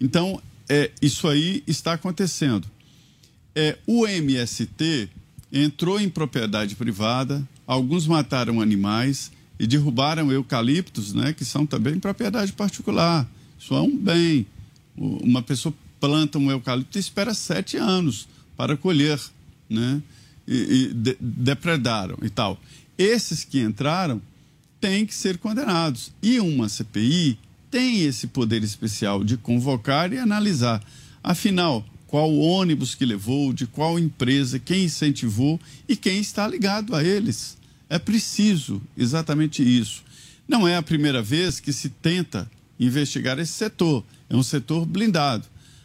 Então, 0.00 0.40
é, 0.68 0.90
isso 1.00 1.28
aí 1.28 1.62
está 1.66 1.94
acontecendo. 1.94 2.66
É, 3.54 3.78
o 3.86 4.06
MST 4.06 5.08
entrou 5.52 6.00
em 6.00 6.08
propriedade 6.08 6.76
privada, 6.76 7.46
alguns 7.68 8.06
mataram 8.06 8.62
animais 8.62 9.30
e 9.60 9.66
derrubaram 9.66 10.32
eucaliptos, 10.32 11.12
né, 11.12 11.34
que 11.34 11.44
são 11.44 11.66
também 11.66 12.00
propriedade 12.00 12.52
particular. 12.52 13.28
Isso 13.60 13.74
é 13.74 13.80
um 13.82 13.94
bem. 13.94 14.46
Uma 14.96 15.42
pessoa 15.42 15.74
planta 16.00 16.38
um 16.38 16.50
eucalipto 16.50 16.96
e 16.96 17.00
espera 17.00 17.34
sete 17.34 17.76
anos 17.76 18.26
para 18.56 18.76
colher, 18.76 19.20
né? 19.68 20.02
E, 20.46 20.54
e 20.54 20.94
de, 20.94 21.16
depredaram 21.20 22.16
e 22.22 22.30
tal. 22.30 22.58
Esses 22.96 23.44
que 23.44 23.60
entraram 23.60 24.22
têm 24.80 25.04
que 25.04 25.14
ser 25.14 25.36
condenados. 25.38 26.10
E 26.22 26.40
uma 26.40 26.68
CPI 26.68 27.38
tem 27.70 28.00
esse 28.00 28.28
poder 28.28 28.62
especial 28.62 29.22
de 29.22 29.36
convocar 29.36 30.12
e 30.12 30.18
analisar. 30.18 30.82
Afinal, 31.22 31.84
qual 32.06 32.34
ônibus 32.34 32.94
que 32.94 33.04
levou, 33.04 33.52
de 33.52 33.66
qual 33.66 33.98
empresa, 33.98 34.58
quem 34.58 34.84
incentivou 34.84 35.60
e 35.86 35.94
quem 35.94 36.18
está 36.18 36.48
ligado 36.48 36.94
a 36.94 37.04
eles. 37.04 37.57
É 37.88 37.98
preciso 37.98 38.82
exatamente 38.96 39.62
isso. 39.62 40.02
Não 40.46 40.66
é 40.66 40.76
a 40.76 40.82
primeira 40.82 41.22
vez 41.22 41.60
que 41.60 41.72
se 41.72 41.88
tenta 41.88 42.50
investigar 42.78 43.38
esse 43.38 43.52
setor. 43.52 44.04
É 44.28 44.36
um 44.36 44.42
setor 44.42 44.84
blindado. 44.86 45.44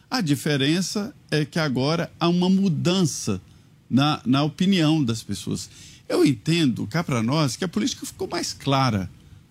A 0.09 0.21
diferença 0.21 1.13
é 1.31 1.43
que 1.43 1.57
agora 1.57 2.11
há 2.19 2.27
uma 2.27 2.49
mudança 2.49 3.41
na, 3.89 4.21
na 4.25 4.43
opinião 4.43 5.03
das 5.03 5.23
pessoas. 5.23 5.69
Eu 6.07 6.25
entendo, 6.25 6.85
cá 6.87 7.03
para 7.03 7.23
nós, 7.23 7.55
que 7.55 7.63
a 7.63 7.67
política 7.67 8.05
ficou 8.05 8.27
mais 8.27 8.53
clara. 8.53 9.09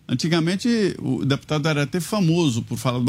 Antigamente, 0.08 0.68
o 0.98 1.24
deputado 1.24 1.66
era 1.68 1.84
até 1.84 1.98
famoso 1.98 2.62
por 2.62 2.76
falar. 2.76 3.00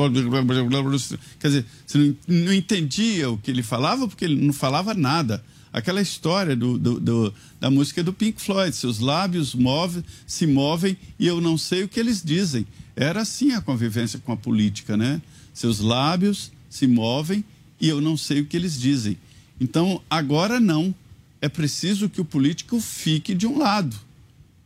Quer 1.40 1.48
dizer, 1.48 1.66
você 1.86 2.16
não, 2.28 2.54
entendia 2.54 3.30
o 3.30 3.38
que 3.38 3.52
ele 3.52 3.64
falava 3.64 4.08
porque 4.08 4.26
ele 4.26 4.44
não 4.44 4.54
falava 4.54 4.94
nada 4.94 5.44
aquela 5.74 6.02
história 6.02 6.56
do, 6.56 6.78
do, 6.78 7.00
do, 7.00 7.34
da 7.60 7.72
música 7.72 8.04
do 8.04 8.14
Pink 8.14 8.40
Floyd, 8.40 8.76
seus 8.76 9.00
lábios 9.00 9.56
move, 9.56 10.04
se 10.28 10.46
movem 10.46 10.96
e 11.20 11.26
eu 11.26 11.42
não 11.42 11.58
sei 11.58 11.84
o 11.84 11.88
que 11.88 12.00
eles 12.00 12.22
dizem. 12.24 12.66
Era 12.96 13.22
assim 13.22 13.54
a 13.54 13.62
convivência 13.62 14.20
com 14.20 14.32
a 14.32 14.38
política, 14.38 14.96
né? 14.96 15.20
Seus 15.52 15.80
lábios 15.80 16.52
se 16.70 16.86
movem 16.86 17.44
e 17.82 17.90
eu 17.90 18.00
não 18.00 18.16
sei 18.16 18.42
o 18.42 18.46
que 18.46 18.56
eles 18.56 18.80
dizem. 18.80 19.18
Então, 19.60 20.02
agora 20.10 20.60
não. 20.60 20.94
É 21.42 21.50
preciso 21.50 22.08
que 22.08 22.22
o 22.22 22.26
político 22.26 22.80
fique 22.80 23.34
de 23.34 23.46
um 23.46 23.58
lado. 23.58 24.00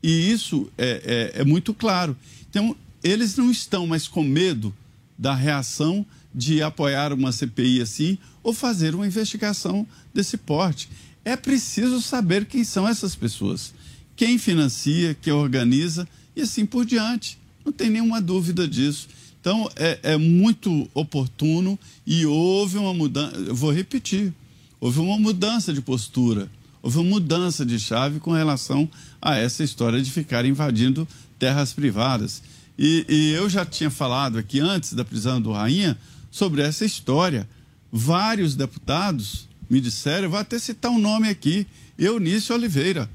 E 0.03 0.31
isso 0.31 0.69
é, 0.77 1.31
é, 1.35 1.41
é 1.41 1.43
muito 1.43 1.73
claro. 1.73 2.15
Então, 2.49 2.75
eles 3.03 3.35
não 3.35 3.49
estão 3.49 3.87
mais 3.87 4.07
com 4.07 4.21
medo 4.21 4.75
da 5.17 5.33
reação 5.33 6.05
de 6.33 6.61
apoiar 6.61 7.13
uma 7.13 7.31
CPI 7.31 7.81
assim 7.81 8.17
ou 8.43 8.53
fazer 8.53 8.95
uma 8.95 9.07
investigação 9.07 9.87
desse 10.13 10.37
porte. 10.37 10.89
É 11.25 11.35
preciso 11.35 12.01
saber 12.01 12.45
quem 12.45 12.63
são 12.63 12.87
essas 12.87 13.15
pessoas, 13.15 13.73
quem 14.15 14.37
financia, 14.37 15.15
quem 15.21 15.33
organiza 15.33 16.07
e 16.35 16.41
assim 16.41 16.65
por 16.65 16.85
diante. 16.85 17.37
Não 17.65 17.71
tem 17.71 17.89
nenhuma 17.89 18.21
dúvida 18.21 18.67
disso. 18.67 19.09
Então, 19.41 19.69
é, 19.75 19.99
é 20.03 20.17
muito 20.17 20.89
oportuno 20.93 21.77
e 22.05 22.25
houve 22.25 22.77
uma 22.77 22.93
mudança. 22.93 23.35
Eu 23.37 23.55
vou 23.55 23.71
repetir: 23.71 24.33
houve 24.79 24.99
uma 24.99 25.17
mudança 25.17 25.73
de 25.73 25.81
postura, 25.81 26.49
houve 26.81 26.97
uma 26.97 27.09
mudança 27.11 27.65
de 27.65 27.79
chave 27.79 28.19
com 28.19 28.31
relação 28.31 28.89
a 29.21 29.35
essa 29.37 29.63
história 29.63 30.01
de 30.01 30.11
ficar 30.11 30.45
invadindo 30.45 31.07
terras 31.37 31.73
privadas. 31.73 32.41
E, 32.77 33.05
e 33.09 33.31
eu 33.33 33.49
já 33.49 33.65
tinha 33.65 33.89
falado 33.89 34.37
aqui 34.37 34.59
antes 34.59 34.93
da 34.93 35.03
prisão 35.03 35.41
do 35.41 35.51
Rainha 35.51 35.97
sobre 36.37 36.61
essa 36.61 36.85
história. 36.85 37.49
Vários 37.91 38.55
deputados 38.55 39.47
me 39.69 39.81
disseram, 39.81 40.29
vou 40.29 40.39
até 40.39 40.59
citar 40.59 40.91
um 40.91 40.99
nome 40.99 41.27
aqui, 41.27 41.67
Eunício 41.97 42.55
Oliveira. 42.55 43.09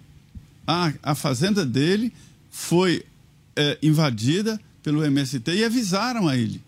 A, 0.66 0.92
a 1.02 1.14
fazenda 1.14 1.64
dele 1.64 2.12
foi 2.50 3.04
é, 3.56 3.78
invadida 3.82 4.60
pelo 4.82 5.04
MST 5.04 5.50
e 5.52 5.64
avisaram 5.64 6.28
a 6.28 6.36
ele. 6.36 6.60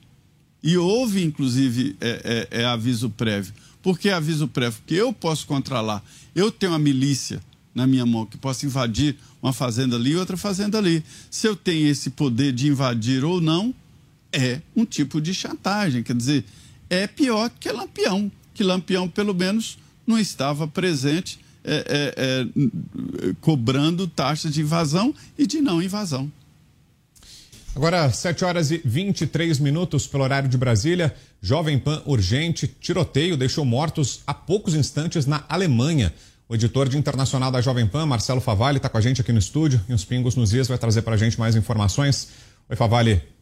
E 0.63 0.79
houve, 0.79 1.23
inclusive, 1.23 1.97
é, 2.01 2.49
é, 2.51 2.63
é, 2.63 2.65
aviso 2.65 3.11
prévio. 3.11 3.53
Por 3.83 3.99
que 3.99 4.09
aviso 4.09 4.49
prévio? 4.49 4.79
Porque 4.79 4.95
eu 4.95 5.13
posso 5.13 5.47
controlar. 5.47 6.03
Eu 6.35 6.51
tenho 6.51 6.73
uma 6.73 6.79
milícia 6.79 7.41
na 7.75 7.87
minha 7.87 8.07
mão 8.07 8.25
que 8.25 8.39
posso 8.39 8.65
invadir 8.65 9.17
uma 9.43 9.53
fazenda 9.53 9.97
ali 9.97 10.13
e 10.13 10.17
outra 10.17 10.37
fazenda 10.37 10.79
ali. 10.79 11.05
Se 11.31 11.47
eu 11.47 11.55
tenho 11.55 11.87
esse 11.89 12.11
poder 12.11 12.53
de 12.53 12.69
invadir 12.69 13.25
ou 13.25 13.41
não, 13.41 13.75
é 14.35 14.61
um 14.75 14.85
tipo 14.85 15.21
de 15.21 15.33
chantagem. 15.33 16.03
Quer 16.03 16.17
dizer, 16.17 16.45
é 16.91 17.07
pior 17.07 17.51
que 17.59 17.71
Lampião, 17.71 18.31
que 18.53 18.63
Lampião, 18.63 19.09
pelo 19.09 19.35
menos, 19.35 19.79
não 20.07 20.19
estava 20.19 20.67
presente 20.67 21.39
é, 21.65 21.75
é, 21.89 23.29
é, 23.29 23.35
cobrando 23.41 24.07
taxas 24.07 24.53
de 24.53 24.61
invasão 24.61 25.15
e 25.39 25.47
de 25.47 25.61
não 25.61 25.81
invasão. 25.81 26.31
Agora, 27.75 28.11
7 28.11 28.45
horas 28.45 28.71
e 28.71 28.81
23 28.85 29.59
minutos 29.59 30.07
pelo 30.07 30.23
horário 30.23 30.49
de 30.49 30.57
Brasília. 30.57 31.15
Jovem 31.43 31.79
Pan 31.79 32.03
urgente, 32.07 32.69
tiroteio 32.69 33.37
deixou 33.37 33.65
mortos 33.65 34.21
há 34.27 34.33
poucos 34.33 34.75
instantes 34.75 35.27
na 35.27 35.45
Alemanha. 35.49 36.15
O 36.49 36.55
editor 36.55 36.89
de 36.89 36.97
internacional 36.97 37.51
da 37.51 37.61
Jovem 37.61 37.87
Pan, 37.87 38.07
Marcelo 38.07 38.41
Favalli, 38.41 38.77
está 38.77 38.89
com 38.89 38.99
a 38.99 39.01
gente 39.01 39.21
aqui 39.21 39.33
no 39.33 39.39
estúdio 39.39 39.81
e 39.89 39.95
os 39.95 40.05
Pingos 40.05 40.37
nos 40.37 40.53
Is 40.53 40.69
vai 40.69 40.79
trazer 40.79 41.03
para 41.03 41.15
a 41.15 41.19
gente 41.19 41.39
mais 41.39 41.57
informações. 41.57 42.29
Oi, 42.69 42.77
Favalli. 42.77 43.34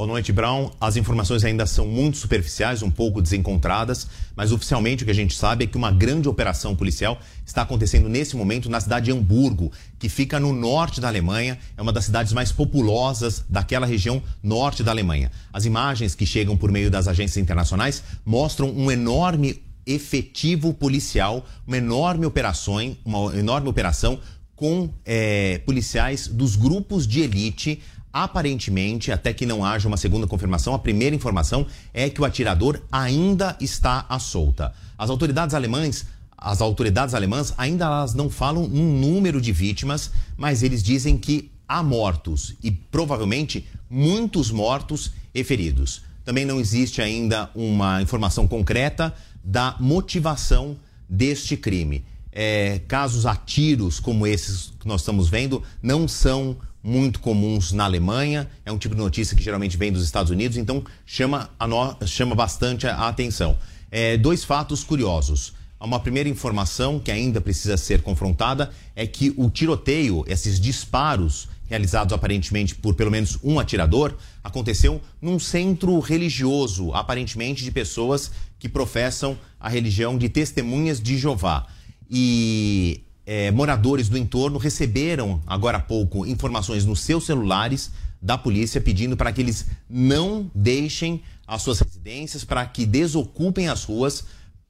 Boa 0.00 0.08
noite, 0.08 0.32
Brown. 0.32 0.70
As 0.80 0.96
informações 0.96 1.44
ainda 1.44 1.66
são 1.66 1.86
muito 1.86 2.16
superficiais, 2.16 2.82
um 2.82 2.90
pouco 2.90 3.20
desencontradas, 3.20 4.08
mas 4.34 4.50
oficialmente 4.50 5.02
o 5.02 5.04
que 5.04 5.12
a 5.12 5.14
gente 5.14 5.36
sabe 5.36 5.64
é 5.64 5.66
que 5.66 5.76
uma 5.76 5.90
grande 5.90 6.26
operação 6.26 6.74
policial 6.74 7.20
está 7.44 7.60
acontecendo 7.60 8.08
nesse 8.08 8.34
momento 8.34 8.70
na 8.70 8.80
cidade 8.80 9.04
de 9.04 9.12
Hamburgo, 9.12 9.70
que 9.98 10.08
fica 10.08 10.40
no 10.40 10.54
norte 10.54 11.02
da 11.02 11.08
Alemanha, 11.08 11.58
é 11.76 11.82
uma 11.82 11.92
das 11.92 12.06
cidades 12.06 12.32
mais 12.32 12.50
populosas 12.50 13.44
daquela 13.46 13.84
região 13.84 14.22
norte 14.42 14.82
da 14.82 14.90
Alemanha. 14.90 15.30
As 15.52 15.66
imagens 15.66 16.14
que 16.14 16.24
chegam 16.24 16.56
por 16.56 16.72
meio 16.72 16.90
das 16.90 17.06
agências 17.06 17.36
internacionais 17.36 18.02
mostram 18.24 18.70
um 18.70 18.90
enorme 18.90 19.62
efetivo 19.84 20.72
policial, 20.72 21.44
uma 21.66 21.76
enorme 21.76 22.24
operação, 22.24 22.96
uma 23.04 23.36
enorme 23.36 23.68
operação 23.68 24.18
com 24.56 24.90
é, 25.04 25.58
policiais 25.66 26.26
dos 26.26 26.56
grupos 26.56 27.06
de 27.06 27.20
elite 27.20 27.82
Aparentemente, 28.12 29.12
até 29.12 29.32
que 29.32 29.46
não 29.46 29.64
haja 29.64 29.86
uma 29.86 29.96
segunda 29.96 30.26
confirmação, 30.26 30.74
a 30.74 30.78
primeira 30.78 31.14
informação 31.14 31.66
é 31.94 32.10
que 32.10 32.20
o 32.20 32.24
atirador 32.24 32.80
ainda 32.90 33.56
está 33.60 34.04
à 34.08 34.18
solta. 34.18 34.72
As 34.98 35.10
autoridades 35.10 35.54
alemãs, 35.54 36.06
as 36.36 36.60
autoridades 36.60 37.14
alemãs 37.14 37.54
ainda 37.56 37.84
elas 37.84 38.12
não 38.14 38.28
falam 38.28 38.64
um 38.64 38.98
número 38.98 39.40
de 39.40 39.52
vítimas, 39.52 40.10
mas 40.36 40.62
eles 40.62 40.82
dizem 40.82 41.16
que 41.16 41.52
há 41.68 41.84
mortos 41.84 42.56
e 42.62 42.70
provavelmente 42.72 43.64
muitos 43.88 44.50
mortos 44.50 45.12
e 45.32 45.44
feridos. 45.44 46.02
Também 46.24 46.44
não 46.44 46.58
existe 46.58 47.00
ainda 47.00 47.48
uma 47.54 48.02
informação 48.02 48.48
concreta 48.48 49.14
da 49.42 49.76
motivação 49.78 50.76
deste 51.08 51.56
crime. 51.56 52.04
É, 52.32 52.80
casos 52.86 53.26
a 53.26 53.34
tiros 53.34 53.98
como 53.98 54.26
esses 54.26 54.72
que 54.78 54.86
nós 54.86 55.00
estamos 55.00 55.28
vendo 55.28 55.62
não 55.82 56.06
são 56.06 56.56
muito 56.82 57.20
comuns 57.20 57.72
na 57.72 57.84
Alemanha, 57.84 58.48
é 58.64 58.72
um 58.72 58.78
tipo 58.78 58.94
de 58.94 59.00
notícia 59.00 59.36
que 59.36 59.42
geralmente 59.42 59.76
vem 59.76 59.92
dos 59.92 60.04
Estados 60.04 60.30
Unidos, 60.30 60.56
então 60.56 60.82
chama, 61.04 61.50
a 61.58 61.66
no, 61.66 61.96
chama 62.06 62.34
bastante 62.34 62.86
a 62.86 63.08
atenção. 63.08 63.58
É, 63.90 64.16
dois 64.16 64.44
fatos 64.44 64.82
curiosos. 64.84 65.52
Uma 65.80 65.98
primeira 65.98 66.28
informação 66.28 67.00
que 67.00 67.10
ainda 67.10 67.40
precisa 67.40 67.76
ser 67.76 68.02
confrontada 68.02 68.70
é 68.94 69.06
que 69.06 69.32
o 69.36 69.48
tiroteio, 69.48 70.24
esses 70.26 70.60
disparos 70.60 71.48
realizados 71.70 72.12
aparentemente 72.12 72.74
por 72.74 72.94
pelo 72.94 73.10
menos 73.10 73.38
um 73.42 73.58
atirador, 73.58 74.14
aconteceu 74.44 75.00
num 75.22 75.38
centro 75.38 75.98
religioso, 76.00 76.92
aparentemente 76.92 77.64
de 77.64 77.70
pessoas 77.70 78.30
que 78.58 78.68
professam 78.68 79.38
a 79.58 79.68
religião 79.68 80.18
de 80.18 80.28
testemunhas 80.28 81.00
de 81.00 81.16
Jeová. 81.16 81.66
E 82.10 83.02
é, 83.32 83.48
moradores 83.52 84.08
do 84.08 84.18
entorno 84.18 84.58
receberam 84.58 85.40
agora 85.46 85.78
há 85.78 85.80
pouco 85.80 86.26
informações 86.26 86.84
nos 86.84 86.98
seus 86.98 87.26
celulares 87.26 87.92
da 88.20 88.36
polícia 88.36 88.80
pedindo 88.80 89.16
para 89.16 89.30
que 89.30 89.40
eles 89.40 89.66
não 89.88 90.50
deixem 90.52 91.22
as 91.46 91.62
suas 91.62 91.78
residências, 91.78 92.42
para 92.42 92.66
que 92.66 92.84
desocupem 92.84 93.68
as 93.68 93.84
ruas, 93.84 94.24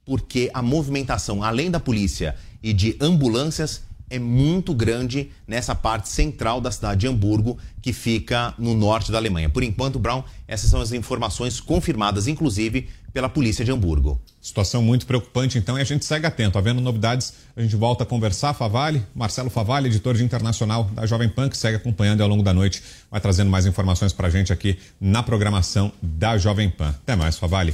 porque 0.05 0.51
a 0.53 0.61
movimentação, 0.61 1.43
além 1.43 1.71
da 1.71 1.79
polícia 1.79 2.35
e 2.61 2.71
de 2.71 2.95
ambulâncias, 3.01 3.81
é 4.11 4.19
muito 4.19 4.73
grande 4.73 5.31
nessa 5.47 5.73
parte 5.73 6.09
central 6.09 6.59
da 6.59 6.69
cidade 6.69 7.01
de 7.01 7.07
Hamburgo, 7.07 7.57
que 7.81 7.93
fica 7.93 8.53
no 8.59 8.75
norte 8.75 9.11
da 9.11 9.17
Alemanha. 9.17 9.49
Por 9.49 9.63
enquanto, 9.63 9.97
Brown, 9.97 10.21
essas 10.47 10.69
são 10.69 10.81
as 10.81 10.91
informações 10.91 11.61
confirmadas, 11.61 12.27
inclusive, 12.27 12.89
pela 13.13 13.29
polícia 13.29 13.63
de 13.63 13.71
Hamburgo. 13.71 14.21
Situação 14.41 14.81
muito 14.81 15.05
preocupante, 15.05 15.57
então, 15.57 15.77
e 15.77 15.81
a 15.81 15.85
gente 15.85 16.03
segue 16.03 16.25
atento. 16.25 16.57
Havendo 16.57 16.81
novidades, 16.81 17.33
a 17.55 17.61
gente 17.61 17.75
volta 17.75 18.03
a 18.03 18.05
conversar. 18.05 18.53
Favale, 18.53 19.01
Marcelo 19.15 19.49
Favale, 19.49 19.87
editor 19.87 20.15
de 20.15 20.23
internacional 20.23 20.83
da 20.85 21.05
Jovem 21.05 21.29
Pan, 21.29 21.47
que 21.47 21.57
segue 21.57 21.77
acompanhando 21.77 22.21
ao 22.21 22.27
longo 22.27 22.43
da 22.43 22.53
noite, 22.53 22.83
vai 23.09 23.21
trazendo 23.21 23.49
mais 23.49 23.65
informações 23.65 24.11
para 24.11 24.27
a 24.27 24.31
gente 24.31 24.51
aqui 24.51 24.77
na 24.99 25.23
programação 25.23 25.91
da 26.01 26.37
Jovem 26.37 26.69
Pan. 26.69 26.89
Até 26.89 27.15
mais, 27.15 27.37
Favale. 27.37 27.73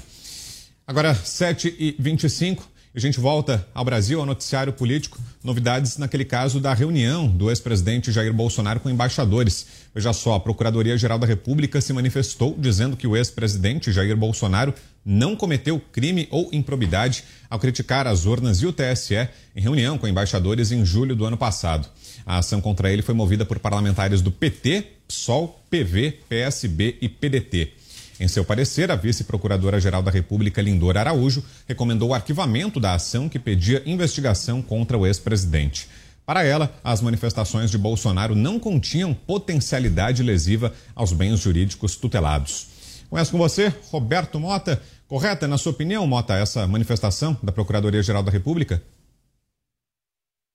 Agora, 0.85 1.15
7h25. 1.15 2.76
A 2.97 2.99
gente 2.99 3.19
volta 3.19 3.63
ao 3.75 3.85
Brasil, 3.85 4.19
ao 4.19 4.25
noticiário 4.25 4.73
político. 4.73 5.19
Novidades 5.43 5.99
naquele 5.99 6.25
caso 6.25 6.59
da 6.59 6.73
reunião 6.73 7.27
do 7.27 7.51
ex-presidente 7.51 8.11
Jair 8.11 8.33
Bolsonaro 8.33 8.79
com 8.79 8.89
embaixadores. 8.89 9.67
Veja 9.93 10.11
só, 10.13 10.33
a 10.33 10.39
Procuradoria-Geral 10.39 11.19
da 11.19 11.27
República 11.27 11.79
se 11.79 11.93
manifestou 11.93 12.55
dizendo 12.57 12.97
que 12.97 13.05
o 13.05 13.15
ex-presidente 13.15 13.91
Jair 13.91 14.17
Bolsonaro 14.17 14.73
não 15.05 15.35
cometeu 15.35 15.79
crime 15.91 16.27
ou 16.31 16.49
improbidade 16.51 17.23
ao 17.47 17.59
criticar 17.59 18.07
as 18.07 18.25
urnas 18.25 18.63
e 18.63 18.65
o 18.65 18.73
TSE 18.73 19.29
em 19.55 19.61
reunião 19.61 19.99
com 19.99 20.07
embaixadores 20.07 20.71
em 20.71 20.83
julho 20.83 21.15
do 21.15 21.23
ano 21.23 21.37
passado. 21.37 21.87
A 22.25 22.39
ação 22.39 22.59
contra 22.59 22.91
ele 22.91 23.03
foi 23.03 23.13
movida 23.13 23.45
por 23.45 23.59
parlamentares 23.59 24.23
do 24.23 24.31
PT, 24.31 24.87
PSOL, 25.07 25.63
PV, 25.69 26.17
PSB 26.27 26.97
e 26.99 27.07
PDT. 27.07 27.73
Em 28.19 28.27
seu 28.27 28.43
parecer, 28.43 28.89
a 28.89 28.95
vice-procuradora-geral 28.95 30.01
da 30.01 30.09
República, 30.09 30.61
Lindor 30.61 30.97
Araújo, 30.97 31.43
recomendou 31.67 32.09
o 32.09 32.13
arquivamento 32.13 32.79
da 32.79 32.95
ação 32.95 33.29
que 33.29 33.37
pedia 33.37 33.83
investigação 33.85 34.61
contra 34.61 34.97
o 34.97 35.05
ex-presidente. 35.05 35.87
Para 36.25 36.43
ela, 36.43 36.73
as 36.83 36.99
manifestações 36.99 37.69
de 37.69 37.77
Bolsonaro 37.77 38.35
não 38.35 38.59
continham 38.59 39.13
potencialidade 39.13 40.23
lesiva 40.23 40.73
aos 40.95 41.13
bens 41.13 41.39
jurídicos 41.39 41.95
tutelados. 41.95 42.67
Começo 43.09 43.31
com 43.31 43.37
você, 43.37 43.71
Roberto 43.91 44.39
Mota. 44.39 44.81
Correta, 45.07 45.47
na 45.47 45.57
sua 45.57 45.71
opinião, 45.71 46.05
Mota, 46.05 46.33
essa 46.35 46.67
manifestação 46.67 47.37
da 47.41 47.51
Procuradoria-Geral 47.51 48.23
da 48.23 48.31
República? 48.31 48.81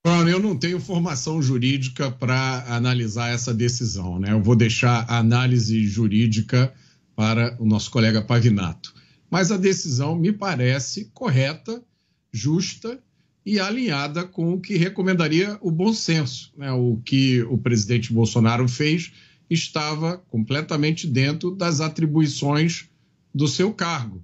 eu 0.05 0.39
não 0.39 0.55
tenho 0.57 0.79
formação 0.79 1.41
jurídica 1.41 2.09
para 2.09 2.65
analisar 2.67 3.29
essa 3.29 3.53
decisão, 3.53 4.19
né? 4.19 4.31
Eu 4.31 4.41
vou 4.41 4.55
deixar 4.55 5.05
a 5.07 5.17
análise 5.17 5.85
jurídica 5.85 6.73
para 7.15 7.55
o 7.59 7.65
nosso 7.65 7.91
colega 7.91 8.21
Pavinato. 8.21 8.93
Mas 9.29 9.51
a 9.51 9.57
decisão 9.57 10.15
me 10.15 10.31
parece 10.31 11.09
correta, 11.13 11.83
justa 12.31 12.99
e 13.45 13.59
alinhada 13.59 14.23
com 14.23 14.53
o 14.53 14.59
que 14.59 14.77
recomendaria 14.77 15.57
o 15.61 15.69
bom 15.69 15.93
senso. 15.93 16.53
Né? 16.57 16.71
O 16.71 17.01
que 17.03 17.41
o 17.43 17.57
presidente 17.57 18.13
Bolsonaro 18.13 18.67
fez 18.67 19.11
estava 19.49 20.17
completamente 20.29 21.05
dentro 21.05 21.51
das 21.51 21.81
atribuições 21.81 22.89
do 23.33 23.47
seu 23.47 23.73
cargo. 23.73 24.23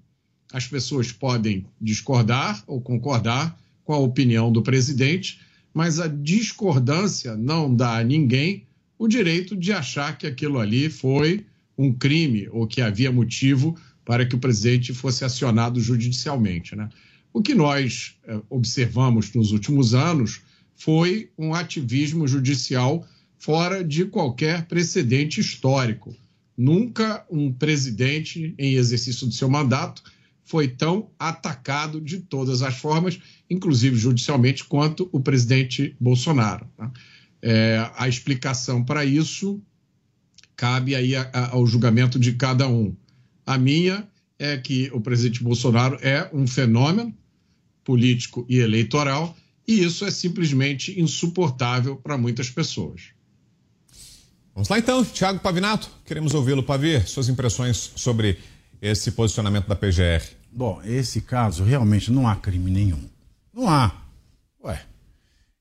As 0.52 0.68
pessoas 0.68 1.12
podem 1.12 1.66
discordar 1.80 2.64
ou 2.66 2.82
concordar 2.82 3.60
com 3.84 3.94
a 3.94 4.00
opinião 4.00 4.52
do 4.52 4.62
presidente, 4.62 5.40
mas 5.74 6.00
a 6.00 6.08
discordância 6.08 7.36
não 7.36 7.74
dá 7.74 7.98
a 7.98 8.04
ninguém 8.04 8.68
o 8.98 9.08
direito 9.08 9.56
de 9.56 9.72
achar 9.72 10.18
que 10.18 10.28
aquilo 10.28 10.60
ali 10.60 10.90
foi 10.90 11.46
um 11.80 11.94
crime 11.94 12.50
ou 12.52 12.68
que 12.68 12.82
havia 12.82 13.10
motivo 13.10 13.74
para 14.04 14.26
que 14.26 14.36
o 14.36 14.40
presidente 14.40 14.94
fosse 14.94 15.24
acionado 15.24 15.80
judicialmente. 15.80 16.76
Né? 16.76 16.90
O 17.32 17.42
que 17.42 17.56
nós 17.56 18.18
eh, 18.28 18.38
observamos 18.50 19.34
nos 19.34 19.54
últimos 19.54 19.94
anos 19.94 20.42
foi 20.76 21.30
um 21.38 21.54
ativismo 21.54 22.28
judicial 22.28 23.08
fora 23.38 23.82
de 23.82 24.04
qualquer 24.04 24.66
precedente 24.66 25.40
histórico. 25.40 26.14
Nunca 26.58 27.26
um 27.32 27.50
presidente, 27.54 28.54
em 28.58 28.74
exercício 28.74 29.26
do 29.26 29.34
seu 29.34 29.50
mandato, 29.50 30.04
foi 30.44 30.68
tão 30.68 31.10
atacado 31.18 32.02
de 32.02 32.18
todas 32.20 32.62
as 32.62 32.76
formas, 32.76 33.18
inclusive 33.50 33.96
judicialmente, 33.96 34.66
quanto 34.66 35.08
o 35.14 35.22
presidente 35.22 35.96
Bolsonaro. 35.98 36.68
Tá? 36.76 36.92
É, 37.42 37.90
a 37.96 38.10
explicação 38.10 38.84
para 38.84 39.06
isso 39.06 39.62
cabe 40.60 40.94
aí 40.94 41.16
a, 41.16 41.22
a, 41.32 41.52
ao 41.52 41.66
julgamento 41.66 42.20
de 42.20 42.34
cada 42.34 42.68
um. 42.68 42.94
A 43.46 43.58
minha 43.58 44.06
é 44.38 44.58
que 44.58 44.92
o 44.94 45.00
presidente 45.00 45.42
Bolsonaro 45.42 45.98
é 46.02 46.30
um 46.34 46.46
fenômeno 46.46 47.16
político 47.82 48.46
e 48.50 48.58
eleitoral, 48.58 49.36
e 49.66 49.82
isso 49.82 50.06
é 50.06 50.12
simplesmente 50.12 51.00
insuportável 51.00 51.96
para 51.96 52.18
muitas 52.18 52.50
pessoas. 52.50 53.04
Vamos 54.54 54.68
lá 54.68 54.78
então, 54.78 55.04
Tiago 55.06 55.40
Pavinato, 55.40 55.90
queremos 56.06 56.34
ouvi-lo, 56.34 56.62
Pavir, 56.62 57.08
suas 57.08 57.30
impressões 57.30 57.94
sobre 57.96 58.38
esse 58.82 59.12
posicionamento 59.12 59.66
da 59.66 59.76
PGR. 59.76 60.24
Bom, 60.52 60.82
esse 60.84 61.22
caso 61.22 61.64
realmente 61.64 62.12
não 62.12 62.28
há 62.28 62.36
crime 62.36 62.70
nenhum. 62.70 63.08
Não 63.54 63.70
há. 63.70 63.96
Ué, 64.62 64.82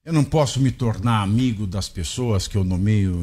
eu 0.09 0.13
não 0.15 0.25
posso 0.25 0.59
me 0.59 0.71
tornar 0.71 1.21
amigo 1.21 1.67
das 1.67 1.87
pessoas 1.87 2.49
que 2.49 2.57
eu 2.57 2.65
nomeio 2.65 3.23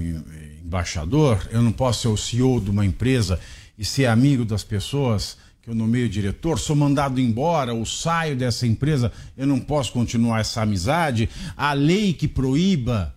embaixador, 0.64 1.50
eu 1.50 1.60
não 1.60 1.72
posso 1.72 2.02
ser 2.04 2.08
o 2.10 2.16
CEO 2.16 2.62
de 2.62 2.70
uma 2.70 2.86
empresa 2.86 3.40
e 3.76 3.84
ser 3.84 4.06
amigo 4.06 4.46
das 4.46 4.64
pessoas 4.64 5.36
que 5.64 5.70
eu 5.72 5.74
nomeio 5.74 6.08
diretor, 6.08 6.60
sou 6.60 6.76
mandado 6.76 7.20
embora 7.20 7.74
ou 7.74 7.88
saio 7.88 8.36
dessa 8.36 8.68
empresa, 8.68 9.12
eu 9.36 9.48
não 9.48 9.60
posso 9.60 9.92
continuar 9.94 10.42
essa 10.42 10.62
amizade. 10.62 11.28
A 11.58 11.74
lei 11.74 12.14
que 12.14 12.28
proíba 12.28 13.16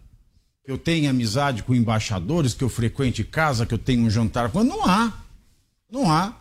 que 0.65 0.73
eu 0.73 0.79
tenha 0.79 1.11
amizade 1.11 1.63
com 1.63 1.75
embaixadores, 1.75 2.55
que 2.55 2.65
eu 2.65 2.71
frequente 2.71 3.23
casa, 3.23 3.67
que 3.67 3.75
eu 3.75 3.79
tenha 3.79 4.03
um 4.03 4.09
jantar 4.09 4.51
com. 4.51 4.65
Não 4.65 4.83
há. 4.87 5.13
Não 5.93 6.11
há. 6.11 6.35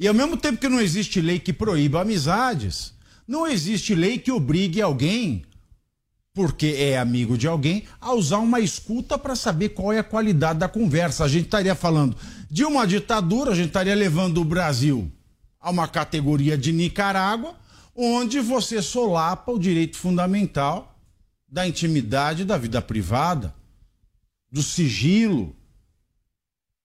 E 0.00 0.08
ao 0.08 0.14
mesmo 0.14 0.36
tempo 0.36 0.58
que 0.58 0.68
não 0.68 0.80
existe 0.80 1.20
lei 1.20 1.38
que 1.38 1.52
proíba 1.52 2.02
amizades, 2.02 2.92
não 3.24 3.46
existe 3.46 3.94
lei 3.94 4.18
que 4.18 4.32
obrigue 4.32 4.82
alguém, 4.82 5.44
porque 6.34 6.76
é 6.78 6.98
amigo 6.98 7.36
de 7.36 7.46
alguém, 7.46 7.84
a 8.00 8.14
usar 8.14 8.38
uma 8.38 8.58
escuta 8.58 9.18
para 9.18 9.36
saber 9.36 9.70
qual 9.70 9.92
é 9.92 9.98
a 9.98 10.04
qualidade 10.04 10.58
da 10.58 10.68
conversa. 10.68 11.24
A 11.24 11.28
gente 11.28 11.44
estaria 11.44 11.74
falando 11.74 12.16
de 12.50 12.64
uma 12.64 12.86
ditadura, 12.86 13.52
a 13.52 13.54
gente 13.54 13.68
estaria 13.68 13.94
levando 13.94 14.40
o 14.40 14.44
Brasil 14.44 15.12
a 15.60 15.70
uma 15.70 15.86
categoria 15.86 16.56
de 16.56 16.72
Nicarágua, 16.72 17.54
onde 17.94 18.40
você 18.40 18.80
solapa 18.80 19.52
o 19.52 19.58
direito 19.58 19.98
fundamental 19.98 20.98
da 21.46 21.68
intimidade 21.68 22.46
da 22.46 22.56
vida 22.56 22.80
privada, 22.80 23.54
do 24.50 24.62
sigilo, 24.62 25.54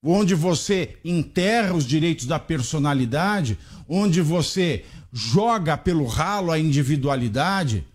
onde 0.03 0.35
você 0.35 0.97
enterra 1.05 1.73
os 1.73 1.85
direitos 1.85 2.25
da 2.25 2.37
personalidade, 2.37 3.57
onde 3.87 4.21
você 4.21 4.83
joga 5.11 5.77
pelo 5.77 6.05
ralo 6.05 6.51
a 6.51 6.59
individualidade. 6.59 7.86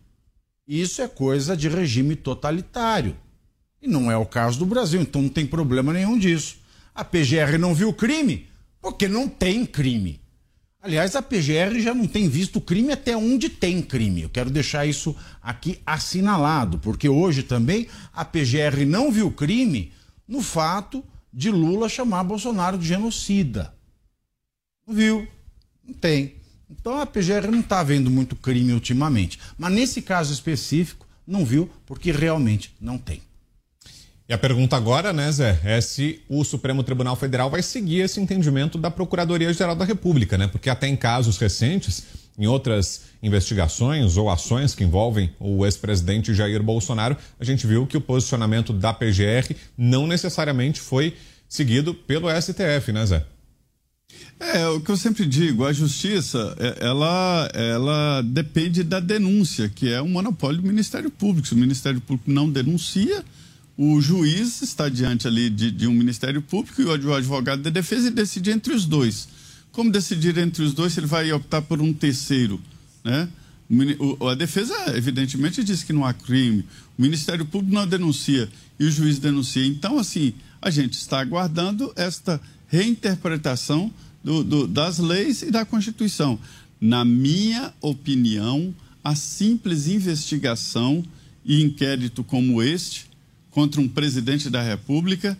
Isso 0.74 1.02
é 1.02 1.06
coisa 1.06 1.54
de 1.54 1.68
regime 1.68 2.16
totalitário. 2.16 3.14
E 3.82 3.86
não 3.86 4.10
é 4.10 4.16
o 4.16 4.24
caso 4.24 4.58
do 4.58 4.64
Brasil, 4.64 5.02
então 5.02 5.20
não 5.20 5.28
tem 5.28 5.46
problema 5.46 5.92
nenhum 5.92 6.18
disso. 6.18 6.56
A 6.94 7.04
PGR 7.04 7.58
não 7.58 7.74
viu 7.74 7.92
crime 7.92 8.46
porque 8.80 9.06
não 9.06 9.28
tem 9.28 9.66
crime. 9.66 10.18
Aliás, 10.80 11.14
a 11.14 11.20
PGR 11.20 11.78
já 11.78 11.92
não 11.92 12.06
tem 12.06 12.26
visto 12.26 12.58
crime 12.58 12.90
até 12.90 13.14
onde 13.14 13.50
tem 13.50 13.82
crime. 13.82 14.22
Eu 14.22 14.30
quero 14.30 14.48
deixar 14.48 14.86
isso 14.86 15.14
aqui 15.42 15.78
assinalado, 15.84 16.78
porque 16.78 17.06
hoje 17.06 17.42
também 17.42 17.86
a 18.10 18.24
PGR 18.24 18.86
não 18.86 19.12
viu 19.12 19.30
crime 19.30 19.92
no 20.26 20.40
fato 20.40 21.04
de 21.30 21.50
Lula 21.50 21.86
chamar 21.86 22.24
Bolsonaro 22.24 22.78
de 22.78 22.88
genocida. 22.88 23.74
Não 24.86 24.94
viu? 24.94 25.28
Não 25.86 25.92
tem. 25.92 26.40
Então 26.80 26.98
a 26.98 27.06
PGR 27.06 27.50
não 27.50 27.60
está 27.60 27.82
vendo 27.82 28.10
muito 28.10 28.34
crime 28.34 28.72
ultimamente. 28.72 29.38
Mas 29.58 29.72
nesse 29.72 30.00
caso 30.00 30.32
específico, 30.32 31.06
não 31.26 31.44
viu, 31.44 31.70
porque 31.86 32.10
realmente 32.10 32.74
não 32.80 32.96
tem. 32.98 33.20
E 34.28 34.32
a 34.32 34.38
pergunta 34.38 34.76
agora, 34.76 35.12
né, 35.12 35.30
Zé, 35.30 35.60
é 35.64 35.80
se 35.80 36.22
o 36.28 36.42
Supremo 36.44 36.82
Tribunal 36.82 37.16
Federal 37.16 37.50
vai 37.50 37.60
seguir 37.60 38.00
esse 38.00 38.20
entendimento 38.20 38.78
da 38.78 38.90
Procuradoria-Geral 38.90 39.74
da 39.74 39.84
República, 39.84 40.38
né? 40.38 40.46
Porque 40.46 40.70
até 40.70 40.86
em 40.88 40.96
casos 40.96 41.36
recentes, 41.38 42.04
em 42.38 42.46
outras 42.46 43.02
investigações 43.22 44.16
ou 44.16 44.30
ações 44.30 44.74
que 44.74 44.84
envolvem 44.84 45.30
o 45.38 45.66
ex-presidente 45.66 46.34
Jair 46.34 46.62
Bolsonaro, 46.62 47.16
a 47.38 47.44
gente 47.44 47.66
viu 47.66 47.86
que 47.86 47.96
o 47.96 48.00
posicionamento 48.00 48.72
da 48.72 48.92
PGR 48.94 49.54
não 49.76 50.06
necessariamente 50.06 50.80
foi 50.80 51.14
seguido 51.48 51.92
pelo 51.92 52.30
STF, 52.30 52.92
né, 52.92 53.04
Zé? 53.04 53.26
É, 54.38 54.66
o 54.68 54.80
que 54.80 54.90
eu 54.90 54.96
sempre 54.96 55.24
digo, 55.24 55.64
a 55.64 55.72
justiça, 55.72 56.56
é, 56.58 56.86
ela, 56.86 57.48
ela 57.54 58.22
depende 58.22 58.82
da 58.82 58.98
denúncia, 58.98 59.68
que 59.68 59.88
é 59.88 60.02
um 60.02 60.08
monopólio 60.08 60.60
do 60.60 60.66
Ministério 60.66 61.10
Público. 61.10 61.46
Se 61.46 61.54
o 61.54 61.58
Ministério 61.58 62.00
Público 62.00 62.30
não 62.30 62.50
denuncia, 62.50 63.24
o 63.76 64.00
juiz 64.00 64.60
está 64.62 64.88
diante 64.88 65.26
ali 65.26 65.48
de, 65.48 65.70
de 65.70 65.86
um 65.86 65.92
Ministério 65.92 66.42
Público 66.42 66.82
e 66.82 66.84
o 66.84 67.14
advogado 67.14 67.62
de 67.62 67.70
defesa 67.70 68.08
e 68.08 68.10
decide 68.10 68.50
entre 68.50 68.74
os 68.74 68.84
dois. 68.84 69.28
Como 69.70 69.90
decidir 69.90 70.36
entre 70.38 70.62
os 70.62 70.74
dois 70.74 70.92
se 70.92 71.00
ele 71.00 71.06
vai 71.06 71.32
optar 71.32 71.62
por 71.62 71.80
um 71.80 71.92
terceiro, 71.92 72.60
né? 73.04 73.28
O, 73.98 74.28
a 74.28 74.34
defesa, 74.34 74.74
evidentemente, 74.94 75.64
diz 75.64 75.82
que 75.82 75.94
não 75.94 76.04
há 76.04 76.12
crime. 76.12 76.66
O 76.98 77.02
Ministério 77.02 77.46
Público 77.46 77.74
não 77.74 77.86
denuncia 77.86 78.48
e 78.78 78.84
o 78.84 78.90
juiz 78.90 79.18
denuncia. 79.18 79.64
Então, 79.64 79.98
assim, 79.98 80.34
a 80.60 80.68
gente 80.68 80.92
está 80.92 81.20
aguardando 81.20 81.90
esta 81.96 82.38
reinterpretação 82.68 83.90
do, 84.22 84.44
do, 84.44 84.66
das 84.66 84.98
leis 84.98 85.42
e 85.42 85.50
da 85.50 85.64
Constituição. 85.64 86.38
Na 86.80 87.04
minha 87.04 87.72
opinião, 87.80 88.74
a 89.02 89.14
simples 89.14 89.86
investigação 89.86 91.04
e 91.44 91.62
inquérito 91.62 92.22
como 92.22 92.62
este 92.62 93.06
contra 93.50 93.80
um 93.80 93.88
presidente 93.88 94.48
da 94.48 94.62
República 94.62 95.38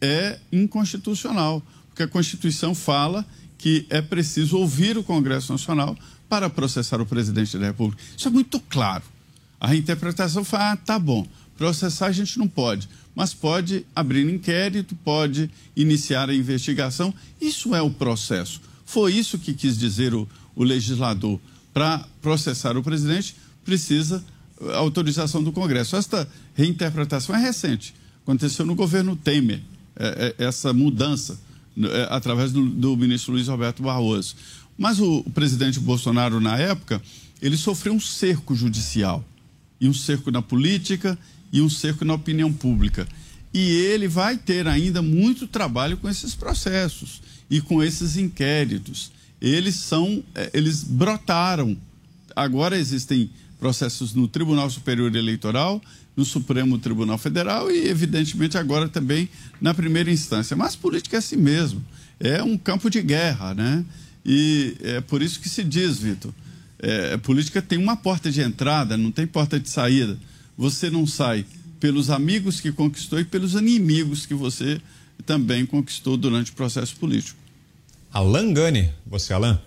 é 0.00 0.38
inconstitucional, 0.50 1.62
porque 1.88 2.02
a 2.02 2.08
Constituição 2.08 2.74
fala 2.74 3.24
que 3.56 3.86
é 3.88 4.02
preciso 4.02 4.58
ouvir 4.58 4.98
o 4.98 5.04
Congresso 5.04 5.52
Nacional 5.52 5.96
para 6.28 6.50
processar 6.50 7.00
o 7.00 7.06
presidente 7.06 7.56
da 7.56 7.66
República. 7.66 8.02
Isso 8.16 8.26
é 8.26 8.30
muito 8.30 8.58
claro. 8.58 9.04
A 9.60 9.68
reinterpretação 9.68 10.42
fala, 10.42 10.72
ah, 10.72 10.76
tá 10.76 10.98
bom, 10.98 11.24
processar 11.56 12.06
a 12.06 12.12
gente 12.12 12.38
não 12.38 12.48
pode, 12.48 12.88
mas 13.14 13.34
pode 13.34 13.86
abrir 13.94 14.28
inquérito, 14.28 14.96
pode 14.96 15.50
iniciar 15.76 16.30
a 16.30 16.34
investigação. 16.34 17.14
Isso 17.40 17.74
é 17.74 17.82
o 17.82 17.90
processo. 17.90 18.60
Foi 18.84 19.12
isso 19.14 19.38
que 19.38 19.54
quis 19.54 19.78
dizer 19.78 20.14
o, 20.14 20.28
o 20.54 20.64
legislador. 20.64 21.38
Para 21.72 22.06
processar 22.20 22.76
o 22.76 22.82
presidente, 22.82 23.34
precisa 23.64 24.24
autorização 24.74 25.42
do 25.42 25.52
Congresso. 25.52 25.96
Esta 25.96 26.28
reinterpretação 26.54 27.34
é 27.34 27.38
recente. 27.38 27.94
Aconteceu 28.22 28.64
no 28.64 28.74
governo 28.74 29.16
Temer, 29.16 29.60
é, 29.96 30.34
é, 30.38 30.44
essa 30.44 30.72
mudança, 30.72 31.38
através 32.10 32.52
do, 32.52 32.68
do, 32.68 32.96
ministro 32.96 33.32
Luiz 33.32 33.48
Roberto 33.48 33.82
Barroso. 33.82 34.36
Mas 34.78 35.00
o, 35.00 35.18
o 35.26 35.30
presidente 35.30 35.80
Bolsonaro, 35.80 36.40
na 36.40 36.56
época, 36.56 37.02
ele 37.40 37.56
sofreu 37.56 37.92
um 37.92 38.00
cerco 38.00 38.54
judicial, 38.54 39.24
e 39.80 39.88
um 39.88 39.94
cerco 39.94 40.30
na 40.30 40.40
política, 40.40 41.18
e 41.52 41.60
um 41.60 41.68
cerco 41.68 42.04
na 42.04 42.14
opinião 42.14 42.52
pública. 42.52 43.06
E 43.52 43.60
ele 43.60 44.08
vai 44.08 44.36
ter 44.36 44.66
ainda 44.66 45.02
muito 45.02 45.46
trabalho 45.46 45.96
com 45.98 46.08
esses 46.08 46.34
processos 46.34 47.20
e 47.50 47.60
com 47.60 47.82
esses 47.82 48.16
inquéritos. 48.16 49.12
Eles 49.40 49.74
são, 49.74 50.24
é, 50.34 50.50
eles 50.54 50.82
brotaram. 50.82 51.76
Agora 52.34 52.78
existem 52.78 53.30
processos 53.60 54.14
no 54.14 54.26
Tribunal 54.26 54.70
Superior 54.70 55.14
Eleitoral, 55.14 55.82
no 56.16 56.24
Supremo 56.24 56.78
Tribunal 56.78 57.18
Federal 57.18 57.70
e, 57.70 57.88
evidentemente, 57.88 58.56
agora 58.56 58.88
também 58.88 59.28
na 59.60 59.74
primeira 59.74 60.10
instância. 60.10 60.56
Mas 60.56 60.74
política 60.74 61.16
é 61.16 61.18
assim 61.18 61.36
mesmo. 61.36 61.84
É 62.18 62.42
um 62.42 62.56
campo 62.56 62.88
de 62.88 63.02
guerra, 63.02 63.52
né? 63.54 63.84
E 64.24 64.76
é 64.80 65.00
por 65.00 65.20
isso 65.20 65.40
que 65.40 65.48
se 65.48 65.64
diz, 65.64 65.98
Vitor, 65.98 66.32
é, 66.78 67.16
política 67.18 67.60
tem 67.60 67.78
uma 67.78 67.96
porta 67.96 68.30
de 68.30 68.40
entrada, 68.40 68.96
não 68.96 69.10
tem 69.10 69.26
porta 69.26 69.58
de 69.58 69.68
saída. 69.68 70.16
Você 70.56 70.90
não 70.90 71.06
sai 71.06 71.44
pelos 71.80 72.10
amigos 72.10 72.60
que 72.60 72.70
conquistou 72.70 73.18
e 73.18 73.24
pelos 73.24 73.54
inimigos 73.54 74.26
que 74.26 74.34
você 74.34 74.80
também 75.26 75.66
conquistou 75.66 76.16
durante 76.16 76.50
o 76.50 76.54
processo 76.54 76.96
político. 76.96 77.38
Alan 78.12 78.52
Gani, 78.52 78.90
você, 79.06 79.32
Alan? 79.32 79.60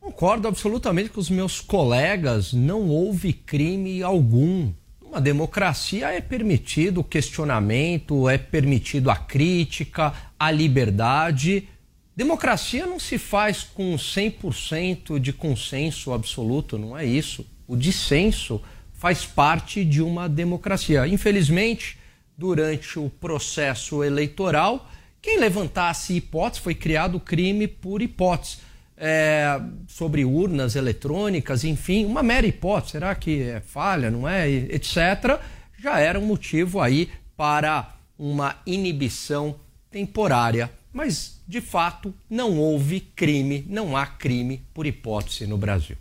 Concordo 0.00 0.48
absolutamente 0.48 1.10
com 1.10 1.20
os 1.20 1.30
meus 1.30 1.60
colegas, 1.60 2.52
não 2.52 2.88
houve 2.88 3.32
crime 3.32 4.02
algum. 4.02 4.72
Uma 5.00 5.20
democracia 5.20 6.08
é 6.08 6.20
permitido 6.20 7.00
o 7.00 7.04
questionamento, 7.04 8.28
é 8.28 8.38
permitido 8.38 9.10
a 9.10 9.16
crítica, 9.16 10.12
a 10.38 10.50
liberdade. 10.50 11.68
Democracia 12.16 12.86
não 12.86 12.98
se 12.98 13.18
faz 13.18 13.62
com 13.62 13.94
100% 13.94 15.18
de 15.18 15.32
consenso 15.32 16.12
absoluto, 16.12 16.78
não 16.78 16.96
é 16.96 17.04
isso. 17.04 17.46
O 17.66 17.76
dissenso 17.76 18.60
faz 19.02 19.26
parte 19.26 19.84
de 19.84 20.00
uma 20.00 20.28
democracia. 20.28 21.08
Infelizmente, 21.08 21.98
durante 22.38 23.00
o 23.00 23.10
processo 23.10 24.04
eleitoral, 24.04 24.88
quem 25.20 25.40
levantasse 25.40 26.14
hipótese 26.14 26.62
foi 26.62 26.72
criado 26.72 27.18
crime 27.18 27.66
por 27.66 28.00
hipótese. 28.00 28.58
É, 28.96 29.60
sobre 29.88 30.24
urnas 30.24 30.76
eletrônicas, 30.76 31.64
enfim, 31.64 32.04
uma 32.04 32.22
mera 32.22 32.46
hipótese, 32.46 32.92
será 32.92 33.12
que 33.16 33.42
é 33.42 33.58
falha, 33.58 34.08
não 34.08 34.28
é, 34.28 34.48
etc., 34.48 35.40
já 35.80 35.98
era 35.98 36.20
um 36.20 36.24
motivo 36.24 36.80
aí 36.80 37.10
para 37.36 37.96
uma 38.16 38.54
inibição 38.64 39.56
temporária. 39.90 40.70
Mas, 40.92 41.42
de 41.48 41.60
fato, 41.60 42.14
não 42.30 42.56
houve 42.56 43.00
crime, 43.00 43.66
não 43.68 43.96
há 43.96 44.06
crime 44.06 44.62
por 44.72 44.86
hipótese 44.86 45.44
no 45.44 45.58
Brasil. 45.58 45.96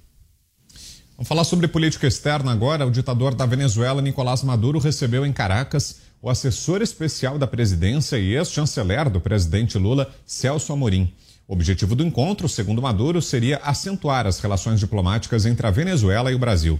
Vamos 1.22 1.30
falar 1.30 1.44
sobre 1.44 1.68
política 1.68 2.08
externa 2.08 2.52
agora. 2.52 2.84
O 2.84 2.90
ditador 2.90 3.36
da 3.36 3.46
Venezuela, 3.46 4.02
Nicolás 4.02 4.42
Maduro, 4.42 4.80
recebeu 4.80 5.24
em 5.24 5.32
Caracas 5.32 5.98
o 6.20 6.32
assessor 6.32 6.82
especial 6.82 7.38
da 7.38 7.46
presidência 7.46 8.18
e 8.18 8.34
ex-chanceler 8.34 9.08
do 9.08 9.22
presidente 9.22 9.78
Lula, 9.78 10.12
Celso 10.26 10.74
Amorim. 10.74 11.14
O 11.48 11.54
objetivo 11.54 11.96
do 11.96 12.04
encontro, 12.04 12.50
segundo 12.50 12.82
Maduro, 12.82 13.22
seria 13.22 13.58
acentuar 13.58 14.26
as 14.26 14.40
relações 14.40 14.80
diplomáticas 14.80 15.46
entre 15.46 15.68
a 15.68 15.70
Venezuela 15.70 16.32
e 16.32 16.34
o 16.34 16.40
Brasil. 16.40 16.80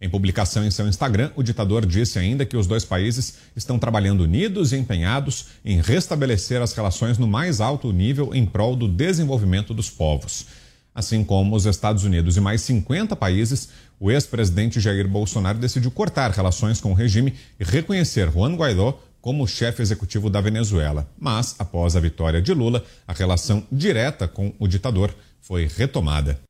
Em 0.00 0.08
publicação 0.08 0.64
em 0.64 0.70
seu 0.70 0.88
Instagram, 0.88 1.30
o 1.36 1.42
ditador 1.42 1.84
disse 1.84 2.18
ainda 2.18 2.46
que 2.46 2.56
os 2.56 2.66
dois 2.66 2.86
países 2.86 3.34
estão 3.54 3.78
trabalhando 3.78 4.22
unidos 4.22 4.72
e 4.72 4.78
empenhados 4.78 5.48
em 5.62 5.82
restabelecer 5.82 6.62
as 6.62 6.72
relações 6.72 7.18
no 7.18 7.26
mais 7.26 7.60
alto 7.60 7.92
nível 7.92 8.34
em 8.34 8.46
prol 8.46 8.74
do 8.74 8.88
desenvolvimento 8.88 9.74
dos 9.74 9.90
povos. 9.90 10.46
Assim 10.94 11.24
como 11.24 11.56
os 11.56 11.64
Estados 11.64 12.04
Unidos 12.04 12.36
e 12.36 12.40
mais 12.40 12.60
50 12.62 13.16
países, 13.16 13.68
o 13.98 14.10
ex-presidente 14.10 14.80
Jair 14.80 15.08
Bolsonaro 15.08 15.58
decidiu 15.58 15.90
cortar 15.90 16.30
relações 16.30 16.80
com 16.80 16.92
o 16.92 16.94
regime 16.94 17.34
e 17.58 17.64
reconhecer 17.64 18.30
Juan 18.30 18.54
Guaidó 18.54 18.98
como 19.20 19.46
chefe 19.46 19.80
executivo 19.80 20.28
da 20.28 20.40
Venezuela. 20.40 21.08
Mas, 21.18 21.54
após 21.58 21.94
a 21.94 22.00
vitória 22.00 22.42
de 22.42 22.52
Lula, 22.52 22.84
a 23.06 23.12
relação 23.12 23.62
direta 23.70 24.26
com 24.26 24.52
o 24.58 24.66
ditador 24.66 25.14
foi 25.40 25.66
retomada. 25.66 26.40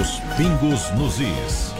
Os 0.00 0.20
pingos 0.36 0.88
nos 0.96 1.18
is. 1.18 1.79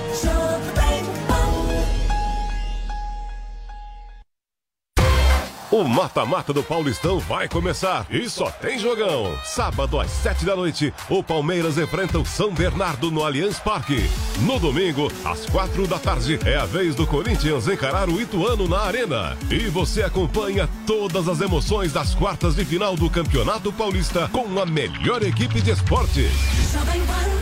O 5.71 5.85
mata-mata 5.85 6.53
do 6.53 6.65
Paulistão 6.65 7.21
vai 7.21 7.49
começar 7.49 8.05
e 8.11 8.29
só 8.29 8.51
tem 8.51 8.77
jogão. 8.77 9.39
Sábado 9.45 10.01
às 10.01 10.11
sete 10.11 10.45
da 10.45 10.57
noite, 10.57 10.93
o 11.09 11.23
Palmeiras 11.23 11.79
enfrenta 11.79 12.19
o 12.19 12.27
São 12.27 12.53
Bernardo 12.53 13.09
no 13.09 13.25
Allianz 13.25 13.61
Parque. 13.61 14.11
No 14.41 14.59
domingo, 14.59 15.13
às 15.25 15.47
quatro 15.47 15.87
da 15.87 15.97
tarde, 15.97 16.41
é 16.45 16.57
a 16.57 16.67
vez 16.67 16.97
do 16.97 17.07
Corinthians 17.07 17.69
encarar 17.69 18.09
o 18.09 18.21
Ituano 18.21 18.67
na 18.67 18.81
Arena. 18.81 19.39
E 19.49 19.69
você 19.69 20.03
acompanha 20.03 20.69
todas 20.85 21.29
as 21.29 21.41
emoções 21.41 21.93
das 21.93 22.17
quartas 22.17 22.57
de 22.57 22.65
final 22.65 22.97
do 22.97 23.09
Campeonato 23.09 23.73
Paulista 23.73 24.29
com 24.33 24.61
a 24.61 24.67
melhor 24.67 25.23
equipe 25.23 25.61
de 25.61 25.71
esportes. 25.71 26.33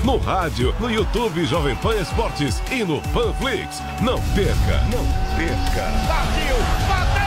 No 0.05 0.19
rádio, 0.19 0.75
no 0.79 0.91
YouTube 0.91 1.47
Jovem 1.47 1.77
Pan 1.77 1.95
Esportes 1.95 2.63
e 2.71 2.85
no 2.85 3.01
Panflix. 3.01 3.81
Não 4.03 4.21
perca, 4.35 4.85
não 4.93 5.07
perca. 5.35 7.18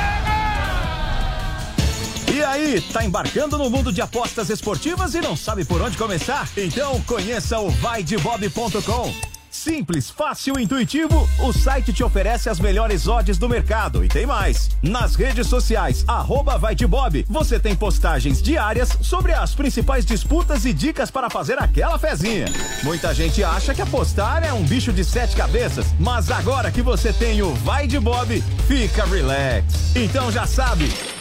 E 2.41 2.43
aí, 2.43 2.81
tá 2.81 3.05
embarcando 3.05 3.55
no 3.55 3.69
mundo 3.69 3.93
de 3.93 4.01
apostas 4.01 4.49
esportivas 4.49 5.13
e 5.13 5.21
não 5.21 5.37
sabe 5.37 5.63
por 5.63 5.79
onde 5.79 5.95
começar? 5.95 6.49
Então 6.57 6.99
conheça 7.01 7.59
o 7.59 7.69
vaidebob.com. 7.69 9.13
Simples, 9.51 10.09
fácil 10.09 10.57
e 10.57 10.63
intuitivo, 10.63 11.29
o 11.37 11.53
site 11.53 11.93
te 11.93 12.03
oferece 12.03 12.49
as 12.49 12.59
melhores 12.59 13.07
odds 13.07 13.37
do 13.37 13.47
mercado 13.47 14.03
e 14.03 14.07
tem 14.07 14.25
mais. 14.25 14.71
Nas 14.81 15.13
redes 15.13 15.45
sociais, 15.45 16.03
arroba 16.07 16.57
vai 16.57 16.73
de 16.73 16.87
Bob, 16.87 17.23
você 17.29 17.59
tem 17.59 17.75
postagens 17.75 18.41
diárias 18.41 18.97
sobre 19.03 19.33
as 19.33 19.53
principais 19.53 20.03
disputas 20.03 20.65
e 20.65 20.73
dicas 20.73 21.11
para 21.11 21.29
fazer 21.29 21.61
aquela 21.61 21.99
fezinha. 21.99 22.47
Muita 22.81 23.13
gente 23.13 23.43
acha 23.43 23.75
que 23.75 23.83
apostar 23.83 24.43
é 24.43 24.51
um 24.51 24.63
bicho 24.63 24.91
de 24.91 25.03
sete 25.03 25.35
cabeças, 25.35 25.85
mas 25.99 26.31
agora 26.31 26.71
que 26.71 26.81
você 26.81 27.13
tem 27.13 27.43
o 27.43 27.53
Vai 27.53 27.85
de 27.85 27.99
Bob, 27.99 28.41
fica 28.67 29.05
relax. 29.05 29.95
Então 29.95 30.31
já 30.31 30.47
sabe, 30.47 30.91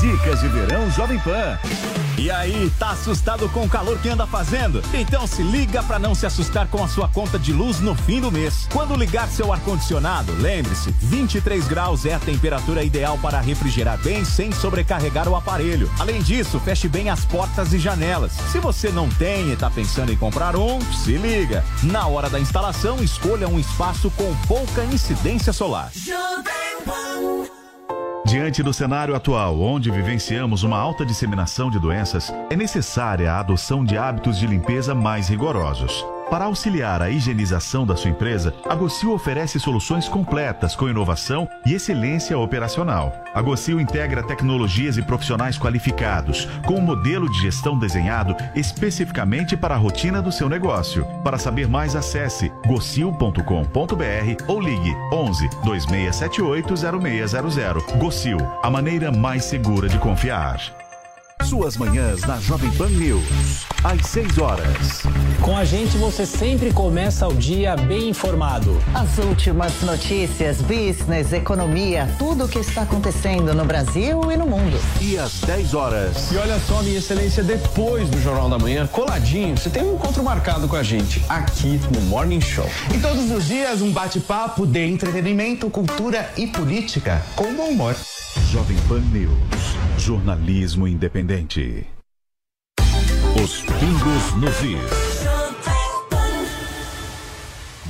Dicas 0.00 0.40
de 0.40 0.48
verão 0.48 0.90
Jovem 0.90 1.18
Pan. 1.18 1.58
E 2.16 2.30
aí, 2.30 2.70
tá 2.78 2.90
assustado 2.90 3.48
com 3.48 3.64
o 3.64 3.68
calor 3.68 3.98
que 3.98 4.08
anda 4.08 4.26
fazendo? 4.26 4.82
Então 4.92 5.26
se 5.26 5.42
liga 5.42 5.82
para 5.82 5.98
não 5.98 6.14
se 6.14 6.26
assustar 6.26 6.66
com 6.68 6.82
a 6.82 6.88
sua 6.88 7.08
conta 7.08 7.38
de 7.38 7.52
luz 7.52 7.80
no 7.80 7.94
fim 7.94 8.20
do 8.20 8.30
mês. 8.30 8.68
Quando 8.72 8.96
ligar 8.96 9.28
seu 9.28 9.52
ar-condicionado, 9.52 10.32
lembre-se, 10.34 10.90
23 11.00 11.66
graus 11.66 12.06
é 12.06 12.14
a 12.14 12.18
temperatura 12.18 12.82
ideal 12.82 13.18
para 13.18 13.40
refrigerar 13.40 13.98
bem 13.98 14.24
sem 14.24 14.50
sobrecarregar 14.52 15.28
o 15.28 15.36
aparelho. 15.36 15.90
Além 15.98 16.20
disso, 16.22 16.60
feche 16.60 16.88
bem 16.88 17.08
as 17.08 17.24
portas 17.24 17.72
e 17.72 17.78
janelas. 17.78 18.32
Se 18.52 18.58
você 18.58 18.90
não 18.90 19.08
tem 19.08 19.52
e 19.52 19.56
tá 19.56 19.70
pensando 19.70 20.12
em 20.12 20.16
comprar 20.16 20.56
um, 20.56 20.80
se 20.92 21.16
liga. 21.16 21.64
Na 21.84 22.06
hora 22.06 22.28
da 22.28 22.38
instalação, 22.38 23.02
escolha 23.02 23.48
um 23.48 23.58
espaço 23.58 24.10
com 24.12 24.34
pouca 24.46 24.84
incidência 24.84 25.52
solar. 25.52 25.90
Diante 28.28 28.62
do 28.62 28.74
cenário 28.74 29.14
atual, 29.14 29.58
onde 29.58 29.90
vivenciamos 29.90 30.62
uma 30.62 30.78
alta 30.78 31.04
disseminação 31.04 31.70
de 31.70 31.78
doenças, 31.78 32.30
é 32.50 32.56
necessária 32.56 33.32
a 33.32 33.40
adoção 33.40 33.82
de 33.82 33.96
hábitos 33.96 34.38
de 34.38 34.46
limpeza 34.46 34.94
mais 34.94 35.28
rigorosos. 35.28 36.04
Para 36.30 36.44
auxiliar 36.44 37.00
a 37.00 37.08
higienização 37.08 37.86
da 37.86 37.96
sua 37.96 38.10
empresa, 38.10 38.52
a 38.68 38.74
Gocil 38.74 39.12
oferece 39.12 39.58
soluções 39.58 40.08
completas 40.08 40.76
com 40.76 40.86
inovação 40.86 41.48
e 41.64 41.72
excelência 41.72 42.38
operacional. 42.38 43.24
A 43.34 43.40
Gocil 43.40 43.80
integra 43.80 44.22
tecnologias 44.22 44.98
e 44.98 45.02
profissionais 45.02 45.56
qualificados, 45.58 46.46
com 46.66 46.74
um 46.74 46.82
modelo 46.82 47.30
de 47.30 47.40
gestão 47.40 47.78
desenhado 47.78 48.36
especificamente 48.54 49.56
para 49.56 49.74
a 49.74 49.78
rotina 49.78 50.20
do 50.20 50.30
seu 50.30 50.50
negócio. 50.50 51.06
Para 51.24 51.38
saber 51.38 51.66
mais, 51.66 51.96
acesse 51.96 52.52
gocil.com.br 52.66 54.44
ou 54.46 54.60
ligue 54.60 54.94
11 55.10 55.48
2678 55.64 56.74
0600. 56.76 57.84
Gocil, 57.96 58.38
a 58.62 58.68
maneira 58.68 59.10
mais 59.10 59.44
segura 59.44 59.88
de 59.88 59.98
confiar. 59.98 60.77
Suas 61.44 61.76
manhãs 61.78 62.20
na 62.22 62.38
Jovem 62.40 62.70
Pan 62.72 62.88
News. 62.90 63.66
Às 63.82 64.06
6 64.08 64.38
horas. 64.38 65.02
Com 65.40 65.56
a 65.56 65.64
gente 65.64 65.96
você 65.96 66.26
sempre 66.26 66.72
começa 66.72 67.26
o 67.26 67.34
dia 67.34 67.74
bem 67.74 68.10
informado. 68.10 68.76
As 68.94 69.16
últimas 69.18 69.80
notícias, 69.80 70.60
business, 70.60 71.32
economia, 71.32 72.06
tudo 72.18 72.44
o 72.44 72.48
que 72.48 72.58
está 72.58 72.82
acontecendo 72.82 73.54
no 73.54 73.64
Brasil 73.64 74.30
e 74.30 74.36
no 74.36 74.46
mundo. 74.46 74.78
E 75.00 75.16
às 75.16 75.40
10 75.40 75.74
horas. 75.74 76.30
E 76.32 76.36
olha 76.36 76.58
só, 76.60 76.82
minha 76.82 76.98
excelência, 76.98 77.42
depois 77.42 78.10
do 78.10 78.20
Jornal 78.20 78.50
da 78.50 78.58
Manhã, 78.58 78.86
coladinho, 78.86 79.56
você 79.56 79.70
tem 79.70 79.82
um 79.82 79.94
encontro 79.94 80.22
marcado 80.22 80.68
com 80.68 80.76
a 80.76 80.82
gente 80.82 81.24
aqui 81.28 81.80
no 81.94 82.00
Morning 82.02 82.40
Show. 82.40 82.68
E 82.94 82.98
todos 82.98 83.30
os 83.30 83.46
dias 83.46 83.80
um 83.80 83.90
bate-papo 83.90 84.66
de 84.66 84.86
entretenimento, 84.86 85.70
cultura 85.70 86.30
e 86.36 86.46
política 86.46 87.22
com 87.34 87.54
bom 87.54 87.68
humor. 87.70 87.96
Jovem 88.50 88.76
Pan 88.88 89.00
News. 89.12 89.38
Jornalismo 89.98 90.86
independente. 90.86 91.27
Os 93.44 93.60
pingos 93.60 94.34
nos 94.40 94.62
is. 94.62 95.24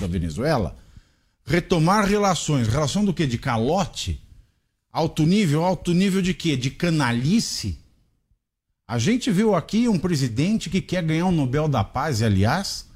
Da 0.01 0.09
Venezuela. 0.09 0.77
Retomar 1.47 2.05
relações. 2.05 2.67
Relação 2.67 3.05
do 3.05 3.15
quê? 3.15 3.29
De 3.29 3.39
calote? 3.39 4.21
Alto 4.91 5.23
nível? 5.23 5.65
Alto 5.65 5.95
nível 5.95 6.21
de 6.21 6.35
quê? 6.35 6.57
De 6.57 6.69
canalice? 6.69 7.79
A 8.89 8.99
gente 8.99 9.31
viu 9.31 9.55
aqui 9.55 9.87
um 9.87 10.01
presidente 10.01 10.69
que 10.69 10.81
quer 10.81 11.05
ganhar 11.05 11.27
o 11.27 11.31
Nobel 11.31 11.69
da 11.69 11.85
Paz, 11.85 12.21
e, 12.21 12.25
aliás, 12.25 12.88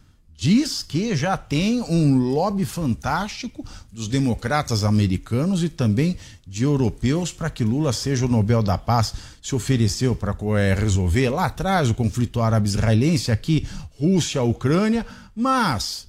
diz 0.43 0.83
que 0.83 1.15
já 1.15 1.37
tem 1.37 1.81
um 1.83 2.19
lobby 2.19 2.65
fantástico 2.65 3.65
dos 3.93 4.09
democratas 4.09 4.83
americanos 4.83 5.63
e 5.63 5.69
também 5.69 6.17
de 6.45 6.65
europeus 6.65 7.31
para 7.31 7.49
que 7.49 7.63
Lula 7.63 7.93
seja 7.93 8.27
o 8.27 8.29
Nobel 8.29 8.61
da 8.61 8.77
Paz. 8.77 9.15
Se 9.41 9.55
ofereceu 9.55 10.17
para 10.17 10.37
é, 10.59 10.75
resolver 10.75 11.31
lá 11.31 11.47
atrás 11.47 11.91
o 11.91 11.95
conflito 11.95 12.41
árabe-israelense, 12.41 13.31
aqui 13.31 13.69
Rússia, 14.01 14.43
Ucrânia, 14.43 15.07
mas 15.33 16.09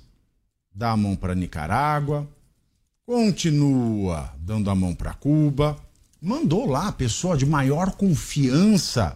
dá 0.74 0.94
a 0.94 0.98
mão 0.98 1.16
para 1.16 1.36
Nicarágua, 1.36 2.28
continua 3.06 4.34
dando 4.40 4.68
a 4.72 4.74
mão 4.74 4.96
para 4.96 5.14
Cuba, 5.14 5.78
mandou 6.20 6.68
lá 6.68 6.88
a 6.88 6.92
pessoa 6.92 7.38
de 7.38 7.46
maior 7.46 7.92
confiança 7.92 9.16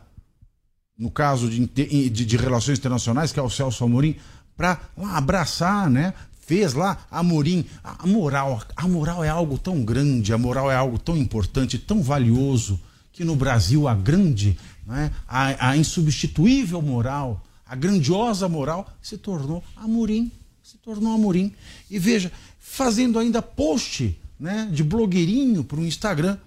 no 0.97 1.11
caso 1.11 1.47
de, 1.47 1.65
de, 1.67 2.09
de 2.09 2.37
relações 2.37 2.79
internacionais, 2.79 3.31
que 3.31 3.39
é 3.39 3.43
o 3.43 3.49
Celso 3.49 3.83
Amorim 3.83 4.15
para 4.57 4.81
abraçar, 4.97 5.89
né? 5.89 6.13
Fez 6.45 6.73
lá 6.73 7.05
Amorim. 7.11 7.65
A 7.83 8.07
moral, 8.07 8.61
a 8.75 8.87
moral 8.87 9.23
é 9.23 9.29
algo 9.29 9.57
tão 9.57 9.83
grande, 9.83 10.33
a 10.33 10.37
moral 10.37 10.71
é 10.71 10.75
algo 10.75 10.97
tão 10.97 11.15
importante, 11.15 11.77
tão 11.77 12.01
valioso, 12.01 12.79
que 13.13 13.23
no 13.23 13.35
Brasil 13.35 13.87
a 13.87 13.93
grande, 13.93 14.57
né, 14.85 15.11
a, 15.27 15.69
a 15.69 15.77
insubstituível 15.77 16.81
moral, 16.81 17.43
a 17.65 17.75
grandiosa 17.75 18.47
moral 18.47 18.91
se 19.01 19.17
tornou 19.17 19.63
Amorim. 19.75 20.31
Se 20.63 20.77
tornou 20.77 21.13
Amorim. 21.13 21.53
E 21.89 21.99
veja, 21.99 22.31
fazendo 22.59 23.19
ainda 23.19 23.41
post 23.41 24.17
né, 24.39 24.69
de 24.71 24.83
blogueirinho 24.83 25.63
para 25.63 25.79
o 25.79 25.85
Instagram. 25.85 26.37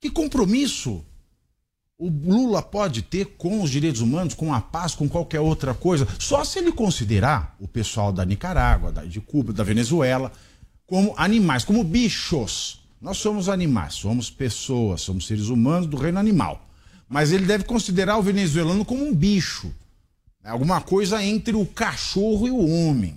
Que 0.00 0.10
compromisso 0.10 1.04
o 2.02 2.08
Lula 2.08 2.60
pode 2.60 3.00
ter 3.00 3.26
com 3.38 3.62
os 3.62 3.70
direitos 3.70 4.00
humanos, 4.00 4.34
com 4.34 4.52
a 4.52 4.60
paz, 4.60 4.92
com 4.92 5.08
qualquer 5.08 5.38
outra 5.38 5.72
coisa, 5.72 6.04
só 6.18 6.42
se 6.42 6.58
ele 6.58 6.72
considerar 6.72 7.54
o 7.60 7.68
pessoal 7.68 8.12
da 8.12 8.24
Nicarágua, 8.24 8.90
de 9.06 9.20
Cuba, 9.20 9.52
da 9.52 9.62
Venezuela, 9.62 10.32
como 10.84 11.14
animais, 11.16 11.64
como 11.64 11.84
bichos. 11.84 12.80
Nós 13.00 13.18
somos 13.18 13.48
animais, 13.48 13.94
somos 13.94 14.28
pessoas, 14.28 15.00
somos 15.00 15.28
seres 15.28 15.46
humanos 15.46 15.86
do 15.86 15.96
reino 15.96 16.18
animal. 16.18 16.68
Mas 17.08 17.30
ele 17.30 17.46
deve 17.46 17.62
considerar 17.62 18.18
o 18.18 18.22
venezuelano 18.22 18.84
como 18.84 19.06
um 19.06 19.14
bicho, 19.14 19.72
né? 20.42 20.50
alguma 20.50 20.80
coisa 20.80 21.22
entre 21.22 21.54
o 21.54 21.64
cachorro 21.64 22.48
e 22.48 22.50
o 22.50 22.66
homem. 22.68 23.16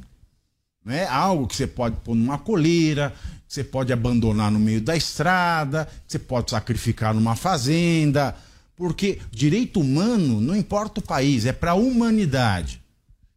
Né? 0.85 1.07
Algo 1.07 1.47
que 1.47 1.55
você 1.55 1.65
pode 1.65 1.95
pôr 2.03 2.13
numa 2.13 2.37
coleira, 2.37 3.15
que 3.47 3.53
você 3.55 3.63
pode 3.63 3.91
abandonar 3.91 4.51
no 4.51 4.59
meio 4.59 4.79
da 4.79 4.95
estrada, 4.95 5.89
que 6.05 6.11
você 6.11 6.19
pode 6.19 6.51
sacrificar 6.51 7.15
numa 7.15 7.35
fazenda 7.35 8.35
porque 8.75 9.19
direito 9.31 9.79
humano 9.79 10.41
não 10.41 10.55
importa 10.55 10.99
o 10.99 11.03
país, 11.03 11.45
é 11.45 11.53
para 11.53 11.71
a 11.71 11.75
humanidade. 11.75 12.81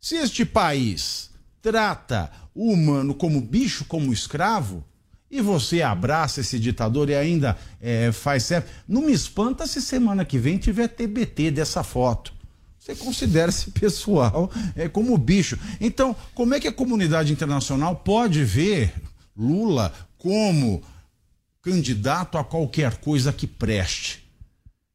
Se 0.00 0.16
este 0.16 0.44
país 0.44 1.30
trata 1.60 2.30
o 2.54 2.72
humano 2.72 3.14
como 3.14 3.40
bicho, 3.40 3.84
como 3.84 4.12
escravo, 4.12 4.84
e 5.30 5.40
você 5.40 5.82
abraça 5.82 6.40
esse 6.40 6.58
ditador 6.58 7.10
e 7.10 7.14
ainda 7.14 7.56
é, 7.80 8.10
faz 8.12 8.44
certo, 8.44 8.70
não 8.88 9.02
me 9.02 9.12
espanta 9.12 9.66
se 9.66 9.82
semana 9.82 10.24
que 10.24 10.38
vem 10.38 10.56
tiver 10.56 10.88
TBT 10.88 11.50
dessa 11.50 11.82
foto. 11.82 12.32
Você 12.78 12.94
considera 12.94 13.50
esse 13.50 13.70
pessoal 13.72 14.50
é, 14.74 14.88
como 14.88 15.16
bicho. 15.18 15.58
Então, 15.80 16.16
como 16.34 16.54
é 16.54 16.60
que 16.60 16.68
a 16.68 16.72
comunidade 16.72 17.32
internacional 17.32 17.96
pode 17.96 18.42
ver 18.42 18.94
Lula 19.36 19.92
como 20.16 20.82
candidato 21.60 22.38
a 22.38 22.44
qualquer 22.44 22.96
coisa 22.96 23.32
que 23.32 23.46
preste? 23.46 24.27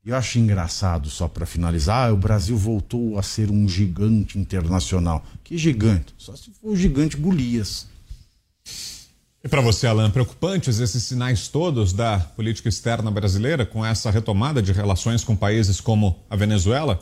Eu 0.05 0.17
acho 0.17 0.37
engraçado, 0.37 1.09
só 1.09 1.29
para 1.29 1.45
finalizar, 1.45 2.11
o 2.11 2.17
Brasil 2.17 2.57
voltou 2.57 3.17
a 3.17 3.23
ser 3.23 3.49
um 3.49 3.65
gigante 3.69 4.37
internacional. 4.37 5.25
Que 5.41 5.57
gigante? 5.57 6.13
Só 6.17 6.35
se 6.35 6.51
for 6.51 6.71
o 6.71 6.75
gigante 6.75 7.15
Golias. 7.15 7.87
E 9.41 9.47
para 9.47 9.61
você, 9.61 9.87
Alan, 9.87 10.11
preocupantes 10.11 10.79
esses 10.79 11.03
sinais 11.03 11.47
todos 11.47 11.93
da 11.93 12.19
política 12.19 12.67
externa 12.67 13.09
brasileira 13.09 13.65
com 13.65 13.85
essa 13.85 14.11
retomada 14.11 14.61
de 14.61 14.73
relações 14.73 15.23
com 15.23 15.37
países 15.37 15.79
como 15.79 16.19
a 16.29 16.35
Venezuela? 16.35 17.01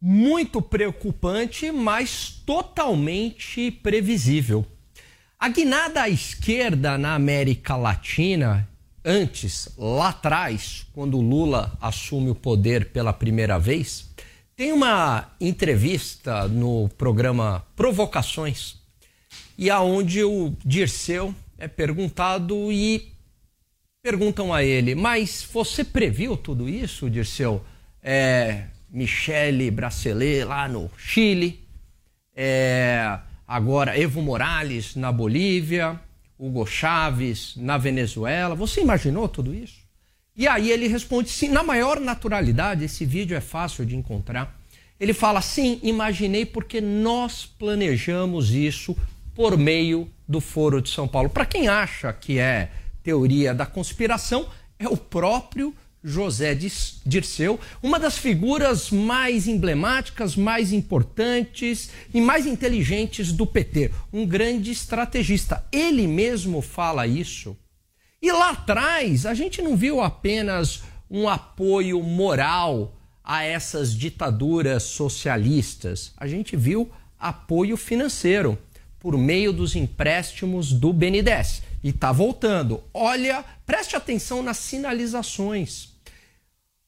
Muito 0.00 0.62
preocupante, 0.62 1.70
mas 1.70 2.42
totalmente 2.46 3.70
previsível. 3.70 4.66
A 5.38 5.50
guinada 5.50 6.02
à 6.02 6.08
esquerda 6.08 6.96
na 6.96 7.14
América 7.14 7.76
Latina 7.76 8.68
antes, 9.04 9.68
lá 9.76 10.08
atrás, 10.08 10.86
quando 10.92 11.20
Lula 11.20 11.76
assume 11.80 12.30
o 12.30 12.34
poder 12.34 12.86
pela 12.86 13.12
primeira 13.12 13.58
vez, 13.58 14.10
tem 14.54 14.72
uma 14.72 15.32
entrevista 15.40 16.46
no 16.46 16.88
programa 16.90 17.64
Provocações, 17.74 18.76
e 19.56 19.70
aonde 19.70 20.22
o 20.22 20.54
Dirceu 20.64 21.34
é 21.58 21.68
perguntado 21.68 22.70
e 22.72 23.12
perguntam 24.02 24.52
a 24.52 24.62
ele: 24.62 24.94
Mas 24.94 25.46
você 25.52 25.84
previu 25.84 26.36
tudo 26.36 26.68
isso, 26.68 27.08
Dirceu? 27.08 27.64
É, 28.02 28.64
Michele 28.90 29.70
Bracelet 29.70 30.44
lá 30.44 30.68
no 30.68 30.90
Chile, 30.98 31.64
é, 32.34 33.18
agora 33.46 33.98
Evo 33.98 34.20
Morales 34.20 34.96
na 34.96 35.12
Bolívia, 35.12 36.00
Hugo 36.42 36.66
Chávez 36.66 37.54
na 37.56 37.78
Venezuela. 37.78 38.56
Você 38.56 38.80
imaginou 38.80 39.28
tudo 39.28 39.54
isso? 39.54 39.80
E 40.34 40.48
aí 40.48 40.72
ele 40.72 40.88
responde 40.88 41.28
sim, 41.28 41.48
na 41.48 41.62
maior 41.62 42.00
naturalidade, 42.00 42.84
esse 42.84 43.04
vídeo 43.04 43.36
é 43.36 43.40
fácil 43.40 43.86
de 43.86 43.94
encontrar. 43.94 44.58
Ele 44.98 45.12
fala 45.12 45.40
sim, 45.40 45.78
imaginei 45.84 46.44
porque 46.44 46.80
nós 46.80 47.46
planejamos 47.46 48.50
isso 48.50 48.96
por 49.36 49.56
meio 49.56 50.10
do 50.26 50.40
Foro 50.40 50.82
de 50.82 50.88
São 50.90 51.06
Paulo. 51.06 51.30
Para 51.30 51.46
quem 51.46 51.68
acha 51.68 52.12
que 52.12 52.40
é 52.40 52.72
teoria 53.04 53.54
da 53.54 53.64
conspiração, 53.64 54.48
é 54.80 54.88
o 54.88 54.96
próprio 54.96 55.72
José 56.04 56.54
Dirceu, 57.06 57.60
uma 57.82 57.98
das 57.98 58.18
figuras 58.18 58.90
mais 58.90 59.46
emblemáticas, 59.46 60.34
mais 60.34 60.72
importantes 60.72 61.90
e 62.12 62.20
mais 62.20 62.46
inteligentes 62.46 63.32
do 63.32 63.46
PT, 63.46 63.90
um 64.12 64.26
grande 64.26 64.70
estrategista. 64.70 65.64
Ele 65.70 66.06
mesmo 66.06 66.60
fala 66.60 67.06
isso. 67.06 67.56
E 68.20 68.30
lá 68.32 68.50
atrás, 68.50 69.26
a 69.26 69.34
gente 69.34 69.62
não 69.62 69.76
viu 69.76 70.00
apenas 70.00 70.82
um 71.10 71.28
apoio 71.28 72.02
moral 72.02 72.96
a 73.22 73.44
essas 73.44 73.94
ditaduras 73.94 74.82
socialistas, 74.82 76.12
a 76.16 76.26
gente 76.26 76.56
viu 76.56 76.90
apoio 77.18 77.76
financeiro 77.76 78.58
por 78.98 79.16
meio 79.16 79.52
dos 79.52 79.76
empréstimos 79.76 80.72
do 80.72 80.92
BNDES. 80.92 81.62
E 81.82 81.88
está 81.88 82.12
voltando. 82.12 82.80
Olha, 82.94 83.44
preste 83.66 83.96
atenção 83.96 84.42
nas 84.42 84.58
sinalizações. 84.58 85.91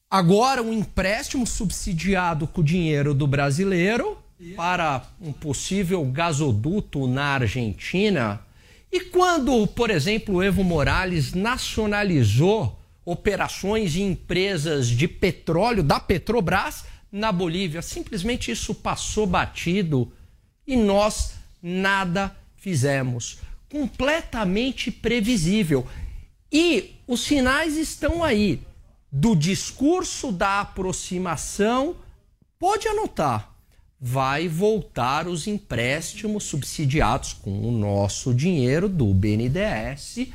Agora, 0.09 0.61
um 0.61 0.71
empréstimo 0.71 1.47
subsidiado 1.47 2.47
com 2.47 2.61
o 2.61 2.63
dinheiro 2.63 3.13
do 3.13 3.25
brasileiro 3.25 4.17
para 4.55 5.03
um 5.19 5.33
possível 5.33 6.03
gasoduto 6.05 7.07
na 7.07 7.33
Argentina. 7.35 8.41
E 8.91 9.01
quando, 9.01 9.65
por 9.67 9.89
exemplo, 9.89 10.35
o 10.35 10.43
Evo 10.43 10.63
Morales 10.63 11.33
nacionalizou 11.33 12.79
operações 13.03 13.95
e 13.95 14.01
empresas 14.01 14.87
de 14.87 15.07
petróleo 15.07 15.83
da 15.83 15.99
Petrobras 15.99 16.85
na 17.11 17.31
Bolívia, 17.31 17.81
simplesmente 17.81 18.51
isso 18.51 18.75
passou 18.75 19.25
batido 19.25 20.11
e 20.67 20.75
nós 20.75 21.33
nada 21.61 22.35
fizemos. 22.55 23.39
Completamente 23.71 24.91
previsível. 24.91 25.87
E 26.51 26.95
os 27.07 27.21
sinais 27.21 27.75
estão 27.75 28.23
aí 28.23 28.61
do 29.17 29.33
discurso 29.33 30.29
da 30.29 30.59
aproximação, 30.59 31.95
pode 32.59 32.85
anotar, 32.85 33.55
vai 33.99 34.45
voltar 34.49 35.25
os 35.25 35.47
empréstimos 35.47 36.43
subsidiados 36.43 37.31
com 37.31 37.65
o 37.65 37.71
nosso 37.71 38.33
dinheiro 38.33 38.89
do 38.89 39.05
BNDES 39.13 40.27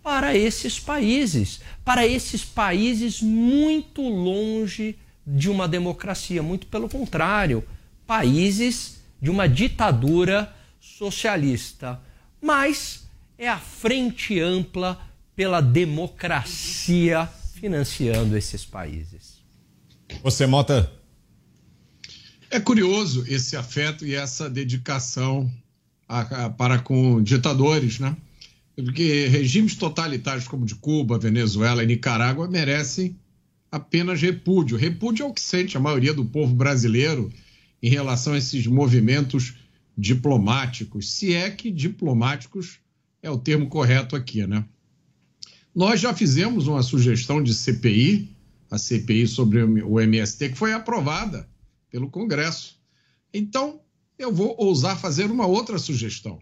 para 0.00 0.36
esses 0.36 0.78
países, 0.78 1.60
para 1.84 2.06
esses 2.06 2.44
países 2.44 3.20
muito 3.20 4.02
longe 4.02 4.96
de 5.26 5.50
uma 5.50 5.66
democracia, 5.66 6.44
muito 6.44 6.68
pelo 6.68 6.88
contrário, 6.88 7.66
países 8.06 9.02
de 9.20 9.30
uma 9.30 9.48
ditadura 9.48 10.54
socialista. 10.80 12.00
Mas 12.40 13.04
é 13.36 13.48
a 13.48 13.58
frente 13.58 14.38
ampla 14.38 15.00
pela 15.34 15.60
democracia 15.60 17.28
financiando 17.62 18.36
esses 18.36 18.64
países. 18.64 19.40
Você, 20.24 20.48
Mota? 20.48 20.92
É 22.50 22.58
curioso 22.58 23.24
esse 23.28 23.56
afeto 23.56 24.04
e 24.04 24.16
essa 24.16 24.50
dedicação 24.50 25.48
a, 26.08 26.46
a, 26.46 26.50
para 26.50 26.80
com 26.80 27.22
ditadores, 27.22 28.00
né? 28.00 28.16
Porque 28.74 29.28
regimes 29.28 29.76
totalitários 29.76 30.48
como 30.48 30.66
de 30.66 30.74
Cuba, 30.74 31.20
Venezuela 31.20 31.84
e 31.84 31.86
Nicarágua 31.86 32.48
merecem 32.48 33.16
apenas 33.70 34.20
repúdio. 34.20 34.76
Repúdio 34.76 35.22
é 35.22 35.28
o 35.28 35.32
que 35.32 35.40
sente 35.40 35.76
a 35.76 35.80
maioria 35.80 36.12
do 36.12 36.24
povo 36.24 36.52
brasileiro 36.52 37.32
em 37.80 37.88
relação 37.88 38.32
a 38.32 38.38
esses 38.38 38.66
movimentos 38.66 39.54
diplomáticos, 39.96 41.12
se 41.12 41.32
é 41.32 41.48
que 41.48 41.70
diplomáticos 41.70 42.80
é 43.22 43.30
o 43.30 43.38
termo 43.38 43.68
correto 43.68 44.16
aqui, 44.16 44.44
né? 44.48 44.64
Nós 45.74 46.00
já 46.00 46.12
fizemos 46.14 46.66
uma 46.66 46.82
sugestão 46.82 47.42
de 47.42 47.54
CPI, 47.54 48.36
a 48.70 48.76
CPI 48.76 49.26
sobre 49.26 49.62
o 49.62 50.00
MST, 50.00 50.50
que 50.50 50.58
foi 50.58 50.72
aprovada 50.72 51.48
pelo 51.90 52.10
Congresso. 52.10 52.78
Então, 53.32 53.80
eu 54.18 54.32
vou 54.32 54.54
ousar 54.58 54.98
fazer 54.98 55.30
uma 55.30 55.46
outra 55.46 55.78
sugestão. 55.78 56.38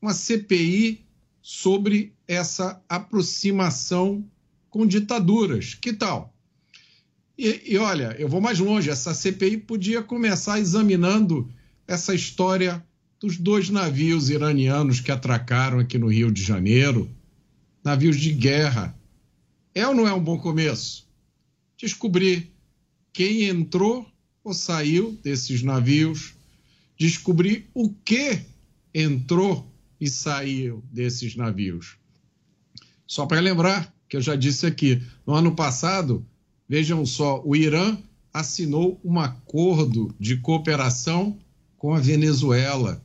Uma 0.00 0.12
CPI 0.12 1.06
sobre 1.40 2.14
essa 2.26 2.82
aproximação 2.88 4.24
com 4.68 4.86
ditaduras. 4.86 5.74
Que 5.74 5.92
tal? 5.92 6.34
E, 7.36 7.62
e, 7.72 7.78
olha, 7.78 8.14
eu 8.18 8.28
vou 8.28 8.40
mais 8.40 8.58
longe. 8.58 8.90
Essa 8.90 9.14
CPI 9.14 9.58
podia 9.58 10.02
começar 10.02 10.60
examinando 10.60 11.50
essa 11.86 12.14
história 12.14 12.84
dos 13.18 13.36
dois 13.36 13.70
navios 13.70 14.28
iranianos 14.28 15.00
que 15.00 15.10
atracaram 15.10 15.78
aqui 15.78 15.98
no 15.98 16.08
Rio 16.08 16.30
de 16.30 16.42
Janeiro, 16.42 17.10
navios 17.88 18.20
de 18.20 18.32
guerra. 18.32 18.94
É 19.74 19.86
ou 19.88 19.94
não 19.94 20.06
é 20.06 20.12
um 20.12 20.22
bom 20.22 20.38
começo? 20.38 21.08
Descobrir 21.74 22.52
quem 23.14 23.44
entrou 23.44 24.06
ou 24.44 24.52
saiu 24.52 25.18
desses 25.22 25.62
navios, 25.62 26.34
descobrir 26.98 27.66
o 27.72 27.88
que 27.88 28.42
entrou 28.92 29.72
e 29.98 30.06
saiu 30.06 30.84
desses 30.92 31.34
navios. 31.34 31.96
Só 33.06 33.24
para 33.24 33.40
lembrar 33.40 33.90
que 34.06 34.18
eu 34.18 34.20
já 34.20 34.36
disse 34.36 34.66
aqui, 34.66 35.02
no 35.26 35.32
ano 35.32 35.54
passado, 35.54 36.26
vejam 36.68 37.06
só, 37.06 37.42
o 37.42 37.56
Irã 37.56 37.96
assinou 38.34 39.00
um 39.02 39.18
acordo 39.18 40.14
de 40.20 40.36
cooperação 40.36 41.38
com 41.78 41.94
a 41.94 42.00
Venezuela. 42.00 43.02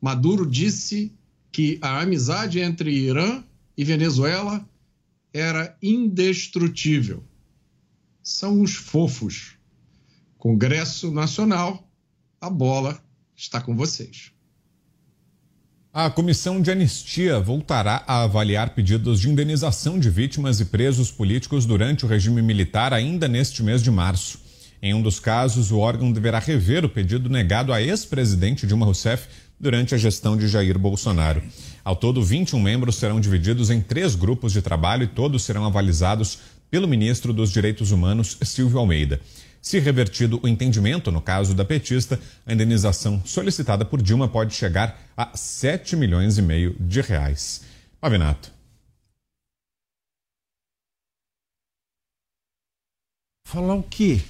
Maduro 0.00 0.46
disse 0.46 1.12
que 1.50 1.78
a 1.82 2.00
amizade 2.00 2.60
entre 2.60 2.92
Irã 2.92 3.42
e 3.76 3.84
Venezuela 3.84 4.66
era 5.32 5.76
indestrutível. 5.82 7.24
São 8.22 8.60
os 8.60 8.74
fofos. 8.74 9.56
Congresso 10.36 11.10
Nacional, 11.10 11.88
a 12.40 12.50
bola 12.50 13.02
está 13.34 13.60
com 13.60 13.74
vocês. 13.74 14.32
A 15.94 16.08
comissão 16.08 16.62
de 16.62 16.70
anistia 16.70 17.38
voltará 17.38 18.02
a 18.06 18.22
avaliar 18.22 18.70
pedidos 18.70 19.20
de 19.20 19.28
indenização 19.28 19.98
de 19.98 20.08
vítimas 20.08 20.58
e 20.58 20.64
presos 20.64 21.10
políticos 21.10 21.66
durante 21.66 22.06
o 22.06 22.08
regime 22.08 22.40
militar 22.40 22.94
ainda 22.94 23.28
neste 23.28 23.62
mês 23.62 23.82
de 23.82 23.90
março. 23.90 24.40
Em 24.80 24.94
um 24.94 25.02
dos 25.02 25.20
casos, 25.20 25.70
o 25.70 25.78
órgão 25.78 26.10
deverá 26.10 26.38
rever 26.38 26.84
o 26.84 26.88
pedido 26.88 27.28
negado 27.28 27.72
a 27.72 27.80
ex-presidente 27.80 28.66
Dilma 28.66 28.86
Rousseff 28.86 29.28
durante 29.62 29.94
a 29.94 29.98
gestão 29.98 30.36
de 30.36 30.48
Jair 30.48 30.76
Bolsonaro. 30.76 31.40
Ao 31.84 31.94
todo, 31.94 32.20
21 32.20 32.60
membros 32.60 32.96
serão 32.96 33.20
divididos 33.20 33.70
em 33.70 33.80
três 33.80 34.16
grupos 34.16 34.52
de 34.52 34.60
trabalho 34.60 35.04
e 35.04 35.06
todos 35.06 35.44
serão 35.44 35.64
avalizados 35.64 36.40
pelo 36.68 36.88
ministro 36.88 37.32
dos 37.32 37.52
Direitos 37.52 37.92
Humanos, 37.92 38.36
Silvio 38.42 38.80
Almeida. 38.80 39.20
Se 39.60 39.78
revertido 39.78 40.40
o 40.42 40.48
entendimento 40.48 41.12
no 41.12 41.20
caso 41.20 41.54
da 41.54 41.64
petista, 41.64 42.18
a 42.44 42.52
indenização 42.52 43.22
solicitada 43.24 43.84
por 43.84 44.02
Dilma 44.02 44.26
pode 44.26 44.52
chegar 44.54 45.00
a 45.16 45.36
7 45.36 45.94
milhões 45.94 46.36
e 46.36 46.42
meio 46.42 46.74
de 46.80 47.00
reais. 47.00 47.62
Pavinato. 48.00 48.50
Falar 53.46 53.74
o 53.74 53.82
quê? 53.84 54.20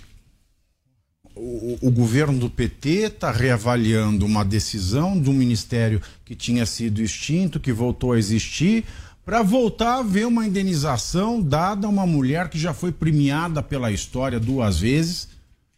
O, 1.35 1.79
o, 1.81 1.91
governo 1.91 2.39
do 2.39 2.51
PT 2.51 3.07
está 3.07 3.31
reavaliando 3.31 4.27
uma 4.27 4.45
decisão 4.45 5.19
de 5.19 5.31
um 5.31 5.33
ministério 5.33 6.01
que 6.25 6.35
tinha 6.35 6.67
sido 6.67 7.01
extinto, 7.01 7.59
que 7.59 7.73
voltou 7.73 8.13
a 8.13 8.19
existir, 8.19 8.85
para 9.25 9.43
voltar 9.43 9.99
a 9.99 10.03
ver 10.03 10.27
uma 10.27 10.47
indenização 10.47 11.41
dada 11.41 11.87
a 11.87 11.91
uma 11.91 12.07
mulher 12.07 12.49
que 12.49 12.59
já 12.59 12.75
foi 12.75 12.93
premiada 12.93 13.63
pela 13.63 13.91
história 13.91 14.39
duas 14.39 14.81
vezes. 14.81 15.29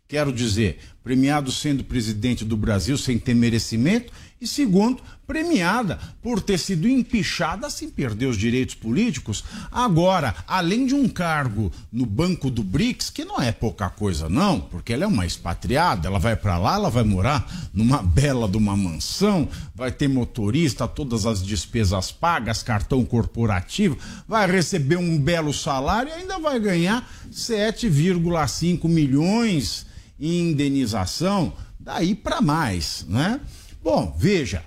Quero 0.08 0.32
dizer, 0.32 0.78
premiado 1.02 1.52
sendo 1.52 1.84
presidente 1.84 2.44
do 2.44 2.56
Brasil 2.56 2.96
sem 2.96 3.18
ter 3.18 3.34
merecimento 3.34 4.12
e 4.44 4.48
segundo, 4.48 5.02
premiada 5.26 5.98
por 6.22 6.40
ter 6.40 6.58
sido 6.58 6.86
empichada 6.86 7.70
sem 7.70 7.88
perder 7.88 8.26
os 8.26 8.36
direitos 8.36 8.74
políticos. 8.74 9.42
Agora, 9.72 10.34
além 10.46 10.86
de 10.86 10.94
um 10.94 11.08
cargo 11.08 11.72
no 11.90 12.04
Banco 12.04 12.50
do 12.50 12.62
BRICS, 12.62 13.08
que 13.08 13.24
não 13.24 13.40
é 13.40 13.50
pouca 13.50 13.88
coisa 13.88 14.28
não, 14.28 14.60
porque 14.60 14.92
ela 14.92 15.04
é 15.04 15.06
uma 15.06 15.24
expatriada, 15.24 16.08
ela 16.08 16.18
vai 16.18 16.36
para 16.36 16.58
lá, 16.58 16.74
ela 16.74 16.90
vai 16.90 17.04
morar 17.04 17.50
numa 17.72 18.02
bela 18.02 18.46
de 18.46 18.58
uma 18.58 18.76
mansão, 18.76 19.48
vai 19.74 19.90
ter 19.90 20.08
motorista, 20.08 20.86
todas 20.86 21.24
as 21.24 21.42
despesas 21.42 22.12
pagas, 22.12 22.62
cartão 22.62 23.04
corporativo, 23.04 23.98
vai 24.28 24.46
receber 24.46 24.96
um 24.96 25.18
belo 25.18 25.52
salário 25.54 26.10
e 26.10 26.12
ainda 26.12 26.38
vai 26.38 26.60
ganhar 26.60 27.08
7,5 27.32 28.86
milhões 28.88 29.86
em 30.20 30.50
indenização, 30.50 31.54
daí 31.80 32.14
para 32.14 32.40
mais, 32.40 33.04
né? 33.08 33.40
Bom, 33.84 34.16
veja, 34.18 34.64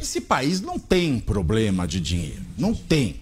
esse 0.00 0.20
país 0.20 0.60
não 0.60 0.80
tem 0.80 1.20
problema 1.20 1.86
de 1.86 2.00
dinheiro, 2.00 2.42
não 2.58 2.74
tem. 2.74 3.20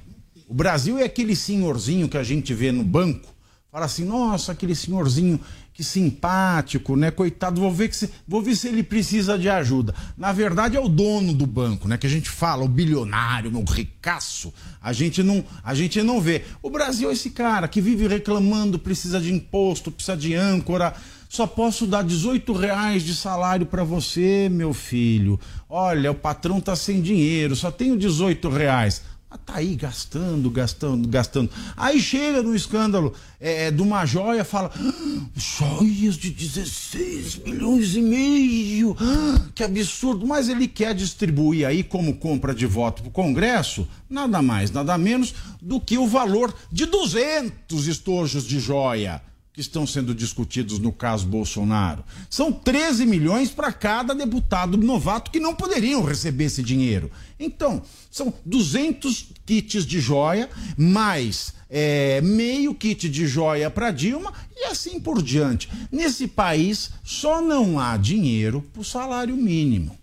O 0.48 0.54
Brasil 0.54 0.96
é 0.98 1.04
aquele 1.04 1.36
senhorzinho 1.36 2.08
que 2.08 2.16
a 2.16 2.22
gente 2.22 2.54
vê 2.54 2.72
no 2.72 2.82
banco, 2.82 3.28
fala 3.70 3.84
assim, 3.84 4.06
nossa, 4.06 4.52
aquele 4.52 4.74
senhorzinho 4.74 5.38
que 5.74 5.84
simpático, 5.84 6.96
né? 6.96 7.10
Coitado, 7.10 7.60
vou 7.60 7.70
ver, 7.70 7.90
que 7.90 7.96
se, 7.96 8.10
vou 8.26 8.40
ver 8.40 8.56
se 8.56 8.66
ele 8.68 8.82
precisa 8.82 9.38
de 9.38 9.46
ajuda. 9.46 9.94
Na 10.16 10.32
verdade, 10.32 10.74
é 10.74 10.80
o 10.80 10.88
dono 10.88 11.34
do 11.34 11.46
banco, 11.46 11.86
né? 11.86 11.98
Que 11.98 12.06
a 12.06 12.10
gente 12.10 12.30
fala, 12.30 12.64
o 12.64 12.68
bilionário, 12.68 13.54
o 13.54 13.62
ricaço. 13.62 14.54
A 14.80 14.94
gente 14.94 15.22
não, 15.22 15.44
a 15.62 15.74
gente 15.74 16.02
não 16.02 16.18
vê. 16.18 16.44
O 16.62 16.70
Brasil 16.70 17.10
é 17.10 17.12
esse 17.12 17.28
cara 17.28 17.68
que 17.68 17.82
vive 17.82 18.08
reclamando, 18.08 18.78
precisa 18.78 19.20
de 19.20 19.30
imposto, 19.30 19.92
precisa 19.92 20.16
de 20.16 20.32
âncora 20.32 20.94
só 21.36 21.46
posso 21.46 21.86
dar 21.86 22.02
18 22.02 22.50
reais 22.54 23.02
de 23.02 23.14
salário 23.14 23.66
para 23.66 23.84
você, 23.84 24.48
meu 24.50 24.72
filho. 24.72 25.38
Olha, 25.68 26.10
o 26.10 26.14
patrão 26.14 26.62
tá 26.62 26.74
sem 26.74 27.02
dinheiro, 27.02 27.54
só 27.54 27.70
tenho 27.70 27.94
18 27.94 28.48
reais. 28.48 29.02
Ah, 29.30 29.36
tá 29.36 29.56
aí 29.56 29.76
gastando, 29.76 30.48
gastando, 30.48 31.06
gastando. 31.06 31.50
Aí 31.76 32.00
chega 32.00 32.42
no 32.42 32.56
escândalo 32.56 33.12
é, 33.38 33.70
de 33.70 33.82
uma 33.82 34.06
joia, 34.06 34.46
fala: 34.46 34.70
ah, 34.74 35.26
joias 35.36 36.16
de 36.16 36.30
16 36.30 37.36
milhões 37.44 37.94
e 37.94 38.00
meio, 38.00 38.96
ah, 38.98 39.38
que 39.54 39.62
absurdo. 39.62 40.26
Mas 40.26 40.48
ele 40.48 40.66
quer 40.66 40.94
distribuir 40.94 41.66
aí 41.66 41.82
como 41.82 42.16
compra 42.16 42.54
de 42.54 42.64
voto 42.64 43.02
para 43.02 43.10
o 43.10 43.12
Congresso, 43.12 43.86
nada 44.08 44.40
mais, 44.40 44.70
nada 44.70 44.96
menos 44.96 45.34
do 45.60 45.78
que 45.78 45.98
o 45.98 46.06
valor 46.06 46.54
de 46.72 46.86
200 46.86 47.88
estojos 47.88 48.46
de 48.46 48.58
joia 48.58 49.20
que 49.56 49.62
estão 49.62 49.86
sendo 49.86 50.14
discutidos 50.14 50.78
no 50.78 50.92
caso 50.92 51.26
Bolsonaro. 51.26 52.04
São 52.28 52.52
13 52.52 53.06
milhões 53.06 53.50
para 53.50 53.72
cada 53.72 54.14
deputado 54.14 54.76
novato 54.76 55.30
que 55.30 55.40
não 55.40 55.54
poderiam 55.54 56.04
receber 56.04 56.44
esse 56.44 56.62
dinheiro. 56.62 57.10
Então, 57.40 57.80
são 58.10 58.34
200 58.44 59.28
kits 59.46 59.86
de 59.86 59.98
joia, 59.98 60.50
mais 60.76 61.54
é, 61.70 62.20
meio 62.20 62.74
kit 62.74 63.08
de 63.08 63.26
joia 63.26 63.70
para 63.70 63.90
Dilma 63.90 64.30
e 64.54 64.64
assim 64.66 65.00
por 65.00 65.22
diante. 65.22 65.70
Nesse 65.90 66.28
país 66.28 66.90
só 67.02 67.40
não 67.40 67.80
há 67.80 67.96
dinheiro 67.96 68.60
para 68.60 68.82
o 68.82 68.84
salário 68.84 69.34
mínimo. 69.34 69.96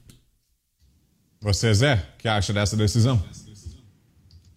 Você, 1.40 1.72
Zé, 1.76 2.04
que 2.18 2.28
acha 2.28 2.52
dessa 2.52 2.76
decisão? 2.76 3.24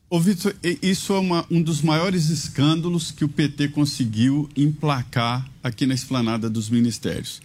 Ô, 0.09 0.21
Vitor, 0.21 0.55
isso 0.81 1.13
é 1.15 1.19
uma, 1.19 1.45
um 1.51 1.61
dos 1.61 1.83
maiores 1.83 2.31
escândalos 2.31 3.11
que 3.11 3.25
o 3.25 3.29
PT 3.29 3.69
conseguiu 3.69 4.49
emplacar 4.57 5.45
aqui 5.61 5.85
na 5.85 5.95
esplanada 5.95 6.49
dos 6.49 6.71
ministérios. 6.71 7.43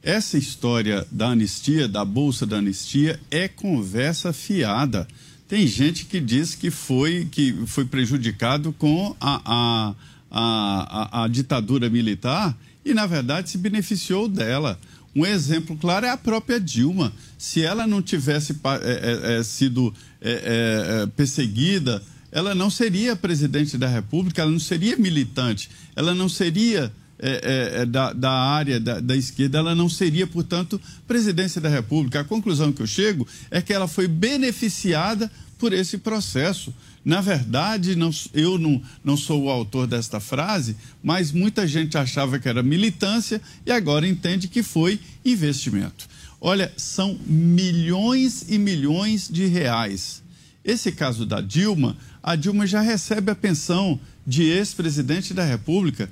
Essa 0.00 0.38
história 0.38 1.04
da 1.10 1.30
anistia, 1.30 1.88
da 1.88 2.04
bolsa 2.04 2.46
da 2.46 2.58
anistia, 2.58 3.18
é 3.32 3.48
conversa 3.48 4.32
fiada. 4.32 5.08
Tem 5.48 5.66
gente 5.66 6.04
que 6.04 6.20
diz 6.20 6.54
que 6.54 6.70
foi, 6.70 7.26
que 7.32 7.52
foi 7.66 7.84
prejudicado 7.84 8.72
com 8.72 9.16
a, 9.20 9.40
a, 9.44 9.94
a, 10.30 11.24
a, 11.24 11.28
ditadura 11.28 11.90
militar 11.90 12.56
e, 12.84 12.94
na 12.94 13.06
verdade, 13.06 13.50
se 13.50 13.58
beneficiou 13.58 14.28
dela. 14.28 14.78
Um 15.14 15.24
exemplo 15.24 15.76
claro 15.76 16.06
é 16.06 16.10
a 16.10 16.16
própria 16.16 16.58
Dilma. 16.60 17.12
Se 17.38 17.62
ela 17.62 17.86
não 17.86 18.02
tivesse 18.02 18.52
é, 18.52 19.34
é, 19.34 19.38
é, 19.38 19.42
sido 19.42 19.94
é, 20.20 21.02
é, 21.02 21.06
perseguida, 21.06 22.02
ela 22.32 22.54
não 22.54 22.68
seria 22.68 23.14
presidente 23.14 23.78
da 23.78 23.86
República, 23.86 24.42
ela 24.42 24.50
não 24.50 24.58
seria 24.58 24.96
militante, 24.96 25.70
ela 25.94 26.12
não 26.12 26.28
seria 26.28 26.92
é, 27.16 27.82
é, 27.82 27.86
da, 27.86 28.12
da, 28.12 28.32
área 28.32 28.80
da, 28.80 28.98
da, 28.98 29.16
esquerda, 29.16 29.58
ela 29.58 29.74
não 29.74 29.88
seria, 29.88 30.26
portanto, 30.26 30.80
presidência 31.06 31.60
da 31.60 31.68
República. 31.68 32.20
A 32.20 32.24
conclusão 32.24 32.72
que 32.72 32.82
eu 32.82 32.86
chego 32.88 33.26
é 33.52 33.62
que 33.62 33.72
ela 33.72 33.86
foi 33.86 34.08
beneficiada 34.08 35.30
por 35.64 35.72
esse 35.72 35.96
processo. 35.96 36.74
Na 37.02 37.22
verdade, 37.22 37.96
não, 37.96 38.10
eu 38.34 38.58
não, 38.58 38.82
não 39.02 39.16
sou 39.16 39.44
o 39.44 39.48
autor 39.48 39.86
desta 39.86 40.20
frase, 40.20 40.76
mas 41.02 41.32
muita 41.32 41.66
gente 41.66 41.96
achava 41.96 42.38
que 42.38 42.46
era 42.46 42.62
militância 42.62 43.40
e 43.64 43.72
agora 43.72 44.06
entende 44.06 44.46
que 44.46 44.62
foi 44.62 45.00
investimento. 45.24 46.06
Olha, 46.38 46.70
são 46.76 47.18
milhões 47.26 48.44
e 48.46 48.58
milhões 48.58 49.26
de 49.26 49.46
reais. 49.46 50.22
Esse 50.62 50.92
caso 50.92 51.24
da 51.24 51.40
Dilma, 51.40 51.96
a 52.22 52.36
Dilma 52.36 52.66
já 52.66 52.82
recebe 52.82 53.30
a 53.30 53.34
pensão 53.34 53.98
de 54.26 54.42
ex-presidente 54.42 55.32
da 55.32 55.46
República 55.46 56.10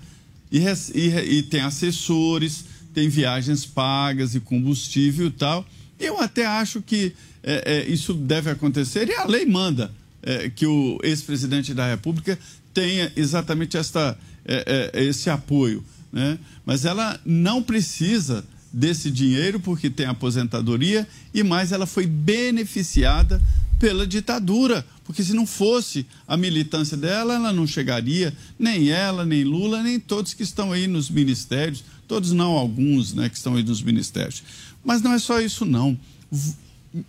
e, 0.50 0.60
e, 0.94 1.38
e, 1.38 1.42
tem 1.42 1.60
assessores, 1.60 2.64
tem 2.94 3.10
viagens 3.10 3.66
pagas 3.66 4.34
e 4.34 4.40
combustível 4.40 5.26
e 5.26 5.30
tal. 5.30 5.66
Eu 6.00 6.18
até 6.18 6.46
acho 6.46 6.80
que 6.80 7.12
é, 7.42 7.74
é, 7.76 7.88
isso 7.88 8.14
deve 8.14 8.50
acontecer 8.50 9.08
e 9.08 9.14
a 9.14 9.24
lei 9.24 9.44
manda 9.44 9.90
é, 10.22 10.48
que 10.48 10.66
o 10.66 10.98
ex-presidente 11.02 11.74
da 11.74 11.88
República 11.88 12.38
tenha 12.72 13.12
exatamente 13.16 13.76
esta, 13.76 14.16
é, 14.44 14.90
é, 14.94 15.04
esse 15.04 15.28
apoio. 15.28 15.84
Né? 16.12 16.38
Mas 16.64 16.84
ela 16.84 17.18
não 17.24 17.62
precisa 17.62 18.44
desse 18.72 19.10
dinheiro 19.10 19.60
porque 19.60 19.90
tem 19.90 20.06
aposentadoria 20.06 21.06
e 21.34 21.42
mais 21.42 21.72
ela 21.72 21.86
foi 21.86 22.06
beneficiada 22.06 23.40
pela 23.78 24.06
ditadura, 24.06 24.86
porque 25.04 25.24
se 25.24 25.34
não 25.34 25.44
fosse 25.44 26.06
a 26.26 26.36
militância 26.36 26.96
dela, 26.96 27.34
ela 27.34 27.52
não 27.52 27.66
chegaria, 27.66 28.32
nem 28.56 28.90
ela, 28.90 29.26
nem 29.26 29.42
Lula, 29.42 29.82
nem 29.82 29.98
todos 29.98 30.34
que 30.34 30.44
estão 30.44 30.70
aí 30.70 30.86
nos 30.86 31.10
ministérios, 31.10 31.82
todos 32.06 32.30
não, 32.30 32.52
alguns 32.52 33.12
né, 33.12 33.28
que 33.28 33.36
estão 33.36 33.56
aí 33.56 33.64
nos 33.64 33.82
ministérios. 33.82 34.44
Mas 34.84 35.02
não 35.02 35.12
é 35.12 35.18
só 35.18 35.40
isso, 35.40 35.64
não. 35.64 35.98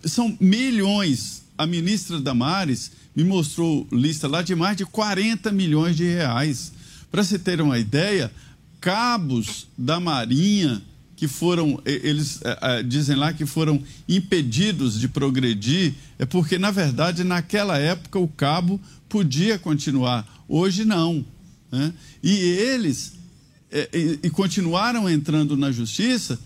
São 0.04 0.36
milhões. 0.40 1.44
A 1.56 1.66
ministra 1.66 2.20
Damares 2.20 2.92
me 3.14 3.22
mostrou 3.22 3.86
lista 3.92 4.26
lá 4.26 4.42
de 4.42 4.54
mais 4.54 4.76
de 4.76 4.84
40 4.84 5.52
milhões 5.52 5.96
de 5.96 6.04
reais. 6.04 6.72
Para 7.10 7.22
se 7.22 7.38
ter 7.38 7.60
uma 7.60 7.78
ideia, 7.78 8.30
cabos 8.80 9.68
da 9.78 10.00
Marinha 10.00 10.82
que 11.16 11.28
foram, 11.28 11.80
eles 11.84 12.40
é, 12.42 12.82
dizem 12.82 13.16
lá 13.16 13.32
que 13.32 13.46
foram 13.46 13.82
impedidos 14.08 14.98
de 14.98 15.08
progredir, 15.08 15.94
é 16.18 16.26
porque, 16.26 16.58
na 16.58 16.70
verdade, 16.70 17.22
naquela 17.22 17.78
época 17.78 18.18
o 18.18 18.28
cabo 18.28 18.80
podia 19.08 19.58
continuar, 19.58 20.44
hoje 20.48 20.84
não. 20.84 21.24
Né? 21.70 21.92
E 22.22 22.30
eles 22.30 23.14
é, 23.70 23.88
e 24.22 24.30
continuaram 24.30 25.08
entrando 25.08 25.56
na 25.56 25.72
justiça, 25.72 26.38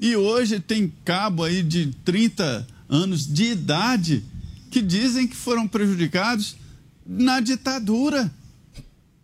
e 0.00 0.16
hoje 0.16 0.58
tem 0.58 0.92
cabo 1.04 1.44
aí 1.44 1.62
de 1.62 1.86
30 2.04 2.66
anos 2.92 3.26
de 3.26 3.44
idade 3.44 4.22
que 4.70 4.82
dizem 4.82 5.26
que 5.26 5.34
foram 5.34 5.66
prejudicados 5.66 6.56
na 7.06 7.40
ditadura. 7.40 8.30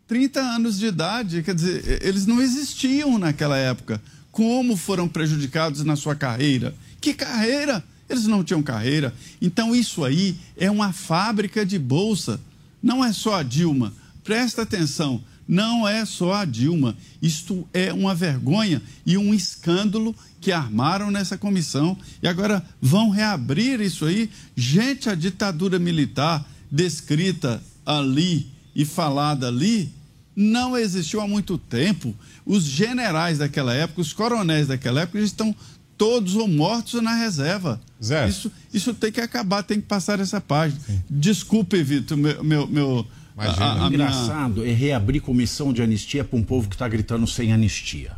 30 0.07 0.41
anos 0.41 0.79
de 0.79 0.87
idade, 0.87 1.43
quer 1.43 1.55
dizer, 1.55 2.03
eles 2.03 2.25
não 2.25 2.41
existiam 2.41 3.19
naquela 3.19 3.59
época 3.59 4.01
como 4.33 4.77
foram 4.77 5.07
prejudicados 5.07 5.85
na 5.85 5.97
sua 5.97 6.15
carreira. 6.15 6.75
Que 7.01 7.13
carreira? 7.13 7.85
Eles 8.09 8.25
não 8.25 8.43
tinham 8.43 8.63
carreira. 8.63 9.15
Então, 9.41 9.75
isso 9.75 10.03
aí 10.03 10.37
é 10.57 10.71
uma 10.71 10.93
fábrica 10.93 11.67
de 11.67 11.79
bolsa. 11.79 12.41
Não 12.83 13.05
é 13.05 13.13
só 13.13 13.35
a 13.35 13.43
Dilma. 13.43 13.93
Presta 14.25 14.63
atenção, 14.63 15.23
não 15.49 15.89
é 15.89 16.05
só 16.05 16.35
a 16.35 16.45
Dilma. 16.45 16.95
Isto 17.23 17.67
é 17.73 17.91
uma 17.91 18.15
vergonha 18.15 18.83
e 19.07 19.17
um 19.17 19.33
escândalo 19.33 20.15
que 20.41 20.53
armaram 20.53 21.11
nessa 21.11 21.39
comissão. 21.39 21.97
E 22.23 22.29
agora 22.29 22.63
vão 22.81 23.09
reabrir 23.09 23.81
isso 23.81 24.05
aí. 24.05 24.29
Gente, 24.55 25.09
a 25.09 25.15
ditadura 25.15 25.79
militar 25.79 26.47
descrita 26.71 27.63
ali 27.87 28.47
e 28.77 28.85
falada 28.85 29.49
ali 29.49 29.91
não 30.37 30.77
existiu 30.77 31.21
há 31.21 31.27
muito 31.27 31.57
tempo. 31.57 32.15
Os 32.45 32.65
generais 32.65 33.39
daquela 33.39 33.75
época, 33.75 34.03
os 34.03 34.13
coronéis 34.13 34.69
daquela 34.69 35.01
época, 35.01 35.19
estão 35.19 35.55
todos 35.97 36.37
ou 36.37 36.47
mortos 36.47 37.03
na 37.03 37.15
reserva. 37.15 37.81
Zé. 38.03 38.29
Isso, 38.29 38.53
isso 38.73 38.95
tem 38.95 39.11
que 39.11 39.21
acabar, 39.21 39.65
tem 39.65 39.81
que 39.81 39.87
passar 39.87 40.21
essa 40.21 40.41
página. 40.41 40.81
Sim. 40.87 41.03
Desculpe, 41.11 41.83
Vitor, 41.83 42.17
meu. 42.17 42.45
meu, 42.45 42.67
meu 42.69 43.07
Imagina. 43.39 43.67
A, 43.67 43.73
a, 43.73 43.85
a 43.85 43.89
engraçado 43.89 44.61
minha... 44.61 44.73
é 44.73 44.75
reabrir 44.75 45.21
comissão 45.21 45.73
de 45.73 45.81
anistia 45.81 46.25
para 46.25 46.37
um 46.37 46.43
povo 46.43 46.69
que 46.69 46.75
está 46.75 46.89
gritando 46.89 47.27
sem 47.27 47.53
anistia. 47.53 48.17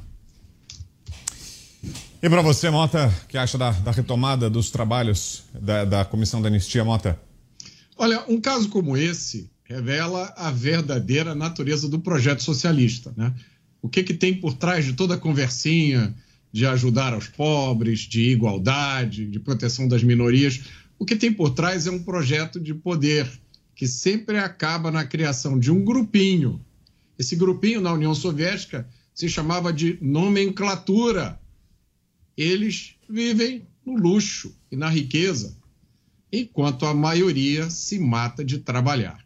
E 2.23 2.29
para 2.29 2.43
você, 2.43 2.71
Mota, 2.71 3.13
que 3.29 3.37
acha 3.37 3.57
da, 3.57 3.71
da 3.71 3.91
retomada 3.91 4.49
dos 4.49 4.71
trabalhos 4.71 5.45
da, 5.55 5.85
da 5.85 6.05
comissão 6.05 6.41
da 6.41 6.49
anistia, 6.49 6.85
Mota? 6.85 7.21
Olha, 7.97 8.25
um 8.29 8.41
caso 8.41 8.69
como 8.69 8.97
esse 8.97 9.51
revela 9.65 10.33
a 10.37 10.51
verdadeira 10.51 11.35
natureza 11.35 11.89
do 11.89 12.01
projeto 12.01 12.43
socialista. 12.43 13.13
Né? 13.17 13.33
O 13.81 13.89
que, 13.89 14.03
que 14.03 14.15
tem 14.15 14.35
por 14.35 14.55
trás 14.55 14.85
de 14.85 14.95
toda 14.95 15.15
a 15.15 15.19
conversinha 15.19 16.15
de 16.53 16.67
ajudar 16.67 17.15
aos 17.15 17.29
pobres, 17.29 18.01
de 18.01 18.31
igualdade, 18.31 19.27
de 19.27 19.39
proteção 19.39 19.87
das 19.87 20.03
minorias? 20.03 20.61
O 20.99 21.05
que 21.05 21.15
tem 21.15 21.33
por 21.33 21.51
trás 21.51 21.87
é 21.87 21.91
um 21.91 22.03
projeto 22.03 22.59
de 22.59 22.75
poder 22.75 23.31
que 23.81 23.89
sempre 23.89 24.37
acaba 24.37 24.91
na 24.91 25.07
criação 25.07 25.59
de 25.59 25.73
um 25.73 25.83
grupinho. 25.83 26.63
Esse 27.19 27.35
grupinho 27.35 27.81
na 27.81 27.91
União 27.91 28.15
Soviética 28.15 28.87
se 29.15 29.27
chamava 29.27 29.73
de 29.73 29.97
nomenclatura. 30.03 31.41
Eles 32.37 32.97
vivem 33.09 33.67
no 33.83 33.97
luxo 33.97 34.55
e 34.71 34.77
na 34.77 34.91
riqueza, 34.91 35.57
enquanto 36.31 36.85
a 36.85 36.93
maioria 36.93 37.71
se 37.71 37.99
mata 37.99 38.45
de 38.45 38.59
trabalhar. 38.59 39.25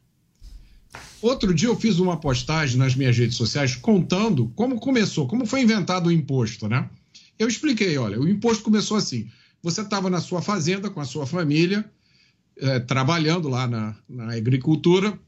Outro 1.20 1.52
dia 1.52 1.66
eu 1.66 1.74
fiz 1.74 1.98
uma 1.98 2.20
postagem 2.20 2.78
nas 2.78 2.94
minhas 2.94 3.18
redes 3.18 3.36
sociais 3.36 3.74
contando 3.74 4.52
como 4.54 4.78
começou, 4.78 5.26
como 5.26 5.46
foi 5.46 5.62
inventado 5.62 6.06
o 6.06 6.12
imposto, 6.12 6.68
né? 6.68 6.88
Eu 7.36 7.48
expliquei, 7.48 7.98
olha, 7.98 8.20
o 8.20 8.28
imposto 8.28 8.62
começou 8.62 8.96
assim. 8.96 9.28
Você 9.60 9.80
estava 9.80 10.08
na 10.08 10.20
sua 10.20 10.40
fazenda 10.40 10.88
com 10.90 11.00
a 11.00 11.04
sua 11.04 11.26
família, 11.26 11.84
é, 12.56 12.80
trabalhando 12.80 13.48
lá 13.48 13.66
na, 13.66 13.96
na 14.08 14.34
agricultura, 14.34 15.18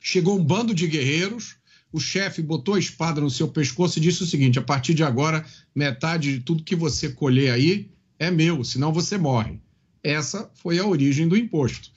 chegou 0.00 0.38
um 0.38 0.44
bando 0.44 0.74
de 0.74 0.86
guerreiros, 0.86 1.56
o 1.92 2.00
chefe 2.00 2.42
botou 2.42 2.74
a 2.74 2.78
espada 2.78 3.20
no 3.20 3.30
seu 3.30 3.48
pescoço 3.48 3.98
e 3.98 4.02
disse 4.02 4.22
o 4.22 4.26
seguinte: 4.26 4.58
a 4.58 4.62
partir 4.62 4.94
de 4.94 5.02
agora, 5.02 5.44
metade 5.74 6.32
de 6.32 6.40
tudo 6.40 6.64
que 6.64 6.76
você 6.76 7.10
colher 7.10 7.52
aí 7.52 7.90
é 8.18 8.30
meu, 8.30 8.64
senão 8.64 8.92
você 8.92 9.16
morre. 9.16 9.60
Essa 10.02 10.50
foi 10.54 10.78
a 10.78 10.86
origem 10.86 11.28
do 11.28 11.36
imposto. 11.36 11.90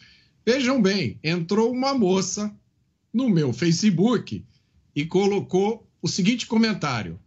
Vejam 0.45 0.81
bem, 0.81 1.19
entrou 1.23 1.71
uma 1.71 1.93
moça 1.93 2.53
no 3.13 3.29
meu 3.29 3.51
Facebook 3.53 4.43
e 4.95 5.05
colocou 5.05 5.87
o 6.01 6.07
seguinte 6.07 6.47
comentário: 6.47 7.19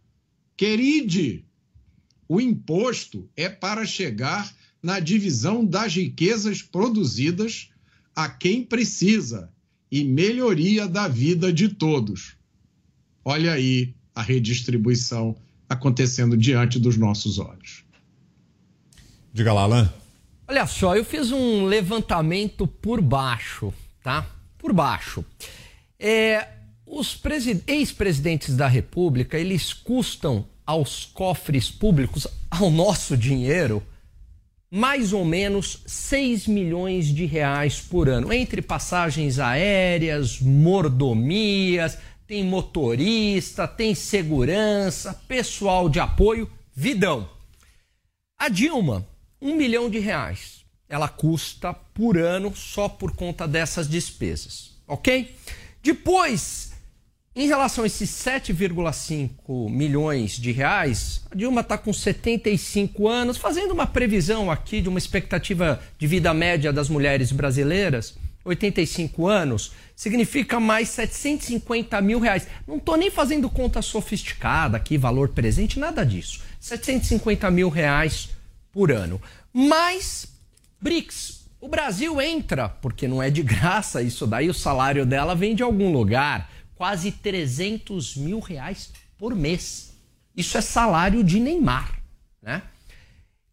Queride, 0.57 1.45
o 2.27 2.41
imposto 2.41 3.29
é 3.35 3.49
para 3.49 3.85
chegar 3.85 4.53
na 4.83 4.99
divisão 4.99 5.65
das 5.65 5.95
riquezas 5.95 6.61
produzidas 6.61 7.69
a 8.13 8.27
quem 8.27 8.61
precisa 8.61 9.49
e 9.89 10.03
melhoria 10.03 10.87
da 10.87 11.07
vida 11.07 11.53
de 11.53 11.69
todos. 11.69 12.35
Olha 13.23 13.53
aí 13.53 13.95
a 14.13 14.21
redistribuição 14.21 15.37
acontecendo 15.69 16.35
diante 16.35 16.77
dos 16.77 16.97
nossos 16.97 17.39
olhos. 17.39 17.83
Diga 19.31 19.53
lá, 19.53 19.61
Alain. 19.61 19.89
Olha 20.47 20.67
só, 20.67 20.95
eu 20.95 21.05
fiz 21.05 21.31
um 21.31 21.65
levantamento 21.65 22.67
por 22.67 23.01
baixo, 23.01 23.73
tá? 24.03 24.27
Por 24.57 24.73
baixo. 24.73 25.25
É, 25.97 26.49
os 26.85 27.19
ex-presidentes 27.65 28.55
da 28.55 28.67
República, 28.67 29.39
eles 29.39 29.71
custam 29.73 30.45
aos 30.65 31.05
cofres 31.05 31.71
públicos, 31.71 32.27
ao 32.51 32.69
nosso 32.69 33.17
dinheiro, 33.17 33.81
mais 34.75 35.13
ou 35.13 35.23
menos 35.23 35.83
6 35.85 36.47
milhões 36.47 37.05
de 37.05 37.25
reais 37.25 37.79
por 37.79 38.09
ano, 38.09 38.33
entre 38.33 38.59
passagens 38.59 39.37
aéreas, 39.37 40.39
mordomias, 40.39 41.95
tem 42.25 42.43
motorista, 42.43 43.67
tem 43.67 43.93
segurança, 43.93 45.13
pessoal 45.27 45.87
de 45.87 45.99
apoio, 45.99 46.49
vidão. 46.75 47.29
A 48.35 48.49
Dilma, 48.49 49.07
um 49.39 49.55
milhão 49.55 49.91
de 49.91 49.99
reais, 49.99 50.65
ela 50.89 51.07
custa 51.07 51.71
por 51.71 52.17
ano 52.17 52.55
só 52.55 52.89
por 52.89 53.15
conta 53.15 53.47
dessas 53.47 53.87
despesas, 53.87 54.71
ok? 54.87 55.35
Depois, 55.83 56.72
em 57.35 57.47
relação 57.47 57.83
a 57.83 57.87
esses 57.87 58.11
7,5 58.11 59.69
milhões 59.69 60.33
de 60.33 60.51
reais, 60.51 61.23
a 61.31 61.35
Dilma 61.35 61.61
está 61.61 61.77
com 61.77 61.91
75 61.91 63.07
anos, 63.07 63.37
fazendo 63.37 63.71
uma 63.71 63.87
previsão 63.87 64.51
aqui 64.51 64.81
de 64.81 64.89
uma 64.89 64.99
expectativa 64.99 65.81
de 65.97 66.05
vida 66.05 66.31
média 66.31 66.71
das 66.71 66.89
mulheres 66.89 67.31
brasileiras. 67.31 68.15
85 68.45 69.25
anos, 69.25 69.71
significa 69.95 70.59
mais 70.59 70.89
750 70.89 71.99
mil 72.01 72.19
reais. 72.19 72.45
Não 72.67 72.77
estou 72.77 72.97
nem 72.97 73.09
fazendo 73.09 73.49
conta 73.49 73.81
sofisticada 73.81 74.77
aqui, 74.77 74.97
valor 74.97 75.29
presente, 75.29 75.79
nada 75.79 76.05
disso. 76.05 76.41
750 76.59 77.49
mil 77.49 77.69
reais 77.69 78.29
por 78.71 78.91
ano. 78.91 79.21
Mais 79.53 80.27
BRICS, 80.81 81.45
o 81.61 81.69
Brasil 81.69 82.21
entra, 82.21 82.67
porque 82.67 83.07
não 83.07 83.23
é 83.23 83.29
de 83.29 83.41
graça 83.41 84.01
isso 84.01 84.27
daí, 84.27 84.49
o 84.49 84.53
salário 84.53 85.05
dela 85.05 85.33
vem 85.33 85.55
de 85.55 85.63
algum 85.63 85.93
lugar, 85.93 86.51
quase 86.83 87.13
300 87.13 88.17
mil 88.17 88.41
reais 88.41 88.91
por 89.17 89.33
mês. 89.33 89.93
Isso 90.35 90.57
é 90.57 90.59
salário 90.59 91.23
de 91.23 91.39
Neymar, 91.39 91.97
né? 92.41 92.61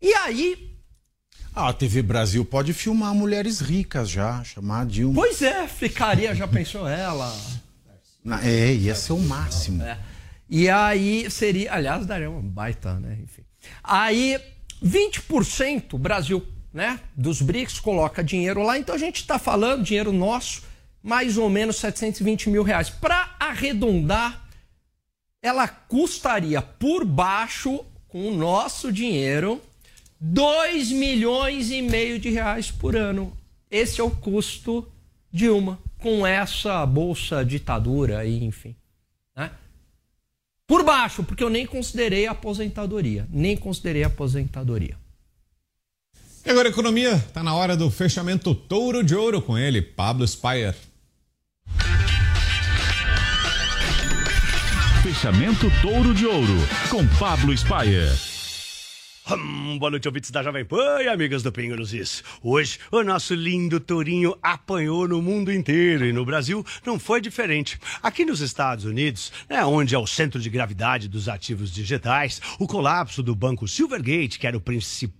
E 0.03 0.13
aí 0.15 0.75
Ah, 1.55 1.69
a 1.69 1.73
TV 1.73 2.03
Brasil 2.03 2.45
pode 2.45 2.73
filmar 2.73 3.15
mulheres 3.15 3.61
ricas 3.61 4.11
já, 4.11 4.43
chamar 4.43 4.85
de 4.85 5.05
um. 5.05 5.15
Pois 5.15 5.43
é, 5.43 5.69
ficaria, 5.69 6.35
já 6.35 6.49
pensou 6.49 6.89
ela? 6.89 7.33
É, 8.43 8.75
ia 8.75 8.97
ser 8.97 9.13
o 9.13 9.21
máximo. 9.21 9.81
É. 9.85 9.97
E 10.49 10.69
aí 10.69 11.31
seria, 11.31 11.73
aliás, 11.73 12.05
daria 12.07 12.29
uma 12.29 12.43
baita, 12.43 12.99
né? 12.99 13.17
Enfim. 13.23 13.43
Aí 13.85 14.41
20% 14.85 15.93
o 15.93 15.99
Brasil, 15.99 16.45
né, 16.75 16.99
dos 17.15 17.41
BRICS 17.41 17.79
coloca 17.79 18.25
dinheiro 18.25 18.61
lá, 18.65 18.77
então 18.77 18.93
a 18.93 18.99
gente 18.99 19.21
está 19.21 19.39
falando 19.39 19.85
dinheiro 19.85 20.11
nosso, 20.11 20.63
mais 21.03 21.39
ou 21.39 21.49
menos 21.49 21.77
720 21.77 22.51
mil 22.51 22.63
reais. 22.63 22.91
Para 22.91 23.35
arredondar, 23.39 24.49
ela 25.43 25.67
custaria 25.67 26.61
por 26.61 27.05
baixo, 27.05 27.85
com 28.09 28.29
o 28.29 28.35
nosso 28.35 28.93
dinheiro, 28.93 29.61
2 30.21 30.91
milhões 30.93 31.71
e 31.71 31.81
meio 31.81 32.19
de 32.19 32.29
reais 32.29 32.71
por 32.71 32.95
ano. 32.95 33.37
Esse 33.71 34.01
é 34.01 34.05
o 34.05 34.11
custo 34.11 34.87
de 35.33 35.49
uma, 35.49 35.79
com 35.99 36.27
essa 36.27 36.85
bolsa 36.85 37.45
ditadura 37.45 38.19
aí, 38.19 38.43
enfim. 38.45 38.75
Né? 39.35 39.51
Por 40.67 40.85
baixo, 40.85 41.23
porque 41.23 41.43
eu 41.43 41.49
nem 41.49 41.65
considerei 41.65 42.27
a 42.27 42.33
aposentadoria. 42.33 43.27
Nem 43.31 43.57
considerei 43.57 44.05
a 44.05 44.09
aposentadoria. 44.09 44.99
E 46.45 46.51
agora, 46.51 46.69
economia, 46.69 47.19
tá 47.33 47.43
na 47.43 47.55
hora 47.55 47.77
do 47.77 47.91
fechamento 47.91 48.55
touro 48.55 49.05
de 49.05 49.15
ouro 49.15 49.41
com 49.41 49.57
ele, 49.57 49.81
Pablo 49.81 50.27
Spire. 50.27 50.75
Fechamento 55.11 55.67
Touro 55.83 56.15
de 56.15 56.25
Ouro 56.25 56.57
com 56.89 57.05
Pablo 57.19 57.53
Spayer. 57.59 58.09
Hum, 59.29 59.77
boa 59.77 59.91
noite, 59.91 60.07
ouvintes 60.07 60.31
da 60.31 60.41
Jovem 60.41 60.65
Pan 60.65 61.03
e 61.03 61.09
amigas 61.09 61.43
do 61.43 61.51
Pingo 61.51 61.75
nos 61.75 61.93
Is. 61.93 62.23
Hoje, 62.41 62.79
o 62.93 63.03
nosso 63.03 63.35
lindo 63.35 63.81
tourinho 63.81 64.39
apanhou 64.41 65.09
no 65.09 65.21
mundo 65.21 65.53
inteiro 65.53 66.07
e 66.07 66.13
no 66.13 66.25
Brasil 66.25 66.65
não 66.87 66.97
foi 66.97 67.21
diferente. 67.21 67.77
Aqui 68.01 68.25
nos 68.25 68.41
Estados 68.41 68.85
Unidos, 68.85 69.33
né, 69.49 69.65
onde 69.65 69.97
é 69.97 69.99
o 69.99 70.07
centro 70.07 70.39
de 70.39 70.49
gravidade 70.49 71.09
dos 71.09 71.29
ativos 71.29 71.73
digitais, 71.75 72.41
o 72.61 72.69
colapso 72.69 73.21
do 73.21 73.35
banco 73.35 73.67
Silvergate, 73.67 74.39
que 74.39 74.47
era 74.47 74.57
o 74.57 74.61
principal 74.61 75.20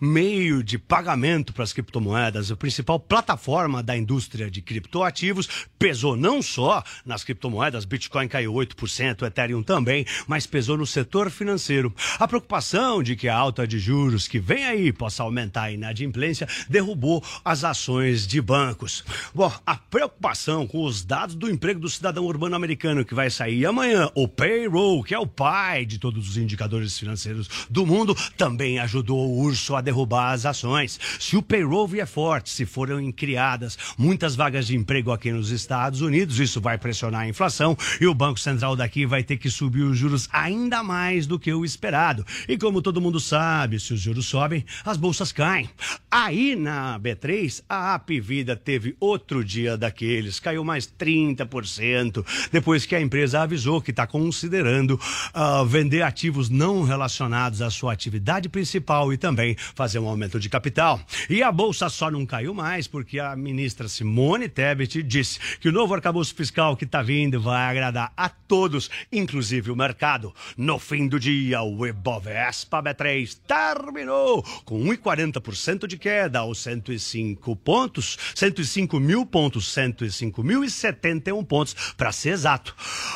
meio 0.00 0.62
de 0.62 0.78
pagamento 0.78 1.52
para 1.52 1.64
as 1.64 1.72
criptomoedas, 1.72 2.50
a 2.50 2.56
principal 2.56 2.98
plataforma 2.98 3.82
da 3.82 3.96
indústria 3.96 4.50
de 4.50 4.60
criptoativos, 4.60 5.48
pesou 5.78 6.16
não 6.16 6.42
só 6.42 6.82
nas 7.04 7.24
criptomoedas, 7.24 7.84
Bitcoin 7.84 8.28
caiu 8.28 8.52
8%, 8.52 9.26
Ethereum 9.26 9.62
também, 9.62 10.04
mas 10.26 10.46
pesou 10.46 10.76
no 10.76 10.86
setor 10.86 11.30
financeiro. 11.30 11.94
A 12.18 12.28
preocupação 12.28 13.02
de 13.02 13.16
que 13.16 13.28
a 13.28 13.36
alta 13.36 13.66
de 13.66 13.78
juros 13.78 14.28
que 14.28 14.38
vem 14.38 14.64
aí 14.64 14.92
possa 14.92 15.22
aumentar 15.22 15.62
a 15.64 15.72
inadimplência 15.72 16.46
derrubou 16.68 17.24
as 17.44 17.64
ações 17.64 18.26
de 18.26 18.40
bancos. 18.40 19.04
Bom, 19.34 19.52
a 19.64 19.76
preocupação 19.76 20.66
com 20.66 20.84
os 20.84 21.04
dados 21.04 21.34
do 21.34 21.50
emprego 21.50 21.80
do 21.80 21.88
cidadão 21.88 22.24
urbano 22.24 22.56
americano 22.56 23.04
que 23.04 23.14
vai 23.14 23.30
sair 23.30 23.64
amanhã, 23.66 24.10
o 24.14 24.28
payroll, 24.28 25.02
que 25.02 25.14
é 25.14 25.18
o 25.18 25.26
pai 25.26 25.86
de 25.86 25.98
todos 25.98 26.28
os 26.28 26.36
indicadores 26.36 26.98
financeiros 26.98 27.48
do 27.68 27.86
mundo, 27.86 28.14
também 28.36 28.78
ajudou 28.78 29.29
urso 29.30 29.76
a 29.76 29.80
derrubar 29.80 30.32
as 30.32 30.46
ações. 30.46 30.98
Se 31.18 31.36
o 31.36 31.42
payroll 31.42 31.88
vier 31.88 32.06
forte, 32.06 32.50
se 32.50 32.66
forem 32.66 33.10
criadas 33.12 33.78
muitas 33.96 34.34
vagas 34.36 34.66
de 34.66 34.76
emprego 34.76 35.12
aqui 35.12 35.32
nos 35.32 35.50
Estados 35.50 36.00
Unidos, 36.00 36.38
isso 36.38 36.60
vai 36.60 36.78
pressionar 36.78 37.22
a 37.22 37.28
inflação 37.28 37.76
e 38.00 38.06
o 38.06 38.14
Banco 38.14 38.40
Central 38.40 38.76
daqui 38.76 39.06
vai 39.06 39.22
ter 39.22 39.36
que 39.36 39.50
subir 39.50 39.82
os 39.82 39.96
juros 39.96 40.28
ainda 40.32 40.82
mais 40.82 41.26
do 41.26 41.38
que 41.38 41.52
o 41.52 41.64
esperado. 41.64 42.24
E 42.48 42.56
como 42.56 42.82
todo 42.82 43.00
mundo 43.00 43.20
sabe, 43.20 43.78
se 43.80 43.94
os 43.94 44.00
juros 44.00 44.26
sobem, 44.26 44.64
as 44.84 44.96
bolsas 44.96 45.32
caem. 45.32 45.68
Aí 46.10 46.56
na 46.56 46.98
B3, 46.98 47.62
a 47.68 47.94
AP 47.94 48.10
Vida 48.20 48.56
teve 48.56 48.96
outro 48.98 49.44
dia 49.44 49.76
daqueles, 49.76 50.40
caiu 50.40 50.64
mais 50.64 50.86
30%, 50.86 52.24
depois 52.52 52.84
que 52.86 52.94
a 52.94 53.00
empresa 53.00 53.40
avisou 53.40 53.80
que 53.80 53.90
está 53.90 54.06
considerando 54.06 55.00
ah, 55.32 55.64
vender 55.64 56.02
ativos 56.02 56.48
não 56.48 56.82
relacionados 56.82 57.62
à 57.62 57.70
sua 57.70 57.92
atividade 57.92 58.48
principal 58.48 59.12
e 59.12 59.18
também 59.20 59.56
fazer 59.74 60.00
um 60.00 60.08
aumento 60.08 60.40
de 60.40 60.48
capital. 60.48 61.00
E 61.28 61.42
a 61.42 61.52
bolsa 61.52 61.88
só 61.88 62.10
não 62.10 62.26
caiu 62.26 62.52
mais 62.52 62.88
porque 62.88 63.20
a 63.20 63.36
ministra 63.36 63.88
Simone 63.88 64.48
Tebet 64.48 65.02
disse 65.02 65.38
que 65.60 65.68
o 65.68 65.72
novo 65.72 65.94
arcabouço 65.94 66.34
fiscal 66.34 66.76
que 66.76 66.84
está 66.84 67.02
vindo 67.02 67.40
vai 67.40 67.70
agradar 67.70 68.12
a 68.16 68.28
todos, 68.28 68.90
inclusive 69.12 69.70
o 69.70 69.76
mercado. 69.76 70.34
No 70.56 70.78
fim 70.78 71.06
do 71.06 71.20
dia, 71.20 71.62
o 71.62 71.86
Ibovespa 71.86 72.82
B3 72.82 73.38
terminou 73.46 74.42
com 74.64 74.82
1,40% 74.82 75.86
de 75.86 75.96
queda 75.98 76.40
aos 76.40 76.58
105 76.62 77.54
pontos, 77.56 78.18
105 78.34 78.98
mil 78.98 79.26
pontos, 79.26 79.72
105 79.72 80.42
mil 80.42 80.64
e 80.64 80.70
71 80.70 81.44
pontos, 81.44 81.94
para 81.96 82.10
ser 82.12 82.30
exato. 82.30 82.74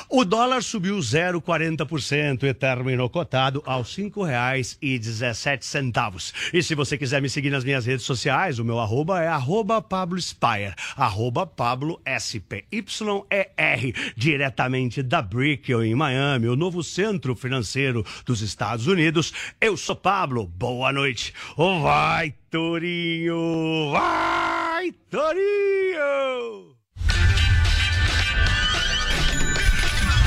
O 0.09 0.25
dólar 0.25 0.63
subiu 0.63 0.99
0,40% 0.99 2.45
e 2.45 2.55
terminou 2.55 3.09
cotado 3.09 3.63
aos 3.65 3.97
R$ 3.97 4.05
5,17 4.05 5.63
centavos. 5.95 6.35
E 6.53 6.61
se 6.63 6.75
você 6.75 6.99
quiser 6.99 7.23
me 7.23 7.31
seguir 7.31 7.51
nas 7.51 7.63
minhas 7.63 7.87
redes 7.87 8.05
sociais, 8.05 8.59
o 8.59 8.65
meu 8.65 8.81
arroba 8.81 9.23
é 9.23 9.29
arroba 9.29 9.81
Pablo 9.81 10.21
Spire, 10.21 10.75
arroba 10.97 11.47
Pablo 11.47 12.01
S-P-Y-E-R, 12.05 13.95
diretamente 14.17 15.03
da 15.03 15.23
Brickell 15.23 15.85
em 15.85 15.95
Miami, 15.95 16.49
o 16.49 16.57
novo 16.57 16.83
centro 16.83 17.37
financeiro 17.37 18.05
dos 18.27 18.43
Estados 18.43 18.89
Unidos. 18.89 19.33
Eu 19.61 19.77
sou 19.77 19.95
Pablo, 19.95 20.47
boa 20.47 20.93
noite. 20.93 21.33
Vai, 21.57 22.35
Torinho! 22.51 23.93
Vai, 23.93 24.93
Torinho! 25.09 26.75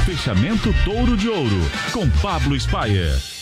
Fechamento 0.06 0.73
Touro 0.85 1.18
de 1.18 1.27
Ouro 1.27 1.60
com 1.91 2.10
Pablo 2.22 2.57
Spayer. 2.57 3.36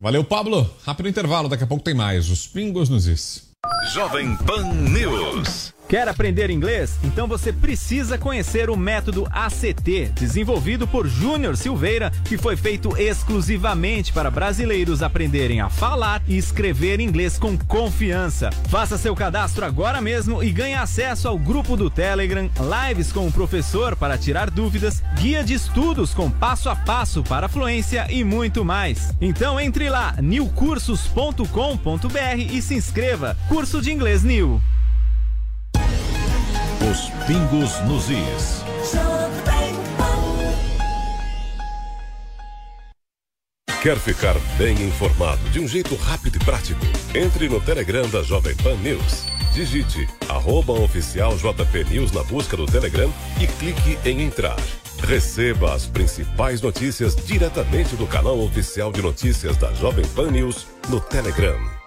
Valeu, 0.00 0.24
Pablo. 0.24 0.66
Rápido 0.82 1.10
intervalo, 1.10 1.46
daqui 1.46 1.62
a 1.62 1.66
pouco 1.66 1.84
tem 1.84 1.92
mais. 1.92 2.30
Os 2.30 2.46
pingos 2.46 2.88
nos 2.88 3.06
is. 3.06 3.50
Jovem 3.92 4.34
Pan 4.38 4.64
News. 4.72 5.74
Quer 5.90 6.06
aprender 6.06 6.50
inglês? 6.50 6.96
Então 7.02 7.26
você 7.26 7.52
precisa 7.52 8.16
conhecer 8.16 8.70
o 8.70 8.76
método 8.76 9.26
ACT, 9.28 10.12
desenvolvido 10.14 10.86
por 10.86 11.08
Júnior 11.08 11.56
Silveira, 11.56 12.12
que 12.26 12.38
foi 12.38 12.56
feito 12.56 12.96
exclusivamente 12.96 14.12
para 14.12 14.30
brasileiros 14.30 15.02
aprenderem 15.02 15.60
a 15.60 15.68
falar 15.68 16.22
e 16.28 16.38
escrever 16.38 17.00
inglês 17.00 17.36
com 17.36 17.58
confiança. 17.58 18.50
Faça 18.68 18.96
seu 18.96 19.16
cadastro 19.16 19.64
agora 19.64 20.00
mesmo 20.00 20.44
e 20.44 20.52
ganhe 20.52 20.74
acesso 20.74 21.26
ao 21.26 21.36
grupo 21.36 21.76
do 21.76 21.90
Telegram, 21.90 22.48
lives 22.88 23.10
com 23.10 23.26
o 23.26 23.32
professor 23.32 23.96
para 23.96 24.16
tirar 24.16 24.48
dúvidas, 24.48 25.02
guia 25.18 25.42
de 25.42 25.54
estudos 25.54 26.14
com 26.14 26.30
passo 26.30 26.70
a 26.70 26.76
passo 26.76 27.24
para 27.24 27.48
fluência 27.48 28.06
e 28.08 28.22
muito 28.22 28.64
mais. 28.64 29.12
Então 29.20 29.58
entre 29.58 29.90
lá, 29.90 30.14
newcursos.com.br 30.22 32.38
e 32.38 32.62
se 32.62 32.76
inscreva. 32.76 33.36
Curso 33.48 33.82
de 33.82 33.90
Inglês 33.90 34.22
New. 34.22 34.62
Os 36.88 37.10
pingos 37.26 37.78
nos 37.80 38.08
is. 38.08 38.64
Quer 43.82 43.98
ficar 43.98 44.34
bem 44.56 44.72
informado 44.82 45.40
de 45.50 45.60
um 45.60 45.68
jeito 45.68 45.94
rápido 45.94 46.36
e 46.36 46.44
prático? 46.44 46.80
Entre 47.14 47.48
no 47.48 47.60
Telegram 47.60 48.08
da 48.08 48.22
Jovem 48.22 48.56
Pan 48.56 48.76
News. 48.76 49.24
Digite 49.52 50.08
arroba 50.28 50.72
oficial 50.72 51.36
JP 51.36 51.84
News 51.90 52.12
na 52.12 52.22
busca 52.24 52.56
do 52.56 52.66
Telegram 52.66 53.12
e 53.40 53.46
clique 53.46 53.98
em 54.08 54.22
entrar. 54.22 54.56
Receba 55.02 55.74
as 55.74 55.86
principais 55.86 56.62
notícias 56.62 57.14
diretamente 57.14 57.94
do 57.94 58.06
canal 58.06 58.38
oficial 58.40 58.90
de 58.90 59.02
notícias 59.02 59.56
da 59.58 59.72
Jovem 59.74 60.06
Pan 60.08 60.30
News 60.30 60.66
no 60.88 61.00
Telegram. 61.00 61.79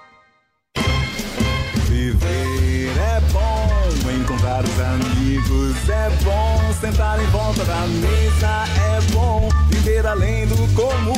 Amigos 4.93 5.89
é 5.89 6.09
bom, 6.23 6.73
sentar 6.79 7.19
em 7.21 7.25
volta 7.27 7.63
da 7.65 7.81
mesa 7.87 8.65
é 8.91 9.01
bom, 9.11 9.49
viver 9.69 10.05
além 10.05 10.45
do 10.47 10.55
comum. 10.73 11.13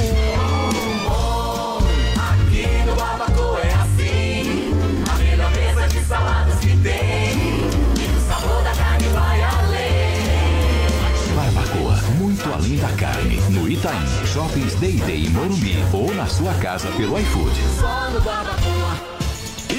Aqui 2.17 2.67
no 2.85 2.95
Barbacoa 2.95 3.59
é 3.59 3.73
assim, 3.73 4.71
a 5.11 5.15
melhor 5.17 5.51
mesa 5.51 5.87
de 5.87 5.99
saladas 6.05 6.59
que 6.59 6.77
tem, 6.77 7.37
e 7.99 8.17
o 8.17 8.21
sabor 8.27 8.63
da 8.63 8.71
carne 8.71 9.07
vai 9.09 9.43
além. 9.43 9.95
Barbacoa, 11.35 11.95
muito 12.17 12.53
além 12.53 12.77
da 12.77 12.89
carne. 12.89 13.41
No 13.49 13.69
Itaim, 13.69 14.05
Shoppings 14.25 14.75
Day 14.75 14.93
Day 15.05 15.25
em 15.25 15.29
Morumbi 15.29 15.83
ou 15.91 16.13
na 16.15 16.27
sua 16.27 16.53
casa 16.55 16.87
pelo 16.91 17.19
iFood. 17.19 17.55
Só 17.79 18.09
no 18.11 18.21
Barbacoa. 18.21 18.74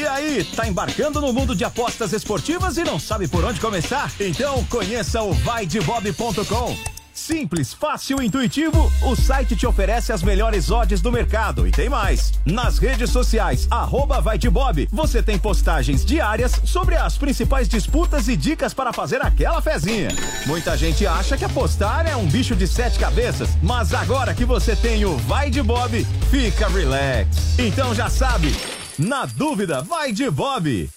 E 0.07 0.09
aí, 0.09 0.45
tá 0.45 0.69
embarcando 0.69 1.21
no 1.21 1.33
mundo 1.33 1.53
de 1.53 1.65
apostas 1.65 2.13
esportivas 2.13 2.77
e 2.77 2.85
não 2.85 2.97
sabe 2.97 3.27
por 3.27 3.45
onde 3.45 3.59
começar? 3.59 4.09
Então 4.21 4.65
conheça 4.67 5.21
o 5.21 5.33
vaidebob.com. 5.33 6.77
Simples, 7.13 7.75
fácil 7.75 8.23
e 8.23 8.27
intuitivo, 8.27 8.89
o 9.03 9.17
site 9.17 9.57
te 9.57 9.67
oferece 9.67 10.13
as 10.13 10.23
melhores 10.23 10.71
odds 10.71 11.01
do 11.01 11.11
mercado 11.11 11.67
e 11.67 11.73
tem 11.73 11.89
mais. 11.89 12.33
Nas 12.45 12.79
redes 12.79 13.11
sociais, 13.11 13.67
arroba 13.69 14.21
vai 14.21 14.39
de 14.39 14.49
Bob, 14.49 14.89
você 14.93 15.21
tem 15.21 15.37
postagens 15.37 16.05
diárias 16.05 16.53
sobre 16.65 16.95
as 16.95 17.19
principais 17.19 17.69
disputas 17.69 18.29
e 18.29 18.37
dicas 18.37 18.73
para 18.73 18.93
fazer 18.93 19.21
aquela 19.23 19.61
fezinha. 19.61 20.11
Muita 20.47 20.77
gente 20.77 21.05
acha 21.05 21.37
que 21.37 21.45
apostar 21.45 22.07
é 22.07 22.15
um 22.15 22.29
bicho 22.29 22.55
de 22.55 22.69
sete 22.69 22.97
cabeças, 22.97 23.49
mas 23.61 23.93
agora 23.93 24.35
que 24.35 24.45
você 24.45 24.77
tem 24.77 25.05
o 25.05 25.17
Vai 25.17 25.51
de 25.51 25.65
Bob, 25.65 26.07
fica 26.31 26.69
relax. 26.69 27.59
Então 27.59 27.93
já 27.93 28.09
sabe, 28.09 28.55
na 28.99 29.27
dúvida, 29.27 29.83
vai 29.83 30.13
de 30.13 30.31
Bob. 30.31 30.89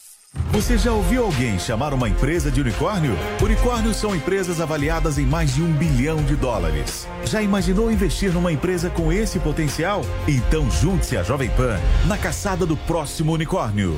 Você 0.52 0.78
já 0.78 0.92
ouviu 0.92 1.26
alguém 1.26 1.58
chamar 1.58 1.94
uma 1.94 2.08
empresa 2.08 2.52
de 2.52 2.62
unicórnio? 2.62 3.18
Unicórnios 3.42 3.98
são 3.98 4.16
empresas 4.16 4.62
avaliadas 4.62 5.18
em 5.18 5.26
mais 5.26 5.56
de 5.56 5.62
um 5.62 5.72
bilhão 5.74 6.24
de 6.24 6.36
dólares. 6.36 7.08
Já 7.26 7.42
imaginou 7.42 7.92
investir 7.92 8.32
numa 8.32 8.52
empresa 8.52 8.90
com 8.90 9.12
esse 9.12 9.40
potencial? 9.40 10.02
Então 10.28 10.70
junte-se 10.70 11.18
à 11.18 11.24
Jovem 11.24 11.50
Pan 11.50 11.80
na 12.08 12.18
caçada 12.18 12.66
do 12.66 12.78
próximo 12.78 13.34
unicórnio. 13.34 13.96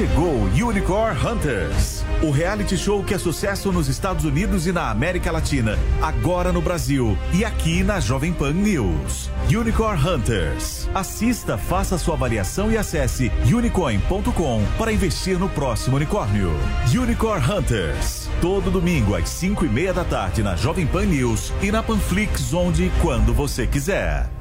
Chegou 0.00 0.44
Unicorn 0.44 1.14
Hunters, 1.14 2.02
o 2.22 2.30
reality 2.30 2.74
show 2.74 3.04
que 3.04 3.12
é 3.12 3.18
sucesso 3.18 3.70
nos 3.70 3.86
Estados 3.86 4.24
Unidos 4.24 4.66
e 4.66 4.72
na 4.72 4.90
América 4.90 5.30
Latina, 5.30 5.78
agora 6.00 6.50
no 6.50 6.62
Brasil 6.62 7.18
e 7.34 7.44
aqui 7.44 7.82
na 7.82 8.00
Jovem 8.00 8.32
Pan 8.32 8.54
News. 8.54 9.30
Unicorn 9.54 10.02
Hunters. 10.02 10.88
Assista, 10.94 11.58
faça 11.58 11.98
sua 11.98 12.14
avaliação 12.14 12.72
e 12.72 12.78
acesse 12.78 13.30
unicorn.com 13.44 14.64
para 14.78 14.90
investir 14.90 15.38
no 15.38 15.50
próximo 15.50 15.96
unicórnio. 15.96 16.50
Unicorn 16.90 17.52
Hunters. 17.52 18.30
Todo 18.40 18.70
domingo 18.70 19.14
às 19.14 19.28
5 19.28 19.66
e 19.66 19.68
meia 19.68 19.92
da 19.92 20.04
tarde 20.04 20.42
na 20.42 20.56
Jovem 20.56 20.86
Pan 20.86 21.04
News 21.04 21.52
e 21.60 21.70
na 21.70 21.82
Panflix, 21.82 22.54
onde 22.54 22.84
e 22.84 22.92
quando 23.02 23.34
você 23.34 23.66
quiser. 23.66 24.39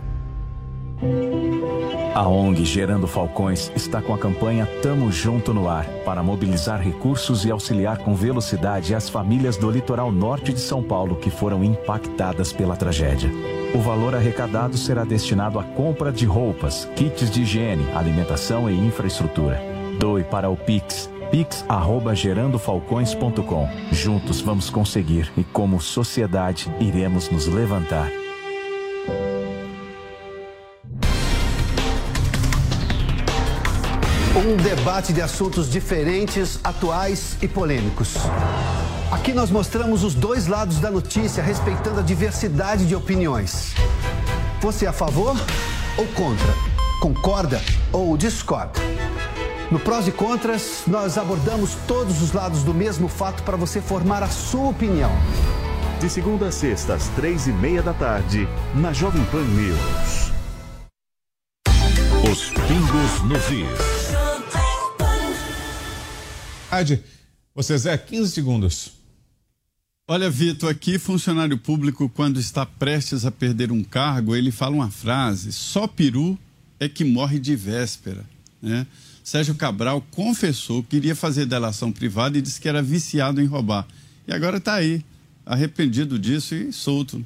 A 2.14 2.28
ONG 2.28 2.66
Gerando 2.66 3.08
Falcões 3.08 3.72
está 3.76 4.02
com 4.02 4.14
a 4.14 4.18
campanha 4.18 4.66
Tamo 4.82 5.10
Junto 5.12 5.54
no 5.54 5.70
Ar 5.70 5.86
para 6.04 6.22
mobilizar 6.22 6.82
recursos 6.82 7.46
e 7.46 7.52
auxiliar 7.52 8.00
com 8.00 8.14
velocidade 8.14 8.94
as 8.94 9.08
famílias 9.08 9.56
do 9.56 9.72
litoral 9.72 10.12
norte 10.12 10.52
de 10.52 10.60
São 10.60 10.84
Paulo 10.84 11.16
que 11.16 11.30
foram 11.30 11.64
impactadas 11.64 12.52
pela 12.52 12.76
tragédia. 12.76 13.32
O 13.74 13.80
valor 13.80 14.14
arrecadado 14.16 14.78
será 14.78 15.06
destinado 15.06 15.60
à 15.60 15.64
compra 15.64 16.12
de 16.12 16.26
roupas, 16.26 16.90
kits 16.96 17.30
de 17.30 17.44
higiene, 17.44 17.86
alimentação 17.96 18.68
e 18.70 18.78
infraestrutura. 18.78 19.62
Doe 20.00 20.24
para 20.24 20.50
o 20.50 20.58
Pix 20.58 21.10
pix@gerandofalcões.com. 21.32 23.70
Juntos 23.92 24.42
vamos 24.42 24.70
conseguir 24.70 25.32
e 25.38 25.44
como 25.44 25.80
sociedade 25.80 26.70
iremos 26.80 27.30
nos 27.30 27.48
levantar. 27.48 28.12
Um 34.40 34.56
debate 34.56 35.12
de 35.12 35.22
assuntos 35.22 35.70
diferentes, 35.70 36.62
atuais 36.64 37.36
e 37.42 37.48
polêmicos. 37.48 38.16
Aqui 39.12 39.34
nós 39.34 39.52
mostramos 39.52 40.06
os 40.06 40.16
dois 40.16 40.48
lados 40.48 40.80
da 40.80 40.90
notícia, 40.90 41.44
respeitando 41.44 42.00
a 42.00 42.04
diversidade 42.04 42.88
de 42.88 42.96
opiniões. 42.96 43.74
Você 44.62 44.86
é 44.86 44.88
a 44.88 44.94
favor 44.94 45.36
ou 45.98 46.08
contra? 46.08 46.54
Concorda 47.02 47.62
ou 47.92 48.16
discorda? 48.16 48.80
No 49.70 49.78
Prós 49.78 50.08
e 50.08 50.12
Contras, 50.12 50.84
nós 50.88 51.18
abordamos 51.18 51.76
todos 51.86 52.22
os 52.22 52.32
lados 52.32 52.64
do 52.64 52.74
mesmo 52.74 53.10
fato 53.10 53.44
para 53.44 53.58
você 53.58 53.82
formar 53.82 54.24
a 54.24 54.30
sua 54.30 54.70
opinião. 54.70 55.12
De 56.00 56.10
segunda 56.10 56.48
a 56.48 56.52
sexta, 56.52 56.94
às 56.94 57.10
três 57.10 57.46
e 57.46 57.52
meia 57.52 57.82
da 57.82 57.94
tarde, 57.94 58.48
na 58.74 58.94
Jovem 58.94 59.24
Pan 59.26 59.44
News. 59.44 60.32
Os 62.32 62.52
pingos 62.52 63.22
nos 63.24 63.52
is. 63.52 63.99
Adi, 66.72 67.02
você 67.56 67.76
Zé, 67.78 67.98
15 67.98 68.32
segundos. 68.32 68.92
Olha, 70.08 70.30
Vitor, 70.30 70.70
aqui 70.70 71.00
funcionário 71.00 71.58
público, 71.58 72.08
quando 72.10 72.40
está 72.40 72.64
prestes 72.66 73.26
a 73.26 73.32
perder 73.32 73.72
um 73.72 73.84
cargo, 73.84 74.36
ele 74.36 74.52
fala 74.52 74.76
uma 74.76 74.92
frase: 74.92 75.52
só 75.52 75.88
peru 75.88 76.38
é 76.80 76.88
que 76.88 77.04
morre 77.04 77.40
de 77.40 77.56
véspera. 77.56 78.24
Né? 78.62 78.86
Sérgio 79.24 79.56
Cabral 79.56 80.02
confessou 80.12 80.84
que 80.84 80.98
iria 80.98 81.16
fazer 81.16 81.46
delação 81.46 81.92
privada 81.92 82.38
e 82.38 82.42
disse 82.42 82.62
que 82.62 82.70
era 82.70 82.82
viciado 82.82 83.42
em 83.42 83.46
roubar. 83.46 83.88
E 84.28 84.34
agora 84.34 84.58
está 84.58 84.76
aí, 84.76 85.04
arrependido 85.46 86.20
disso 86.20 86.54
e 86.54 86.72
solto. 86.72 87.26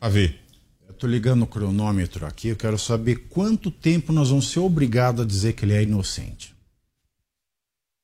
Avi. 0.00 0.36
Tô 0.98 1.06
ligando 1.06 1.42
o 1.42 1.46
cronômetro 1.46 2.26
aqui, 2.26 2.48
eu 2.48 2.56
quero 2.56 2.76
saber 2.76 3.26
quanto 3.30 3.70
tempo 3.70 4.12
nós 4.12 4.30
vamos 4.30 4.50
ser 4.50 4.58
obrigados 4.58 5.22
a 5.22 5.24
dizer 5.24 5.52
que 5.52 5.64
ele 5.64 5.74
é 5.74 5.82
inocente. 5.84 6.57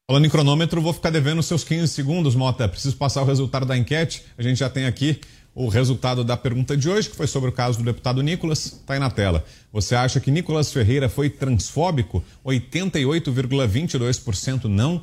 Falando 0.06 0.26
em 0.26 0.28
cronômetro, 0.28 0.82
vou 0.82 0.92
ficar 0.92 1.08
devendo 1.08 1.42
seus 1.42 1.64
15 1.64 1.88
segundos, 1.88 2.34
Mota. 2.34 2.68
Preciso 2.68 2.94
passar 2.94 3.22
o 3.22 3.24
resultado 3.24 3.64
da 3.64 3.74
enquete. 3.74 4.22
A 4.36 4.42
gente 4.42 4.58
já 4.58 4.68
tem 4.68 4.84
aqui 4.84 5.18
o 5.54 5.66
resultado 5.66 6.22
da 6.22 6.36
pergunta 6.36 6.76
de 6.76 6.90
hoje, 6.90 7.08
que 7.08 7.16
foi 7.16 7.26
sobre 7.26 7.48
o 7.48 7.52
caso 7.52 7.78
do 7.78 7.84
deputado 7.84 8.22
Nicolas. 8.22 8.66
Está 8.66 8.92
aí 8.92 9.00
na 9.00 9.08
tela. 9.08 9.42
Você 9.72 9.94
acha 9.94 10.20
que 10.20 10.30
Nicolas 10.30 10.70
Ferreira 10.70 11.08
foi 11.08 11.30
transfóbico? 11.30 12.22
88,22% 12.44 14.64
não. 14.64 15.02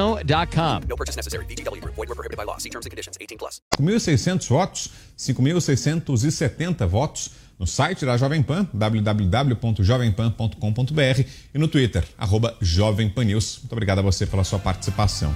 chumbacasino.com. 0.01 0.81
No 0.87 0.95
purchase 0.95 1.15
necessary. 1.15 1.45
Group. 1.45 1.95
Void 1.95 2.09
were 2.09 2.15
prohibited 2.15 2.37
by 2.37 2.45
law. 2.45 2.57
See 2.57 2.69
terms 2.69 2.85
and 2.85 2.91
conditions. 2.91 3.17
18 3.19 3.37
plus. 3.37 3.61
5.600 3.79 4.47
votos, 4.47 4.89
5.670 5.17 6.87
votos 6.87 7.31
no 7.59 7.67
site 7.67 8.05
da 8.05 8.17
Jovem 8.17 8.41
Pan, 8.41 8.67
www.jovempan.com.br 8.73 11.21
e 11.53 11.59
no 11.59 11.67
Twitter, 11.67 12.03
arroba 12.17 12.57
Jovem 12.59 13.07
Pan 13.07 13.25
News. 13.25 13.59
Muito 13.59 13.73
obrigado 13.73 13.99
a 13.99 14.01
você 14.01 14.25
pela 14.25 14.43
sua 14.43 14.57
participação. 14.57 15.35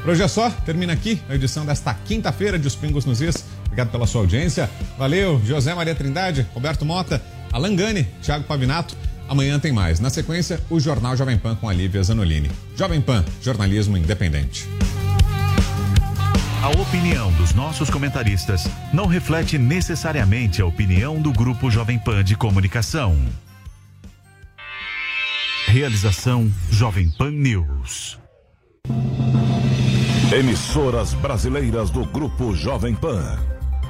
Por 0.00 0.10
hoje 0.10 0.24
é 0.24 0.28
só, 0.28 0.50
termina 0.50 0.92
aqui 0.92 1.22
a 1.28 1.36
edição 1.36 1.64
desta 1.64 1.94
quinta-feira 1.94 2.58
de 2.58 2.66
Os 2.66 2.74
Pingos 2.74 3.04
nos 3.04 3.20
Is. 3.20 3.44
Obrigado 3.66 3.92
pela 3.92 4.08
sua 4.08 4.22
audiência. 4.22 4.68
Valeu, 4.98 5.40
José 5.44 5.72
Maria 5.72 5.94
Trindade, 5.94 6.44
Roberto 6.52 6.84
Mota, 6.84 7.22
Alan 7.52 7.76
Gani, 7.76 8.08
Thiago 8.20 8.42
Pavinato. 8.42 8.96
Amanhã 9.32 9.58
tem 9.58 9.72
mais. 9.72 9.98
Na 9.98 10.10
sequência, 10.10 10.60
o 10.68 10.78
Jornal 10.78 11.16
Jovem 11.16 11.38
Pan 11.38 11.54
com 11.54 11.66
a 11.66 11.72
Lívia 11.72 12.02
Zanolini. 12.02 12.50
Jovem 12.76 13.00
Pan, 13.00 13.24
jornalismo 13.40 13.96
independente. 13.96 14.68
A 16.62 16.68
opinião 16.68 17.32
dos 17.32 17.54
nossos 17.54 17.88
comentaristas 17.88 18.68
não 18.92 19.06
reflete 19.06 19.56
necessariamente 19.56 20.60
a 20.60 20.66
opinião 20.66 21.18
do 21.18 21.32
Grupo 21.32 21.70
Jovem 21.70 21.98
Pan 21.98 22.22
de 22.22 22.36
Comunicação. 22.36 23.16
Realização 25.66 26.52
Jovem 26.70 27.10
Pan 27.12 27.30
News. 27.30 28.18
Emissoras 30.30 31.14
brasileiras 31.14 31.88
do 31.88 32.04
Grupo 32.04 32.54
Jovem 32.54 32.94
Pan. 32.94 33.38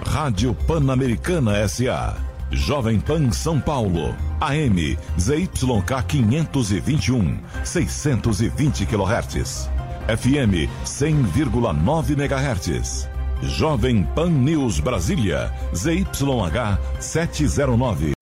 Rádio 0.06 0.54
Pan-Americana 0.54 1.66
SA. 1.66 2.31
Jovem 2.52 3.00
Pan 3.00 3.30
São 3.30 3.58
Paulo. 3.58 4.14
AM 4.40 4.76
ZYK 5.18 6.02
521, 6.06 7.38
620 7.64 8.86
kHz. 8.86 9.70
FM 10.06 10.68
100,9 10.84 12.16
MHz. 12.16 13.08
Jovem 13.42 14.04
Pan 14.14 14.30
News 14.30 14.80
Brasília. 14.80 15.50
ZYH 15.72 16.78
709. 17.00 18.21